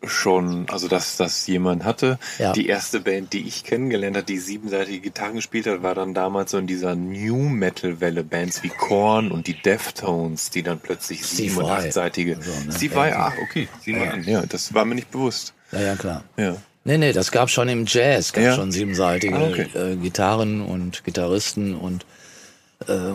schon, 0.03 0.65
also 0.69 0.87
dass 0.87 1.17
das 1.17 1.45
jemand 1.47 1.83
hatte. 1.83 2.19
Ja. 2.37 2.53
Die 2.53 2.67
erste 2.67 2.99
Band, 3.01 3.33
die 3.33 3.47
ich 3.47 3.63
kennengelernt 3.63 4.15
hat, 4.17 4.29
die 4.29 4.37
siebenseitige 4.37 4.99
Gitarren 4.99 5.35
gespielt 5.35 5.67
hat, 5.67 5.83
war 5.83 5.93
dann 5.95 6.13
damals 6.13 6.51
so 6.51 6.57
in 6.57 6.67
dieser 6.67 6.95
New 6.95 7.37
Metal 7.49 7.99
Welle 7.99 8.23
Bands 8.23 8.63
wie 8.63 8.69
Korn 8.69 9.31
und 9.31 9.47
die 9.47 9.61
Deftones, 9.61 10.49
die 10.51 10.63
dann 10.63 10.79
plötzlich 10.79 11.25
sieben 11.25 11.57
und 11.57 11.65
achtseitige. 11.69 12.37
Also, 12.37 12.51
ne? 12.51 12.71
Steve 12.73 12.93
Ja, 12.95 12.99
Vai, 13.01 13.09
klar. 13.11 13.33
ah, 13.37 13.41
okay, 13.43 13.67
sieh 13.83 13.93
mal 13.93 14.07
an. 14.09 14.23
Ja, 14.23 14.43
das 14.47 14.73
war 14.73 14.85
mir 14.85 14.95
nicht 14.95 15.11
bewusst. 15.11 15.53
Ja, 15.71 15.81
ja, 15.81 15.95
klar. 15.95 16.23
Ja. 16.37 16.55
Nee, 16.85 16.97
nee, 16.97 17.11
das 17.11 17.31
gab 17.31 17.49
schon 17.49 17.67
im 17.67 17.83
Jazz, 17.85 18.31
gab 18.31 18.43
Ja. 18.43 18.55
schon 18.55 18.71
siebenseitige 18.71 19.35
Ah, 19.35 19.47
okay. 19.47 19.67
äh, 19.75 19.95
Gitarren 19.97 20.61
und 20.61 21.03
Gitarristen 21.03 21.75
und 21.75 22.05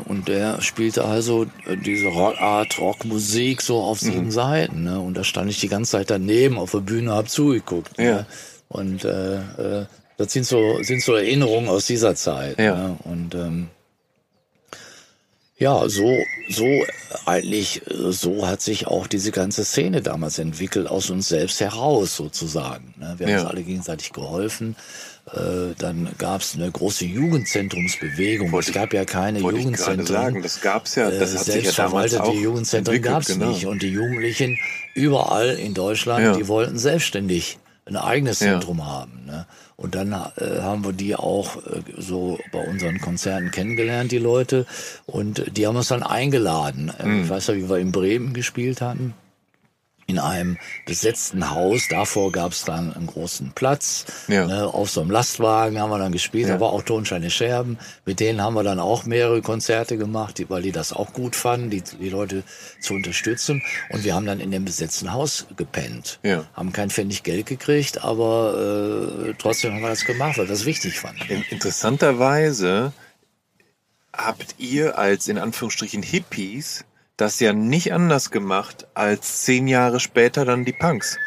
und 0.06 0.28
der 0.28 0.60
spielte 0.60 1.04
also 1.04 1.44
äh, 1.66 1.76
diese 1.76 2.08
Rockart, 2.08 2.78
Rockmusik 2.78 3.62
so 3.62 3.80
auf 3.80 4.02
Mhm. 4.02 4.06
sieben 4.06 4.30
Seiten. 4.30 4.82
Ne? 4.84 5.00
Und 5.00 5.14
da 5.16 5.24
stand 5.24 5.50
ich 5.50 5.58
die 5.60 5.68
ganze 5.68 5.92
Zeit 5.92 6.10
daneben 6.10 6.58
auf 6.58 6.72
der 6.72 6.80
Bühne, 6.80 7.12
hab 7.12 7.28
zugeguckt. 7.30 7.98
Ja. 7.98 8.04
Ne? 8.04 8.26
Und 8.68 9.04
äh, 9.04 9.36
äh, 9.80 9.86
das 10.16 10.32
sind 10.32 10.44
so 10.46 10.82
sind 10.82 11.02
so 11.02 11.14
Erinnerungen 11.14 11.68
aus 11.68 11.86
dieser 11.86 12.14
Zeit. 12.14 12.58
Ja. 12.58 12.76
Ne? 12.76 12.98
Und 13.04 13.34
ähm, 13.34 13.68
ja, 15.56 15.88
so, 15.88 16.12
so 16.50 16.66
eigentlich, 17.26 17.82
äh, 17.88 18.12
so 18.12 18.46
hat 18.46 18.60
sich 18.60 18.86
auch 18.86 19.06
diese 19.06 19.30
ganze 19.30 19.64
Szene 19.64 20.02
damals 20.02 20.38
entwickelt, 20.38 20.88
aus 20.88 21.10
uns 21.10 21.28
selbst 21.28 21.60
heraus 21.60 22.16
sozusagen. 22.16 22.94
ne? 22.98 23.14
Wir 23.18 23.26
haben 23.26 23.32
Ja. 23.34 23.40
uns 23.42 23.50
alle 23.50 23.62
gegenseitig 23.62 24.12
geholfen. 24.12 24.76
Äh, 25.32 25.74
Dann 25.78 26.10
gab 26.18 26.42
es 26.42 26.54
eine 26.54 26.70
große 26.70 27.06
Jugendzentrumsbewegung. 27.06 28.52
Wollte 28.52 28.70
es 28.70 28.74
gab 28.74 28.92
ja 28.92 29.04
keine 29.04 29.42
Wollte 29.42 29.58
ich 29.58 29.64
Jugendzentren. 29.64 30.06
sagen, 30.06 30.42
das 30.42 30.60
gab's 30.60 30.94
ja, 30.96 31.10
das 31.10 31.34
Äh, 31.34 31.38
hat 31.38 31.44
sich 31.46 31.64
ja 31.64 31.72
damals 31.72 32.10
selbstverwaltete 32.12 32.22
auch 32.22 32.34
Jugendzentren 32.34 33.02
gab 33.02 33.22
es 33.22 33.28
genau. 33.28 33.48
nicht. 33.48 33.66
Und 33.66 33.82
die 33.82 33.88
Jugendlichen 33.88 34.58
überall 34.94 35.50
in 35.50 35.72
Deutschland, 35.74 36.24
Ja. 36.24 36.36
die 36.36 36.46
wollten 36.48 36.78
selbstständig 36.78 37.58
ein 37.86 37.96
eigenes 37.96 38.40
Ja. 38.40 38.52
Zentrum 38.52 38.86
haben. 38.86 39.24
Ne? 39.26 39.46
Und 39.76 39.94
dann 39.94 40.12
äh, 40.12 40.60
haben 40.60 40.84
wir 40.84 40.92
die 40.92 41.16
auch 41.16 41.56
äh, 41.56 41.80
so 41.98 42.38
bei 42.52 42.60
unseren 42.66 43.00
Konzerten 43.00 43.50
kennengelernt, 43.50 44.12
die 44.12 44.18
Leute. 44.18 44.66
Und 45.06 45.56
die 45.56 45.66
haben 45.66 45.76
uns 45.76 45.88
dann 45.88 46.02
eingeladen. 46.02 46.92
Äh, 46.98 47.06
Mhm. 47.06 47.22
Ich 47.24 47.30
weiß 47.30 47.48
ja, 47.48 47.56
wie 47.56 47.68
wir 47.68 47.78
in 47.78 47.92
Bremen 47.92 48.32
gespielt 48.34 48.80
hatten 48.80 49.14
in 50.06 50.18
einem 50.18 50.58
besetzten 50.86 51.50
Haus. 51.50 51.88
Davor 51.88 52.30
gab 52.32 52.52
es 52.52 52.64
dann 52.64 52.92
einen 52.92 53.06
großen 53.06 53.52
Platz. 53.54 54.04
Ja. 54.28 54.46
Ne, 54.46 54.66
auf 54.66 54.90
so 54.90 55.00
einem 55.00 55.10
Lastwagen 55.10 55.78
haben 55.80 55.90
wir 55.90 55.98
dann 55.98 56.12
gespielt. 56.12 56.48
Ja. 56.48 56.54
Da 56.54 56.60
war 56.60 56.70
auch 56.72 56.82
Tonsteine 56.82 57.30
Scherben. 57.30 57.78
Mit 58.04 58.20
denen 58.20 58.42
haben 58.42 58.54
wir 58.54 58.62
dann 58.62 58.80
auch 58.80 59.04
mehrere 59.06 59.40
Konzerte 59.42 59.96
gemacht, 59.96 60.38
die, 60.38 60.50
weil 60.50 60.62
die 60.62 60.72
das 60.72 60.92
auch 60.92 61.12
gut 61.12 61.36
fanden, 61.36 61.70
die, 61.70 61.82
die 61.82 62.10
Leute 62.10 62.42
zu 62.80 62.94
unterstützen. 62.94 63.62
Und 63.90 64.04
wir 64.04 64.14
haben 64.14 64.26
dann 64.26 64.40
in 64.40 64.50
dem 64.50 64.64
besetzten 64.64 65.12
Haus 65.12 65.46
gepennt. 65.56 66.18
Ja. 66.22 66.44
Haben 66.54 66.72
kein 66.72 66.90
Pfennig 66.90 67.22
Geld 67.22 67.46
gekriegt, 67.46 68.04
aber 68.04 69.28
äh, 69.28 69.34
trotzdem 69.38 69.72
haben 69.74 69.82
wir 69.82 69.88
das 69.88 70.04
gemacht, 70.04 70.38
weil 70.38 70.46
wir 70.46 70.52
das 70.52 70.64
wichtig 70.64 71.00
fanden. 71.00 71.22
In- 71.28 71.44
Interessanterweise 71.50 72.92
habt 74.12 74.54
ihr 74.58 74.98
als 74.98 75.28
in 75.28 75.38
Anführungsstrichen 75.38 76.02
Hippies 76.02 76.84
das 77.16 77.40
ja 77.40 77.52
nicht 77.52 77.92
anders 77.92 78.30
gemacht 78.30 78.86
als 78.94 79.42
zehn 79.42 79.68
Jahre 79.68 80.00
später 80.00 80.44
dann 80.44 80.64
die 80.64 80.72
Punks. 80.72 81.18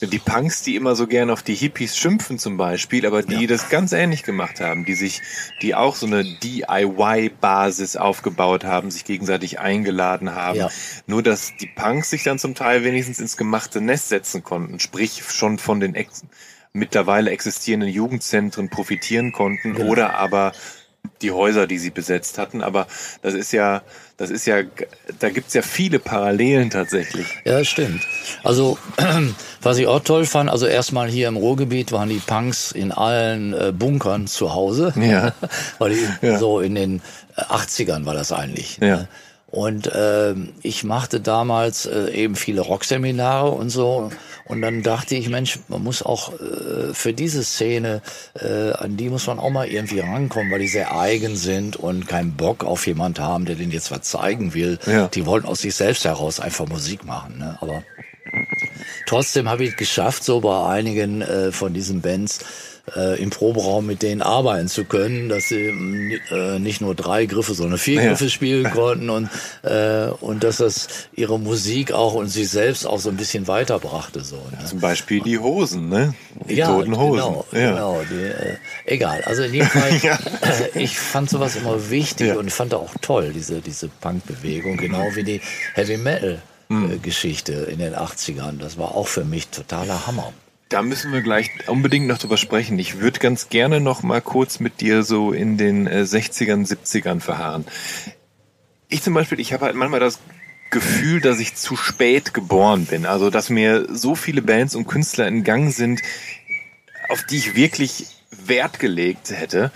Die 0.00 0.18
Punks, 0.18 0.62
die 0.62 0.76
immer 0.76 0.96
so 0.96 1.06
gern 1.06 1.30
auf 1.30 1.42
die 1.42 1.54
Hippies 1.54 1.96
schimpfen 1.96 2.38
zum 2.38 2.56
Beispiel, 2.56 3.06
aber 3.06 3.22
die 3.22 3.42
ja. 3.42 3.46
das 3.46 3.68
ganz 3.68 3.92
ähnlich 3.92 4.22
gemacht 4.22 4.60
haben, 4.60 4.84
die 4.84 4.94
sich, 4.94 5.22
die 5.62 5.74
auch 5.74 5.94
so 5.94 6.06
eine 6.06 6.24
DIY-Basis 6.24 7.96
aufgebaut 7.96 8.64
haben, 8.64 8.90
sich 8.90 9.04
gegenseitig 9.04 9.60
eingeladen 9.60 10.34
haben. 10.34 10.58
Ja. 10.58 10.70
Nur, 11.06 11.22
dass 11.22 11.56
die 11.56 11.68
Punks 11.68 12.10
sich 12.10 12.22
dann 12.22 12.38
zum 12.38 12.54
Teil 12.54 12.84
wenigstens 12.84 13.20
ins 13.20 13.36
gemachte 13.36 13.80
Nest 13.80 14.08
setzen 14.08 14.42
konnten, 14.42 14.80
sprich 14.80 15.22
schon 15.28 15.58
von 15.58 15.80
den 15.80 15.94
Ex 15.94 16.24
mittlerweile 16.74 17.30
existierenden 17.30 17.88
Jugendzentren 17.88 18.68
profitieren 18.68 19.30
konnten 19.32 19.74
genau. 19.74 19.90
oder 19.90 20.18
aber 20.18 20.52
die 21.22 21.32
Häuser, 21.32 21.66
die 21.66 21.78
sie 21.78 21.90
besetzt 21.90 22.38
hatten. 22.38 22.62
Aber 22.62 22.86
das 23.22 23.34
ist 23.34 23.52
ja, 23.52 23.82
das 24.16 24.30
ist 24.30 24.46
ja, 24.46 24.62
da 25.18 25.30
gibt's 25.30 25.54
ja 25.54 25.62
viele 25.62 25.98
Parallelen 25.98 26.70
tatsächlich. 26.70 27.26
Ja, 27.44 27.58
das 27.58 27.68
stimmt. 27.68 28.02
Also 28.42 28.78
was 29.62 29.78
ich 29.78 29.86
auch 29.86 30.00
toll 30.00 30.26
fand, 30.26 30.50
also 30.50 30.66
erstmal 30.66 31.08
hier 31.08 31.28
im 31.28 31.36
Ruhrgebiet 31.36 31.92
waren 31.92 32.08
die 32.08 32.20
Punks 32.24 32.72
in 32.72 32.92
allen 32.92 33.54
äh, 33.54 33.72
Bunkern 33.72 34.26
zu 34.26 34.54
Hause. 34.54 34.92
Ja. 35.00 35.32
Weil 35.78 35.94
die, 35.94 36.26
ja. 36.26 36.38
so 36.38 36.60
in 36.60 36.74
den 36.74 37.02
80ern 37.36 38.02
äh, 38.02 38.06
war 38.06 38.14
das 38.14 38.32
eigentlich. 38.32 38.78
Ja. 38.80 38.96
Ne? 38.96 39.08
Und 39.54 39.86
äh, 39.86 40.34
ich 40.62 40.82
machte 40.82 41.20
damals 41.20 41.86
äh, 41.86 42.10
eben 42.10 42.34
viele 42.34 42.60
Rockseminare 42.60 43.50
und 43.50 43.70
so. 43.70 44.10
Und 44.46 44.60
dann 44.60 44.82
dachte 44.82 45.14
ich, 45.14 45.28
Mensch, 45.28 45.58
man 45.68 45.82
muss 45.82 46.02
auch 46.02 46.32
äh, 46.32 46.92
für 46.92 47.12
diese 47.12 47.42
Szene, 47.44 48.02
äh, 48.38 48.72
an 48.72 48.96
die 48.96 49.08
muss 49.08 49.26
man 49.26 49.38
auch 49.38 49.50
mal 49.50 49.66
irgendwie 49.66 50.00
rankommen, 50.00 50.52
weil 50.52 50.58
die 50.58 50.68
sehr 50.68 50.96
eigen 50.96 51.36
sind 51.36 51.76
und 51.76 52.06
keinen 52.06 52.36
Bock 52.36 52.62
auf 52.62 52.86
jemand 52.86 53.18
haben, 53.18 53.46
der 53.46 53.56
denen 53.56 53.72
jetzt 53.72 53.90
was 53.90 54.02
zeigen 54.02 54.52
will. 54.52 54.78
Ja. 54.86 55.08
Die 55.08 55.24
wollten 55.24 55.46
aus 55.46 55.60
sich 55.60 55.74
selbst 55.74 56.04
heraus 56.04 56.40
einfach 56.40 56.66
Musik 56.68 57.04
machen. 57.04 57.38
Ne? 57.38 57.56
Aber 57.60 57.82
trotzdem 59.06 59.48
habe 59.48 59.64
ich 59.64 59.70
es 59.70 59.76
geschafft, 59.76 60.24
so 60.24 60.40
bei 60.40 60.66
einigen 60.68 61.22
äh, 61.22 61.50
von 61.50 61.72
diesen 61.72 62.02
Bands, 62.02 62.40
äh, 62.94 63.20
im 63.20 63.30
Proberaum 63.30 63.86
mit 63.86 64.02
denen 64.02 64.22
arbeiten 64.22 64.68
zu 64.68 64.84
können, 64.84 65.28
dass 65.28 65.48
sie 65.48 66.20
äh, 66.30 66.58
nicht 66.58 66.80
nur 66.80 66.94
drei 66.94 67.26
Griffe, 67.26 67.54
sondern 67.54 67.78
vier 67.78 68.02
ja. 68.02 68.08
Griffe 68.08 68.28
spielen 68.28 68.70
konnten 68.70 69.10
und 69.10 69.30
äh, 69.62 70.08
und 70.20 70.44
dass 70.44 70.58
das 70.58 70.88
ihre 71.14 71.38
Musik 71.38 71.92
auch 71.92 72.14
und 72.14 72.28
sie 72.28 72.44
selbst 72.44 72.86
auch 72.86 73.00
so 73.00 73.08
ein 73.08 73.16
bisschen 73.16 73.48
weiterbrachte 73.48 74.20
so. 74.20 74.36
Ne? 74.36 74.64
Zum 74.66 74.80
Beispiel 74.80 75.20
die 75.22 75.38
Hosen, 75.38 75.88
ne? 75.88 76.14
Die 76.48 76.54
ja, 76.54 76.66
toten 76.66 76.96
Hosen. 76.98 77.16
Genau, 77.16 77.46
ja. 77.52 77.70
genau. 77.70 78.02
Die, 78.10 78.22
äh, 78.22 78.56
egal. 78.84 79.22
Also 79.24 79.42
in 79.44 79.54
jedem 79.54 79.68
Fall, 79.68 79.96
ja. 80.02 80.18
ich 80.74 80.98
fand 80.98 81.30
sowas 81.30 81.56
immer 81.56 81.90
wichtig 81.90 82.28
ja. 82.28 82.36
und 82.36 82.52
fand 82.52 82.74
auch 82.74 82.90
toll 83.00 83.32
diese 83.34 83.60
diese 83.60 83.88
Punkbewegung, 83.88 84.76
genau 84.76 85.14
wie 85.14 85.24
die 85.24 85.40
Heavy 85.74 85.96
Metal. 85.96 86.40
Hm. 86.68 87.02
Geschichte 87.02 87.52
in 87.52 87.78
den 87.78 87.94
80ern. 87.94 88.58
Das 88.58 88.78
war 88.78 88.94
auch 88.94 89.06
für 89.06 89.22
mich 89.22 89.48
totaler 89.48 90.06
Hammer. 90.06 90.32
Da 90.68 90.82
müssen 90.82 91.12
wir 91.12 91.20
gleich 91.20 91.50
unbedingt 91.68 92.06
noch 92.06 92.18
drüber 92.18 92.36
sprechen. 92.36 92.78
Ich 92.78 93.00
würde 93.00 93.20
ganz 93.20 93.48
gerne 93.48 93.80
noch 93.80 94.02
mal 94.02 94.20
kurz 94.20 94.60
mit 94.60 94.80
dir 94.80 95.02
so 95.02 95.32
in 95.32 95.56
den 95.56 95.88
60ern, 95.88 96.62
äh, 96.62 96.66
70ern 96.66 97.20
verharren. 97.20 97.64
Ich 98.88 99.02
zum 99.02 99.14
Beispiel, 99.14 99.40
ich 99.40 99.52
habe 99.52 99.66
halt 99.66 99.76
manchmal 99.76 100.00
das 100.00 100.20
Gefühl, 100.70 101.20
dass 101.20 101.38
ich 101.38 101.54
zu 101.54 101.76
spät 101.76 102.34
geboren 102.34 102.86
bin. 102.86 103.06
Also, 103.06 103.30
dass 103.30 103.50
mir 103.50 103.86
so 103.90 104.14
viele 104.14 104.42
Bands 104.42 104.74
und 104.74 104.86
Künstler 104.86 105.28
in 105.28 105.44
Gang 105.44 105.72
sind, 105.72 106.00
auf 107.08 107.22
die 107.24 107.36
ich 107.36 107.54
wirklich 107.54 108.06
Wert 108.30 108.78
gelegt 108.80 109.30
hätte 109.30 109.70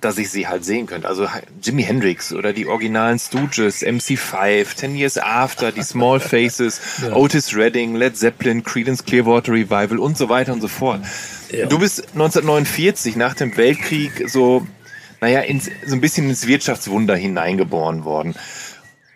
dass 0.00 0.18
ich 0.18 0.30
sie 0.30 0.48
halt 0.48 0.64
sehen 0.64 0.86
könnte. 0.86 1.08
Also 1.08 1.28
Jimi 1.62 1.82
Hendrix 1.82 2.32
oder 2.32 2.52
die 2.52 2.66
originalen 2.66 3.18
Stooges, 3.18 3.82
MC5, 3.84 4.74
Ten 4.76 4.96
Years 4.96 5.18
After, 5.18 5.72
die 5.72 5.82
Small 5.82 6.20
Faces, 6.20 6.80
ja. 7.02 7.14
Otis 7.14 7.54
Redding, 7.54 7.94
Led 7.94 8.16
Zeppelin, 8.16 8.62
Creedence 8.62 9.04
Clearwater 9.04 9.52
Revival 9.52 9.98
und 9.98 10.16
so 10.16 10.28
weiter 10.28 10.52
und 10.52 10.60
so 10.60 10.68
fort. 10.68 11.00
Ja. 11.50 11.66
Du 11.66 11.78
bist 11.78 12.08
1949 12.14 13.16
nach 13.16 13.34
dem 13.34 13.56
Weltkrieg 13.56 14.28
so, 14.28 14.66
naja, 15.20 15.40
ins, 15.40 15.70
so 15.86 15.94
ein 15.94 16.00
bisschen 16.00 16.28
ins 16.28 16.46
Wirtschaftswunder 16.46 17.16
hineingeboren 17.16 18.04
worden. 18.04 18.34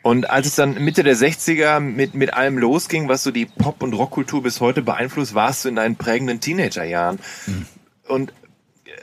Und 0.02 0.30
als 0.30 0.46
es 0.46 0.54
dann 0.54 0.74
Mitte 0.82 1.02
der 1.02 1.16
60er 1.16 1.80
mit, 1.80 2.14
mit 2.14 2.32
allem 2.32 2.56
losging, 2.56 3.08
was 3.08 3.22
so 3.22 3.30
die 3.30 3.46
Pop- 3.46 3.82
und 3.82 3.94
Rockkultur 3.94 4.42
bis 4.42 4.60
heute 4.60 4.82
beeinflusst, 4.82 5.34
warst 5.34 5.64
du 5.64 5.68
in 5.68 5.76
deinen 5.76 5.96
prägenden 5.96 6.40
Teenagerjahren. 6.40 7.18
Mhm. 7.46 7.66
Und 8.06 8.32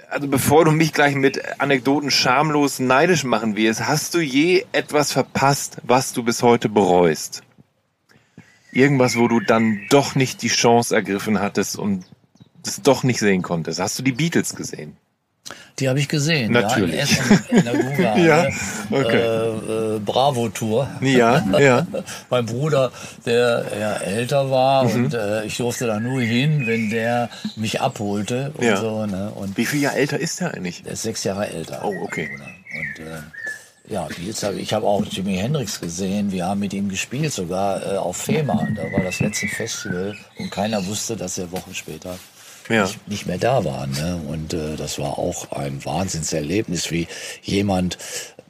also 0.10 0.28
bevor 0.28 0.66
du 0.66 0.72
mich 0.72 0.94
gleich 0.94 1.16
mit 1.16 1.60
Anekdoten 1.60 2.12
schamlos 2.12 2.80
neidisch 2.80 3.24
machen 3.24 3.56
wirst, 3.56 3.88
hast 3.88 4.14
du 4.14 4.20
je 4.20 4.66
etwas 4.72 5.12
verpasst, 5.12 5.78
was 5.84 6.14
du 6.14 6.24
bis 6.24 6.44
heute 6.44 6.70
bereust? 6.70 7.44
Irgendwas, 8.72 9.18
wo 9.18 9.28
du 9.28 9.40
dann 9.40 9.82
doch 9.90 10.16
nicht 10.16 10.42
die 10.42 10.50
Chance 10.50 10.96
ergriffen 10.96 11.40
hattest 11.40 11.78
und 11.78 12.06
das 12.64 12.82
doch 12.82 13.04
nicht 13.04 13.20
sehen 13.20 13.42
konntest. 13.42 13.80
Hast 13.80 13.98
du 14.00 14.04
die 14.04 14.12
Beatles 14.12 14.56
gesehen? 14.56 14.98
Die 15.80 15.90
habe 15.90 16.00
ich 16.00 16.08
gesehen. 16.08 16.54
Natürlich. 16.54 17.18
Ja, 17.18 17.38
in, 17.50 17.58
in 17.58 17.66
der 17.66 17.74
Guga, 17.74 18.18
ja, 18.18 18.48
okay. 18.92 19.18
Äh, 19.18 19.96
äh, 19.96 20.00
Bravo 20.00 20.48
Tour. 20.50 20.90
Ja, 21.02 21.44
ja. 21.60 21.86
mein 22.30 22.46
Bruder, 22.46 22.92
der 23.26 23.66
ja 23.78 23.96
älter 23.98 24.50
war 24.50 24.86
mhm. 24.86 25.06
und 25.06 25.14
äh, 25.14 25.44
ich 25.44 25.58
durfte 25.58 25.88
da 25.88 26.00
nur 26.00 26.22
hin, 26.22 26.66
wenn 26.66 26.90
der 26.90 27.30
mich 27.58 27.82
abholte 27.82 28.52
und 28.56 28.66
ja. 28.66 28.78
so. 28.78 29.06
Ne? 29.06 29.32
Und 29.36 29.58
Wie 29.58 29.66
viel 29.66 29.82
Jahre 29.82 29.98
älter 29.98 30.18
ist 30.18 30.40
der 30.40 30.54
eigentlich? 30.54 30.84
Der 30.84 30.94
ist 30.94 31.02
sechs 31.02 31.26
Jahre 31.26 31.50
älter. 31.50 31.82
Oh, 31.84 31.94
okay. 32.04 32.30
Und 32.34 33.06
äh, 33.06 33.20
ja, 33.88 34.08
jetzt 34.26 34.44
hab, 34.44 34.56
ich 34.56 34.74
habe 34.74 34.88
auch 34.88 35.06
Jimi 35.06 35.36
Hendrix 35.36 35.82
gesehen. 35.82 36.32
Wir 36.32 36.46
haben 36.46 36.60
mit 36.62 36.74
ihm 36.74 36.88
gespielt, 36.88 37.34
sogar 37.34 37.86
äh, 37.86 37.98
auf 37.98 38.18
FEMA. 38.18 38.68
Da 38.76 38.84
war 38.94 39.04
das 39.04 39.20
letzte 39.20 39.48
Festival 39.48 40.16
und 40.40 40.52
keiner 40.52 40.86
wusste, 40.86 41.18
dass 41.18 41.38
er 41.38 41.52
Wochen 41.52 41.76
später 41.76 42.18
ja. 42.70 42.84
nicht, 42.84 43.08
nicht, 43.08 43.26
mehr 43.26 43.38
da 43.38 43.64
waren. 43.66 43.92
Ne? 43.92 44.22
Und 44.28 44.54
äh, 44.54 44.76
das 44.76 45.00
war 45.00 45.18
auch 45.18 45.52
ein 45.52 45.84
Wahnsinnserlebnis, 45.86 46.92
wie 46.92 47.08
jemand, 47.42 47.98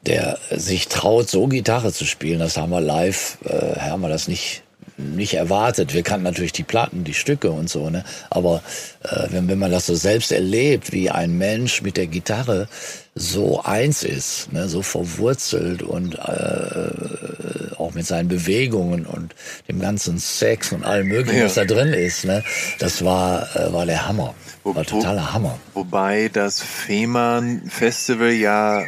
der 0.06 0.38
sich 0.52 0.88
traut, 0.88 1.30
so 1.30 1.48
Gitarre 1.48 1.92
zu 1.92 2.06
spielen. 2.06 2.40
Das 2.40 2.58
haben 2.58 2.72
wir 2.72 2.82
live, 2.82 3.38
äh, 3.46 3.80
haben 3.80 4.02
wir 4.02 4.10
das 4.10 4.28
nicht 4.28 4.62
nicht 4.98 5.34
erwartet. 5.34 5.94
Wir 5.94 6.04
kannten 6.04 6.24
natürlich 6.24 6.54
die 6.54 6.64
Platten, 6.64 7.04
die 7.04 7.14
Stücke 7.14 7.52
und 7.52 7.70
so, 7.70 7.90
ne? 7.90 8.06
Aber 8.30 8.62
äh, 9.04 9.28
wenn, 9.30 9.48
wenn 9.48 9.60
man 9.60 9.72
das 9.72 9.88
so 9.88 9.96
selbst 9.96 10.32
erlebt, 10.32 10.94
wie 10.94 11.10
ein 11.10 11.38
Mensch 11.38 11.82
mit 11.82 11.98
der 11.98 12.08
Gitarre 12.08 12.70
so 13.18 13.62
eins 13.64 14.04
ist, 14.04 14.52
ne? 14.52 14.68
so 14.68 14.82
verwurzelt 14.82 15.82
und 15.82 16.16
äh, 16.16 17.74
auch 17.78 17.94
mit 17.94 18.06
seinen 18.06 18.28
Bewegungen 18.28 19.06
und 19.06 19.34
dem 19.70 19.80
ganzen 19.80 20.20
Sex 20.20 20.74
und 20.74 20.84
allem 20.84 21.08
möglichen, 21.08 21.40
ja. 21.40 21.46
was 21.46 21.54
da 21.54 21.64
drin 21.64 21.94
ist, 21.94 22.26
ne? 22.26 22.44
das 22.80 23.06
war, 23.06 23.48
äh, 23.56 23.72
war 23.72 23.86
der 23.86 24.06
Hammer. 24.06 24.36
War 24.66 24.84
totaler 24.84 25.32
Hammer. 25.32 25.58
Wobei 25.74 26.30
das 26.34 26.62
Fehmarn 26.62 27.62
Festival 27.70 28.32
ja 28.32 28.84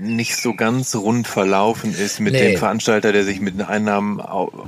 nicht 0.00 0.36
so 0.36 0.54
ganz 0.54 0.94
rund 0.94 1.28
verlaufen 1.28 1.94
ist 1.94 2.18
mit 2.18 2.32
nee. 2.32 2.52
dem 2.52 2.58
Veranstalter, 2.58 3.12
der 3.12 3.24
sich 3.24 3.40
mit 3.40 3.54
den 3.54 3.62
Einnahmen 3.62 4.20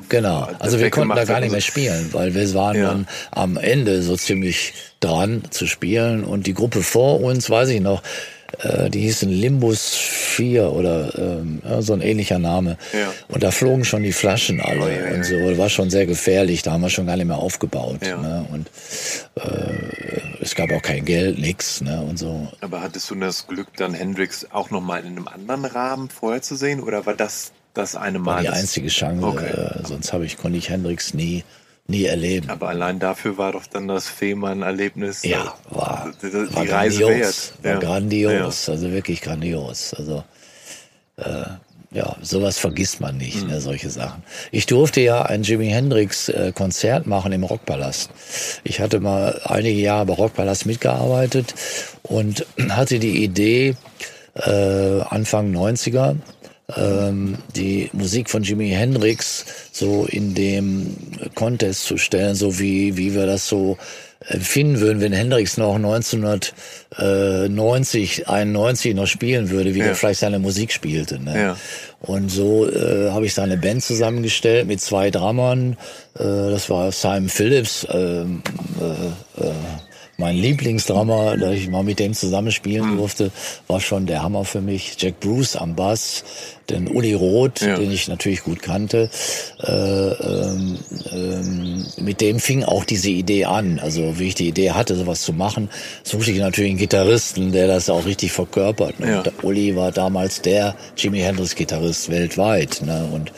Genau, 0.08 0.48
also 0.58 0.78
wir 0.78 0.90
konnten 0.90 1.14
da 1.14 1.24
gar 1.24 1.40
nicht 1.40 1.52
mehr 1.52 1.60
spielen, 1.60 2.10
weil 2.12 2.34
wir 2.34 2.52
waren 2.54 2.76
ja. 2.76 2.88
dann 2.88 3.08
am 3.30 3.56
Ende 3.56 4.02
so 4.02 4.16
ziemlich 4.16 4.74
dran 5.00 5.42
zu 5.50 5.66
spielen 5.66 6.24
und 6.24 6.46
die 6.46 6.54
Gruppe 6.54 6.82
vor 6.82 7.20
uns, 7.20 7.48
weiß 7.48 7.70
ich 7.70 7.80
noch, 7.80 8.02
äh, 8.58 8.90
die 8.90 9.00
hießen 9.00 9.30
Limbus 9.30 9.94
4 9.94 10.70
oder 10.72 11.16
ähm, 11.18 11.62
so 11.80 11.92
ein 11.92 12.00
ähnlicher 12.00 12.38
Name. 12.38 12.76
Ja. 12.92 13.12
Und 13.28 13.42
da 13.42 13.50
flogen 13.50 13.84
schon 13.84 14.02
die 14.02 14.12
Flaschen 14.12 14.60
alle 14.60 14.84
oh, 14.84 14.88
ja, 14.88 15.08
ja. 15.08 15.14
und 15.14 15.24
so. 15.24 15.38
Das 15.48 15.58
war 15.58 15.68
schon 15.68 15.90
sehr 15.90 16.06
gefährlich. 16.06 16.62
Da 16.62 16.72
haben 16.72 16.82
wir 16.82 16.90
schon 16.90 17.06
gar 17.06 17.16
nicht 17.16 17.26
mehr 17.26 17.38
aufgebaut. 17.38 18.00
Ne? 18.02 18.46
Und 18.50 18.70
äh, 19.36 20.40
es 20.40 20.54
gab 20.54 20.72
auch 20.72 20.82
kein 20.82 21.04
Geld, 21.04 21.38
nix 21.38 21.80
ne? 21.80 22.00
und 22.02 22.18
so. 22.18 22.48
Aber 22.60 22.80
hattest 22.80 23.10
du 23.10 23.14
das 23.14 23.46
Glück, 23.46 23.68
dann 23.76 23.94
Hendrix 23.94 24.46
auch 24.50 24.70
noch 24.70 24.80
mal 24.80 25.00
in 25.00 25.16
einem 25.16 25.28
anderen 25.28 25.64
Rahmen 25.64 26.08
vorher 26.08 26.42
zu 26.42 26.56
sehen? 26.56 26.80
Oder 26.80 27.06
war 27.06 27.14
das 27.14 27.52
das 27.74 27.94
eine 27.94 28.18
Mal? 28.18 28.36
War 28.36 28.42
die 28.42 28.48
einzige 28.48 28.88
Chance. 28.88 29.24
Okay. 29.24 29.46
Äh, 29.46 29.86
sonst 29.86 30.12
habe 30.12 30.24
ich 30.24 30.36
konnte 30.36 30.58
ich 30.58 30.68
Hendrix 30.70 31.14
nie 31.14 31.44
nie 31.90 32.04
erleben. 32.04 32.48
Aber 32.48 32.68
allein 32.68 32.98
dafür 32.98 33.36
war 33.36 33.52
doch 33.52 33.66
dann 33.66 33.88
das 33.88 34.08
Fehmarn-Erlebnis. 34.08 35.22
Ja, 35.24 35.54
war, 35.68 36.12
die, 36.22 36.30
die 36.30 36.54
war 36.54 36.68
Reise 36.68 37.00
grandios, 37.00 37.08
wert. 37.08 37.54
War 37.62 37.72
ja. 37.72 37.78
grandios, 37.78 38.66
ja. 38.66 38.72
also 38.72 38.92
wirklich 38.92 39.20
grandios. 39.20 39.94
Also 39.94 40.24
äh, 41.16 41.44
ja, 41.92 42.16
sowas 42.22 42.58
vergisst 42.58 43.00
man 43.00 43.16
nicht, 43.16 43.42
mhm. 43.42 43.48
ne, 43.48 43.60
solche 43.60 43.90
Sachen. 43.90 44.22
Ich 44.52 44.66
durfte 44.66 45.00
ja 45.00 45.22
ein 45.22 45.42
Jimi 45.42 45.68
Hendrix 45.68 46.28
äh, 46.28 46.52
Konzert 46.54 47.06
machen 47.06 47.32
im 47.32 47.42
Rockpalast. 47.42 48.10
Ich 48.62 48.80
hatte 48.80 49.00
mal 49.00 49.40
einige 49.44 49.80
Jahre 49.80 50.06
bei 50.06 50.14
Rockpalast 50.14 50.66
mitgearbeitet 50.66 51.54
und 52.02 52.46
hatte 52.70 53.00
die 53.00 53.24
Idee, 53.24 53.74
äh, 54.34 55.00
Anfang 55.02 55.52
90er, 55.52 56.16
ähm, 56.76 57.38
die 57.56 57.90
Musik 57.92 58.30
von 58.30 58.42
Jimi 58.42 58.70
Hendrix 58.70 59.44
so 59.72 60.06
in 60.06 60.34
dem 60.34 60.96
Contest 61.34 61.84
zu 61.84 61.96
stellen, 61.96 62.34
so 62.34 62.58
wie, 62.58 62.96
wie 62.96 63.14
wir 63.14 63.26
das 63.26 63.48
so 63.48 63.78
empfinden 64.26 64.80
würden, 64.80 65.00
wenn 65.00 65.12
Hendrix 65.12 65.56
noch 65.56 65.76
1990, 65.76 68.28
91 68.28 68.94
noch 68.94 69.06
spielen 69.06 69.48
würde, 69.50 69.74
wie 69.74 69.78
ja. 69.78 69.86
er 69.86 69.94
vielleicht 69.94 70.20
seine 70.20 70.38
Musik 70.38 70.72
spielte. 70.72 71.18
Ne? 71.18 71.40
Ja. 71.40 71.56
Und 72.00 72.30
so 72.30 72.70
äh, 72.70 73.08
habe 73.10 73.24
ich 73.26 73.34
seine 73.34 73.56
Band 73.56 73.82
zusammengestellt 73.82 74.66
mit 74.66 74.82
zwei 74.82 75.10
Drummern. 75.10 75.78
Äh, 76.18 76.50
das 76.50 76.68
war 76.68 76.92
Simon 76.92 77.30
Phillips, 77.30 77.84
äh, 77.84 78.20
äh, 78.20 78.24
äh, 79.38 79.52
mein 80.20 80.36
Lieblingsdrummer, 80.36 81.36
da 81.36 81.50
ich 81.50 81.68
mal 81.68 81.82
mit 81.82 81.98
dem 81.98 82.14
zusammenspielen 82.14 82.92
mhm. 82.92 82.96
durfte, 82.98 83.32
war 83.66 83.80
schon 83.80 84.06
der 84.06 84.22
Hammer 84.22 84.44
für 84.44 84.60
mich. 84.60 84.94
Jack 84.98 85.18
Bruce 85.18 85.56
am 85.56 85.74
Bass, 85.74 86.22
den 86.68 86.86
Uli 86.88 87.14
Roth, 87.14 87.62
ja. 87.62 87.76
den 87.76 87.90
ich 87.90 88.06
natürlich 88.06 88.42
gut 88.42 88.62
kannte. 88.62 89.10
Äh, 89.62 89.72
ähm, 89.72 90.78
ähm, 91.12 91.86
mit 91.98 92.20
dem 92.20 92.38
fing 92.38 92.62
auch 92.62 92.84
diese 92.84 93.10
Idee 93.10 93.46
an. 93.46 93.80
Also 93.80 94.18
wie 94.18 94.28
ich 94.28 94.34
die 94.34 94.48
Idee 94.48 94.72
hatte, 94.72 94.94
sowas 94.94 95.22
zu 95.22 95.32
machen, 95.32 95.68
suchte 96.04 96.30
ich 96.30 96.38
natürlich 96.38 96.70
einen 96.70 96.78
Gitarristen, 96.78 97.52
der 97.52 97.66
das 97.66 97.90
auch 97.90 98.06
richtig 98.06 98.32
verkörpert. 98.32 99.00
Ne? 99.00 99.10
Ja. 99.10 99.20
Und 99.20 99.42
Uli 99.42 99.74
war 99.74 99.90
damals 99.90 100.42
der 100.42 100.76
Jimi 100.96 101.20
Hendrix 101.20 101.54
Gitarrist 101.54 102.10
weltweit. 102.10 102.82
Ne? 102.84 103.08
Und 103.12 103.32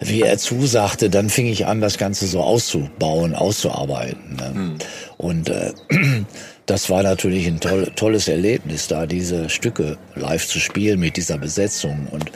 wie 0.00 0.22
er 0.22 0.38
zusagte, 0.38 1.10
dann 1.10 1.28
fing 1.28 1.46
ich 1.46 1.66
an, 1.66 1.80
das 1.80 1.98
Ganze 1.98 2.26
so 2.26 2.40
auszubauen, 2.40 3.34
auszuarbeiten. 3.34 4.36
Ne? 4.36 4.50
Mhm. 4.54 4.78
Und 5.20 5.50
äh, 5.50 5.72
das 6.66 6.88
war 6.88 7.02
natürlich 7.02 7.46
ein 7.46 7.60
toll, 7.60 7.92
tolles 7.94 8.26
Erlebnis, 8.26 8.88
da 8.88 9.06
diese 9.06 9.50
Stücke 9.50 9.98
live 10.14 10.46
zu 10.46 10.58
spielen 10.58 10.98
mit 10.98 11.16
dieser 11.16 11.36
Besetzung. 11.36 12.08
Und 12.10 12.30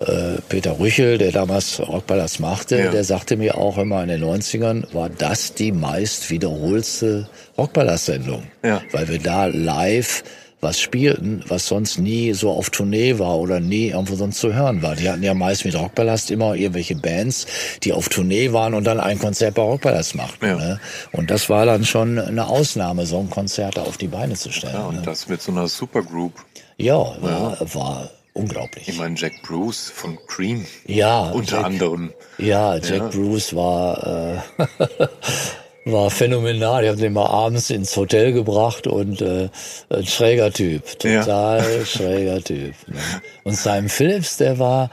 äh, 0.00 0.40
Peter 0.48 0.80
Rüchel, 0.80 1.18
der 1.18 1.30
damals 1.30 1.78
Rockballers 1.80 2.40
machte, 2.40 2.78
ja. 2.78 2.90
der 2.90 3.04
sagte 3.04 3.36
mir 3.36 3.56
auch 3.56 3.78
immer 3.78 4.02
in 4.02 4.08
den 4.08 4.24
90ern, 4.24 4.92
war 4.92 5.08
das 5.08 5.54
die 5.54 5.70
meist 5.70 6.28
wiederholste 6.30 7.28
Rockballers-Sendung. 7.56 8.42
Ja. 8.64 8.82
Weil 8.90 9.08
wir 9.08 9.20
da 9.20 9.46
live 9.46 10.24
was 10.60 10.80
spielten, 10.80 11.44
was 11.48 11.66
sonst 11.66 11.98
nie 11.98 12.32
so 12.32 12.50
auf 12.50 12.70
Tournee 12.70 13.18
war 13.18 13.36
oder 13.38 13.60
nie 13.60 13.88
irgendwo 13.88 14.16
sonst 14.16 14.40
zu 14.40 14.52
hören 14.52 14.82
war. 14.82 14.96
Die 14.96 15.08
hatten 15.08 15.22
ja 15.22 15.34
meist 15.34 15.64
mit 15.64 15.74
Rockballast 15.76 16.30
immer 16.30 16.54
irgendwelche 16.54 16.96
Bands, 16.96 17.46
die 17.84 17.92
auf 17.92 18.08
Tournee 18.08 18.52
waren 18.52 18.74
und 18.74 18.84
dann 18.84 18.98
ein 18.98 19.18
Konzert 19.18 19.54
bei 19.54 19.62
Rockballast 19.62 20.16
machten. 20.16 20.46
Ja. 20.46 20.56
Ne? 20.56 20.80
Und 21.12 21.30
das 21.30 21.48
war 21.48 21.64
dann 21.64 21.84
schon 21.84 22.18
eine 22.18 22.48
Ausnahme, 22.48 23.06
so 23.06 23.18
ein 23.20 23.30
Konzert 23.30 23.78
auf 23.78 23.96
die 23.98 24.08
Beine 24.08 24.34
zu 24.34 24.50
stellen. 24.50 24.74
Ja, 24.74 24.86
und 24.86 24.96
ne? 24.96 25.02
das 25.02 25.28
mit 25.28 25.40
so 25.40 25.52
einer 25.52 25.68
Supergroup. 25.68 26.32
Ja, 26.76 26.94
ja. 26.96 27.20
War, 27.22 27.74
war 27.74 28.10
unglaublich. 28.34 28.88
Ich 28.88 28.98
meine, 28.98 29.16
Jack 29.16 29.42
Bruce 29.42 29.90
von 29.90 30.18
Cream. 30.26 30.64
Ja. 30.86 31.30
Unter 31.30 31.56
Jack, 31.56 31.66
anderem. 31.66 32.12
Ja, 32.38 32.76
Jack 32.76 32.98
ja. 32.98 33.08
Bruce 33.08 33.54
war 33.54 34.40
äh, 34.58 34.66
war 35.92 36.10
phänomenal. 36.10 36.84
Ich 36.84 36.90
habe 36.90 37.00
den 37.00 37.12
mal 37.12 37.26
abends 37.26 37.70
ins 37.70 37.96
Hotel 37.96 38.32
gebracht 38.32 38.86
und 38.86 39.20
äh, 39.20 39.48
ein 39.90 40.06
schräger 40.06 40.52
Typ, 40.52 40.98
total 40.98 41.78
ja. 41.78 41.84
schräger 41.84 42.42
Typ. 42.42 42.74
Ne? 42.86 42.98
Und 43.44 43.56
Simon 43.56 43.88
Phillips, 43.88 44.36
der 44.36 44.58
war 44.58 44.90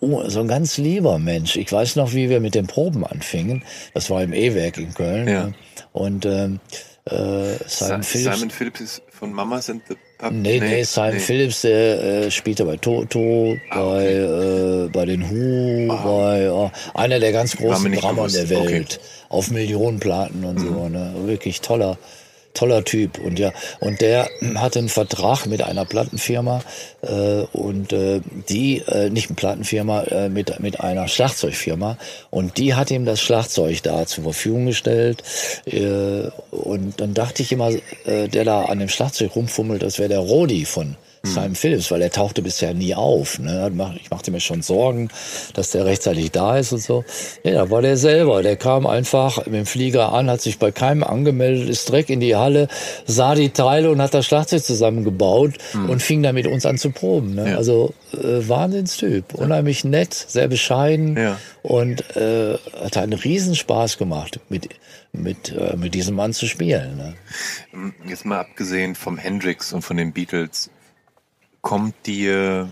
uh, 0.00 0.28
so 0.28 0.40
ein 0.40 0.48
ganz 0.48 0.78
lieber 0.78 1.18
Mensch. 1.18 1.56
Ich 1.56 1.70
weiß 1.70 1.96
noch, 1.96 2.12
wie 2.14 2.30
wir 2.30 2.40
mit 2.40 2.54
den 2.54 2.66
Proben 2.66 3.04
anfingen. 3.04 3.62
Das 3.92 4.10
war 4.10 4.22
im 4.22 4.32
E-Werk 4.32 4.78
in 4.78 4.94
Köln. 4.94 5.28
Ja. 5.28 5.46
Ne? 5.46 5.54
Und 5.92 6.26
ähm, 6.26 6.60
äh, 7.06 7.56
Simon, 7.66 8.02
Phillips, 8.02 8.36
Simon 8.36 8.50
Phillips 8.50 8.80
ist 8.80 9.02
von 9.10 9.32
Mamas 9.32 9.68
and 9.68 9.82
the 9.88 9.94
Pup. 10.18 10.32
Nee, 10.32 10.58
nee, 10.58 10.68
nee 10.68 10.82
Simon 10.84 11.14
nee. 11.14 11.18
Phillips, 11.18 11.60
der 11.60 12.02
äh, 12.02 12.30
spielte 12.30 12.64
bei 12.64 12.76
Toto, 12.78 13.56
ah, 13.70 13.84
bei, 13.84 14.06
äh, 14.06 14.88
bei 14.90 15.04
den 15.04 15.22
Who, 15.30 15.92
ah. 15.92 16.02
bei 16.02 16.50
oh, 16.50 16.70
einer 16.94 17.20
der 17.20 17.32
ganz 17.32 17.56
großen 17.56 17.92
Drummer 17.92 18.28
der 18.28 18.48
Welt. 18.48 18.98
Okay 19.00 19.14
auf 19.34 19.50
Millionenplaten 19.50 20.44
und 20.44 20.58
mhm. 20.60 20.66
so. 20.66 20.88
Ne? 20.88 21.14
Wirklich 21.26 21.60
toller, 21.60 21.98
toller 22.54 22.84
Typ. 22.84 23.18
Und 23.18 23.38
ja, 23.38 23.52
und 23.80 24.00
der 24.00 24.28
hatte 24.54 24.78
einen 24.78 24.88
Vertrag 24.88 25.46
mit 25.46 25.62
einer 25.62 25.84
Plattenfirma 25.84 26.62
äh, 27.02 27.42
und 27.52 27.92
äh, 27.92 28.20
die, 28.48 28.78
äh, 28.86 29.10
nicht 29.10 29.28
eine 29.28 29.36
Plattenfirma, 29.36 30.02
äh, 30.04 30.28
mit, 30.28 30.60
mit 30.60 30.80
einer 30.80 31.08
Schlagzeugfirma. 31.08 31.98
Und 32.30 32.56
die 32.58 32.74
hat 32.74 32.90
ihm 32.90 33.04
das 33.04 33.20
Schlagzeug 33.20 33.82
da 33.82 34.06
zur 34.06 34.24
Verfügung 34.24 34.66
gestellt. 34.66 35.22
Äh, 35.66 36.30
und 36.50 37.00
dann 37.00 37.14
dachte 37.14 37.42
ich 37.42 37.52
immer, 37.52 37.70
äh, 38.04 38.28
der 38.28 38.44
da 38.44 38.64
an 38.64 38.78
dem 38.78 38.88
Schlagzeug 38.88 39.34
rumfummelt, 39.36 39.82
das 39.82 39.98
wäre 39.98 40.08
der 40.08 40.20
Rodi 40.20 40.64
von 40.64 40.96
Simon 41.24 41.54
Phillips, 41.54 41.90
weil 41.90 42.02
er 42.02 42.10
tauchte 42.10 42.42
bisher 42.42 42.74
nie 42.74 42.94
auf. 42.94 43.38
Ne? 43.38 43.72
Ich 44.00 44.10
machte 44.10 44.30
mir 44.30 44.40
schon 44.40 44.62
Sorgen, 44.62 45.08
dass 45.54 45.70
der 45.70 45.86
rechtzeitig 45.86 46.30
da 46.30 46.58
ist 46.58 46.72
und 46.72 46.82
so. 46.82 47.04
Ja, 47.42 47.52
da 47.52 47.70
war 47.70 47.82
der 47.82 47.96
selber. 47.96 48.42
Der 48.42 48.56
kam 48.56 48.86
einfach 48.86 49.44
mit 49.46 49.54
dem 49.54 49.66
Flieger 49.66 50.12
an, 50.12 50.30
hat 50.30 50.40
sich 50.40 50.58
bei 50.58 50.70
keinem 50.70 51.02
angemeldet, 51.02 51.68
ist 51.68 51.88
direkt 51.88 52.10
in 52.10 52.20
die 52.20 52.36
Halle, 52.36 52.68
sah 53.06 53.34
die 53.34 53.50
Teile 53.50 53.90
und 53.90 54.02
hat 54.02 54.14
das 54.14 54.26
Schlagzeug 54.26 54.62
zusammengebaut 54.62 55.54
mhm. 55.72 55.90
und 55.90 56.02
fing 56.02 56.22
dann 56.22 56.34
mit 56.34 56.46
uns 56.46 56.66
an 56.66 56.78
zu 56.78 56.90
proben. 56.90 57.34
Ne? 57.34 57.50
Ja. 57.50 57.56
Also 57.56 57.94
äh, 58.12 58.48
Wahnsinnstyp, 58.48 59.34
unheimlich 59.34 59.84
nett, 59.84 60.14
sehr 60.14 60.48
bescheiden 60.48 61.16
ja. 61.16 61.38
und 61.62 62.16
äh, 62.16 62.58
hat 62.82 62.96
einen 62.96 63.14
Riesenspaß 63.14 63.98
gemacht 63.98 64.40
mit 64.48 64.68
mit, 65.14 65.52
äh, 65.52 65.76
mit 65.76 65.94
diesem 65.94 66.16
Mann 66.16 66.32
zu 66.32 66.46
spielen. 66.46 66.96
Ne? 66.96 67.14
Jetzt 68.06 68.24
mal 68.24 68.40
abgesehen 68.40 68.94
vom 68.94 69.16
Hendrix 69.16 69.72
und 69.72 69.82
von 69.82 69.96
den 69.96 70.12
Beatles, 70.12 70.70
kommt 71.64 72.06
dir 72.06 72.68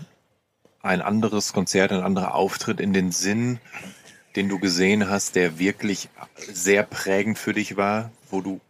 ein 0.83 1.01
anderes 1.01 1.51
Konzert, 1.51 1.91
ein 1.91 2.03
anderer 2.03 2.35
Auftritt 2.35 2.79
in 2.79 2.93
den 2.93 3.11
Sinn, 3.11 3.59
den 4.35 4.49
du 4.49 4.59
gesehen 4.59 5.09
hast, 5.09 5.35
der 5.35 5.57
wirklich 5.57 6.09
sehr 6.37 6.83
prägend 6.83 7.39
für 7.39 7.53
dich 7.53 7.75
war, 7.75 8.11
wo 8.29 8.39
du, 8.39 8.61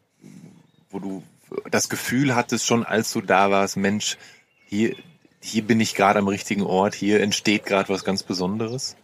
wo 0.90 1.00
du 1.00 1.24
das 1.70 1.90
Gefühl 1.90 2.36
hattest 2.36 2.66
schon, 2.66 2.86
als 2.86 3.12
du 3.12 3.20
da 3.20 3.52
warst, 3.52 3.76
Mensch, 3.76 4.18
hier, 4.66 4.96
hier 5.42 5.62
bin 5.62 5.82
ich 5.82 5.94
gerade 5.94 6.20
am 6.20 6.30
richtigen 6.30 6.64
Ort, 6.64 6.96
hier 6.96 7.20
entsteht 7.20 7.66
gerade 7.66 7.90
was 7.90 8.06
ganz 8.06 8.24
Besonderes? 8.24 8.96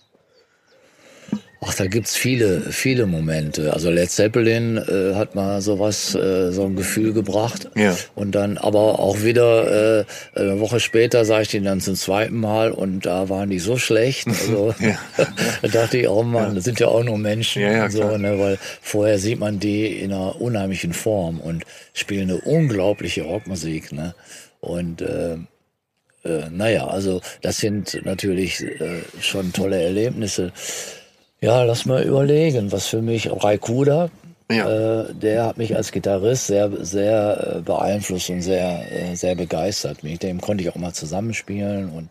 Ach, 1.62 1.74
da 1.74 1.88
gibt's 1.88 2.16
viele, 2.16 2.62
viele 2.72 3.06
Momente. 3.06 3.74
Also 3.74 3.90
Led 3.90 4.10
Zeppelin 4.10 4.78
äh, 4.78 5.16
hat 5.16 5.36
mal 5.36 5.60
sowas, 5.60 6.16
äh, 6.16 6.52
so 6.54 6.64
ein 6.64 6.78
Gefühl 6.78 7.12
gebracht. 7.12 7.70
Ja. 7.76 7.98
Und 8.16 8.34
dann 8.34 8.58
aber 8.58 9.00
auch 9.00 9.24
wieder 9.24 10.00
äh, 10.00 10.06
eine 10.36 10.62
Woche 10.62 10.80
später 10.80 11.26
sah 11.26 11.42
ich 11.42 11.50
den 11.50 11.66
dann 11.66 11.82
zum 11.82 11.96
zweiten 11.96 12.40
Mal 12.40 12.72
und 12.72 13.06
da 13.06 13.28
waren 13.28 13.50
die 13.50 13.60
so 13.60 13.78
schlecht. 13.78 14.28
Also 14.28 14.74
ja. 14.80 14.98
da 15.62 15.68
dachte 15.68 15.98
ich, 15.98 16.08
oh 16.08 16.24
Mann, 16.24 16.50
ja. 16.50 16.54
das 16.56 16.64
sind 16.64 16.80
ja 16.80 16.88
auch 16.88 17.04
nur 17.04 17.18
Menschen 17.18 17.62
ja, 17.62 17.72
ja, 17.72 17.86
und 17.86 17.92
so, 17.92 18.18
ne, 18.18 18.40
weil 18.40 18.58
vorher 18.82 19.20
sieht 19.20 19.40
man 19.40 19.60
die 19.60 20.00
in 20.00 20.14
einer 20.14 20.40
unheimlichen 20.40 20.94
Form 20.94 21.42
und 21.42 21.66
spielen 21.94 22.30
eine 22.30 22.40
unglaubliche 22.40 23.24
Rockmusik. 23.24 23.92
Ne? 23.92 24.16
Und 24.62 25.02
äh, 25.02 25.36
äh, 26.24 26.50
naja, 26.50 26.88
also 26.88 27.22
das 27.42 27.58
sind 27.58 28.00
natürlich 28.06 28.62
äh, 28.62 29.02
schon 29.20 29.52
tolle 29.52 29.82
Erlebnisse. 29.82 30.54
Ja, 31.42 31.64
lass 31.64 31.86
mal 31.86 32.04
überlegen, 32.04 32.72
was 32.72 32.88
für 32.88 33.02
mich 33.02 33.30
Raikuda, 33.32 34.10
ja. 34.52 35.02
äh, 35.02 35.14
der 35.14 35.46
hat 35.46 35.58
mich 35.58 35.76
als 35.76 35.92
Gitarrist 35.92 36.48
sehr, 36.48 36.70
sehr 36.84 37.56
äh, 37.58 37.62
beeinflusst 37.62 38.30
und 38.30 38.42
sehr, 38.42 38.92
äh, 38.92 39.16
sehr 39.16 39.36
begeistert. 39.36 40.04
Mit 40.04 40.22
dem 40.22 40.42
konnte 40.42 40.64
ich 40.64 40.70
auch 40.70 40.76
mal 40.76 40.94
zusammenspielen 40.94 41.90
und 41.92 42.10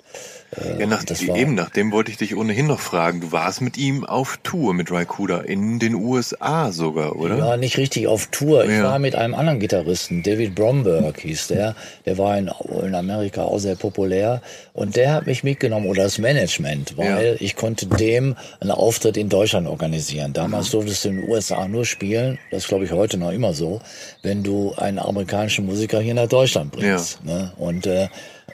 äh, 0.56 0.80
ja, 0.80 0.86
nach, 0.86 1.04
eben, 1.36 1.54
nach 1.54 1.68
dem 1.68 1.92
wollte 1.92 2.10
ich 2.10 2.16
dich 2.16 2.34
ohnehin 2.34 2.66
noch 2.66 2.80
fragen. 2.80 3.20
Du 3.20 3.32
warst 3.32 3.60
mit 3.60 3.76
ihm 3.76 4.04
auf 4.04 4.38
Tour 4.42 4.72
mit 4.72 4.90
Raikuda 4.90 5.40
in 5.40 5.78
den 5.78 5.94
USA 5.94 6.72
sogar, 6.72 7.16
oder? 7.16 7.36
Ja, 7.36 7.56
nicht 7.58 7.76
richtig 7.76 8.06
auf 8.06 8.28
Tour. 8.28 8.64
Ich 8.64 8.70
ja. 8.70 8.84
war 8.84 8.98
mit 8.98 9.14
einem 9.14 9.34
anderen 9.34 9.60
Gitarristen, 9.60 10.22
David 10.22 10.54
Bromberg 10.54 11.20
hieß 11.20 11.48
der. 11.48 11.76
Der 12.06 12.16
war 12.16 12.38
in, 12.38 12.50
in 12.82 12.94
Amerika 12.94 13.42
auch 13.42 13.58
sehr 13.58 13.76
populär. 13.76 14.40
Und 14.72 14.96
der 14.96 15.12
hat 15.12 15.26
mich 15.26 15.44
mitgenommen, 15.44 15.86
oder 15.86 16.04
das 16.04 16.18
Management, 16.18 16.96
weil 16.96 17.26
ja. 17.26 17.34
ich 17.40 17.54
konnte 17.54 17.86
dem 17.86 18.34
einen 18.60 18.70
Auftritt 18.70 19.18
in 19.18 19.28
Deutschland 19.28 19.66
organisieren. 19.66 20.32
Damals 20.32 20.68
mhm. 20.68 20.72
durftest 20.72 21.04
du 21.04 21.08
in 21.10 21.16
den 21.20 21.28
USA 21.28 21.68
nur 21.68 21.84
spielen, 21.84 22.38
das 22.50 22.68
glaube 22.68 22.86
ich 22.86 22.92
heute 22.92 23.18
noch 23.18 23.32
immer 23.32 23.52
so, 23.52 23.80
wenn 24.22 24.42
du 24.42 24.72
einen 24.76 24.98
amerikanischen 24.98 25.66
Musiker 25.66 26.00
hier 26.00 26.14
nach 26.14 26.28
Deutschland 26.28 26.72
bringst. 26.72 27.20
Ja. 27.26 27.34
Ne? 27.34 27.52
Und 27.58 27.86
äh, 27.86 28.08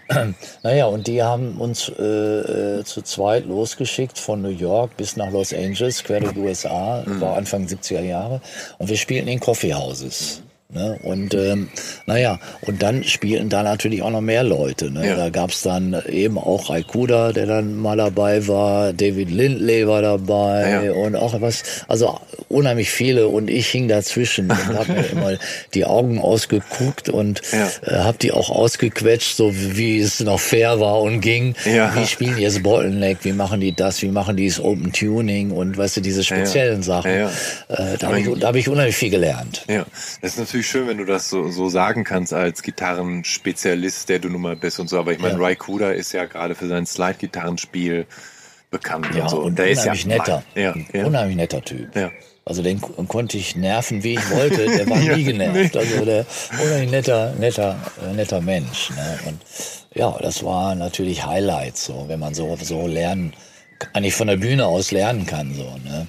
naja, 0.63 0.87
und 0.87 1.07
die 1.07 1.23
haben 1.23 1.57
uns 1.59 1.89
äh, 1.89 2.03
äh, 2.03 2.85
zu 2.85 3.03
zweit 3.03 3.47
losgeschickt 3.47 4.19
von 4.19 4.43
New 4.43 4.49
York 4.49 4.97
bis 4.97 5.17
nach 5.17 5.31
Los 5.31 5.53
Angeles, 5.53 6.05
quer 6.05 6.21
durch 6.21 6.35
die 6.35 6.41
USA, 6.41 7.03
mhm. 7.07 7.21
war 7.21 7.37
Anfang 7.37 7.67
70er 7.67 8.03
Jahre. 8.03 8.41
Und 8.79 8.89
wir 8.89 8.97
spielten 8.97 9.29
in 9.29 9.41
Coffeehouses. 9.41 10.44
Ne? 10.75 10.99
Und 11.03 11.35
ähm, 11.35 11.69
naja, 12.07 12.39
und 12.63 12.83
dann 12.83 13.05
spielten 13.05 13.49
da 13.49 13.63
natürlich 13.63 14.03
auch 14.03 14.11
noch 14.11 14.21
mehr 14.21 14.43
Leute. 14.43 14.91
Ne? 14.91 15.07
Ja. 15.07 15.17
Da 15.17 15.31
gab's 15.31 15.63
dann 15.63 15.97
eben 16.09 16.37
auch 16.39 16.69
Raikuda, 16.71 17.33
der 17.33 17.47
dann 17.47 17.77
mal 17.77 17.97
dabei 17.97 18.47
war, 18.49 18.93
David 18.93 19.31
Lindley 19.31 19.87
war 19.87 20.03
dabei 20.03 20.85
Ja. 20.87 20.93
und 20.93 21.17
auch 21.17 21.41
was, 21.41 21.63
also 21.89 22.19
unheimlich 22.49 22.91
viele 22.91 23.29
und 23.29 23.49
ich 23.49 23.69
hing 23.69 23.89
dazwischen 23.89 24.51
und 24.51 24.79
hab 24.79 24.89
mir 24.89 25.05
immer 25.13 25.39
die 25.75 25.85
Augen 25.85 26.19
ausgeguckt 26.21 27.09
und 27.09 27.41
Ja. 27.53 27.69
äh, 27.87 28.03
hab 28.05 28.19
die 28.19 28.33
auch 28.33 28.51
ausgequetscht, 28.51 29.37
so 29.37 29.53
wie, 29.55 30.01
es 30.01 30.21
noch 30.21 30.41
fair 30.41 30.81
war 30.81 31.01
und 31.01 31.21
ging. 31.21 31.55
Ja. 31.65 31.95
Wie 31.97 32.07
spielen 32.07 32.37
die 32.37 32.43
jetzt 32.43 32.63
Bottleneck, 32.63 33.19
wie 33.23 33.33
machen 33.33 33.61
die 33.61 33.73
das, 33.75 34.03
wie 34.03 34.09
machen 34.09 34.37
die 34.37 34.49
das 34.49 34.59
Open 34.61 34.93
Tuning 34.93 35.51
und 35.51 35.77
weißt 35.79 35.99
du, 35.99 36.01
diese 36.01 36.25
speziellen 36.25 36.83
Sachen. 36.83 37.11
Äh, 37.11 37.27
da 37.99 38.09
habe 38.09 38.21
ich, 38.21 38.29
da 38.41 38.49
hab 38.49 38.57
ich 38.57 38.69
unheimlich 38.69 38.97
viel 38.97 39.11
gelernt. 39.11 39.65
Ja, 39.69 39.85
das 40.21 40.33
ist 40.33 40.39
natürlich 40.39 40.64
schön, 40.65 40.87
wenn 40.89 40.99
du 40.99 41.05
das 41.05 41.31
so, 41.31 41.51
so 41.51 41.69
sagen 41.69 42.05
kannst 42.05 42.33
als 42.33 42.63
Gitarrenspezialist, 42.63 44.09
der 44.09 44.19
du 44.19 44.29
nun 44.29 44.43
mal 44.43 44.57
bist 44.57 44.81
und 44.81 44.89
so. 44.89 44.99
Aber 44.99 45.13
ich 45.13 45.19
meine, 45.19 45.35
Ja. 45.35 45.41
Ray 45.45 45.57
Kuda 45.57 45.91
ist 45.91 46.13
ja 46.13 46.25
gerade 46.27 46.55
für 46.55 46.67
sein 46.69 46.87
Slide-Gitarrenspiel 46.87 48.07
bekannt 48.71 49.07
Ja, 49.15 49.25
und 49.25 49.31
so. 49.31 49.41
und 49.41 49.59
der 49.59 49.71
ist 49.71 49.79
ja 49.85 49.93
unheimlich 49.93 50.07
netter. 50.07 50.43
Ja, 50.55 50.75
ja. 50.93 51.07
Unheimlich 51.07 51.37
netter 51.37 51.63
Typ. 51.63 51.95
Ja. 51.95 52.11
Also 52.47 52.61
den 52.63 52.81
konnte 53.09 53.39
ich 53.39 53.57
nerven, 53.57 54.03
wie 54.03 54.15
ich 54.15 54.31
wollte. 54.31 54.67
Der 54.67 54.89
war 54.91 54.99
Ja, 55.03 55.17
nie 55.17 55.25
genervt. 55.25 55.77
Also 55.77 56.05
der 56.05 56.27
unheimlich 56.63 56.91
netter, 56.91 57.33
netter, 57.39 57.77
äh, 58.07 58.13
netter 58.13 58.41
Mensch. 58.41 58.91
Ne? 58.91 59.19
Und 59.27 59.39
ja, 59.95 60.15
das 60.21 60.43
war 60.45 60.75
natürlich 60.75 61.25
Highlights, 61.25 61.87
so, 61.87 62.05
wenn 62.09 62.21
man 62.21 62.35
so, 62.35 62.55
so 62.61 62.87
lernen, 62.87 63.33
eigentlich 63.93 64.15
von 64.15 64.27
der 64.27 64.37
Bühne 64.37 64.67
aus 64.67 64.91
lernen 64.91 65.25
kann, 65.27 65.55
so, 65.55 65.63
ne? 65.85 66.07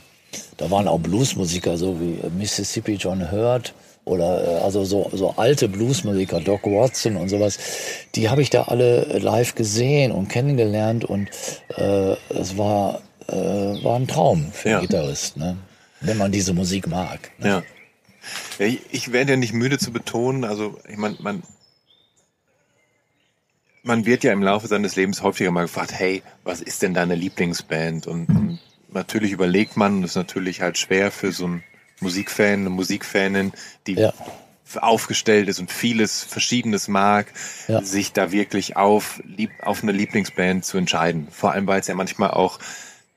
Da 0.58 0.72
waren 0.72 0.88
auch 0.88 1.00
Bluesmusiker, 1.00 1.78
so 1.78 2.00
wie 2.02 2.18
Mississippi 2.38 2.94
John 2.96 3.32
Hurt 3.32 3.74
oder 4.06 4.60
äh, 4.60 4.64
also 4.64 4.86
so, 4.86 5.10
so 5.14 5.32
alte 5.32 5.68
Bluesmusiker, 5.68 6.40
Doc 6.40 6.64
Watson 6.66 7.18
und 7.18 7.30
sowas, 7.30 7.58
die 8.16 8.30
habe 8.30 8.42
ich 8.42 8.50
da 8.50 8.64
alle 8.64 9.20
live 9.20 9.56
gesehen 9.56 10.12
und 10.12 10.30
kennengelernt 10.30 11.04
und 11.04 11.30
äh, 11.76 12.16
es 12.30 12.58
war, 12.58 13.02
äh, 13.28 13.34
war 13.36 13.98
ein 13.98 14.08
Traum 14.08 14.52
für 14.54 14.70
Ja. 14.70 14.78
einen 14.80 14.88
Gitarrist, 14.88 15.38
ne? 15.38 15.58
wenn 16.02 16.18
man 16.18 16.32
diese 16.32 16.54
Musik 16.54 16.88
mag. 16.88 17.32
Ne? 17.40 17.48
Ja. 17.48 17.64
ja 18.60 18.66
ich, 18.68 18.82
ich 18.92 19.12
werde 19.12 19.32
ja 19.32 19.38
nicht 19.38 19.54
müde 19.54 19.80
zu 19.80 19.92
betonen, 19.92 20.44
also 20.44 20.80
ich 20.88 20.98
meine, 20.98 21.18
man, 21.20 21.44
man 23.84 24.06
wird 24.06 24.24
ja 24.24 24.34
im 24.34 24.44
Laufe 24.44 24.68
seines 24.68 24.96
Lebens 24.96 25.22
häufiger 25.24 25.52
mal 25.52 25.64
gefragt, 25.64 25.94
hey, 25.94 26.24
was 26.44 26.62
ist 26.62 26.82
denn 26.82 26.94
deine 26.94 27.16
Lieblingsband? 27.16 28.08
Und, 28.08 28.28
und 28.30 28.60
natürlich 28.92 29.32
überlegt 29.32 29.78
man, 29.78 30.02
das 30.02 30.12
ist 30.12 30.16
natürlich 30.16 30.62
halt 30.62 30.78
schwer 30.78 31.12
für 31.12 31.32
so 31.32 31.46
einen 31.46 31.64
Musikfan, 32.02 32.46
eine 32.62 32.70
Musikfanin, 32.70 33.54
die 33.88 33.96
Ja. 33.96 34.14
aufgestellt 34.82 35.48
ist 35.48 35.60
und 35.60 35.72
vieles 35.72 36.24
Verschiedenes 36.24 36.88
mag, 36.88 37.28
Ja. 37.68 37.82
sich 37.82 38.12
da 38.12 38.32
wirklich 38.32 38.76
auf, 38.76 39.22
lieb, 39.26 39.52
auf 39.62 39.84
eine 39.84 39.92
Lieblingsband 39.94 40.66
zu 40.66 40.78
entscheiden. 40.78 41.28
Vor 41.32 41.52
allem, 41.54 41.66
weil 41.68 41.80
es 41.80 41.88
ja 41.88 41.96
manchmal 41.96 42.32
auch 42.32 42.60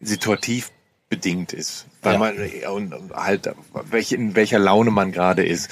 situativ 0.01 0.71
bedingt 1.09 1.53
ist, 1.53 1.87
weil 2.03 2.13
Ja. 2.15 2.19
man 2.19 2.37
und 2.71 2.93
und 2.95 3.13
halt 3.15 3.51
welche, 3.91 4.15
in 4.15 4.37
welcher 4.37 4.59
Laune 4.59 4.91
man 4.91 5.11
gerade 5.11 5.45
ist. 5.45 5.71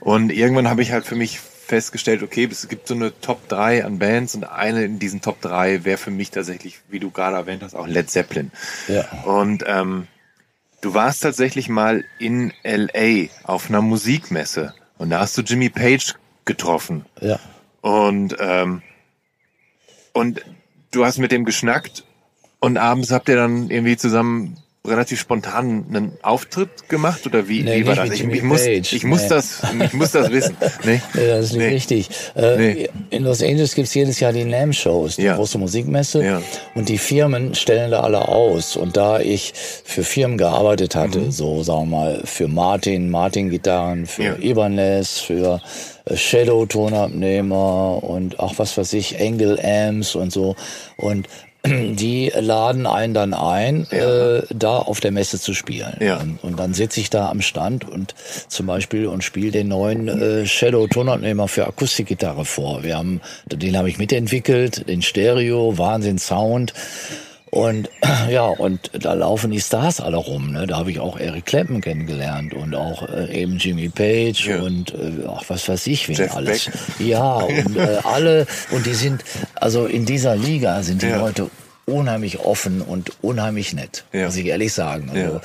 Und 0.00 0.30
irgendwann 0.30 0.68
habe 0.68 0.82
ich 0.82 0.92
halt 0.92 1.04
für 1.04 1.16
mich 1.16 1.40
festgestellt, 1.40 2.22
okay, 2.22 2.48
es 2.50 2.66
gibt 2.68 2.88
so 2.88 2.94
eine 2.94 3.12
Top 3.20 3.46
3 3.48 3.84
an 3.84 3.98
Bands 3.98 4.34
und 4.34 4.44
eine 4.44 4.84
in 4.84 4.98
diesen 4.98 5.20
Top 5.20 5.42
3 5.42 5.84
wäre 5.84 5.98
für 5.98 6.10
mich 6.12 6.30
tatsächlich, 6.30 6.78
wie 6.88 7.00
du 7.00 7.10
gerade 7.10 7.36
erwähnt 7.36 7.62
hast, 7.62 7.74
auch 7.74 7.86
Led 7.88 8.08
Zeppelin. 8.08 8.50
Ja. 8.86 9.02
Und 9.24 9.64
ähm, 9.66 10.06
du 10.80 10.94
warst 10.94 11.22
tatsächlich 11.22 11.68
mal 11.68 12.04
in 12.18 12.52
LA 12.62 13.28
auf 13.44 13.68
einer 13.68 13.82
Musikmesse 13.82 14.74
und 14.98 15.10
da 15.10 15.20
hast 15.20 15.36
du 15.38 15.42
Jimmy 15.42 15.68
Page 15.68 16.14
getroffen. 16.44 17.04
Ja. 17.20 17.38
Und, 17.80 18.36
ähm, 18.40 18.82
und 20.12 20.44
du 20.90 21.04
hast 21.04 21.18
mit 21.18 21.32
dem 21.32 21.44
geschnackt 21.44 22.04
und 22.60 22.76
abends 22.76 23.10
habt 23.10 23.28
ihr 23.28 23.36
dann 23.36 23.70
irgendwie 23.70 23.96
zusammen 23.96 24.58
relativ 24.88 25.20
spontan 25.20 25.86
einen 25.88 26.12
Auftritt 26.22 26.88
gemacht 26.88 27.26
oder 27.26 27.48
wie, 27.48 27.62
Nee, 27.62 27.80
wie 27.80 27.86
war 27.86 27.94
das? 27.96 28.10
Ich, 28.10 28.24
ich 28.24 28.42
muss, 28.42 28.66
ich 28.66 29.04
muss 29.04 29.22
nee. 29.22 29.28
das, 29.28 29.62
ich 29.84 29.92
muss 29.92 30.10
das 30.12 30.30
wissen. 30.30 30.56
Nee? 30.84 31.00
Nee, 31.14 31.26
das 31.28 31.46
ist 31.46 31.52
nicht 31.54 31.70
richtig. 31.72 32.08
Äh. 32.34 32.88
In 33.10 33.24
Los 33.24 33.42
Angeles 33.42 33.74
gibt's 33.74 33.94
jedes 33.94 34.20
Jahr 34.20 34.32
die 34.32 34.44
NAMM-Shows, 34.44 35.16
die 35.16 35.22
Ja. 35.22 35.36
große 35.36 35.58
Musikmesse. 35.58 36.24
Ja. 36.24 36.42
Und 36.74 36.88
die 36.88 36.98
Firmen 36.98 37.54
stellen 37.54 37.90
da 37.90 38.00
alle 38.00 38.28
aus. 38.28 38.76
Und 38.76 38.96
da 38.96 39.20
ich 39.20 39.52
für 39.84 40.02
Firmen 40.04 40.38
gearbeitet 40.38 40.94
hatte, 40.94 41.18
Mhm. 41.20 41.30
so 41.30 41.62
sagen 41.62 41.90
wir 41.90 41.96
mal 41.98 42.22
für 42.24 42.48
Martin, 42.48 43.10
Martin-Gitarren, 43.10 44.06
für 44.06 44.22
Ja. 44.24 44.34
Ibanez, 44.40 45.18
für 45.20 45.60
äh, 46.06 46.16
Shadow-Tonabnehmer 46.16 48.02
und 48.02 48.38
auch 48.40 48.54
was 48.58 48.76
weiß 48.76 48.92
ich, 48.94 49.18
Engel 49.18 49.58
Amps 49.62 50.14
und 50.14 50.32
so. 50.32 50.56
Und 50.96 51.28
die 51.96 52.32
laden 52.38 52.86
einen 52.86 53.14
dann 53.14 53.34
ein, 53.34 53.86
Ja. 53.90 54.36
äh, 54.38 54.42
da 54.54 54.78
auf 54.78 55.00
der 55.00 55.12
Messe 55.12 55.40
zu 55.40 55.54
spielen. 55.54 55.96
Ja. 56.00 56.18
Und, 56.18 56.38
und 56.42 56.58
dann 56.58 56.74
sitze 56.74 57.00
ich 57.00 57.10
da 57.10 57.28
am 57.28 57.40
Stand 57.40 57.88
und 57.88 58.14
zum 58.48 58.66
Beispiel 58.66 59.06
und 59.06 59.22
spiele 59.24 59.50
den 59.50 59.68
neuen 59.68 60.08
äh, 60.08 60.46
Shadow 60.46 60.86
Tonabnehmer 60.86 61.48
für 61.48 61.66
Akustikgitarre 61.66 62.44
vor. 62.44 62.82
Wir 62.82 62.96
haben, 62.96 63.20
den 63.46 63.76
habe 63.76 63.88
ich 63.88 63.98
mitentwickelt, 63.98 64.88
den 64.88 65.02
Stereo, 65.02 65.78
Wahnsinn 65.78 66.18
Sound. 66.18 66.72
Und 67.50 67.88
ja, 68.30 68.42
und 68.46 68.90
da 68.92 69.14
laufen 69.14 69.50
die 69.50 69.60
Stars 69.60 70.00
alle 70.00 70.16
rum. 70.18 70.52
Ne? 70.52 70.66
Da 70.66 70.76
habe 70.78 70.90
ich 70.90 71.00
auch 71.00 71.18
Eric 71.18 71.46
Clapton 71.46 71.80
kennengelernt 71.80 72.52
und 72.54 72.74
auch 72.74 73.08
äh, 73.08 73.32
eben 73.42 73.56
Jimmy 73.58 73.88
Page 73.88 74.46
Ja. 74.46 74.60
und 74.62 74.92
äh, 74.94 75.26
auch 75.26 75.44
was 75.48 75.68
weiß 75.68 75.86
ich 75.86 76.08
wen 76.08 76.16
Jeff 76.16 76.34
alles. 76.36 76.66
Beck. 76.66 77.06
Ja, 77.08 77.34
und 77.34 77.76
äh, 77.76 77.98
alle 78.04 78.46
und 78.70 78.84
die 78.86 78.94
sind 78.94 79.24
also 79.54 79.86
in 79.86 80.04
dieser 80.04 80.36
Liga 80.36 80.82
sind 80.82 81.02
die 81.02 81.06
Ja. 81.06 81.18
Leute 81.20 81.48
unheimlich 81.88 82.38
offen 82.40 82.82
und 82.82 83.12
unheimlich 83.22 83.72
nett, 83.72 84.04
Ja. 84.12 84.26
muss 84.26 84.36
ich 84.36 84.46
ehrlich 84.46 84.72
sagen. 84.72 85.10
Also, 85.12 85.40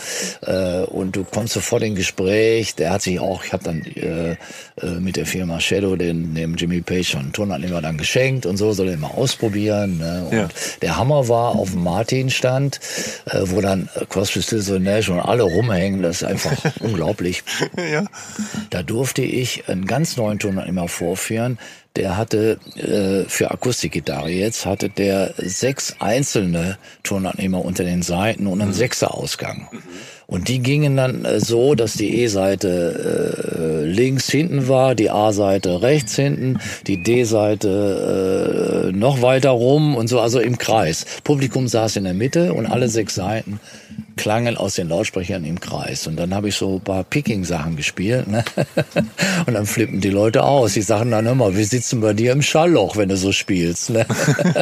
äh, 0.45 0.85
und 0.85 1.15
du 1.15 1.23
kommst 1.23 1.53
sofort 1.53 1.83
in 1.83 1.95
Gespräch. 1.95 2.75
Der 2.75 2.91
hat 2.91 3.01
sich 3.01 3.19
auch, 3.19 3.43
ich 3.43 3.53
habe 3.53 3.63
dann 3.63 3.81
äh, 3.83 4.31
äh, 4.31 4.99
mit 4.99 5.15
der 5.15 5.25
Firma 5.25 5.59
Shadow 5.59 5.95
den 5.95 6.35
dem 6.35 6.55
Jimmy 6.55 6.81
Page 6.81 7.07
schon 7.09 7.21
einen 7.21 7.33
Tonabnehmer 7.33 7.81
dann 7.81 7.97
geschenkt 7.97 8.45
und 8.45 8.57
so, 8.57 8.73
soll 8.73 8.89
er 8.89 8.97
mal 8.97 9.07
ausprobieren. 9.11 9.97
Ne? 9.97 10.27
Und 10.29 10.37
Ja. 10.37 10.49
der 10.81 10.97
Hammer 10.97 11.27
war 11.29 11.55
auf 11.55 11.71
dem 11.71 11.83
Martin-Stand, 11.83 12.79
äh, 13.25 13.39
wo 13.43 13.61
dann 13.61 13.89
Crosby, 14.09 14.41
Stills 14.41 14.69
und 14.69 14.83
Nash 14.83 15.09
und 15.09 15.19
alle 15.19 15.43
rumhängen. 15.43 16.01
Das 16.01 16.17
ist 16.21 16.27
einfach 16.27 16.51
unglaublich. 16.81 17.43
ja. 17.77 18.05
Da 18.69 18.83
durfte 18.83 19.21
ich 19.21 19.69
einen 19.69 19.85
ganz 19.85 20.17
neuen 20.17 20.39
Tonabnehmer 20.39 20.87
vorführen. 20.87 21.57
Der 21.95 22.17
hatte 22.17 22.57
äh, 22.75 23.29
für 23.29 23.51
Akustikgitarre 23.51 24.31
jetzt 24.31 24.65
hatte 24.65 24.89
der 24.89 25.35
sechs 25.37 25.95
einzelne 25.99 26.79
Tonabnehmer 27.03 27.63
unter 27.63 27.83
den 27.83 28.01
Seiten 28.01 28.47
und 28.47 28.61
einen 28.61 28.73
Sechser-Ausgang. 28.73 29.69
Und 30.25 30.47
die 30.47 30.59
gingen 30.59 30.97
dann 30.97 31.23
äh, 31.23 31.39
so, 31.39 31.75
dass 31.75 31.93
die 31.93 32.21
E-Seite 32.21 33.83
äh, 33.83 33.85
links 33.85 34.27
hinten 34.27 34.67
war, 34.67 34.95
die 34.95 35.11
A-Seite 35.11 35.83
rechts 35.83 36.15
hinten, 36.15 36.57
die 36.87 37.03
D-Seite 37.03 38.89
äh, 38.89 38.97
noch 38.97 39.21
weiter 39.21 39.51
rum 39.51 39.95
und 39.95 40.07
so, 40.07 40.19
also 40.19 40.39
im 40.39 40.57
Kreis. 40.57 41.05
Publikum 41.23 41.67
saß 41.67 41.97
in 41.97 42.05
der 42.05 42.15
Mitte 42.15 42.53
und 42.53 42.65
alle 42.65 42.89
sechs 42.89 43.13
Seiten 43.13 43.59
klangen 44.15 44.57
aus 44.57 44.75
den 44.75 44.89
Lautsprechern 44.89 45.43
im 45.43 45.59
Kreis. 45.59 46.07
Und 46.07 46.17
dann 46.17 46.33
habe 46.33 46.49
ich 46.49 46.55
so 46.55 46.75
ein 46.75 46.81
paar 46.81 47.03
Picking-Sachen 47.03 47.75
gespielt. 47.75 48.27
Ne? 48.27 48.43
Und 49.45 49.53
dann 49.53 49.65
flippen 49.65 50.01
die 50.01 50.09
Leute 50.09 50.43
aus. 50.43 50.73
Die 50.73 50.81
sagen 50.81 51.11
dann 51.11 51.25
immer, 51.25 51.55
wir 51.55 51.65
sitzen 51.65 52.01
bei 52.01 52.13
dir 52.13 52.31
im 52.31 52.41
Schallloch, 52.41 52.95
wenn 52.95 53.09
du 53.09 53.17
so 53.17 53.31
spielst. 53.31 53.89
Ne? 53.89 54.05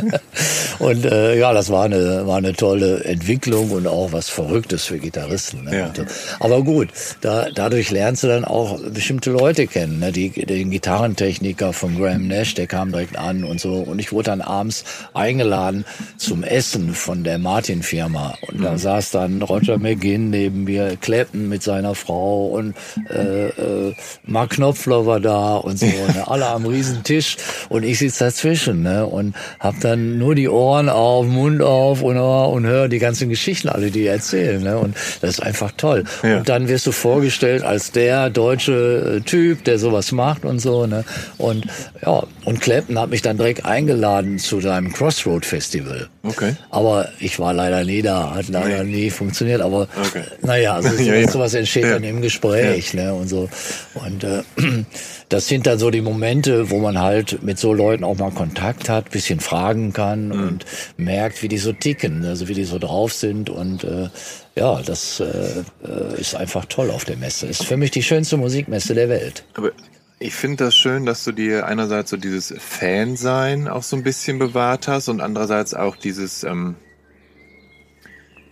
Und 0.79 1.05
äh, 1.05 1.37
ja, 1.37 1.53
das 1.53 1.69
war 1.69 1.85
eine, 1.85 2.25
war 2.27 2.37
eine 2.37 2.53
tolle 2.53 3.03
Entwicklung 3.03 3.71
und 3.71 3.87
auch 3.87 4.11
was 4.11 4.29
Verrücktes 4.29 4.85
für 4.85 4.97
Gitarristen. 4.97 5.65
Ne? 5.65 5.77
Ja. 5.77 5.93
So. 5.95 6.05
Aber 6.39 6.63
gut, 6.63 6.89
da, 7.21 7.47
dadurch 7.53 7.91
lernst 7.91 8.23
du 8.23 8.27
dann 8.27 8.45
auch 8.45 8.79
bestimmte 8.79 9.31
Leute 9.31 9.67
kennen. 9.67 9.99
Ne? 9.99 10.11
Die, 10.11 10.29
den 10.29 10.71
Gitarrentechniker 10.71 11.73
von 11.73 11.97
Graham 11.97 12.27
Nash, 12.27 12.53
der 12.53 12.67
kam 12.67 12.91
direkt 12.91 13.17
an 13.17 13.43
und 13.43 13.59
so. 13.59 13.73
Und 13.75 13.99
ich 13.99 14.11
wurde 14.11 14.31
dann 14.31 14.41
abends 14.41 14.85
eingeladen 15.13 15.85
zum 16.17 16.43
Essen 16.43 16.93
von 16.93 17.23
der 17.23 17.37
Martin-Firma. 17.37 18.35
Und 18.47 18.63
da 18.63 18.77
saß 18.77 19.11
dann 19.11 19.40
Roger 19.43 19.77
McGinn 19.77 20.29
neben 20.29 20.63
mir, 20.65 20.97
Clapton 20.99 21.49
mit 21.49 21.63
seiner 21.63 21.95
Frau 21.95 22.47
und 22.47 22.75
äh, 23.09 23.47
äh, 23.47 23.93
Mark 24.25 24.51
Knopfler 24.51 25.05
war 25.05 25.19
da 25.19 25.55
und 25.55 25.79
so. 25.79 25.85
Ne? 25.85 26.23
Alle 26.27 26.47
am 26.47 26.65
Riesentisch 26.65 27.37
und 27.69 27.83
ich 27.83 27.99
sitze 27.99 28.25
dazwischen 28.25 28.83
ne? 28.83 29.05
und 29.05 29.35
hab 29.59 29.79
dann 29.81 30.17
nur 30.17 30.35
die 30.35 30.49
Ohren 30.49 30.89
auf, 30.89 31.25
Mund 31.25 31.61
auf 31.61 32.01
und, 32.01 32.17
und 32.17 32.65
höre 32.65 32.87
die 32.87 32.99
ganzen 32.99 33.29
Geschichten 33.29 33.69
alle, 33.69 33.91
die 33.91 34.05
erzählen. 34.05 34.61
Ne? 34.61 34.77
Und 34.77 34.95
das 35.21 35.31
ist 35.31 35.39
einfach 35.43 35.71
toll. 35.77 36.03
Ja. 36.23 36.37
Und 36.37 36.49
dann 36.49 36.67
wirst 36.67 36.87
du 36.87 36.91
vorgestellt 36.91 37.63
als 37.63 37.91
der 37.91 38.29
deutsche 38.29 39.17
äh, 39.17 39.21
Typ, 39.21 39.63
der 39.63 39.79
sowas 39.79 40.11
macht 40.11 40.45
und 40.45 40.59
so. 40.59 40.85
Ne? 40.85 41.03
Und 41.37 41.65
ja, 42.05 42.23
und 42.45 42.61
Clapton 42.61 42.99
hat 42.99 43.09
mich 43.09 43.21
dann 43.21 43.37
direkt 43.37 43.65
eingeladen 43.65 44.39
zu 44.39 44.59
seinem 44.61 44.91
Crossroad 44.91 45.45
Festival. 45.45 46.07
Okay. 46.23 46.55
Aber 46.69 47.09
ich 47.19 47.39
war 47.39 47.53
leider 47.53 47.83
nie 47.83 48.01
da, 48.01 48.35
hat 48.35 48.47
leider 48.49 48.83
nie 48.83 49.09
funktioniert. 49.09 49.30
Funktioniert, 49.31 49.61
aber 49.61 49.87
okay. 49.99 50.23
naja, 50.41 50.75
also 50.75 50.89
sowas, 50.91 51.05
ja, 51.05 51.15
ja. 51.15 51.27
sowas 51.27 51.53
entsteht 51.53 51.83
ja. 51.83 51.93
dann 51.93 52.03
im 52.03 52.21
Gespräch, 52.21 52.93
ne, 52.93 53.13
und 53.13 53.27
so. 53.27 53.49
Und 53.93 54.23
äh, 54.23 54.43
das 55.29 55.47
sind 55.47 55.65
dann 55.67 55.79
so 55.79 55.89
die 55.89 56.01
Momente, 56.01 56.69
wo 56.69 56.79
man 56.79 56.99
halt 56.99 57.41
mit 57.43 57.57
so 57.57 57.73
Leuten 57.73 58.03
auch 58.03 58.17
mal 58.17 58.31
Kontakt 58.31 58.89
hat, 58.89 59.11
bisschen 59.11 59.39
fragen 59.39 59.93
kann 59.93 60.27
mhm. 60.27 60.47
und 60.47 60.65
merkt, 60.97 61.41
wie 61.41 61.47
die 61.47 61.57
so 61.57 61.71
ticken, 61.71 62.25
also 62.25 62.47
wie 62.47 62.53
die 62.53 62.65
so 62.65 62.77
drauf 62.77 63.13
sind 63.13 63.49
und 63.49 63.83
äh, 63.83 64.09
ja, 64.55 64.81
das 64.81 65.21
äh, 65.21 65.23
äh 65.25 66.19
ist 66.19 66.35
einfach 66.35 66.65
toll 66.65 66.91
auf 66.91 67.05
der 67.05 67.15
Messe. 67.15 67.47
Ist 67.47 67.63
für 67.63 67.77
mich 67.77 67.91
die 67.91 68.03
schönste 68.03 68.35
Musikmesse 68.35 68.93
der 68.93 69.07
Welt. 69.07 69.45
Aber 69.53 69.71
ich 70.19 70.33
finde 70.33 70.65
das 70.65 70.75
schön, 70.75 71.05
dass 71.05 71.23
du 71.23 71.31
dir 71.31 71.65
einerseits 71.65 72.11
so 72.11 72.17
dieses 72.17 72.53
Fansein 72.59 73.69
auch 73.69 73.81
so 73.81 73.95
ein 73.95 74.03
bisschen 74.03 74.39
bewahrt 74.39 74.89
hast 74.89 75.07
und 75.07 75.21
andererseits 75.21 75.73
auch 75.73 75.95
dieses, 75.95 76.43
ähm, 76.43 76.75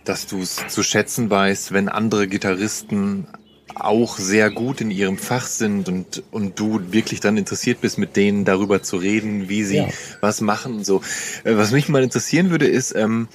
dass 0.04 0.26
du 0.26 0.40
es 0.40 0.66
zu 0.68 0.82
schätzen 0.82 1.30
weißt, 1.30 1.72
wenn 1.72 1.88
andere 1.88 2.28
Gitarristen 2.28 3.26
auch 3.74 4.18
sehr 4.18 4.50
gut 4.50 4.80
in 4.80 4.90
ihrem 4.90 5.16
Fach 5.16 5.46
sind 5.46 5.88
und, 5.88 6.22
und 6.30 6.58
du 6.58 6.92
wirklich 6.92 7.20
dann 7.20 7.36
interessiert 7.36 7.80
bist, 7.80 7.98
mit 7.98 8.16
denen 8.16 8.44
darüber 8.44 8.82
zu 8.82 8.96
reden, 8.96 9.48
wie 9.48 9.64
sie 9.64 9.78
ja. 9.78 9.88
was 10.20 10.40
machen 10.40 10.76
und 10.76 10.86
so. 10.86 11.02
Äh, 11.44 11.56
was 11.56 11.70
mich 11.70 11.88
mal 11.88 12.02
interessieren 12.02 12.50
würde, 12.50 12.66
ist, 12.66 12.94
ähm, 12.94 13.28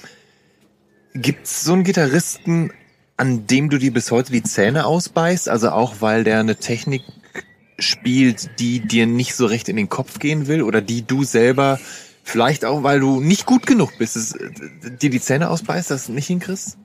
gibt's 1.14 1.64
so 1.64 1.72
einen 1.72 1.84
Gitarristen, 1.84 2.72
an 3.16 3.46
dem 3.46 3.70
du 3.70 3.78
dir 3.78 3.92
bis 3.92 4.10
heute 4.10 4.32
die 4.32 4.42
Zähne 4.42 4.86
ausbeißt? 4.86 5.48
Also 5.48 5.70
auch, 5.70 5.96
weil 6.00 6.24
der 6.24 6.40
eine 6.40 6.56
Technik 6.56 7.02
spielt, 7.78 8.58
die 8.58 8.80
dir 8.80 9.06
nicht 9.06 9.34
so 9.34 9.46
recht 9.46 9.68
in 9.68 9.76
den 9.76 9.88
Kopf 9.88 10.18
gehen 10.18 10.46
will 10.46 10.62
oder 10.62 10.80
die 10.80 11.06
du 11.06 11.24
selber 11.24 11.78
vielleicht 12.26 12.64
auch, 12.64 12.82
weil 12.82 13.00
du 13.00 13.20
nicht 13.20 13.46
gut 13.46 13.66
genug 13.66 13.96
bist, 13.98 14.36
äh, 14.36 14.50
dir 15.00 15.10
die 15.10 15.20
Zähne 15.20 15.48
ausbeißt, 15.48 15.90
das 15.90 16.08
nicht 16.08 16.26
hinkriegst? 16.26 16.76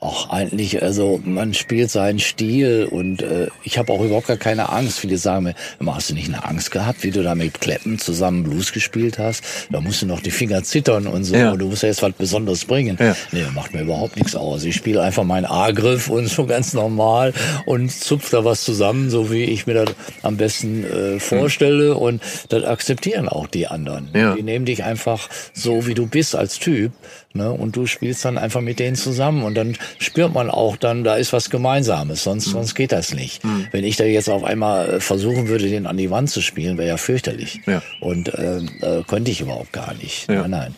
Ach, 0.00 0.30
eigentlich, 0.30 0.80
also 0.80 1.20
man 1.24 1.54
spielt 1.54 1.90
seinen 1.90 2.20
Stil 2.20 2.86
und 2.88 3.20
äh, 3.20 3.48
ich 3.64 3.78
habe 3.78 3.92
auch 3.92 4.00
überhaupt 4.00 4.28
gar 4.28 4.36
keine 4.36 4.68
Angst. 4.68 5.00
Viele 5.00 5.18
sagen 5.18 5.52
mir, 5.78 5.94
hast 5.94 6.10
du 6.10 6.14
nicht 6.14 6.28
eine 6.28 6.44
Angst 6.44 6.70
gehabt, 6.70 7.02
wie 7.02 7.10
du 7.10 7.24
da 7.24 7.34
mit 7.34 7.60
Kleppen 7.60 7.98
zusammen 7.98 8.44
Blues 8.44 8.72
gespielt 8.72 9.18
hast? 9.18 9.42
Da 9.72 9.80
musst 9.80 10.00
du 10.00 10.06
noch 10.06 10.20
die 10.20 10.30
Finger 10.30 10.62
zittern 10.62 11.08
und 11.08 11.24
so. 11.24 11.34
Ja. 11.34 11.50
Und 11.50 11.58
du 11.58 11.66
musst 11.66 11.82
ja 11.82 11.88
jetzt 11.88 12.00
was 12.02 12.12
Besonderes 12.12 12.64
bringen. 12.64 12.96
Ja. 13.00 13.16
Nee, 13.32 13.42
macht 13.52 13.74
mir 13.74 13.80
überhaupt 13.80 14.14
nichts 14.14 14.36
aus. 14.36 14.62
Ich 14.62 14.76
spiele 14.76 15.02
einfach 15.02 15.24
meinen 15.24 15.46
A-Griff 15.46 16.08
und 16.08 16.28
so 16.28 16.46
ganz 16.46 16.74
normal 16.74 17.32
und 17.66 17.90
zupf 17.90 18.30
da 18.30 18.44
was 18.44 18.62
zusammen, 18.62 19.10
so 19.10 19.32
wie 19.32 19.44
ich 19.44 19.66
mir 19.66 19.74
das 19.74 19.96
am 20.22 20.36
besten 20.36 20.84
äh, 20.84 21.18
vorstelle. 21.18 21.94
Mhm. 21.94 22.00
Und 22.00 22.22
das 22.50 22.62
akzeptieren 22.62 23.28
auch 23.28 23.48
die 23.48 23.66
anderen. 23.66 24.10
Ja. 24.14 24.36
Die 24.36 24.44
nehmen 24.44 24.64
dich 24.64 24.84
einfach 24.84 25.28
so, 25.52 25.88
wie 25.88 25.94
du 25.94 26.06
bist 26.06 26.36
als 26.36 26.60
Typ. 26.60 26.92
Ne? 27.34 27.52
Und 27.52 27.76
du 27.76 27.86
spielst 27.86 28.24
dann 28.24 28.38
einfach 28.38 28.62
mit 28.62 28.78
denen 28.78 28.96
zusammen 28.96 29.42
und 29.42 29.54
dann 29.54 29.76
spürt 29.98 30.32
man 30.32 30.48
auch 30.48 30.76
dann, 30.76 31.04
da 31.04 31.16
ist 31.16 31.32
was 31.32 31.50
Gemeinsames, 31.50 32.24
sonst, 32.24 32.48
mhm. 32.48 32.52
sonst 32.52 32.74
geht 32.74 32.90
das 32.90 33.12
nicht. 33.12 33.44
Mhm. 33.44 33.68
Wenn 33.70 33.84
ich 33.84 33.96
da 33.96 34.04
jetzt 34.04 34.30
auf 34.30 34.44
einmal 34.44 34.94
äh, 34.94 35.00
versuchen 35.00 35.48
würde, 35.48 35.68
den 35.68 35.86
an 35.86 35.98
die 35.98 36.10
Wand 36.10 36.30
zu 36.30 36.40
spielen, 36.40 36.78
wäre 36.78 36.88
ja 36.88 36.96
fürchterlich. 36.96 37.60
Ja. 37.66 37.82
Und 38.00 38.32
äh, 38.32 38.58
äh, 38.58 39.02
könnte 39.06 39.30
ich 39.30 39.42
überhaupt 39.42 39.72
gar 39.72 39.94
nicht. 39.94 40.28
Ja. 40.28 40.42
Nein, 40.42 40.50
nein. 40.50 40.74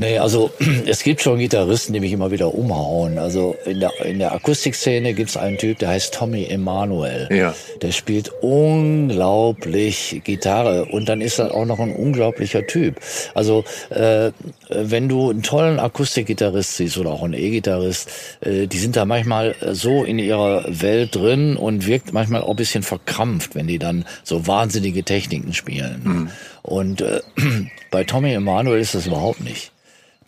Nee, 0.00 0.16
also 0.18 0.52
es 0.86 1.02
gibt 1.02 1.22
schon 1.22 1.40
Gitarristen, 1.40 1.92
die 1.92 1.98
mich 1.98 2.12
immer 2.12 2.30
wieder 2.30 2.54
umhauen. 2.54 3.18
Also 3.18 3.56
in 3.64 3.80
der, 3.80 3.90
in 4.04 4.20
der 4.20 4.32
Akustikszene 4.32 5.12
gibt's 5.12 5.36
einen 5.36 5.58
Typ, 5.58 5.80
der 5.80 5.88
heißt 5.88 6.14
Tommy 6.14 6.44
Emanuel. 6.44 7.28
Ja. 7.32 7.52
Der 7.82 7.90
spielt 7.90 8.30
unglaublich 8.40 10.20
Gitarre 10.22 10.84
und 10.84 11.08
dann 11.08 11.20
ist 11.20 11.40
er 11.40 11.52
auch 11.52 11.64
noch 11.64 11.80
ein 11.80 11.96
unglaublicher 11.96 12.64
Typ. 12.64 13.00
Also 13.34 13.64
äh, 13.90 14.30
wenn 14.68 15.08
du 15.08 15.30
einen 15.30 15.42
tollen 15.42 15.80
Akustikgitarrist 15.80 16.76
siehst 16.76 16.96
oder 16.96 17.10
auch 17.10 17.24
einen 17.24 17.34
E-Gitarrist, 17.34 18.08
äh, 18.42 18.68
die 18.68 18.78
sind 18.78 18.94
da 18.94 19.04
manchmal 19.04 19.56
so 19.72 20.04
in 20.04 20.20
ihrer 20.20 20.64
Welt 20.68 21.16
drin 21.16 21.56
und 21.56 21.88
wirkt 21.88 22.12
manchmal 22.12 22.42
auch 22.42 22.50
ein 22.50 22.56
bisschen 22.56 22.84
verkrampft, 22.84 23.56
wenn 23.56 23.66
die 23.66 23.80
dann 23.80 24.04
so 24.22 24.46
wahnsinnige 24.46 25.02
Techniken 25.02 25.54
spielen. 25.54 26.00
Mhm. 26.04 26.30
Und 26.62 27.00
äh, 27.00 27.20
bei 27.90 28.04
Tommy 28.04 28.32
Emanuel 28.32 28.78
ist 28.78 28.94
das 28.94 29.08
überhaupt 29.08 29.40
nicht 29.40 29.72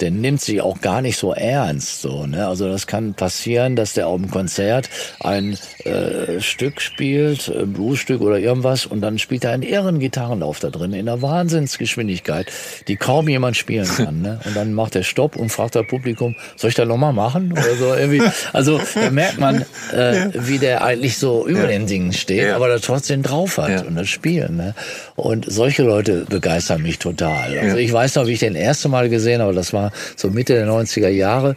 der 0.00 0.10
nimmt 0.10 0.40
sich 0.40 0.60
auch 0.60 0.80
gar 0.80 1.02
nicht 1.02 1.16
so 1.16 1.32
ernst. 1.32 2.00
So, 2.00 2.26
ne? 2.26 2.46
Also 2.46 2.68
das 2.68 2.86
kann 2.86 3.14
passieren, 3.14 3.76
dass 3.76 3.94
der 3.94 4.08
auf 4.08 4.20
dem 4.20 4.30
Konzert 4.30 4.88
ein 5.20 5.56
äh, 5.84 6.40
Stück 6.40 6.80
spielt, 6.80 7.48
ein 7.48 7.72
Bluesstück 7.72 8.20
oder 8.20 8.38
irgendwas, 8.38 8.86
und 8.86 9.00
dann 9.00 9.18
spielt 9.18 9.44
er 9.44 9.52
einen 9.52 9.62
irren 9.62 9.98
Gitarrenlauf 9.98 10.60
da 10.60 10.70
drin 10.70 10.92
in 10.92 11.08
einer 11.08 11.22
Wahnsinnsgeschwindigkeit, 11.22 12.50
die 12.88 12.96
kaum 12.96 13.28
jemand 13.28 13.56
spielen 13.56 13.86
kann. 13.86 14.22
Ne? 14.22 14.40
Und 14.44 14.56
dann 14.56 14.72
macht 14.72 14.96
er 14.96 15.02
Stopp 15.02 15.36
und 15.36 15.50
fragt 15.50 15.74
das 15.74 15.86
Publikum, 15.86 16.36
soll 16.56 16.70
ich 16.70 16.76
da 16.76 16.84
nochmal 16.84 17.12
machen? 17.12 17.52
Oder 17.52 17.76
so 17.76 17.94
irgendwie. 17.94 18.22
Also 18.52 18.80
da 18.94 19.10
merkt 19.10 19.38
man, 19.38 19.64
äh, 19.92 20.28
wie 20.34 20.58
der 20.58 20.84
eigentlich 20.84 21.18
so 21.18 21.46
über 21.46 21.62
ja. 21.62 21.66
den 21.66 21.86
Dingen 21.86 22.12
steht, 22.12 22.44
ja. 22.44 22.56
aber 22.56 22.68
da 22.68 22.78
trotzdem 22.78 23.22
drauf 23.22 23.58
hat 23.58 23.70
ja. 23.70 23.82
und 23.82 23.96
das 23.96 24.08
Spielen. 24.08 24.56
Ne? 24.56 24.74
Und 25.16 25.50
solche 25.50 25.82
Leute 25.82 26.26
begeistern 26.28 26.82
mich 26.82 26.98
total. 26.98 27.58
Also 27.58 27.76
ich 27.76 27.92
weiß 27.92 28.14
noch, 28.16 28.26
wie 28.26 28.32
ich 28.32 28.40
den 28.40 28.54
erste 28.54 28.88
Mal 28.88 29.08
gesehen 29.08 29.42
habe, 29.42 29.54
das 29.54 29.72
war 29.72 29.89
so 30.16 30.30
Mitte 30.30 30.54
der 30.54 30.66
90er 30.66 31.08
Jahre, 31.08 31.56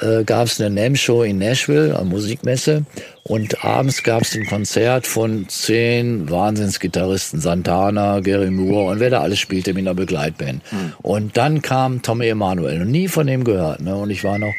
äh, 0.00 0.24
gab 0.24 0.46
es 0.46 0.60
eine 0.60 0.74
NAM-Show 0.74 1.22
in 1.22 1.38
Nashville, 1.38 1.96
eine 1.96 2.08
Musikmesse. 2.08 2.84
Und 3.22 3.64
abends 3.64 4.04
gab 4.04 4.22
es 4.22 4.36
ein 4.36 4.46
Konzert 4.46 5.06
von 5.06 5.48
zehn 5.48 6.30
Wahnsinnsgitarristen, 6.30 7.40
Santana, 7.40 8.20
Gary 8.20 8.50
Moore 8.50 8.92
und 8.92 9.00
wer 9.00 9.10
da 9.10 9.20
alles 9.20 9.40
spielte 9.40 9.74
mit 9.74 9.82
einer 9.82 9.94
Begleitband. 9.94 10.62
Mhm. 10.70 10.92
Und 11.02 11.36
dann 11.36 11.60
kam 11.60 12.02
Tommy 12.02 12.28
Emanuel, 12.28 12.82
und 12.82 12.90
nie 12.92 13.08
von 13.08 13.26
dem 13.26 13.42
gehört. 13.42 13.80
Ne? 13.80 13.96
Und 13.96 14.10
ich 14.10 14.22
war 14.22 14.38
noch 14.38 14.54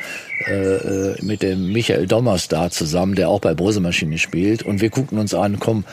äh, 0.47 0.75
äh, 0.75 1.15
mit 1.21 1.43
dem 1.43 1.71
Michael 1.71 2.07
Dommers 2.07 2.49
da 2.49 2.69
zusammen, 2.69 3.15
der 3.15 3.29
auch 3.29 3.39
bei 3.39 3.53
Bose 3.53 3.79
Maschine 3.79 4.17
spielt. 4.17 4.63
Und 4.63 4.81
wir 4.81 4.89
guckten 4.89 5.17
uns 5.17 5.33
an, 5.33 5.59
komm, 5.59 5.85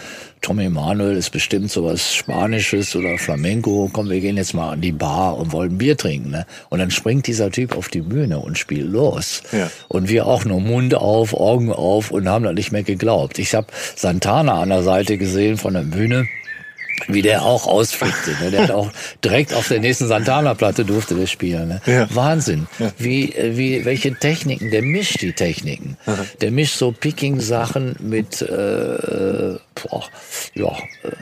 Tommy 0.45 0.67
Emanuel 0.67 1.17
ist 1.17 1.31
bestimmt 1.31 1.71
sowas 1.71 2.13
Spanisches 2.15 2.95
oder 2.95 3.17
Flamenco. 3.17 3.89
Komm, 3.91 4.11
wir 4.11 4.21
gehen 4.21 4.37
jetzt 4.37 4.53
mal 4.53 4.73
an 4.73 4.83
die 4.83 4.93
Bar 4.93 5.39
und 5.39 5.53
wollen 5.53 5.79
Bier 5.79 5.97
trinken. 5.97 6.33
Ne? 6.33 6.45
Und 6.69 6.81
dann 6.81 6.91
springt 6.91 7.27
dieser 7.27 7.51
Typ 7.51 7.75
auf 7.75 7.89
die 7.89 8.03
Bühne 8.03 8.39
und 8.39 8.59
spielt 8.59 8.93
los. 8.93 9.43
Ja. 9.53 9.71
Und 9.89 10.11
wir 10.11 10.27
auch 10.27 10.45
nur 10.45 10.61
Mund 10.61 10.95
auf, 10.95 11.33
Augen 11.33 11.73
auf 11.73 12.11
und 12.11 12.29
haben 12.29 12.45
da 12.45 12.53
nicht 12.53 12.73
mehr 12.73 12.83
geglaubt. 12.83 13.39
Ich 13.39 13.55
habe 13.55 13.69
Santana 13.97 14.61
an 14.61 14.69
der 14.69 14.83
Seite 14.83 15.17
gesehen 15.17 15.57
von 15.57 15.73
der 15.73 15.81
Bühne 15.81 16.29
wie 17.09 17.23
der 17.23 17.43
auch 17.45 17.67
ausflippte. 17.67 18.37
Ne? 18.43 18.51
Der 18.51 18.63
hat 18.65 18.71
auch 18.71 18.91
direkt 19.23 19.55
auf 19.55 19.69
der 19.69 19.81
nächsten 19.81 20.09
Santana-Platte 20.09 20.85
durfte 20.85 21.15
der 21.15 21.27
spielen. 21.27 21.69
Ne? 21.69 21.81
Ja. 21.87 22.09
Wahnsinn. 22.15 22.67
Ja. 22.79 22.93
Wie, 22.99 23.35
wie, 23.39 23.85
welche 23.85 24.15
Techniken, 24.15 24.71
der 24.71 24.83
mischt 24.83 25.21
die 25.23 25.33
Techniken. 25.33 25.97
Aha. 26.07 26.25
Der 26.41 26.51
mischt 26.51 26.77
so 26.77 26.93
Picking-Sachen 26.93 27.97
mit, 28.01 28.43
äh, 28.43 28.47
boah, 29.75 30.05
ja, 30.55 30.67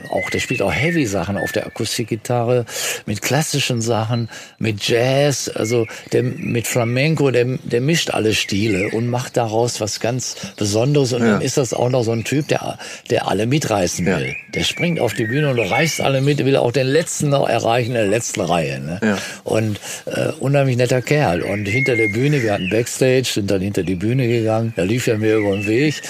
auch, 0.09 0.29
der 0.31 0.39
spielt 0.39 0.61
auch 0.61 0.71
Heavy-Sachen 0.71 1.37
auf 1.37 1.51
der 1.51 1.65
Akustikgitarre, 1.65 2.65
mit 3.05 3.21
klassischen 3.21 3.81
Sachen, 3.81 4.29
mit 4.59 4.87
Jazz, 4.87 5.49
also 5.49 5.87
der, 6.11 6.23
mit 6.23 6.67
Flamenco, 6.67 7.31
der, 7.31 7.45
der 7.63 7.81
mischt 7.81 8.11
alle 8.11 8.33
Stile 8.33 8.89
und 8.91 9.09
macht 9.09 9.37
daraus 9.37 9.81
was 9.81 9.99
ganz 9.99 10.35
Besonderes. 10.55 11.13
Und 11.13 11.21
ja. 11.21 11.33
dann 11.33 11.41
ist 11.41 11.57
das 11.57 11.73
auch 11.73 11.89
noch 11.89 12.03
so 12.03 12.11
ein 12.11 12.23
Typ, 12.23 12.47
der, 12.47 12.77
der 13.09 13.27
alle 13.27 13.47
mitreißen 13.47 14.05
will. 14.05 14.35
Der 14.53 14.63
springt 14.63 14.99
auf 14.99 15.13
die 15.13 15.25
Bühne 15.25 15.49
und 15.49 15.62
reißt 15.63 16.01
alle 16.01 16.21
mit, 16.21 16.43
will 16.43 16.57
auch 16.57 16.71
den 16.71 16.87
letzten 16.87 17.29
noch 17.29 17.47
erreichen, 17.47 17.89
in 17.89 17.95
der 17.95 18.07
letzten 18.07 18.41
Reihe. 18.41 18.79
Ne? 18.79 18.99
Ja. 19.01 19.17
Und 19.43 19.79
äh, 20.05 20.31
unheimlich 20.39 20.77
netter 20.77 21.01
Kerl. 21.01 21.41
Und 21.41 21.65
hinter 21.65 21.95
der 21.95 22.07
Bühne, 22.07 22.41
wir 22.41 22.53
hatten 22.53 22.69
Backstage, 22.69 23.25
sind 23.25 23.49
dann 23.51 23.61
hinter 23.61 23.83
die 23.83 23.95
Bühne 23.95 24.27
gegangen, 24.27 24.73
da 24.75 24.83
lief 24.83 25.07
er 25.07 25.17
mir 25.17 25.37
über 25.37 25.55
den 25.55 25.67
Weg 25.67 26.01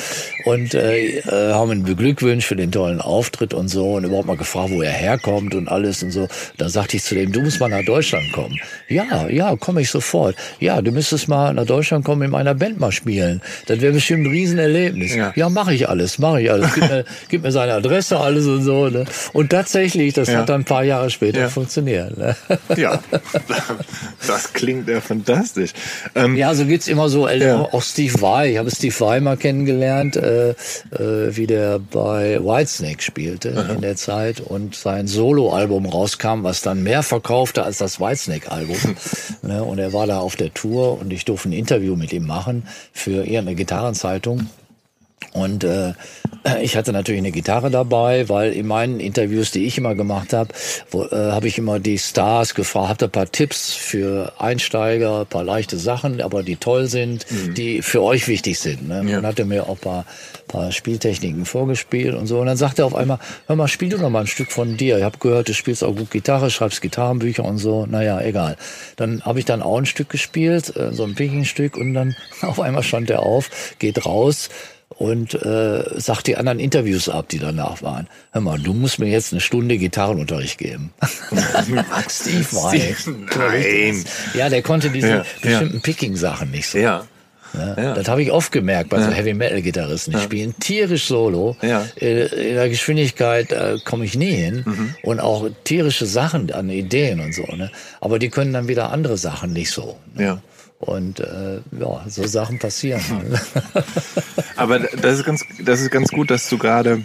und 0.46 0.74
äh, 0.74 1.20
äh, 1.20 1.54
haben 1.54 1.72
ihn 1.72 1.84
beglückwünscht 1.84 2.48
für 2.48 2.56
den 2.56 2.72
tollen 2.72 3.02
Auftritt 3.02 3.54
und 3.54 3.68
so 3.68 3.94
und 3.94 4.04
überhaupt 4.04 4.28
mal 4.28 4.38
gefragt, 4.38 4.72
wo 4.72 4.82
er 4.82 4.92
herkommt 4.92 5.56
und 5.56 5.68
alles 5.68 6.04
und 6.04 6.12
so. 6.12 6.28
Da 6.58 6.70
sagte 6.70 6.98
ich 6.98 7.04
zu 7.04 7.16
dem, 7.16 7.32
du 7.32 7.42
musst 7.42 7.60
mal 7.60 7.70
nach 7.70 7.86
Deutschland 7.86 8.32
kommen. 8.34 8.60
Ja, 8.88 9.28
ja, 9.30 9.56
komme 9.56 9.82
ich 9.82 9.90
sofort. 9.90 10.36
Ja, 10.60 10.82
du 10.82 10.92
müsstest 10.92 11.28
mal 11.28 11.54
nach 11.54 11.66
Deutschland 11.66 12.06
kommen, 12.06 12.24
in 12.24 12.32
meiner 12.32 12.54
Band 12.54 12.80
mal 12.80 12.92
spielen. 12.92 13.42
Das 13.68 13.82
wäre 13.82 13.94
bestimmt 13.94 14.26
ein 14.26 14.32
Riesenerlebnis. 14.32 15.16
Ja, 15.16 15.34
ja 15.36 15.50
mache 15.50 15.74
ich 15.74 15.88
alles, 15.90 16.20
mache 16.20 16.42
ich 16.42 16.52
alles. 16.52 16.74
Gib 16.74 16.90
mir, 16.90 17.06
gib 17.30 17.44
mir 17.44 17.52
seine 17.52 17.74
Adresse, 17.74 18.20
alles 18.20 18.46
und 18.46 18.64
so. 18.64 18.90
Ne? 18.90 19.06
Und 19.34 19.43
tatsächlich, 19.50 20.14
das 20.14 20.30
ja. 20.30 20.40
hat 20.40 20.50
dann 20.50 20.62
ein 20.62 20.66
paar 20.66 20.84
Jahre 20.84 21.10
später 21.10 21.42
ja. 21.42 21.50
funktioniert. 21.50 22.18
Ne? 22.18 22.36
Ja, 22.76 23.00
das 24.28 24.54
klingt 24.54 24.88
ja 24.88 25.00
fantastisch. 25.00 25.72
Ähm, 26.16 26.36
ja, 26.36 26.56
so 26.56 26.66
geht's 26.66 26.88
immer 26.88 27.10
so. 27.10 27.28
Äh, 27.28 27.52
auch 27.52 27.82
Steve 27.82 28.22
Vai, 28.22 28.52
ich 28.52 28.58
habe 28.58 28.72
Steve 28.72 28.96
Vai 29.00 29.20
mal 29.20 29.38
kennengelernt, 29.38 30.16
äh, 30.16 30.52
äh, 30.52 30.56
wie 31.36 31.46
der 31.46 31.80
bei 31.80 32.40
Whitesnake 32.44 33.02
spielte 33.02 33.56
Aha. 33.56 33.74
in 33.74 33.82
der 33.82 33.96
Zeit 33.96 34.40
und 34.40 34.76
sein 34.76 35.08
Soloalbum 35.08 35.86
rauskam, 35.86 36.44
was 36.44 36.62
dann 36.62 36.84
mehr 36.84 37.04
verkaufte 37.04 37.64
als 37.64 37.78
das 37.78 38.00
Whitesnake-Album. 38.00 38.96
ne? 39.42 39.64
Und 39.64 39.80
er 39.80 39.94
war 39.94 40.08
da 40.08 40.20
auf 40.20 40.36
der 40.36 40.54
Tour 40.54 41.00
und 41.00 41.12
ich 41.14 41.26
durfte 41.26 41.50
ein 41.50 41.54
Interview 41.54 41.96
mit 41.96 42.14
ihm 42.14 42.26
machen 42.26 42.68
für 42.92 43.24
irgendeine 43.26 43.56
Gitarrenzeitung. 43.56 44.48
Und 45.32 45.64
äh, 45.64 45.94
ich 46.62 46.76
hatte 46.76 46.92
natürlich 46.92 47.20
eine 47.20 47.32
Gitarre 47.32 47.72
dabei, 47.72 48.30
weil 48.30 48.54
in 48.54 48.68
meinen 48.68 49.00
Interviews, 49.00 49.52
die 49.52 49.66
ich 49.66 49.78
immer 49.78 49.96
gemacht 49.96 50.34
habe, 50.34 50.50
äh, 50.94 51.16
habe 51.16 51.48
ich 51.48 51.58
immer 51.58 51.80
die 51.80 51.98
Stars 51.98 52.54
gefragt, 52.56 52.90
habt 52.90 53.04
ihr 53.04 53.08
ein 53.08 53.12
paar 53.12 53.32
Tipps 53.32 53.74
für 53.74 54.34
Einsteiger, 54.40 55.22
ein 55.22 55.28
paar 55.28 55.44
leichte 55.44 55.78
Sachen, 55.78 56.22
aber 56.22 56.44
die 56.44 56.56
toll 56.56 56.88
sind, 56.88 57.26
mhm. 57.30 57.54
die 57.54 57.82
für 57.82 58.02
euch 58.02 58.28
wichtig 58.28 58.60
sind. 58.60 58.88
Ne? 58.88 59.04
Ja. 59.08 59.16
Dann 59.18 59.28
hat 59.28 59.40
er 59.40 59.46
mir 59.46 59.64
auch 59.64 59.78
ein 59.78 59.78
paar, 59.78 60.06
paar 60.48 60.72
Spieltechniken 60.72 61.46
vorgespielt 61.46 62.16
und 62.16 62.28
so. 62.28 62.40
Und 62.40 62.48
dann 62.48 62.58
sagt 62.58 62.80
er 62.80 62.86
auf 62.86 62.96
einmal, 62.96 63.20
hör 63.48 63.56
mal, 63.56 63.68
spiel 63.68 63.90
du 63.90 63.98
noch 63.98 64.10
mal 64.10 64.22
ein 64.22 64.28
Stück 64.28 64.52
von 64.52 64.78
dir. 64.78 64.98
Ich 64.98 65.04
habe 65.04 65.18
gehört, 65.18 65.50
du 65.50 65.54
spielst 65.54 65.84
auch 65.84 65.96
gut 65.96 66.12
Gitarre, 66.12 66.50
schreibst 66.50 66.82
Gitarrenbücher 66.82 67.44
und 67.44 67.58
so. 67.58 67.86
Naja, 67.86 68.20
egal. 68.22 68.58
Dann 68.96 69.24
habe 69.24 69.40
ich 69.40 69.46
dann 69.46 69.62
auch 69.62 69.78
ein 69.78 69.86
Stück 69.86 70.10
gespielt, 70.10 70.76
äh, 70.76 70.94
so 70.94 71.04
ein 71.04 71.16
Picking-Stück 71.16 71.78
und 71.78 71.94
dann 71.94 72.16
auf 72.42 72.60
einmal 72.60 72.84
stand 72.84 73.10
er 73.10 73.24
auf, 73.24 73.50
geht 73.80 74.06
raus, 74.06 74.50
und 74.98 75.34
äh, 75.34 75.84
sagt 76.00 76.28
die 76.28 76.38
anderen 76.38 76.60
Interviews 76.60 77.10
ab, 77.10 77.30
die 77.30 77.40
danach 77.40 77.82
waren. 77.82 78.08
Hör 78.32 78.42
mal, 78.42 78.60
du 78.60 78.74
musst 78.74 79.00
mir 79.00 79.10
jetzt 79.10 79.34
eine 79.34 79.42
Stunde 79.42 79.78
Gitarrenunterricht 79.78 80.58
geben. 80.58 80.94
Steve 82.10 82.46
Vai. 82.52 82.96
Nein. 83.38 84.04
Ja, 84.34 84.50
der 84.50 84.62
konnte 84.62 84.90
diese 84.90 85.10
ja, 85.10 85.26
bestimmten 85.42 85.76
ja. 85.76 85.82
Picking-Sachen 85.82 86.52
nicht 86.52 86.70
so. 86.70 86.78
Ja. 86.78 87.06
Ja, 87.54 87.82
ja. 87.82 87.94
Das 87.94 88.08
habe 88.08 88.24
ich 88.24 88.32
oft 88.32 88.52
gemerkt 88.52 88.90
bei 88.90 89.00
so 89.00 89.12
Heavy 89.12 89.34
Metal 89.34 89.62
Gitarristen. 89.62 90.12
Die 90.12 90.18
ja. 90.18 90.24
spielen 90.24 90.56
tierisch 90.60 91.06
Solo. 91.06 91.56
Ja. 91.62 91.86
In 91.96 92.56
der 92.56 92.70
Geschwindigkeit 92.70 93.52
äh, 93.52 93.78
komme 93.84 94.06
ich 94.06 94.18
nie 94.18 94.32
hin 94.32 94.64
mhm. 94.66 94.96
und 95.04 95.20
auch 95.20 95.48
tierische 95.64 96.06
Sachen 96.06 96.52
an 96.52 96.70
Ideen 96.70 97.20
und 97.20 97.34
so. 97.34 97.44
Ne? 97.44 97.70
Aber 98.02 98.18
die 98.18 98.30
können 98.30 98.54
dann 98.54 98.68
wieder 98.68 98.92
andere 98.92 99.18
Sachen 99.18 99.54
nicht 99.54 99.72
so. 99.72 99.98
Ne? 100.16 100.24
Ja. 100.24 100.42
Und 100.84 101.20
äh, 101.20 101.62
ja, 101.80 102.04
so 102.08 102.28
Sachen 102.28 102.60
passieren. 102.60 103.02
Aber 104.56 104.80
das 104.80 105.20
ist 105.20 105.26
ganz, 105.26 105.46
das 105.64 105.82
ist 105.82 105.92
ganz 105.92 106.10
gut, 106.10 106.30
dass 106.30 106.50
du 106.50 106.58
gerade 106.58 107.04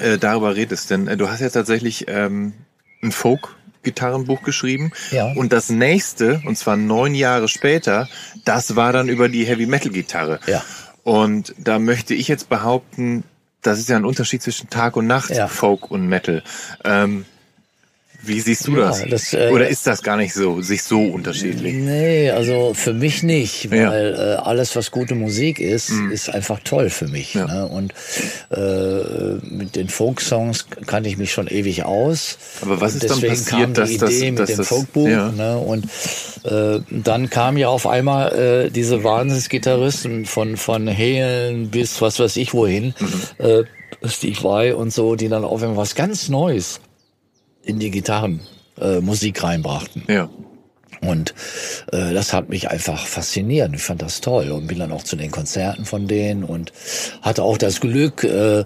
äh, 0.00 0.18
darüber 0.18 0.54
redest, 0.54 0.90
denn 0.90 1.08
äh, 1.08 1.16
du 1.16 1.28
hast 1.28 1.40
ja 1.40 1.48
tatsächlich 1.48 2.06
ähm, 2.08 2.52
ein 3.02 3.12
Folk 3.12 3.56
Gitarrenbuch 3.82 4.42
geschrieben. 4.42 4.92
Ja. 5.10 5.32
Und 5.32 5.52
das 5.52 5.70
nächste, 5.70 6.40
und 6.46 6.56
zwar 6.56 6.76
neun 6.76 7.14
Jahre 7.14 7.48
später, 7.48 8.08
das 8.44 8.76
war 8.76 8.92
dann 8.92 9.08
über 9.08 9.28
die 9.28 9.44
Heavy 9.44 9.66
Metal 9.66 9.90
Gitarre. 9.90 10.38
Ja. 10.46 10.62
Und 11.02 11.54
da 11.58 11.78
möchte 11.78 12.14
ich 12.14 12.28
jetzt 12.28 12.48
behaupten, 12.48 13.24
das 13.60 13.78
ist 13.78 13.88
ja 13.88 13.96
ein 13.96 14.04
Unterschied 14.04 14.42
zwischen 14.42 14.70
Tag 14.70 14.96
und 14.96 15.06
Nacht, 15.06 15.30
ja. 15.30 15.48
Folk 15.48 15.90
und 15.90 16.06
Metal. 16.06 16.42
Ähm, 16.84 17.24
wie 18.24 18.40
siehst 18.40 18.68
du 18.68 18.76
ja, 18.76 18.88
das? 18.88 19.04
das 19.08 19.32
äh, 19.34 19.50
Oder 19.52 19.68
ist 19.68 19.86
das 19.86 20.02
gar 20.02 20.16
nicht 20.16 20.32
so, 20.32 20.62
sich 20.62 20.82
so 20.82 21.02
unterschiedlich? 21.02 21.74
Nee, 21.74 22.30
also 22.30 22.72
für 22.74 22.92
mich 22.92 23.22
nicht, 23.22 23.70
weil 23.70 24.14
ja. 24.16 24.34
äh, 24.34 24.36
alles, 24.36 24.76
was 24.76 24.90
gute 24.90 25.14
Musik 25.14 25.58
ist, 25.58 25.90
mhm. 25.90 26.12
ist 26.12 26.28
einfach 26.28 26.60
toll 26.62 26.90
für 26.90 27.08
mich. 27.08 27.34
Ja. 27.34 27.46
Ne? 27.46 27.66
Und 27.66 27.92
äh, 28.50 29.44
mit 29.44 29.74
den 29.74 29.88
Folksongs 29.88 30.66
kannte 30.86 31.08
ich 31.08 31.16
mich 31.16 31.32
schon 31.32 31.48
ewig 31.48 31.84
aus. 31.84 32.38
Aber 32.60 32.80
was 32.80 32.94
ist 32.94 33.10
dann 33.10 33.20
passiert, 33.20 33.46
kam 33.46 33.74
die 33.74 33.80
dass 33.80 33.90
Idee 33.90 34.30
das, 34.30 34.48
mit 34.48 34.58
dem 34.58 34.64
Folkbuch. 34.64 35.06
Ne? 35.08 35.58
Und 35.58 35.86
äh, 36.44 36.80
dann 36.90 37.28
kam 37.28 37.56
ja 37.56 37.68
auf 37.68 37.86
einmal 37.86 38.66
äh, 38.66 38.70
diese 38.70 39.02
Wahnsinnsgitarristen 39.04 40.26
von 40.26 40.56
von 40.56 40.86
Helen 40.86 41.70
bis 41.70 42.00
was 42.00 42.20
weiß 42.20 42.36
ich 42.36 42.54
wohin, 42.54 42.94
mhm. 42.98 43.44
äh, 43.44 43.64
Steve 44.04 44.42
Vai 44.42 44.74
und 44.74 44.92
so, 44.92 45.16
die 45.16 45.28
dann 45.28 45.44
auf 45.44 45.62
einmal 45.62 45.76
was 45.76 45.94
ganz 45.94 46.28
Neues 46.28 46.80
in 47.62 47.78
die 47.78 47.90
Gitarrenmusik 47.90 49.38
äh, 49.42 49.46
reinbrachten. 49.46 50.02
Ja. 50.08 50.28
Und 51.04 51.34
äh, 51.92 52.14
das 52.14 52.32
hat 52.32 52.48
mich 52.48 52.70
einfach 52.70 53.06
fasziniert. 53.06 53.70
Ich 53.74 53.82
fand 53.82 54.02
das 54.02 54.20
toll 54.20 54.50
und 54.50 54.68
bin 54.68 54.78
dann 54.78 54.92
auch 54.92 55.02
zu 55.02 55.16
den 55.16 55.32
Konzerten 55.32 55.84
von 55.84 56.06
denen 56.06 56.44
und 56.44 56.72
hatte 57.22 57.42
auch 57.42 57.58
das 57.58 57.80
Glück, 57.80 58.22
äh, 58.22 58.60
äh, 58.60 58.64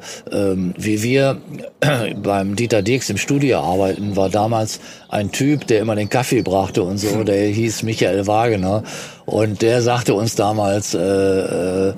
wie 0.76 1.02
wir 1.02 1.40
äh, 1.80 2.14
beim 2.14 2.54
Dieter 2.54 2.82
Dix 2.82 3.08
im 3.08 3.16
Studio 3.16 3.60
arbeiten, 3.60 4.16
war 4.16 4.28
damals 4.28 4.80
ein 5.08 5.32
Typ, 5.32 5.66
der 5.66 5.80
immer 5.80 5.96
den 5.96 6.10
Kaffee 6.10 6.42
brachte 6.42 6.82
und 6.82 6.98
so, 6.98 7.22
der 7.24 7.46
hieß 7.46 7.82
Michael 7.82 8.26
Wagner. 8.26 8.82
Und 9.26 9.60
der 9.60 9.82
sagte 9.82 10.14
uns 10.14 10.36
damals, 10.36 10.94
äh, 10.94 11.00
äh, 11.00 11.94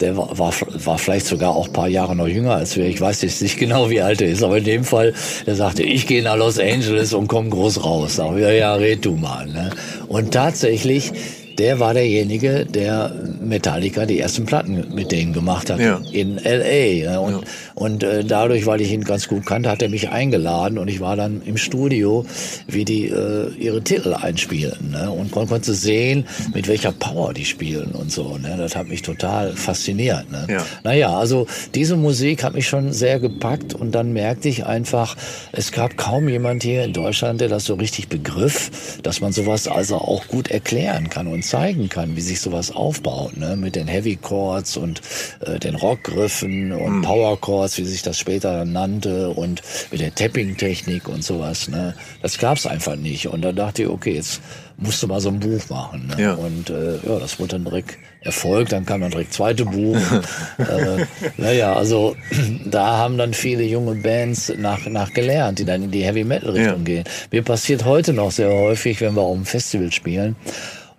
der 0.00 0.16
war, 0.16 0.38
war, 0.38 0.52
war 0.72 0.98
vielleicht 0.98 1.26
sogar 1.26 1.54
auch 1.54 1.70
paar 1.70 1.88
Jahre 1.88 2.16
noch 2.16 2.26
jünger 2.26 2.54
als 2.54 2.74
wir. 2.74 2.86
Ich 2.86 2.98
weiß 2.98 3.20
jetzt 3.20 3.42
nicht 3.42 3.58
genau, 3.58 3.90
wie 3.90 4.00
alt 4.00 4.22
er 4.22 4.28
ist, 4.28 4.42
aber 4.42 4.58
in 4.58 4.64
dem 4.64 4.84
Fall, 4.84 5.12
der 5.46 5.56
sagte, 5.56 5.82
ich 5.82 6.06
gehe 6.06 6.22
nach 6.22 6.36
Los 6.36 6.58
Angeles 6.58 7.12
und 7.12 7.28
komm 7.28 7.50
groß 7.50 7.84
raus. 7.84 8.16
Sag, 8.16 8.38
ja, 8.38 8.50
ja, 8.50 8.74
red 8.74 9.04
du 9.04 9.14
mal. 9.14 9.46
Ne? 9.46 9.70
Und 10.08 10.32
tatsächlich 10.32 11.12
der 11.58 11.80
war 11.80 11.94
derjenige, 11.94 12.66
der 12.66 13.12
Metallica 13.40 14.06
die 14.06 14.18
ersten 14.18 14.46
Platten 14.46 14.94
mit 14.94 15.12
denen 15.12 15.32
gemacht 15.32 15.70
hat 15.70 15.80
ja. 15.80 16.00
in 16.12 16.38
L.A. 16.38 17.18
Und, 17.18 17.32
ja. 17.32 17.40
und 17.74 18.02
äh, 18.02 18.24
dadurch, 18.24 18.66
weil 18.66 18.80
ich 18.80 18.92
ihn 18.92 19.04
ganz 19.04 19.28
gut 19.28 19.46
kannte, 19.46 19.70
hat 19.70 19.82
er 19.82 19.88
mich 19.88 20.08
eingeladen 20.10 20.78
und 20.78 20.88
ich 20.88 21.00
war 21.00 21.16
dann 21.16 21.42
im 21.44 21.56
Studio, 21.56 22.24
wie 22.66 22.84
die 22.84 23.06
äh, 23.08 23.50
ihre 23.58 23.82
Titel 23.82 24.14
einspielen 24.14 24.90
ne? 24.90 25.10
und 25.10 25.30
kon 25.30 25.48
konnte 25.48 25.74
sehen, 25.74 26.26
mit 26.54 26.68
welcher 26.68 26.92
Power 26.92 27.34
die 27.34 27.44
spielen 27.44 27.92
und 27.92 28.10
so. 28.10 28.38
Ne? 28.38 28.56
Das 28.56 28.76
hat 28.76 28.88
mich 28.88 29.02
total 29.02 29.52
fasziniert. 29.52 30.30
Ne? 30.30 30.46
Ja. 30.48 30.66
Naja, 30.84 31.18
also 31.18 31.46
diese 31.74 31.96
Musik 31.96 32.44
hat 32.44 32.54
mich 32.54 32.68
schon 32.68 32.92
sehr 32.92 33.20
gepackt 33.20 33.74
und 33.74 33.92
dann 33.92 34.12
merkte 34.12 34.48
ich 34.48 34.64
einfach, 34.66 35.16
es 35.52 35.72
gab 35.72 35.96
kaum 35.96 36.28
jemand 36.28 36.62
hier 36.62 36.84
in 36.84 36.92
Deutschland, 36.92 37.40
der 37.40 37.48
das 37.48 37.64
so 37.64 37.74
richtig 37.74 38.08
begriff, 38.08 38.98
dass 39.02 39.20
man 39.20 39.32
sowas 39.32 39.68
also 39.68 39.96
auch 39.96 40.26
gut 40.28 40.50
erklären 40.50 41.10
kann 41.10 41.26
und 41.26 41.44
zeigen 41.50 41.88
kann, 41.88 42.16
wie 42.16 42.20
sich 42.20 42.40
sowas 42.40 42.70
aufbaut, 42.70 43.36
ne? 43.36 43.56
mit 43.56 43.74
den 43.74 43.88
Heavy 43.88 44.16
Chords 44.16 44.76
und 44.76 45.00
äh, 45.40 45.58
den 45.58 45.74
Rockgriffen 45.74 46.72
und 46.72 46.98
mhm. 46.98 47.02
Power 47.02 47.40
Chords, 47.40 47.76
wie 47.78 47.84
sich 47.84 48.02
das 48.02 48.18
später 48.18 48.58
dann 48.58 48.72
nannte 48.72 49.30
und 49.30 49.60
mit 49.90 50.00
der 50.00 50.14
Tapping-Technik 50.14 51.08
und 51.08 51.24
sowas. 51.24 51.68
Ne? 51.68 51.94
Das 52.22 52.38
gab's 52.38 52.66
einfach 52.66 52.94
nicht. 52.94 53.26
Und 53.26 53.42
da 53.42 53.50
dachte 53.50 53.82
ich, 53.82 53.88
okay, 53.88 54.14
jetzt 54.14 54.40
musste 54.76 55.08
mal 55.08 55.20
so 55.20 55.28
ein 55.28 55.40
Buch 55.40 55.68
machen. 55.68 56.06
Ne? 56.06 56.22
Ja. 56.22 56.34
Und 56.34 56.70
äh, 56.70 56.94
ja, 57.04 57.18
das 57.18 57.38
wurde 57.38 57.56
dann 57.56 57.64
direkt 57.64 57.98
Erfolg, 58.22 58.68
dann 58.68 58.86
kam 58.86 59.00
dann 59.00 59.10
direkt 59.10 59.32
zweite 59.32 59.64
Buch. 59.64 59.96
äh, 60.58 61.04
naja, 61.36 61.74
also 61.74 62.16
da 62.64 62.98
haben 62.98 63.18
dann 63.18 63.34
viele 63.34 63.64
junge 63.64 63.96
Bands 63.96 64.52
nach, 64.56 64.86
nach 64.86 65.12
gelernt, 65.12 65.58
die 65.58 65.64
dann 65.64 65.82
in 65.82 65.90
die 65.90 66.04
Heavy 66.04 66.22
Metal 66.24 66.50
Richtung 66.50 66.78
ja. 66.78 66.84
gehen. 66.84 67.04
Mir 67.30 67.42
passiert 67.42 67.84
heute 67.84 68.12
noch 68.12 68.30
sehr 68.30 68.50
häufig, 68.50 69.00
wenn 69.00 69.14
wir 69.14 69.22
auf 69.22 69.34
dem 69.34 69.46
Festival 69.46 69.90
spielen, 69.90 70.36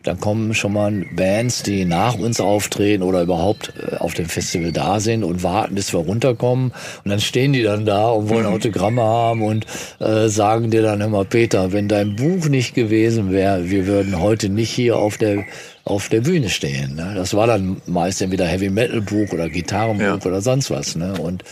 dann 0.03 0.19
kommen 0.19 0.53
schon 0.53 0.73
mal 0.73 1.05
Bands, 1.15 1.63
die 1.63 1.85
nach 1.85 2.15
uns 2.15 2.39
auftreten 2.39 3.03
oder 3.03 3.21
überhaupt 3.21 3.73
äh, 3.77 3.97
auf 3.97 4.13
dem 4.13 4.27
Festival 4.27 4.71
da 4.71 4.99
sind 4.99 5.23
und 5.23 5.43
warten, 5.43 5.75
bis 5.75 5.93
wir 5.93 5.99
runterkommen. 5.99 6.71
Und 7.03 7.09
dann 7.09 7.19
stehen 7.19 7.53
die 7.53 7.63
dann 7.63 7.85
da 7.85 8.09
und 8.09 8.29
wollen 8.29 8.47
mhm. 8.47 8.53
Autogramme 8.53 9.01
haben 9.03 9.43
und 9.43 9.65
äh, 9.99 10.27
sagen 10.27 10.71
dir 10.71 10.81
dann 10.81 11.01
immer, 11.01 11.25
Peter, 11.25 11.71
wenn 11.71 11.87
dein 11.87 12.15
Buch 12.15 12.47
nicht 12.47 12.73
gewesen 12.73 13.31
wäre, 13.31 13.69
wir 13.69 13.85
würden 13.85 14.19
heute 14.19 14.49
nicht 14.49 14.71
hier 14.71 14.97
auf 14.97 15.17
der 15.17 15.45
auf 15.83 16.09
der 16.09 16.21
Bühne 16.21 16.49
stehen. 16.49 16.95
Ne? 16.95 17.13
Das 17.15 17.33
war 17.33 17.47
dann 17.47 17.81
meist 17.87 18.21
entweder 18.21 18.45
Heavy 18.45 18.69
Metal 18.69 19.01
Buch 19.01 19.31
oder 19.31 19.49
Gitarrenbuch 19.49 20.03
ja. 20.03 20.25
oder 20.25 20.41
sonst 20.41 20.69
was. 20.69 20.95
Ne? 20.95 21.13
Und 21.19 21.43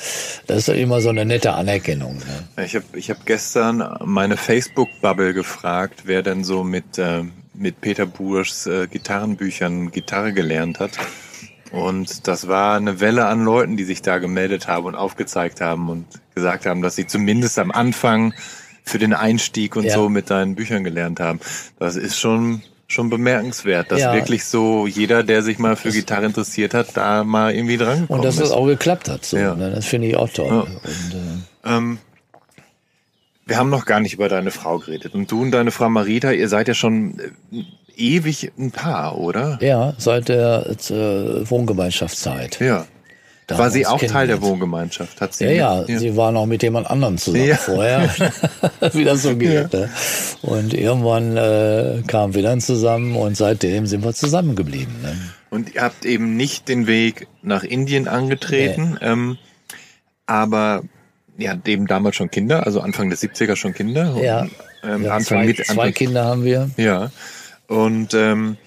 das 0.45 0.67
ist 0.67 0.69
immer 0.69 1.01
so 1.01 1.09
eine 1.09 1.25
nette 1.25 1.53
Anerkennung. 1.53 2.17
Ne? 2.17 2.63
Ich 2.63 2.75
habe 2.75 2.85
ich 2.93 3.09
hab 3.09 3.25
gestern 3.25 3.97
meine 4.05 4.37
Facebook 4.37 4.89
Bubble 5.01 5.33
gefragt, 5.33 6.03
wer 6.05 6.21
denn 6.21 6.43
so 6.43 6.63
mit 6.63 6.99
äh, 6.99 7.23
mit 7.59 7.81
Peter 7.81 8.05
Burschs 8.05 8.65
äh, 8.65 8.87
Gitarrenbüchern 8.87 9.91
Gitarre 9.91 10.33
gelernt 10.33 10.79
hat. 10.79 10.91
Und 11.71 12.27
das 12.27 12.47
war 12.47 12.77
eine 12.77 12.99
Welle 12.99 13.27
an 13.27 13.43
Leuten, 13.43 13.77
die 13.77 13.83
sich 13.83 14.01
da 14.01 14.17
gemeldet 14.17 14.67
haben 14.67 14.85
und 14.85 14.95
aufgezeigt 14.95 15.61
haben 15.61 15.89
und 15.89 16.05
gesagt 16.33 16.65
haben, 16.65 16.81
dass 16.81 16.95
sie 16.95 17.05
zumindest 17.05 17.59
am 17.59 17.71
Anfang 17.71 18.33
für 18.83 18.97
den 18.97 19.13
Einstieg 19.13 19.75
und 19.75 19.83
ja. 19.83 19.93
so 19.93 20.09
mit 20.09 20.31
deinen 20.31 20.55
Büchern 20.55 20.83
gelernt 20.83 21.19
haben. 21.19 21.39
Das 21.77 21.95
ist 21.95 22.17
schon 22.17 22.63
schon 22.87 23.11
bemerkenswert, 23.11 23.91
dass 23.91 24.01
ja. 24.01 24.13
wirklich 24.15 24.45
so 24.45 24.87
jeder, 24.87 25.21
der 25.21 25.43
sich 25.43 25.59
mal 25.59 25.75
für 25.75 25.91
Gitarre 25.91 26.25
interessiert 26.25 26.73
hat, 26.73 26.97
da 26.97 27.23
mal 27.23 27.53
irgendwie 27.53 27.77
dran 27.77 28.05
Und 28.07 28.25
dass 28.25 28.35
es 28.35 28.41
das 28.41 28.51
auch 28.51 28.65
geklappt 28.65 29.09
hat. 29.09 29.23
So, 29.23 29.37
ja. 29.37 29.53
ne? 29.53 29.69
Das 29.69 29.85
finde 29.85 30.07
ich 30.07 30.15
auch 30.15 30.29
toll. 30.29 30.47
Ja. 30.47 30.61
Und, 30.61 31.13
äh, 31.13 31.75
ähm, 31.77 31.99
wir 33.49 33.57
haben 33.57 33.69
noch 33.69 33.85
gar 33.85 33.99
nicht 33.99 34.13
über 34.13 34.29
deine 34.29 34.51
Frau 34.51 34.79
geredet. 34.79 35.15
Und 35.15 35.31
du 35.31 35.41
und 35.41 35.51
deine 35.51 35.71
Frau 35.71 35.89
Marita, 35.89 36.31
ihr 36.31 36.47
seid 36.47 36.67
ja 36.67 36.73
schon 36.73 37.19
äh, 37.51 37.63
ewig 37.97 38.51
ein 38.57 38.71
Paar, 38.71 39.17
oder? 39.17 39.57
Ja, 39.61 39.93
seit 39.97 40.29
der 40.29 40.67
äh, 40.69 41.49
Wohngemeinschaftszeit. 41.49 42.59
Ja. 42.59 42.85
Da 43.47 43.57
war 43.57 43.71
sie 43.71 43.87
auch 43.87 43.99
Teil 43.99 44.27
der 44.27 44.43
Wohngemeinschaft? 44.43 45.19
Hat 45.21 45.33
sie 45.33 45.45
ja, 45.45 45.51
ja, 45.51 45.83
ja, 45.87 45.97
sie 45.97 46.15
war 46.15 46.31
noch 46.31 46.45
mit 46.45 46.61
jemand 46.61 46.87
anderem 46.87 47.17
zusammen 47.17 47.47
ja. 47.47 47.55
vorher, 47.55 48.07
wie 48.93 49.03
das 49.03 49.23
so 49.23 49.35
geht. 49.35 49.73
Ja. 49.73 49.79
Ne? 49.79 49.89
Und 50.43 50.75
irgendwann 50.75 51.35
äh, 51.35 52.03
kamen 52.05 52.35
wir 52.35 52.43
dann 52.43 52.61
zusammen 52.61 53.15
und 53.15 53.35
seitdem 53.35 53.87
sind 53.87 54.03
wir 54.03 54.13
zusammengeblieben. 54.13 55.01
Ne? 55.01 55.17
Und 55.49 55.73
ihr 55.73 55.81
habt 55.81 56.05
eben 56.05 56.37
nicht 56.37 56.67
den 56.67 56.85
Weg 56.85 57.27
nach 57.41 57.63
Indien 57.63 58.07
angetreten, 58.07 58.99
nee. 59.01 59.07
ähm, 59.07 59.37
aber 60.27 60.83
ja, 61.39 61.55
dem 61.55 61.87
damals 61.87 62.15
schon 62.15 62.29
Kinder, 62.29 62.65
also 62.65 62.81
Anfang 62.81 63.09
der 63.09 63.17
70er 63.17 63.55
schon 63.55 63.73
Kinder. 63.73 64.15
Ja, 64.21 64.47
ähm, 64.83 65.03
ja 65.03 65.13
Anfang 65.13 65.39
zwei, 65.39 65.45
mit, 65.45 65.59
Anfang, 65.61 65.75
zwei 65.75 65.91
Kinder 65.91 66.25
haben 66.25 66.43
wir. 66.43 66.69
Ja, 66.77 67.11
und 67.67 68.13
ähm, 68.13 68.57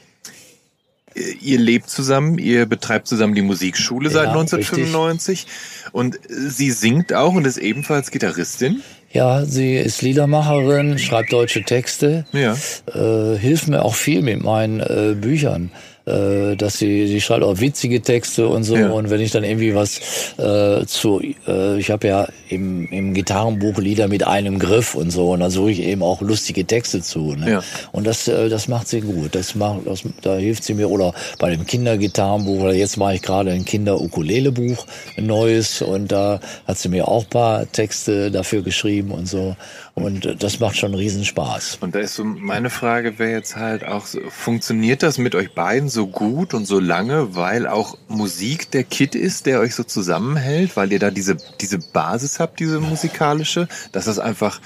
ihr 1.15 1.59
lebt 1.59 1.90
zusammen, 1.90 2.39
ihr 2.39 2.66
betreibt 2.66 3.07
zusammen 3.07 3.35
die 3.35 3.43
Musikschule 3.43 4.09
Ja, 4.09 4.15
seit 4.15 4.28
1995 4.28 5.47
und 5.93 6.19
sie 6.28 6.70
singt 6.70 7.12
auch 7.12 7.35
und 7.35 7.47
ist 7.47 7.59
ebenfalls 7.59 8.11
Gitarristin. 8.11 8.82
Ja, 9.11 9.44
sie 9.44 9.77
ist 9.77 10.01
Liedermacherin, 10.01 10.99
schreibt 10.99 11.32
deutsche 11.32 11.62
Texte, 11.65 12.24
Ja. 12.32 12.57
äh, 12.94 13.36
hilft 13.36 13.69
mir 13.69 13.82
auch 13.85 13.94
viel 13.94 14.23
mit 14.23 14.43
meinen 14.43 14.81
äh, 14.81 15.15
Büchern. 15.15 15.70
Äh, 16.04 16.56
dass 16.56 16.78
sie, 16.78 17.06
sie 17.06 17.20
schreibt 17.20 17.44
auch 17.44 17.60
witzige 17.60 18.02
Texte 18.02 18.48
und 18.48 18.64
so. 18.64 18.76
Ja. 18.76 18.90
Und 18.90 19.10
wenn 19.10 19.20
ich 19.20 19.30
dann 19.30 19.44
irgendwie 19.44 19.74
was 19.74 20.00
äh, 20.36 20.84
zu, 20.84 21.20
äh, 21.46 21.78
ich 21.78 21.92
habe 21.92 22.08
ja 22.08 22.28
im, 22.48 22.88
im 22.90 23.14
Gitarrenbuch 23.14 23.78
Lieder 23.78 24.08
mit 24.08 24.26
einem 24.26 24.58
Griff 24.58 24.96
und 24.96 25.12
so, 25.12 25.32
und 25.32 25.40
da 25.40 25.48
suche 25.48 25.70
ich 25.70 25.80
eben 25.80 26.02
auch 26.02 26.20
lustige 26.20 26.64
Texte 26.64 27.02
zu. 27.02 27.36
Ne? 27.36 27.50
Ja. 27.50 27.62
Und 27.92 28.04
das, 28.06 28.26
äh, 28.26 28.48
das 28.48 28.66
macht 28.66 28.88
sie 28.88 29.00
gut. 29.00 29.36
Das 29.36 29.54
macht, 29.54 29.86
das, 29.86 30.02
da 30.22 30.34
hilft 30.36 30.64
sie 30.64 30.74
mir. 30.74 30.90
Oder 30.90 31.14
bei 31.38 31.50
dem 31.50 31.66
Kindergitarrenbuch, 31.66 32.62
oder 32.62 32.74
jetzt 32.74 32.96
mache 32.96 33.14
ich 33.14 33.22
gerade 33.22 33.52
ein 33.52 33.64
Kinder-Ukulele-Buch, 33.64 34.84
ein 35.16 35.26
neues, 35.26 35.82
und 35.82 36.10
da 36.10 36.40
hat 36.66 36.78
sie 36.78 36.88
mir 36.88 37.06
auch 37.06 37.28
paar 37.28 37.70
Texte 37.70 38.32
dafür 38.32 38.62
geschrieben 38.62 39.12
und 39.12 39.28
so. 39.28 39.54
Und 39.94 40.42
das 40.42 40.58
macht 40.58 40.78
schon 40.78 40.94
riesen 40.94 41.24
Spaß. 41.24 41.78
Und 41.82 41.94
da 41.94 41.98
ist 41.98 42.14
so 42.14 42.24
meine 42.24 42.70
Frage 42.70 43.18
wäre 43.18 43.32
jetzt 43.32 43.56
halt 43.56 43.84
auch 43.84 44.06
so, 44.06 44.20
funktioniert 44.30 45.02
das 45.02 45.18
mit 45.18 45.34
euch 45.34 45.52
beiden 45.52 45.90
so 45.93 46.06
gut 46.06 46.55
und 46.55 46.66
so 46.66 46.81
lange, 46.81 47.35
weil 47.36 47.66
auch 47.66 47.97
Musik 48.09 48.70
der 48.70 48.85
Kit 48.85 49.14
ist, 49.14 49.47
der 49.47 49.60
euch 49.60 49.74
so 49.74 49.85
zusammenhält, 49.85 50.77
weil 50.77 50.93
ihr 50.93 50.98
da 50.98 51.10
diese, 51.10 51.36
diese 51.60 51.78
Basis 51.78 52.40
habt, 52.40 52.60
diese 52.60 52.81
musikalische, 52.81 53.69
dass 53.93 54.06
das 54.06 54.19
einfach 54.19 54.60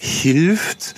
hilft, 0.00 0.94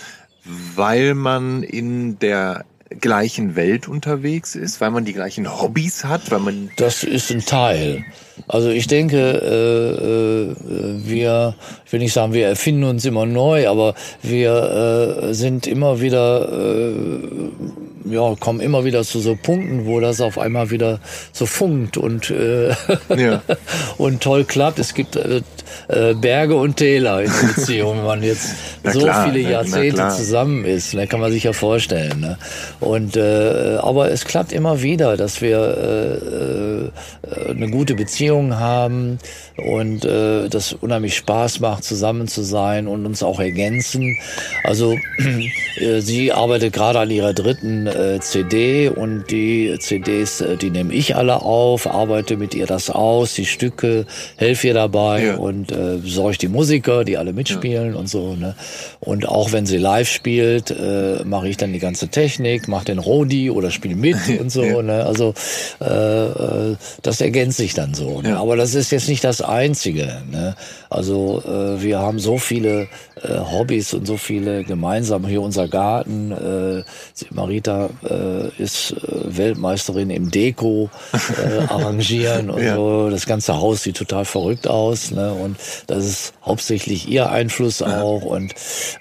weil 0.75 1.15
man 1.15 1.63
in 1.63 2.19
der 2.19 2.65
gleichen 2.99 3.55
Welt 3.55 3.89
unterwegs 3.89 4.55
ist, 4.55 4.81
weil 4.81 4.91
man 4.91 5.05
die 5.05 5.13
gleichen 5.13 5.61
Hobbys 5.61 6.05
hat, 6.05 6.31
weil 6.31 6.41
man 6.41 6.71
Das 6.77 7.05
ist 7.05 7.31
ein 7.31 7.45
Teil. 7.45 8.05
Also 8.49 8.71
ich 8.71 8.87
denke, 8.87 9.17
äh, 9.19 10.51
äh, 10.51 11.09
wir, 11.09 11.55
ich 11.85 11.93
will 11.93 12.01
nicht 12.01 12.13
sagen, 12.13 12.33
wir 12.33 12.47
erfinden 12.47 12.85
uns 12.85 13.05
immer 13.05 13.27
neu, 13.27 13.69
aber 13.69 13.95
wir 14.23 15.29
äh, 15.31 15.35
sind 15.35 15.67
immer 15.67 16.01
wieder, 16.01 16.49
äh, 16.51 18.13
ja, 18.13 18.35
kommen 18.39 18.61
immer 18.61 18.85
wieder 18.85 19.03
zu 19.05 19.21
so 19.21 19.37
Punkten, 19.41 19.87
wo 19.87 20.01
das 20.01 20.21
auf 20.21 20.39
einmal 20.39 20.71
wieder 20.71 21.01
so 21.33 21.47
funkt 21.47 21.97
und 21.97 22.31
äh, 22.31 22.71
Ja. 23.17 23.43
und 23.99 24.23
toll 24.23 24.45
klappt. 24.45 24.79
Es 24.79 24.95
gibt 24.95 25.17
äh, 25.17 25.43
äh, 25.89 26.15
Berge 26.15 26.55
und 26.55 26.77
Täler 26.77 27.23
in 27.23 27.31
der 27.31 27.55
Beziehung, 27.55 27.99
wenn 27.99 28.07
man 28.07 28.23
jetzt 28.23 28.55
so 28.85 29.01
klar, 29.01 29.25
viele 29.25 29.49
Jahrzehnte 29.49 30.09
zusammen 30.09 30.65
ist. 30.65 30.95
Da 30.95 31.07
kann 31.07 31.21
man 31.21 31.33
sich 31.33 31.45
ja 31.45 31.53
vorstellen. 31.53 32.21
Ne? 32.21 32.39
Und 32.81 33.17
äh, 33.17 33.77
aber 33.81 34.11
es 34.11 34.25
klappt 34.25 34.53
immer 34.53 34.83
wieder, 34.83 35.17
dass 35.17 35.41
wir 35.41 35.59
äh, 35.59 37.51
äh, 37.51 37.51
eine 37.51 37.69
gute 37.71 37.95
Beziehung 37.95 38.30
haben 38.39 39.19
und 39.57 40.05
äh, 40.05 40.49
das 40.49 40.73
unheimlich 40.73 41.17
Spaß 41.17 41.61
macht, 41.61 41.85
zusammen 41.85 42.29
zu 42.29 42.43
sein 42.43 42.87
und 42.87 43.05
uns 43.07 43.23
auch 43.23 43.41
ergänzen. 43.41 44.17
Also 44.65 44.97
äh, 45.77 46.01
sie 46.01 46.33
arbeitet 46.33 46.73
gerade 46.73 47.01
an 47.01 47.11
ihrer 47.11 47.33
dritten 47.35 47.87
äh, 47.87 48.21
CD 48.21 48.89
und 48.89 49.31
die 49.31 49.75
CDs, 49.81 50.41
äh, 50.41 50.57
die 50.57 50.71
nehme 50.71 50.95
ich 50.95 51.17
alle 51.17 51.43
auf, 51.43 51.87
arbeite 51.87 52.37
mit 52.37 52.55
ihr 52.55 52.67
das 52.67 52.89
aus, 52.91 53.35
die 53.35 53.47
Stücke, 53.47 54.07
helfe 54.37 54.69
ihr 54.69 54.75
dabei 54.75 55.25
Ja. 55.25 55.37
und 55.37 55.73
äh, 55.73 55.97
besorge 56.01 56.39
die 56.39 56.49
Musiker, 56.49 57.05
die 57.05 57.17
alle 57.17 57.33
mitspielen 57.33 57.95
und 57.95 58.09
so. 58.09 58.35
Ne? 58.37 58.55
Und 59.01 59.29
auch 59.29 59.53
wenn 59.53 59.67
sie 59.67 59.79
live 59.79 60.09
spielt, 60.09 60.71
äh, 60.71 61.25
mache 61.25 61.49
ich 61.49 61.57
dann 61.57 61.73
die 61.73 61.79
ganze 61.79 62.09
Technik, 62.09 62.69
mache 62.69 62.85
den 62.87 62.99
Rodi 62.99 63.51
oder 63.51 63.71
spiele 63.71 63.97
mit 63.97 64.17
und 64.41 64.51
so. 64.51 64.63
Ja. 64.63 64.83
Ne? 64.83 65.05
Also 65.05 65.35
äh, 65.81 65.85
äh, 65.85 66.77
das 67.03 67.21
ergänzt 67.21 67.57
sich 67.59 67.75
dann 67.75 67.95
so. 67.95 68.20
Ja. 68.23 68.41
Aber 68.41 68.57
das 68.57 68.75
ist 68.75 68.91
jetzt 68.91 69.09
nicht 69.09 69.25
das 69.25 69.41
Einzige. 69.41 70.23
Ne? 70.31 70.55
Also 70.89 71.43
äh, 71.45 71.83
wir 71.83 71.99
haben 71.99 72.19
so 72.19 72.39
viele 72.39 72.89
äh, 73.23 73.39
Hobbys 73.39 73.95
und 73.95 74.07
so 74.07 74.17
viele 74.17 74.65
gemeinsam. 74.65 75.27
Hier 75.27 75.43
unser 75.43 75.69
Garten. 75.69 76.33
Äh, 76.33 76.85
Marita 77.31 77.91
äh, 78.09 78.49
ist 78.63 78.93
äh, 78.93 79.37
Weltmeisterin 79.37 80.11
im 80.11 80.31
Deko 80.31 80.91
äh, 81.13 81.59
arrangieren 81.69 82.51
und 82.51 82.63
Ja. 82.63 82.75
so. 82.77 83.11
Das 83.11 83.27
ganze 83.27 83.59
Haus 83.59 83.83
sieht 83.83 83.97
total 83.97 84.25
verrückt 84.25 84.69
aus. 84.69 85.11
Ne? 85.11 85.33
Und 85.33 85.57
das 85.87 86.05
ist 86.05 86.33
hauptsächlich 86.45 87.09
ihr 87.09 87.31
Einfluss 87.31 87.83
auch. 87.83 88.23
Und 88.23 88.53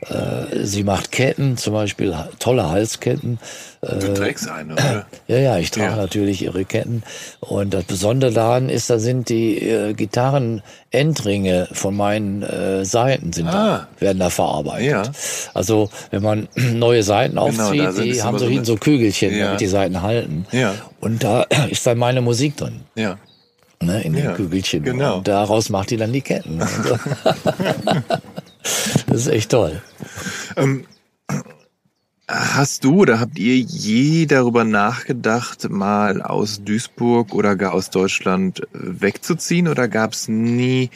äh, 0.09 0.63
sie 0.65 0.83
macht 0.83 1.11
Ketten, 1.11 1.57
zum 1.57 1.73
Beispiel 1.73 2.15
tolle 2.39 2.69
Halsketten. 2.69 3.39
Äh, 3.81 3.99
du 3.99 4.13
trägst 4.13 4.49
eine, 4.49 4.73
oder? 4.73 5.05
ja, 5.27 5.37
ja, 5.37 5.57
ich 5.57 5.71
trage 5.71 5.91
Ja. 5.91 5.95
natürlich 5.95 6.41
ihre 6.43 6.65
Ketten. 6.65 7.03
Und 7.39 7.73
das 7.73 7.85
Besondere 7.85 8.31
daran 8.33 8.69
ist, 8.69 8.89
da 8.89 8.99
sind 8.99 9.29
die 9.29 9.57
äh, 9.59 9.93
Gitarrenendringe 9.93 11.67
von 11.71 11.95
meinen 11.95 12.43
äh, 12.43 12.83
Seiten 12.85 13.31
sind 13.33 13.47
Ah. 13.47 13.87
da, 13.99 14.08
werden 14.09 14.19
da 14.19 14.29
verarbeitet. 14.29 14.87
Ja. 14.89 15.03
Also 15.53 15.89
wenn 16.11 16.23
man 16.23 16.47
neue 16.73 17.03
Seiten 17.03 17.37
aufzieht, 17.37 17.79
da 17.79 17.91
sind- 17.91 18.13
die 18.13 18.21
haben 18.23 18.37
so 18.39 18.45
eine- 18.45 18.65
so 18.65 18.75
Kügelchen, 18.75 19.35
Ja. 19.35 19.45
damit 19.45 19.61
die 19.61 19.67
Seiten 19.67 20.01
halten. 20.01 20.45
Ja. 20.51 20.73
Und 20.99 21.23
da 21.23 21.43
ist 21.69 21.85
dann 21.87 21.97
meine 21.97 22.21
Musik 22.21 22.57
drin. 22.57 22.81
Ja. 22.95 23.17
Ne, 23.81 24.01
in 24.03 24.11
den 24.13 24.25
Ja, 24.25 24.33
Kügelchen. 24.33 24.83
genau. 24.83 25.17
Und 25.19 25.27
daraus 25.29 25.69
macht 25.69 25.91
die 25.91 25.97
dann 25.97 26.11
die 26.11 26.19
Ketten. 26.21 26.61
Und 26.61 26.69
so. 26.83 26.97
das 29.07 29.21
ist 29.21 29.27
echt 29.27 29.51
toll. 29.51 29.81
Hast 32.27 32.83
du 32.83 33.01
oder 33.01 33.19
habt 33.19 33.39
ihr 33.39 33.57
je 33.57 34.27
darüber 34.27 34.63
nachgedacht, 34.63 35.67
mal 35.69 36.21
aus 36.21 36.61
Duisburg 36.63 37.33
oder 37.33 37.55
gar 37.55 37.73
aus 37.73 37.89
Deutschland 37.89 38.59
äh, 38.59 38.65
wegzuziehen? 38.73 39.67
Oder 39.67 39.87
gab 39.87 40.13
es 40.13 40.27
nie, 40.27 40.91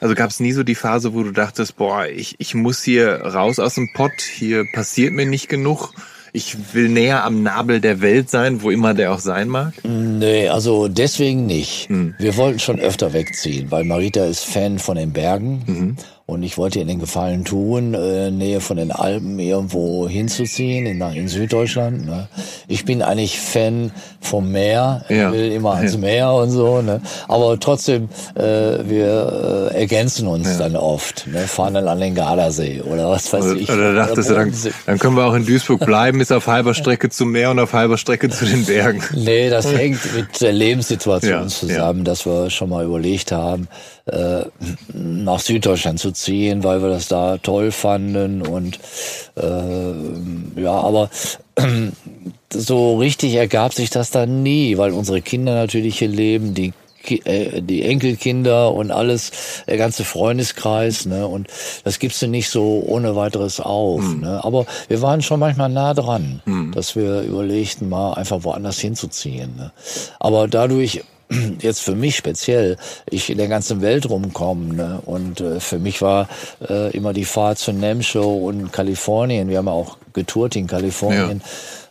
also 0.00 0.14
gab 0.14 0.30
es 0.30 0.40
nie 0.40 0.52
so 0.52 0.62
die 0.62 0.74
Phase, 0.74 1.14
wo 1.14 1.22
du 1.22 1.30
dachtest, 1.30 1.76
boah, 1.76 2.06
ich, 2.06 2.34
ich 2.38 2.54
muss 2.54 2.82
hier 2.82 3.20
raus 3.20 3.58
aus 3.58 3.74
dem 3.74 3.92
Pott, 3.92 4.20
hier 4.20 4.64
passiert 4.72 5.12
mir 5.12 5.26
nicht 5.26 5.48
genug, 5.48 5.92
ich 6.32 6.74
will 6.74 6.88
näher 6.88 7.24
am 7.24 7.42
Nabel 7.42 7.80
der 7.80 8.00
Welt 8.00 8.30
sein, 8.30 8.62
wo 8.62 8.70
immer 8.70 8.94
der 8.94 9.12
auch 9.12 9.18
sein 9.18 9.48
mag? 9.48 9.74
Nee, 9.84 10.48
also 10.48 10.88
deswegen 10.88 11.46
nicht. 11.46 11.88
Hm. 11.88 12.14
Wir 12.18 12.36
wollten 12.36 12.60
schon 12.60 12.78
öfter 12.78 13.12
wegziehen, 13.12 13.70
weil 13.70 13.84
Marita 13.84 14.24
ist 14.24 14.44
Fan 14.44 14.78
von 14.78 14.96
den 14.96 15.12
Bergen. 15.12 15.62
Mhm. 15.66 15.96
Und 16.26 16.44
ich 16.44 16.56
wollte 16.56 16.78
ihr 16.78 16.84
den 16.84 17.00
Gefallen 17.00 17.44
tun, 17.44 17.94
äh, 17.94 18.30
Nähe 18.30 18.60
von 18.60 18.76
den 18.76 18.92
Alpen 18.92 19.40
irgendwo 19.40 20.08
hinzuziehen, 20.08 20.86
in, 20.86 21.00
in 21.00 21.26
Süddeutschland. 21.26 22.06
Ne? 22.06 22.28
Ich 22.70 22.84
bin 22.84 23.02
eigentlich 23.02 23.38
Fan 23.40 23.90
vom 24.20 24.52
Meer, 24.52 25.04
ich 25.08 25.16
Ja. 25.16 25.32
will 25.32 25.50
immer 25.52 25.74
ans 25.74 25.94
Ja. 25.94 25.98
Meer 25.98 26.32
und 26.34 26.50
so. 26.50 26.80
Ne? 26.82 27.00
Aber 27.26 27.58
trotzdem, 27.58 28.08
äh, 28.36 28.42
wir 28.42 29.70
äh, 29.72 29.80
ergänzen 29.80 30.28
uns 30.28 30.56
dann 30.58 30.76
oft, 30.76 31.26
ne? 31.26 31.40
fahren 31.40 31.74
dann 31.74 31.88
an 31.88 31.98
den 31.98 32.14
Gardasee 32.14 32.80
oder 32.82 33.10
was 33.10 33.32
weiß 33.32 33.44
Oder, 33.44 33.56
ich. 33.56 33.68
oder 33.70 33.94
dachtest 33.94 34.30
du, 34.30 34.34
dann, 34.34 34.54
dann 34.86 34.98
können 35.00 35.16
wir 35.16 35.24
auch 35.26 35.34
in 35.34 35.44
Duisburg 35.44 35.80
bleiben, 35.84 36.20
ist 36.20 36.32
auf 36.32 36.46
halber 36.46 36.74
Strecke 36.74 37.10
zum 37.10 37.32
Meer 37.32 37.50
und 37.50 37.58
auf 37.58 37.72
halber 37.72 37.98
Strecke 37.98 38.28
zu 38.30 38.44
den 38.44 38.64
Bergen. 38.64 39.02
Nee, 39.14 39.50
das 39.50 39.72
hängt 39.72 40.00
mit 40.14 40.40
der 40.40 40.52
Lebenssituation 40.52 41.32
Ja, 41.42 41.46
zusammen, 41.48 42.04
dass 42.04 42.24
wir 42.24 42.50
schon 42.50 42.68
mal 42.70 42.84
überlegt 42.84 43.32
haben, 43.32 43.66
äh, 44.06 44.42
nach 44.94 45.40
Süddeutschland 45.40 45.98
zu 45.98 46.12
ziehen, 46.12 46.62
weil 46.64 46.82
wir 46.82 46.90
das 46.90 47.08
da 47.08 47.38
toll 47.38 47.72
fanden 47.72 48.42
und 48.42 48.78
äh, 49.36 50.60
ja, 50.62 50.72
aber 50.72 51.10
so 52.52 52.98
richtig 52.98 53.34
ergab 53.34 53.74
sich 53.74 53.90
das 53.90 54.10
dann 54.10 54.42
nie, 54.42 54.76
weil 54.78 54.92
unsere 54.92 55.22
Kinder 55.22 55.54
natürlich 55.54 55.98
hier 55.98 56.08
leben, 56.08 56.54
die 56.54 56.72
äh, 57.08 57.62
die 57.62 57.82
Enkelkinder 57.82 58.72
und 58.72 58.90
alles, 58.90 59.62
der 59.66 59.78
ganze 59.78 60.04
Freundeskreis, 60.04 61.06
ne, 61.06 61.26
und 61.26 61.48
das 61.82 61.98
gibst 61.98 62.20
du 62.20 62.26
nicht 62.26 62.50
so 62.50 62.84
ohne 62.86 63.16
weiteres 63.16 63.58
auf, 63.58 64.02
ne, 64.16 64.44
aber 64.44 64.66
wir 64.88 65.00
waren 65.00 65.22
schon 65.22 65.40
manchmal 65.40 65.70
nah 65.70 65.94
dran, 65.94 66.42
dass 66.74 66.96
wir 66.96 67.22
überlegten, 67.22 67.88
mal 67.88 68.12
einfach 68.14 68.44
woanders 68.44 68.80
hinzuziehen, 68.80 69.56
ne. 69.56 69.72
aber 70.18 70.46
dadurch 70.46 71.02
jetzt 71.60 71.80
für 71.80 71.94
mich 71.94 72.16
speziell, 72.16 72.76
ich 73.08 73.30
in 73.30 73.38
der 73.38 73.48
ganzen 73.48 73.80
Welt 73.80 74.08
rumkomme 74.08 74.74
ne? 74.74 75.02
und 75.04 75.40
äh, 75.40 75.60
für 75.60 75.78
mich 75.78 76.02
war 76.02 76.28
äh, 76.68 76.90
immer 76.96 77.12
die 77.12 77.24
Fahrt 77.24 77.58
zu 77.58 77.72
NAMM 77.72 78.02
Show 78.02 78.46
und 78.46 78.72
Kalifornien, 78.72 79.48
wir 79.48 79.58
haben 79.58 79.66
ja 79.66 79.72
auch 79.72 79.98
getourt 80.12 80.56
in 80.56 80.66
Kalifornien, 80.66 81.42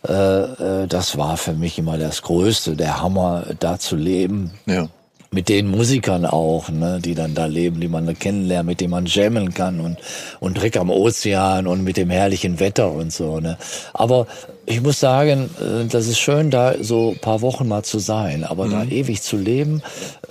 äh, 0.06 0.12
äh, 0.12 0.86
das 0.86 1.16
war 1.16 1.36
für 1.36 1.52
mich 1.52 1.78
immer 1.78 1.98
das 1.98 2.22
Größte, 2.22 2.76
der 2.76 3.00
Hammer, 3.00 3.46
da 3.58 3.78
zu 3.78 3.96
leben 3.96 4.52
Ja. 4.66 4.88
Mit 5.32 5.48
den 5.48 5.68
Musikern 5.68 6.26
auch, 6.26 6.70
ne, 6.70 6.98
die 7.00 7.14
dann 7.14 7.34
da 7.34 7.46
leben, 7.46 7.80
die 7.80 7.88
man 7.88 8.04
da 8.04 8.14
kennenlernt, 8.14 8.66
mit 8.66 8.80
denen 8.80 8.90
man 8.90 9.06
jammen 9.06 9.54
kann 9.54 9.80
und 9.80 9.96
und 10.40 10.60
Dreck 10.60 10.76
am 10.76 10.90
Ozean 10.90 11.66
und 11.68 11.84
mit 11.84 11.96
dem 11.96 12.10
herrlichen 12.10 12.58
Wetter 12.58 12.90
und 12.90 13.12
so. 13.12 13.38
Ne. 13.38 13.56
Aber 13.92 14.26
ich 14.66 14.80
muss 14.80 14.98
sagen, 14.98 15.48
äh, 15.60 15.86
das 15.86 16.08
ist 16.08 16.18
schön, 16.18 16.50
da 16.50 16.74
so 16.82 17.14
paar 17.20 17.42
Wochen 17.42 17.68
mal 17.68 17.84
zu 17.84 18.00
sein, 18.00 18.42
aber 18.44 18.68
da 18.68 18.84
ewig 18.84 19.22
zu 19.22 19.36
leben, 19.36 19.82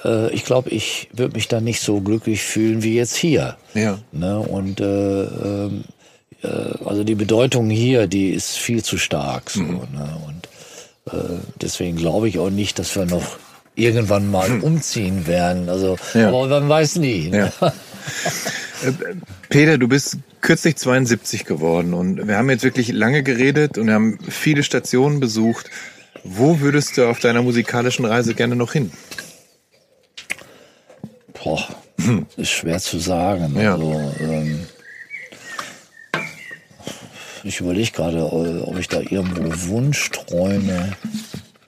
äh, 0.04 0.32
ich 0.34 0.44
glaube, 0.44 0.70
ich 0.70 1.10
würde 1.14 1.36
mich 1.36 1.48
da 1.48 1.62
nicht 1.62 1.82
so 1.82 2.02
glücklich 2.02 2.42
fühlen 2.42 2.84
wie 2.84 2.96
jetzt 2.96 3.16
hier. 3.16 3.56
Ja. 3.74 4.00
Ne? 4.12 4.40
Und 4.40 4.82
äh, 4.82 5.24
ähm, 5.24 5.84
äh, 6.44 6.48
also 6.86 7.04
die 7.04 7.16
Bedeutung 7.16 7.70
hier, 7.70 8.08
die 8.08 8.30
ist 8.30 8.58
viel 8.58 8.84
zu 8.84 8.98
stark. 8.98 9.50
So, 9.50 9.62
ne? 9.62 10.18
Und 10.28 10.50
äh, 11.14 11.40
deswegen 11.62 11.98
glaube 11.98 12.28
ich 12.28 12.40
auch 12.40 12.50
nicht, 12.50 12.80
dass 12.80 12.96
wir 12.96 13.06
noch 13.06 13.38
irgendwann 13.80 14.30
mal 14.30 14.48
hm. 14.48 14.64
umziehen 14.64 15.28
werden. 15.28 15.70
Also, 15.70 15.98
ja. 16.14 16.28
aber 16.30 16.48
man 16.48 16.70
weiß 16.70 16.98
nie. 16.98 17.30
Ne? 17.30 17.52
Ja. 17.62 17.74
Äh, 18.82 18.94
Peter, 19.50 19.78
du 19.78 19.88
bist 19.88 20.18
kürzlich 20.42 20.78
72 20.78 21.44
geworden 21.44 21.94
und 21.94 22.28
wir 22.28 22.38
haben 22.38 22.50
jetzt 22.50 22.64
wirklich 22.64 22.94
lange 22.94 23.24
geredet 23.24 23.78
und 23.78 23.88
wir 23.88 23.94
haben 23.94 24.20
viele 24.30 24.64
Stationen 24.64 25.20
besucht. 25.20 25.70
Wo 26.24 26.60
würdest 26.60 26.98
du 26.98 27.08
auf 27.08 27.20
deiner 27.20 27.42
musikalischen 27.42 28.06
Reise 28.06 28.36
gerne 28.36 28.56
noch 28.56 28.74
hin? 28.74 28.92
Boah, 31.44 31.68
hm. 32.00 32.26
ist 32.38 32.52
schwer 32.52 32.80
zu 32.80 33.00
sagen. 33.00 33.60
Ja. 33.60 33.74
Also, 33.74 34.14
ähm, 34.22 34.60
ich 37.44 37.60
überlege 37.60 37.92
gerade, 37.92 38.32
ob 38.32 38.78
ich 38.78 38.88
da 38.88 39.00
irgendwo 39.00 39.70
Wunschträume 39.70 40.92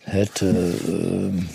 hätte. 0.03 0.73
Ähm, 0.88 1.49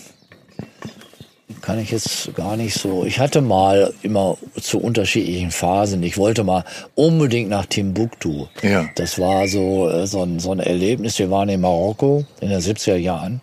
kann 1.63 1.79
ich 1.79 1.91
jetzt 1.91 2.35
gar 2.35 2.57
nicht 2.57 2.75
so. 2.75 3.05
Ich 3.05 3.21
hatte 3.21 3.41
mal 3.41 3.93
immer 4.03 4.37
zu 4.61 4.79
unterschiedlichen 4.79 5.51
Phasen. 5.51 6.03
Ich 6.03 6.19
wollte 6.19 6.43
mal 6.43 6.65
unbedingt 6.95 7.51
nach 7.51 7.67
Timbuktu. 7.67 8.47
Ja. 8.63 8.89
Das 8.97 9.19
war 9.19 9.47
so, 9.47 9.89
äh, 9.89 10.07
so, 10.07 10.23
ein, 10.23 10.41
so 10.41 10.53
ein 10.53 10.61
Erlebnis. 10.61 11.19
Wir 11.19 11.31
waren 11.31 11.49
in 11.49 11.61
Marokko 11.61 12.25
in 12.41 12.51
den 12.51 12.61
70er 12.61 12.97
Jahren, 12.97 13.41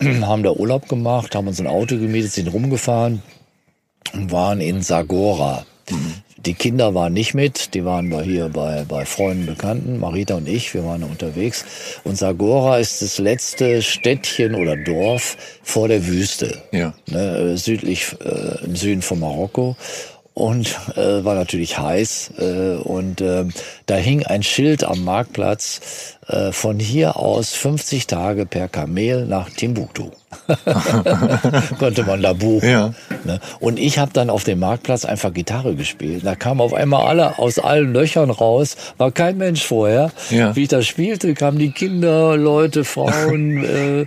haben 0.22 0.42
da 0.42 0.50
Urlaub 0.52 0.88
gemacht, 0.88 1.34
haben 1.34 1.48
uns 1.48 1.60
ein 1.60 1.66
Auto 1.66 1.96
gemietet, 1.96 2.32
sind 2.32 2.52
rumgefahren 2.52 3.22
und 4.12 4.30
waren 4.30 4.60
in 4.60 4.82
Sagora. 4.82 5.64
Die 6.36 6.54
Kinder 6.54 6.94
waren 6.94 7.14
nicht 7.14 7.32
mit, 7.34 7.74
die 7.74 7.84
waren 7.84 8.10
bei 8.10 8.22
hier 8.22 8.50
bei, 8.50 8.84
bei 8.86 9.06
Freunden, 9.06 9.46
Bekannten, 9.46 9.98
Marita 9.98 10.34
und 10.34 10.48
ich, 10.48 10.74
wir 10.74 10.84
waren 10.84 11.02
unterwegs. 11.02 11.64
Und 12.04 12.18
Sagora 12.18 12.78
ist 12.78 13.00
das 13.00 13.18
letzte 13.18 13.80
Städtchen 13.80 14.54
oder 14.54 14.76
Dorf 14.76 15.36
vor 15.62 15.88
der 15.88 16.06
Wüste, 16.06 16.62
ja. 16.72 16.92
ne, 17.06 17.56
südlich 17.56 18.14
äh, 18.22 18.64
im 18.64 18.76
Süden 18.76 19.00
von 19.00 19.20
Marokko 19.20 19.76
und 20.34 20.76
äh, 20.96 21.24
war 21.24 21.36
natürlich 21.36 21.78
heiß 21.78 22.32
äh, 22.38 22.76
und 22.76 23.20
äh, 23.20 23.46
da 23.86 23.94
hing 23.94 24.26
ein 24.26 24.42
Schild 24.42 24.84
am 24.84 25.04
Marktplatz 25.04 25.80
äh, 26.26 26.50
von 26.52 26.80
hier 26.80 27.16
aus 27.16 27.54
50 27.54 28.08
Tage 28.08 28.44
per 28.44 28.68
Kamel 28.68 29.26
nach 29.26 29.48
Timbuktu. 29.50 30.10
Konnte 31.78 32.04
man 32.04 32.22
da 32.22 32.32
buchen. 32.32 32.68
Ja. 32.68 32.94
Ne? 33.24 33.40
Und 33.60 33.78
ich 33.78 33.98
habe 33.98 34.12
dann 34.12 34.30
auf 34.30 34.44
dem 34.44 34.60
Marktplatz 34.60 35.04
einfach 35.04 35.32
Gitarre 35.32 35.74
gespielt. 35.74 36.24
Da 36.24 36.34
kamen 36.34 36.60
auf 36.60 36.74
einmal 36.74 37.06
alle 37.06 37.38
aus 37.38 37.58
allen 37.58 37.92
Löchern 37.92 38.30
raus, 38.30 38.76
war 38.98 39.10
kein 39.12 39.38
Mensch 39.38 39.64
vorher. 39.64 40.10
Ja. 40.30 40.54
Wie 40.56 40.62
ich 40.62 40.68
das 40.68 40.86
spielte, 40.86 41.34
kamen 41.34 41.58
die 41.58 41.70
Kinder, 41.70 42.36
Leute, 42.36 42.84
Frauen, 42.84 43.64
äh, 43.64 44.00
äh, 44.02 44.06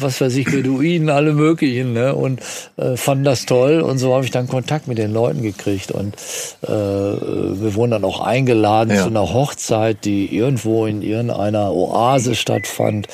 was 0.00 0.20
weiß 0.20 0.36
ich, 0.36 0.46
Beduinen, 0.46 1.10
alle 1.10 1.32
möglichen. 1.32 1.92
Ne? 1.92 2.14
Und 2.14 2.40
äh, 2.76 2.96
fanden 2.96 3.24
das 3.24 3.46
toll. 3.46 3.80
Und 3.80 3.98
so 3.98 4.14
habe 4.14 4.24
ich 4.24 4.30
dann 4.30 4.48
Kontakt 4.48 4.88
mit 4.88 4.98
den 4.98 5.12
Leuten 5.12 5.42
gekriegt. 5.42 5.90
Und 5.90 6.14
äh, 6.62 6.68
wir 6.68 7.74
wurden 7.74 7.92
dann 7.92 8.04
auch 8.04 8.20
eingeladen 8.20 8.94
ja. 8.94 9.02
zu 9.02 9.08
einer 9.08 9.32
Hochzeit, 9.32 10.04
die 10.04 10.34
irgendwo 10.34 10.86
in 10.86 11.02
irgendeiner 11.02 11.72
Oase 11.72 12.34
stattfand. 12.34 13.08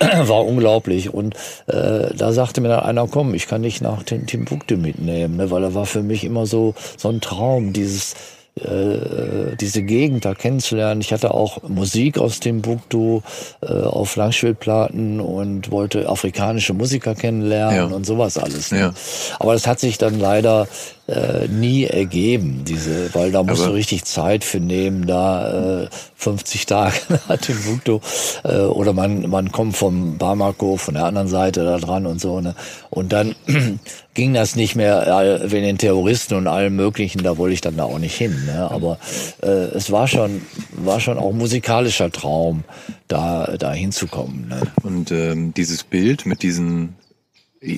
war 0.22 0.44
unglaublich. 0.44 1.12
Und 1.12 1.34
äh, 1.66 2.14
da 2.14 2.32
sagte 2.32 2.60
mir 2.60 2.68
dann 2.68 2.80
einer, 2.80 3.06
komm, 3.08 3.34
ich 3.34 3.48
kann 3.48 3.62
dich 3.62 3.80
nach 3.80 4.02
Timbuktu 4.02 4.76
mitnehmen, 4.76 5.36
ne? 5.36 5.50
weil 5.50 5.64
er 5.64 5.74
war 5.74 5.86
für 5.86 6.02
mich 6.02 6.24
immer 6.24 6.46
so, 6.46 6.74
so 6.96 7.08
ein 7.08 7.20
Traum, 7.20 7.72
dieses 7.72 8.14
äh, 8.58 9.54
diese 9.60 9.82
Gegend 9.82 10.24
da 10.24 10.32
kennenzulernen. 10.32 11.02
Ich 11.02 11.12
hatte 11.12 11.34
auch 11.34 11.62
Musik 11.68 12.18
aus 12.18 12.40
Timbuktu 12.40 13.20
äh, 13.60 13.66
auf 13.66 14.16
Langspielplatten 14.16 15.20
und 15.20 15.70
wollte 15.70 16.08
afrikanische 16.08 16.72
Musiker 16.72 17.14
kennenlernen 17.14 17.90
ja. 17.90 17.94
und 17.94 18.06
sowas 18.06 18.38
alles. 18.38 18.72
Ne? 18.72 18.78
Ja. 18.78 18.94
Aber 19.38 19.52
das 19.52 19.66
hat 19.66 19.78
sich 19.78 19.98
dann 19.98 20.18
leider 20.18 20.68
äh, 21.08 21.46
nie 21.48 21.84
ergeben, 21.84 22.64
diese, 22.66 23.14
weil 23.14 23.30
da 23.30 23.42
musst 23.42 23.62
Aber 23.62 23.70
du 23.70 23.74
richtig 23.74 24.04
Zeit 24.04 24.42
für 24.42 24.58
nehmen, 24.58 25.06
da 25.06 25.82
äh, 25.84 25.88
50 26.16 26.66
Tage 26.66 26.96
nach 27.28 27.38
Timbuktu 27.38 28.00
äh, 28.44 28.58
oder 28.62 28.92
man 28.92 29.28
man 29.28 29.52
kommt 29.52 29.76
vom 29.76 30.18
Bamako 30.18 30.76
von 30.76 30.94
der 30.94 31.04
anderen 31.04 31.28
Seite 31.28 31.64
da 31.64 31.78
dran 31.78 32.06
und 32.06 32.20
so 32.20 32.40
ne 32.40 32.54
und 32.90 33.12
dann 33.12 33.36
ging 34.14 34.34
das 34.34 34.56
nicht 34.56 34.74
mehr 34.74 35.06
äh, 35.06 35.52
wegen 35.52 35.64
den 35.64 35.78
Terroristen 35.78 36.34
und 36.34 36.48
allem 36.48 36.74
möglichen, 36.74 37.22
da 37.22 37.38
wollte 37.38 37.54
ich 37.54 37.60
dann 37.60 37.76
da 37.76 37.84
auch 37.84 37.98
nicht 37.98 38.16
hin, 38.16 38.44
ne? 38.46 38.70
Aber 38.70 38.98
äh, 39.42 39.48
es 39.48 39.92
war 39.92 40.08
schon 40.08 40.42
war 40.72 40.98
schon 41.00 41.18
auch 41.18 41.32
musikalischer 41.32 42.10
Traum, 42.10 42.64
da 43.06 43.56
da 43.58 43.72
hinzukommen. 43.72 44.48
Ne? 44.48 44.62
Und 44.82 45.12
ähm, 45.12 45.54
dieses 45.54 45.84
Bild 45.84 46.26
mit 46.26 46.42
diesen 46.42 46.96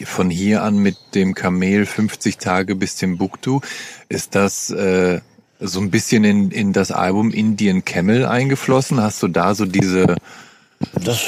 von 0.05 0.31
hier 0.31 0.62
an 0.62 0.78
mit 0.78 0.97
dem 1.15 1.35
Kamel 1.35 1.86
50 1.86 2.39
Tage 2.39 2.74
bis 2.74 2.97
Timbuktu. 2.97 3.60
Ist 4.09 4.35
das 4.35 4.70
äh, 4.70 5.20
so 5.60 5.81
ein 5.81 5.90
bisschen 5.90 6.24
in, 6.24 6.51
in 6.51 6.73
das 6.73 6.90
Album 6.93 7.31
Indian 7.31 7.85
Camel 7.85 8.27
eingeflossen? 8.27 9.01
Hast 9.01 9.23
du 9.23 9.28
da 9.28 9.55
so 9.55 9.65
diese 9.65 10.16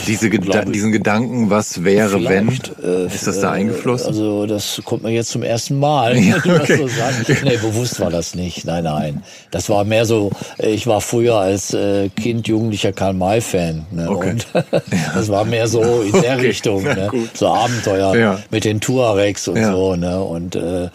Diese 0.07 0.31
Geda 0.31 0.65
diesen 0.65 0.93
Gedanken, 0.93 1.51
was 1.51 1.83
wäre, 1.83 2.23
wenn? 2.25 2.49
Äh, 2.85 3.07
ist 3.07 3.27
das 3.27 3.41
da 3.41 3.51
eingeflossen? 3.51 4.09
Also 4.09 4.47
das 4.47 4.81
kommt 4.85 5.03
mir 5.03 5.11
jetzt 5.11 5.31
zum 5.31 5.43
ersten 5.43 5.79
Mal. 5.79 6.17
Ja, 6.31 6.37
okay. 6.37 6.77
so 6.77 7.33
nee, 7.45 7.57
bewusst 7.57 7.99
war 7.99 8.11
das 8.11 8.35
nicht. 8.35 8.65
Nein, 8.65 8.85
nein. 8.85 9.23
Das 9.51 9.69
war 9.69 9.85
mehr 9.85 10.05
so, 10.05 10.31
ich 10.59 10.87
war 10.87 11.01
früher 11.01 11.37
als 11.37 11.73
äh, 11.75 12.09
Kind 12.11 12.47
Jugendlicher 12.47 12.93
Karl-May-Fan. 12.93 13.87
Ne? 13.91 14.11
Okay. 14.11 14.31
Und 14.31 14.47
das 15.15 15.29
war 15.29 15.45
mehr 15.45 15.67
so 15.67 16.03
in 16.03 16.13
der 16.13 16.35
okay. 16.37 16.47
Richtung. 16.47 16.83
Ne? 16.83 17.11
So 17.35 17.49
Abenteuer 17.49 18.17
ja. 18.17 18.39
mit 18.51 18.65
den 18.65 18.81
Tuaregs 18.81 19.49
und 19.49 19.65
so. 19.65 19.97
Ne? 19.97 20.23
Und 20.23 20.55
äh, 20.57 20.91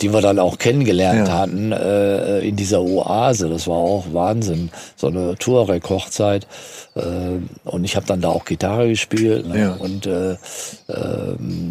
die 0.00 0.12
wir 0.12 0.20
dann 0.20 0.38
auch 0.38 0.58
kennengelernt 0.58 1.30
hatten 1.30 1.70
äh, 1.70 2.40
in 2.40 2.56
dieser 2.56 2.80
Oase. 2.80 3.48
Das 3.48 3.68
war 3.68 3.76
auch 3.76 4.06
Wahnsinn. 4.12 4.70
So 4.96 5.08
eine 5.08 5.36
Tuareg-Hochzeit. 5.36 6.46
Äh, 6.94 7.38
und 7.64 7.84
ich 7.84 7.96
habe 7.96 8.06
dann 8.06 8.20
da 8.20 8.28
auch 8.28 8.44
Gitarre 8.44 8.88
gespielt 8.88 9.46
ne? 9.46 9.58
ja. 9.58 9.72
und 9.72 10.06
äh, 10.06 10.32
äh, 10.32 10.36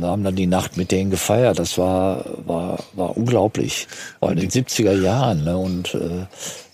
haben 0.02 0.24
dann 0.24 0.36
die 0.36 0.48
Nacht 0.48 0.78
mit 0.78 0.92
denen 0.92 1.12
gefeiert. 1.12 1.60
Das 1.60 1.78
war 1.78 2.26
war 2.46 2.80
war 2.94 3.16
unglaublich. 3.16 3.88
War 4.20 4.32
in 4.32 4.40
den 4.40 4.50
70er 4.50 5.00
Jahren 5.00 5.44
ne? 5.44 5.58
und 5.58 5.94
äh, 5.94 6.22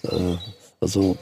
äh, 0.07 0.37
also 0.79 1.17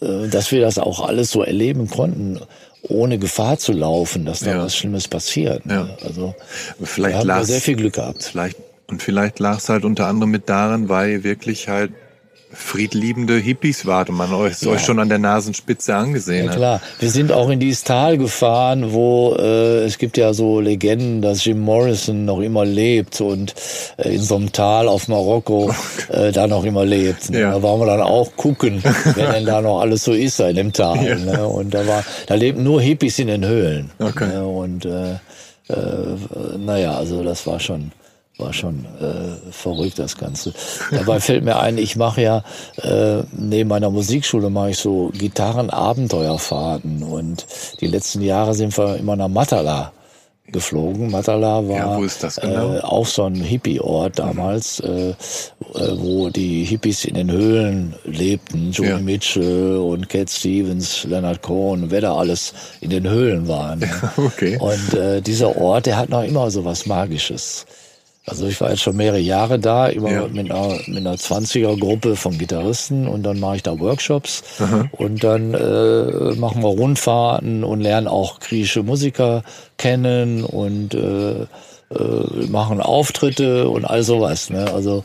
äh, 0.00 0.28
dass 0.28 0.52
wir 0.52 0.60
das 0.60 0.78
auch 0.78 1.06
alles 1.06 1.30
so 1.30 1.42
erleben 1.42 1.88
konnten 1.88 2.40
ohne 2.82 3.18
Gefahr 3.18 3.58
zu 3.58 3.72
laufen, 3.72 4.26
dass 4.26 4.40
da 4.40 4.50
ja. 4.50 4.62
was 4.62 4.76
Schlimmes 4.76 5.08
passiert. 5.08 5.64
Ne? 5.66 5.74
Ja. 5.74 6.06
Also 6.06 6.34
vielleicht 6.82 7.24
wir 7.24 7.34
haben 7.34 7.44
sehr 7.44 7.62
viel 7.62 7.76
Glück 7.76 7.94
gehabt. 7.94 8.22
Vielleicht 8.22 8.58
und 8.88 9.02
vielleicht 9.02 9.38
lag 9.38 9.58
es 9.58 9.68
halt 9.68 9.84
unter 9.84 10.06
anderem 10.06 10.30
mit 10.30 10.48
daran, 10.48 10.88
weil 10.88 11.24
wirklich 11.24 11.68
halt 11.68 11.92
friedliebende 12.54 13.36
Hippies 13.36 13.86
wart 13.86 14.08
und 14.08 14.16
man 14.16 14.32
euch, 14.32 14.62
ja. 14.62 14.70
euch 14.70 14.82
schon 14.82 14.98
an 14.98 15.08
der 15.08 15.18
Nasenspitze 15.18 15.94
angesehen 15.94 16.46
ja, 16.46 16.52
klar. 16.52 16.80
Wir 16.98 17.10
sind 17.10 17.32
auch 17.32 17.50
in 17.50 17.60
dieses 17.60 17.84
Tal 17.84 18.18
gefahren, 18.18 18.92
wo 18.92 19.34
äh, 19.38 19.84
es 19.84 19.98
gibt 19.98 20.16
ja 20.16 20.32
so 20.32 20.60
Legenden, 20.60 21.22
dass 21.22 21.44
Jim 21.44 21.60
Morrison 21.60 22.24
noch 22.24 22.40
immer 22.40 22.64
lebt 22.64 23.20
und 23.20 23.54
äh, 23.96 24.14
in 24.14 24.22
so 24.22 24.36
einem 24.36 24.52
Tal 24.52 24.88
auf 24.88 25.08
Marokko 25.08 25.74
äh, 26.08 26.32
da 26.32 26.46
noch 26.46 26.64
immer 26.64 26.84
lebt. 26.84 27.30
Ne? 27.30 27.40
Ja. 27.40 27.50
Da 27.52 27.62
waren 27.62 27.80
wir 27.80 27.86
dann 27.86 28.00
auch 28.00 28.34
gucken, 28.36 28.82
wer 29.14 29.32
denn 29.32 29.46
da 29.46 29.60
noch 29.60 29.80
alles 29.80 30.04
so 30.04 30.12
ist 30.12 30.40
in 30.40 30.56
dem 30.56 30.72
Tal. 30.72 31.04
Ja. 31.04 31.16
Ne? 31.16 31.46
Und 31.46 31.74
da 31.74 31.86
war, 31.86 32.04
da 32.26 32.34
lebten 32.34 32.62
nur 32.62 32.80
Hippies 32.80 33.18
in 33.18 33.28
den 33.28 33.44
Höhlen. 33.44 33.90
Okay. 33.98 34.28
Ne? 34.28 34.46
Und 34.46 34.84
äh, 34.84 35.14
äh, 35.68 36.56
naja, 36.58 36.96
also 36.96 37.22
das 37.22 37.46
war 37.46 37.60
schon 37.60 37.92
war 38.38 38.52
schon 38.52 38.84
äh, 39.00 39.52
verrückt 39.52 39.98
das 39.98 40.16
Ganze. 40.16 40.52
Dabei 40.90 41.20
fällt 41.20 41.44
mir 41.44 41.58
ein, 41.60 41.78
ich 41.78 41.96
mache 41.96 42.22
ja 42.22 42.42
äh, 42.82 43.22
neben 43.32 43.68
meiner 43.68 43.90
Musikschule 43.90 44.50
mache 44.50 44.70
ich 44.70 44.78
so 44.78 45.10
Gitarren-Abenteuerfahrten 45.16 47.04
und 47.04 47.46
die 47.80 47.86
letzten 47.86 48.22
Jahre 48.22 48.54
sind 48.54 48.76
wir 48.76 48.96
immer 48.96 49.14
nach 49.14 49.28
Matala 49.28 49.92
geflogen. 50.46 51.10
Matala 51.10 51.66
war 51.66 51.76
ja, 51.76 52.00
genau? 52.40 52.74
äh, 52.74 52.80
auch 52.80 53.06
so 53.06 53.24
ein 53.24 53.36
Hippie-Ort 53.36 54.18
damals, 54.18 54.80
äh, 54.80 55.10
äh, 55.10 55.14
wo 55.96 56.28
die 56.28 56.64
Hippies 56.64 57.04
in 57.04 57.14
den 57.14 57.30
Höhlen 57.30 57.94
lebten. 58.04 58.70
Johnny 58.72 58.90
ja. 58.90 58.98
Mitchell 58.98 59.76
und 59.78 60.08
Cat 60.08 60.28
Stevens, 60.28 61.04
Leonard 61.04 61.40
Cohen, 61.40 61.90
wer 61.90 62.02
da 62.02 62.14
alles 62.14 62.52
in 62.80 62.90
den 62.90 63.08
Höhlen 63.08 63.48
waren. 63.48 63.78
Ne? 63.78 63.90
okay. 64.16 64.58
Und 64.58 64.94
äh, 64.94 65.22
dieser 65.22 65.56
Ort, 65.56 65.86
der 65.86 65.96
hat 65.96 66.10
noch 66.10 66.22
immer 66.22 66.50
so 66.50 66.64
was 66.64 66.84
Magisches. 66.86 67.64
Also 68.26 68.46
ich 68.46 68.60
war 68.60 68.70
jetzt 68.70 68.80
schon 68.80 68.96
mehrere 68.96 69.18
Jahre 69.18 69.58
da, 69.58 69.86
immer 69.86 70.10
ja. 70.10 70.26
mit, 70.28 70.50
einer, 70.50 70.78
mit 70.86 70.98
einer 70.98 71.16
20er-Gruppe 71.16 72.16
von 72.16 72.38
Gitarristen 72.38 73.06
und 73.06 73.22
dann 73.22 73.38
mache 73.38 73.56
ich 73.56 73.62
da 73.62 73.78
Workshops 73.78 74.42
Aha. 74.60 74.88
und 74.92 75.22
dann 75.22 75.52
äh, 75.52 76.34
machen 76.36 76.62
wir 76.62 76.70
Rundfahrten 76.70 77.64
und 77.64 77.80
lernen 77.80 78.08
auch 78.08 78.40
griechische 78.40 78.82
Musiker 78.82 79.42
kennen 79.76 80.42
und 80.42 80.94
äh, 80.94 81.46
äh, 81.90 82.46
machen 82.48 82.80
Auftritte 82.80 83.68
und 83.68 83.84
all 83.84 84.02
sowas. 84.02 84.48
Ne? 84.48 84.72
Also 84.72 85.04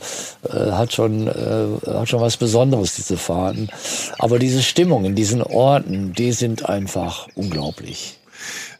äh, 0.50 0.72
hat 0.72 0.94
schon 0.94 1.28
äh, 1.28 1.92
hat 1.92 2.08
schon 2.08 2.22
was 2.22 2.38
Besonderes 2.38 2.96
diese 2.96 3.18
Fahrten. 3.18 3.70
Aber 4.18 4.40
diese 4.40 4.62
Stimmung 4.62 5.04
in 5.04 5.16
diesen 5.16 5.44
Orten, 5.44 6.14
die 6.14 6.32
sind 6.32 6.70
einfach 6.70 7.28
unglaublich. 7.36 8.19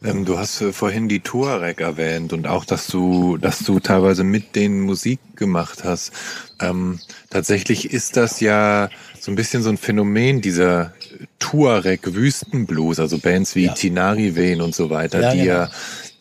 Ähm, 0.02 0.24
du 0.24 0.38
hast 0.38 0.60
äh, 0.60 0.72
vorhin 0.72 1.08
die 1.08 1.20
Tuareg 1.20 1.80
erwähnt 1.80 2.32
und 2.32 2.46
auch, 2.46 2.64
dass 2.64 2.86
du, 2.86 3.36
dass 3.36 3.60
du 3.60 3.80
teilweise 3.80 4.24
mit 4.24 4.56
denen 4.56 4.80
Musik 4.80 5.20
gemacht 5.36 5.84
hast. 5.84 6.12
Ähm, 6.60 7.00
tatsächlich 7.28 7.92
ist 7.92 8.16
das 8.16 8.40
ja 8.40 8.88
so 9.18 9.30
ein 9.30 9.34
bisschen 9.34 9.62
so 9.62 9.68
ein 9.68 9.76
Phänomen 9.76 10.40
dieser 10.40 10.92
Tuareg-Wüstenblues, 11.38 12.98
also 12.98 13.18
Bands 13.18 13.54
wie 13.54 13.66
ja. 13.66 13.72
Tinari 13.74 14.36
Wehen 14.36 14.62
und 14.62 14.74
so 14.74 14.88
weiter, 14.88 15.20
ja, 15.20 15.32
die 15.32 15.38
genau. 15.40 15.52
ja 15.52 15.70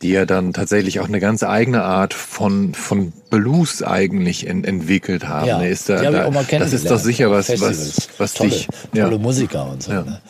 die 0.01 0.11
ja 0.11 0.25
dann 0.25 0.53
tatsächlich 0.53 0.99
auch 0.99 1.07
eine 1.07 1.19
ganz 1.19 1.43
eigene 1.43 1.83
Art 1.83 2.13
von, 2.13 2.73
von 2.73 3.11
Blues 3.29 3.83
eigentlich 3.83 4.47
en, 4.47 4.63
entwickelt 4.63 5.27
haben. 5.27 5.47
Ja, 5.47 5.61
ist 5.61 5.89
da, 5.89 6.01
da, 6.09 6.29
das 6.29 6.73
ist 6.73 6.89
doch 6.89 6.99
sicher 6.99 7.29
was, 7.31 7.49
was, 7.59 8.07
was 8.17 8.33
tolle, 8.33 8.49
dich, 8.49 8.67
ja. 8.93 9.05
tolle 9.05 9.19
Musiker 9.19 9.69
und 9.69 9.83
so. 9.83 9.91
Ja. 9.91 10.03
Ne? 10.03 10.21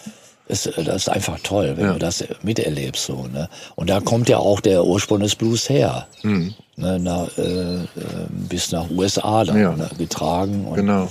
Das, 0.49 0.63
das 0.63 0.95
ist 0.95 1.09
einfach 1.09 1.39
toll, 1.43 1.75
wenn 1.77 1.85
ja. 1.85 1.93
du 1.93 1.99
das 1.99 2.23
miterlebst. 2.41 3.05
So, 3.05 3.27
ne? 3.31 3.47
Und 3.75 3.87
da 3.89 3.99
kommt 3.99 4.29
ja 4.29 4.39
auch 4.39 4.59
der 4.59 4.83
Ursprung 4.83 5.19
des 5.19 5.35
Blues 5.35 5.69
her. 5.69 6.07
Mhm. 6.23 6.55
Ne, 6.75 6.97
nach, 6.97 7.37
äh, 7.37 7.75
äh 7.83 7.85
bis 8.29 8.71
nach 8.71 8.89
USA 8.89 9.43
dann 9.43 9.59
ja. 9.59 9.75
ne, 9.75 9.89
getragen. 9.97 10.65
Und, 10.65 10.75
genau. 10.75 11.07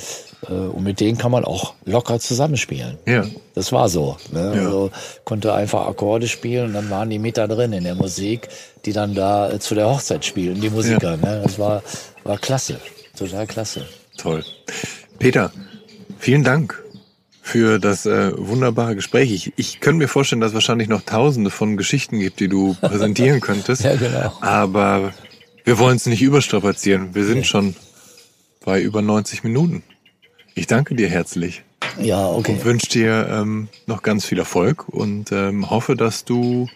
Äh, 0.49 0.53
und 0.53 0.83
mit 0.83 0.99
denen 0.99 1.19
kann 1.19 1.31
man 1.31 1.45
auch 1.45 1.75
locker 1.85 2.19
zusammenspielen. 2.19 2.99
Ja. 3.07 3.25
Das 3.55 3.71
war 3.71 3.89
so. 3.89 4.17
Ne? 4.33 4.55
Ja. 4.57 4.63
Also 4.65 4.91
konnte 5.25 5.55
einfach 5.55 5.87
Akkorde 5.87 6.27
spielen 6.27 6.67
und 6.67 6.73
dann 6.75 6.91
waren 6.91 7.09
die 7.09 7.21
mit 7.21 7.37
da 7.37 7.47
drin 7.47 7.73
in 7.73 7.85
der 7.85 7.95
Musik, 7.95 8.49
die 8.85 8.93
dann 8.93 9.15
da 9.15 9.53
äh, 9.53 9.61
zu 9.61 9.77
der 9.77 9.89
Hochzeit 9.89 10.25
spielen, 10.25 10.61
die 10.61 10.71
Musiker. 10.71 11.13
Ja. 11.13 11.17
Ne? 11.17 11.43
Das 11.45 11.61
war, 11.61 11.83
war 12.25 12.39
klasse. 12.39 12.81
Total 13.17 13.47
klasse. 13.47 13.87
Toll. 14.17 14.45
Peter, 15.21 15.53
vielen 16.19 16.43
Dank 16.43 16.83
für 17.49 17.79
das 17.79 18.05
äh, 18.05 18.33
wunderbare 18.37 18.95
Gespräch. 18.95 19.33
Ich, 19.33 19.53
ich 19.57 19.81
könnte 19.81 19.99
mir 19.99 20.09
vorstellen, 20.09 20.43
dass 20.43 20.51
es 20.51 20.55
wahrscheinlich 20.55 20.89
noch 20.89 21.01
tausende 21.01 21.51
von 21.51 21.79
Geschichten 21.79 22.19
gibt, 22.19 22.41
die 22.41 22.49
du 22.49 22.75
präsentieren 22.81 23.41
könntest. 23.41 23.83
ja, 23.83 23.97
genau. 23.97 24.37
Aber 24.43 25.15
wir 25.65 25.79
wollen 25.79 25.97
es 25.97 26.05
nicht 26.05 26.21
überstrapazieren. 26.21 27.15
Wir 27.15 27.25
sind 27.25 27.39
okay. 27.39 27.47
schon 27.47 27.77
bei 28.65 28.83
über 28.83 29.01
90 29.01 29.45
Minuten. 29.45 29.83
Ich 30.55 30.67
danke 30.67 30.95
dir 30.95 31.09
herzlich. 31.09 31.63
Ja, 31.99 32.27
okay. 32.27 32.53
Und 32.53 32.65
wünsche 32.67 32.89
dir 32.89 33.27
ähm, 33.31 33.69
noch 33.87 34.03
ganz 34.03 34.27
viel 34.27 34.39
Erfolg 34.39 34.87
und 34.87 35.33
ähm, 35.33 35.71
hoffe, 35.71 35.97
dass 35.97 36.27
du 36.27 36.69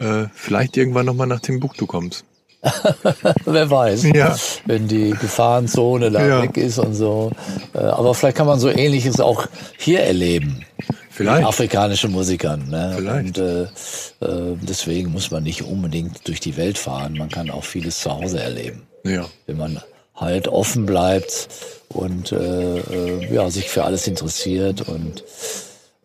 äh, 0.00 0.24
vielleicht 0.34 0.76
irgendwann 0.76 1.06
nochmal 1.06 1.28
nach 1.28 1.40
Timbuktu 1.40 1.86
kommst. 1.86 2.24
Wer 3.44 3.70
weiß, 3.70 4.04
ja. 4.14 4.36
wenn 4.66 4.88
die 4.88 5.10
Gefahrenzone 5.10 6.10
da 6.10 6.26
ja. 6.26 6.42
weg 6.42 6.56
ist 6.56 6.78
und 6.78 6.94
so. 6.94 7.30
Äh, 7.74 7.78
aber 7.78 8.14
vielleicht 8.14 8.36
kann 8.36 8.46
man 8.46 8.58
so 8.58 8.68
Ähnliches 8.68 9.20
auch 9.20 9.46
hier 9.78 10.00
erleben. 10.00 10.64
Vielleicht. 11.10 11.38
Mit 11.38 11.48
afrikanischen 11.48 12.12
Musikern. 12.12 12.68
Ne? 12.68 12.94
Vielleicht. 12.96 13.38
Und 13.38 13.38
äh, 13.38 13.62
äh, 13.62 14.56
deswegen 14.62 15.12
muss 15.12 15.30
man 15.30 15.42
nicht 15.42 15.62
unbedingt 15.62 16.28
durch 16.28 16.40
die 16.40 16.56
Welt 16.56 16.76
fahren. 16.76 17.14
Man 17.14 17.30
kann 17.30 17.50
auch 17.50 17.64
vieles 17.64 18.00
zu 18.00 18.10
Hause 18.12 18.40
erleben. 18.40 18.86
Ja. 19.04 19.26
Wenn 19.46 19.56
man 19.56 19.80
halt 20.14 20.48
offen 20.48 20.86
bleibt 20.86 21.48
und 21.88 22.32
äh, 22.32 22.78
äh, 22.78 23.34
ja, 23.34 23.48
sich 23.50 23.68
für 23.68 23.84
alles 23.84 24.06
interessiert 24.06 24.88
und 24.88 25.24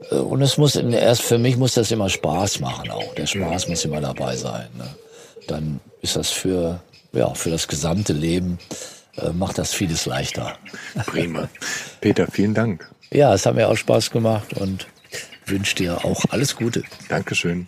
und 0.10 0.42
es 0.42 0.58
muss 0.58 0.76
erst 0.76 1.22
für 1.22 1.38
mich 1.38 1.58
muss 1.58 1.76
das 1.76 1.92
immer 1.92 2.10
Spaß 2.10 2.60
machen 2.60 2.90
auch. 2.90 3.14
Der 3.14 3.28
Spaß 3.28 3.68
muss 3.68 3.86
immer 3.86 4.02
dabei 4.02 4.36
sein. 4.36 4.68
Ne? 4.76 4.88
Dann 5.48 5.80
ist 6.02 6.16
das 6.16 6.30
für 6.30 6.82
ja 7.14 7.34
für 7.34 7.50
das 7.50 7.68
gesamte 7.68 8.14
Leben 8.14 8.58
äh, 9.18 9.30
macht 9.32 9.58
das 9.58 9.74
vieles 9.74 10.06
leichter. 10.06 10.58
Prima, 11.06 11.50
Peter, 12.00 12.28
vielen 12.32 12.54
Dank. 12.54 12.90
Ja, 13.12 13.34
es 13.34 13.46
hat 13.46 13.56
mir 13.56 13.68
auch 13.68 13.76
Spaß 13.76 14.12
gemacht 14.12 14.54
und 14.54 14.88
wünsche 15.46 15.76
dir 15.76 16.06
auch 16.06 16.24
alles 16.30 16.56
Gute. 16.56 16.84
Dankeschön. 17.10 17.68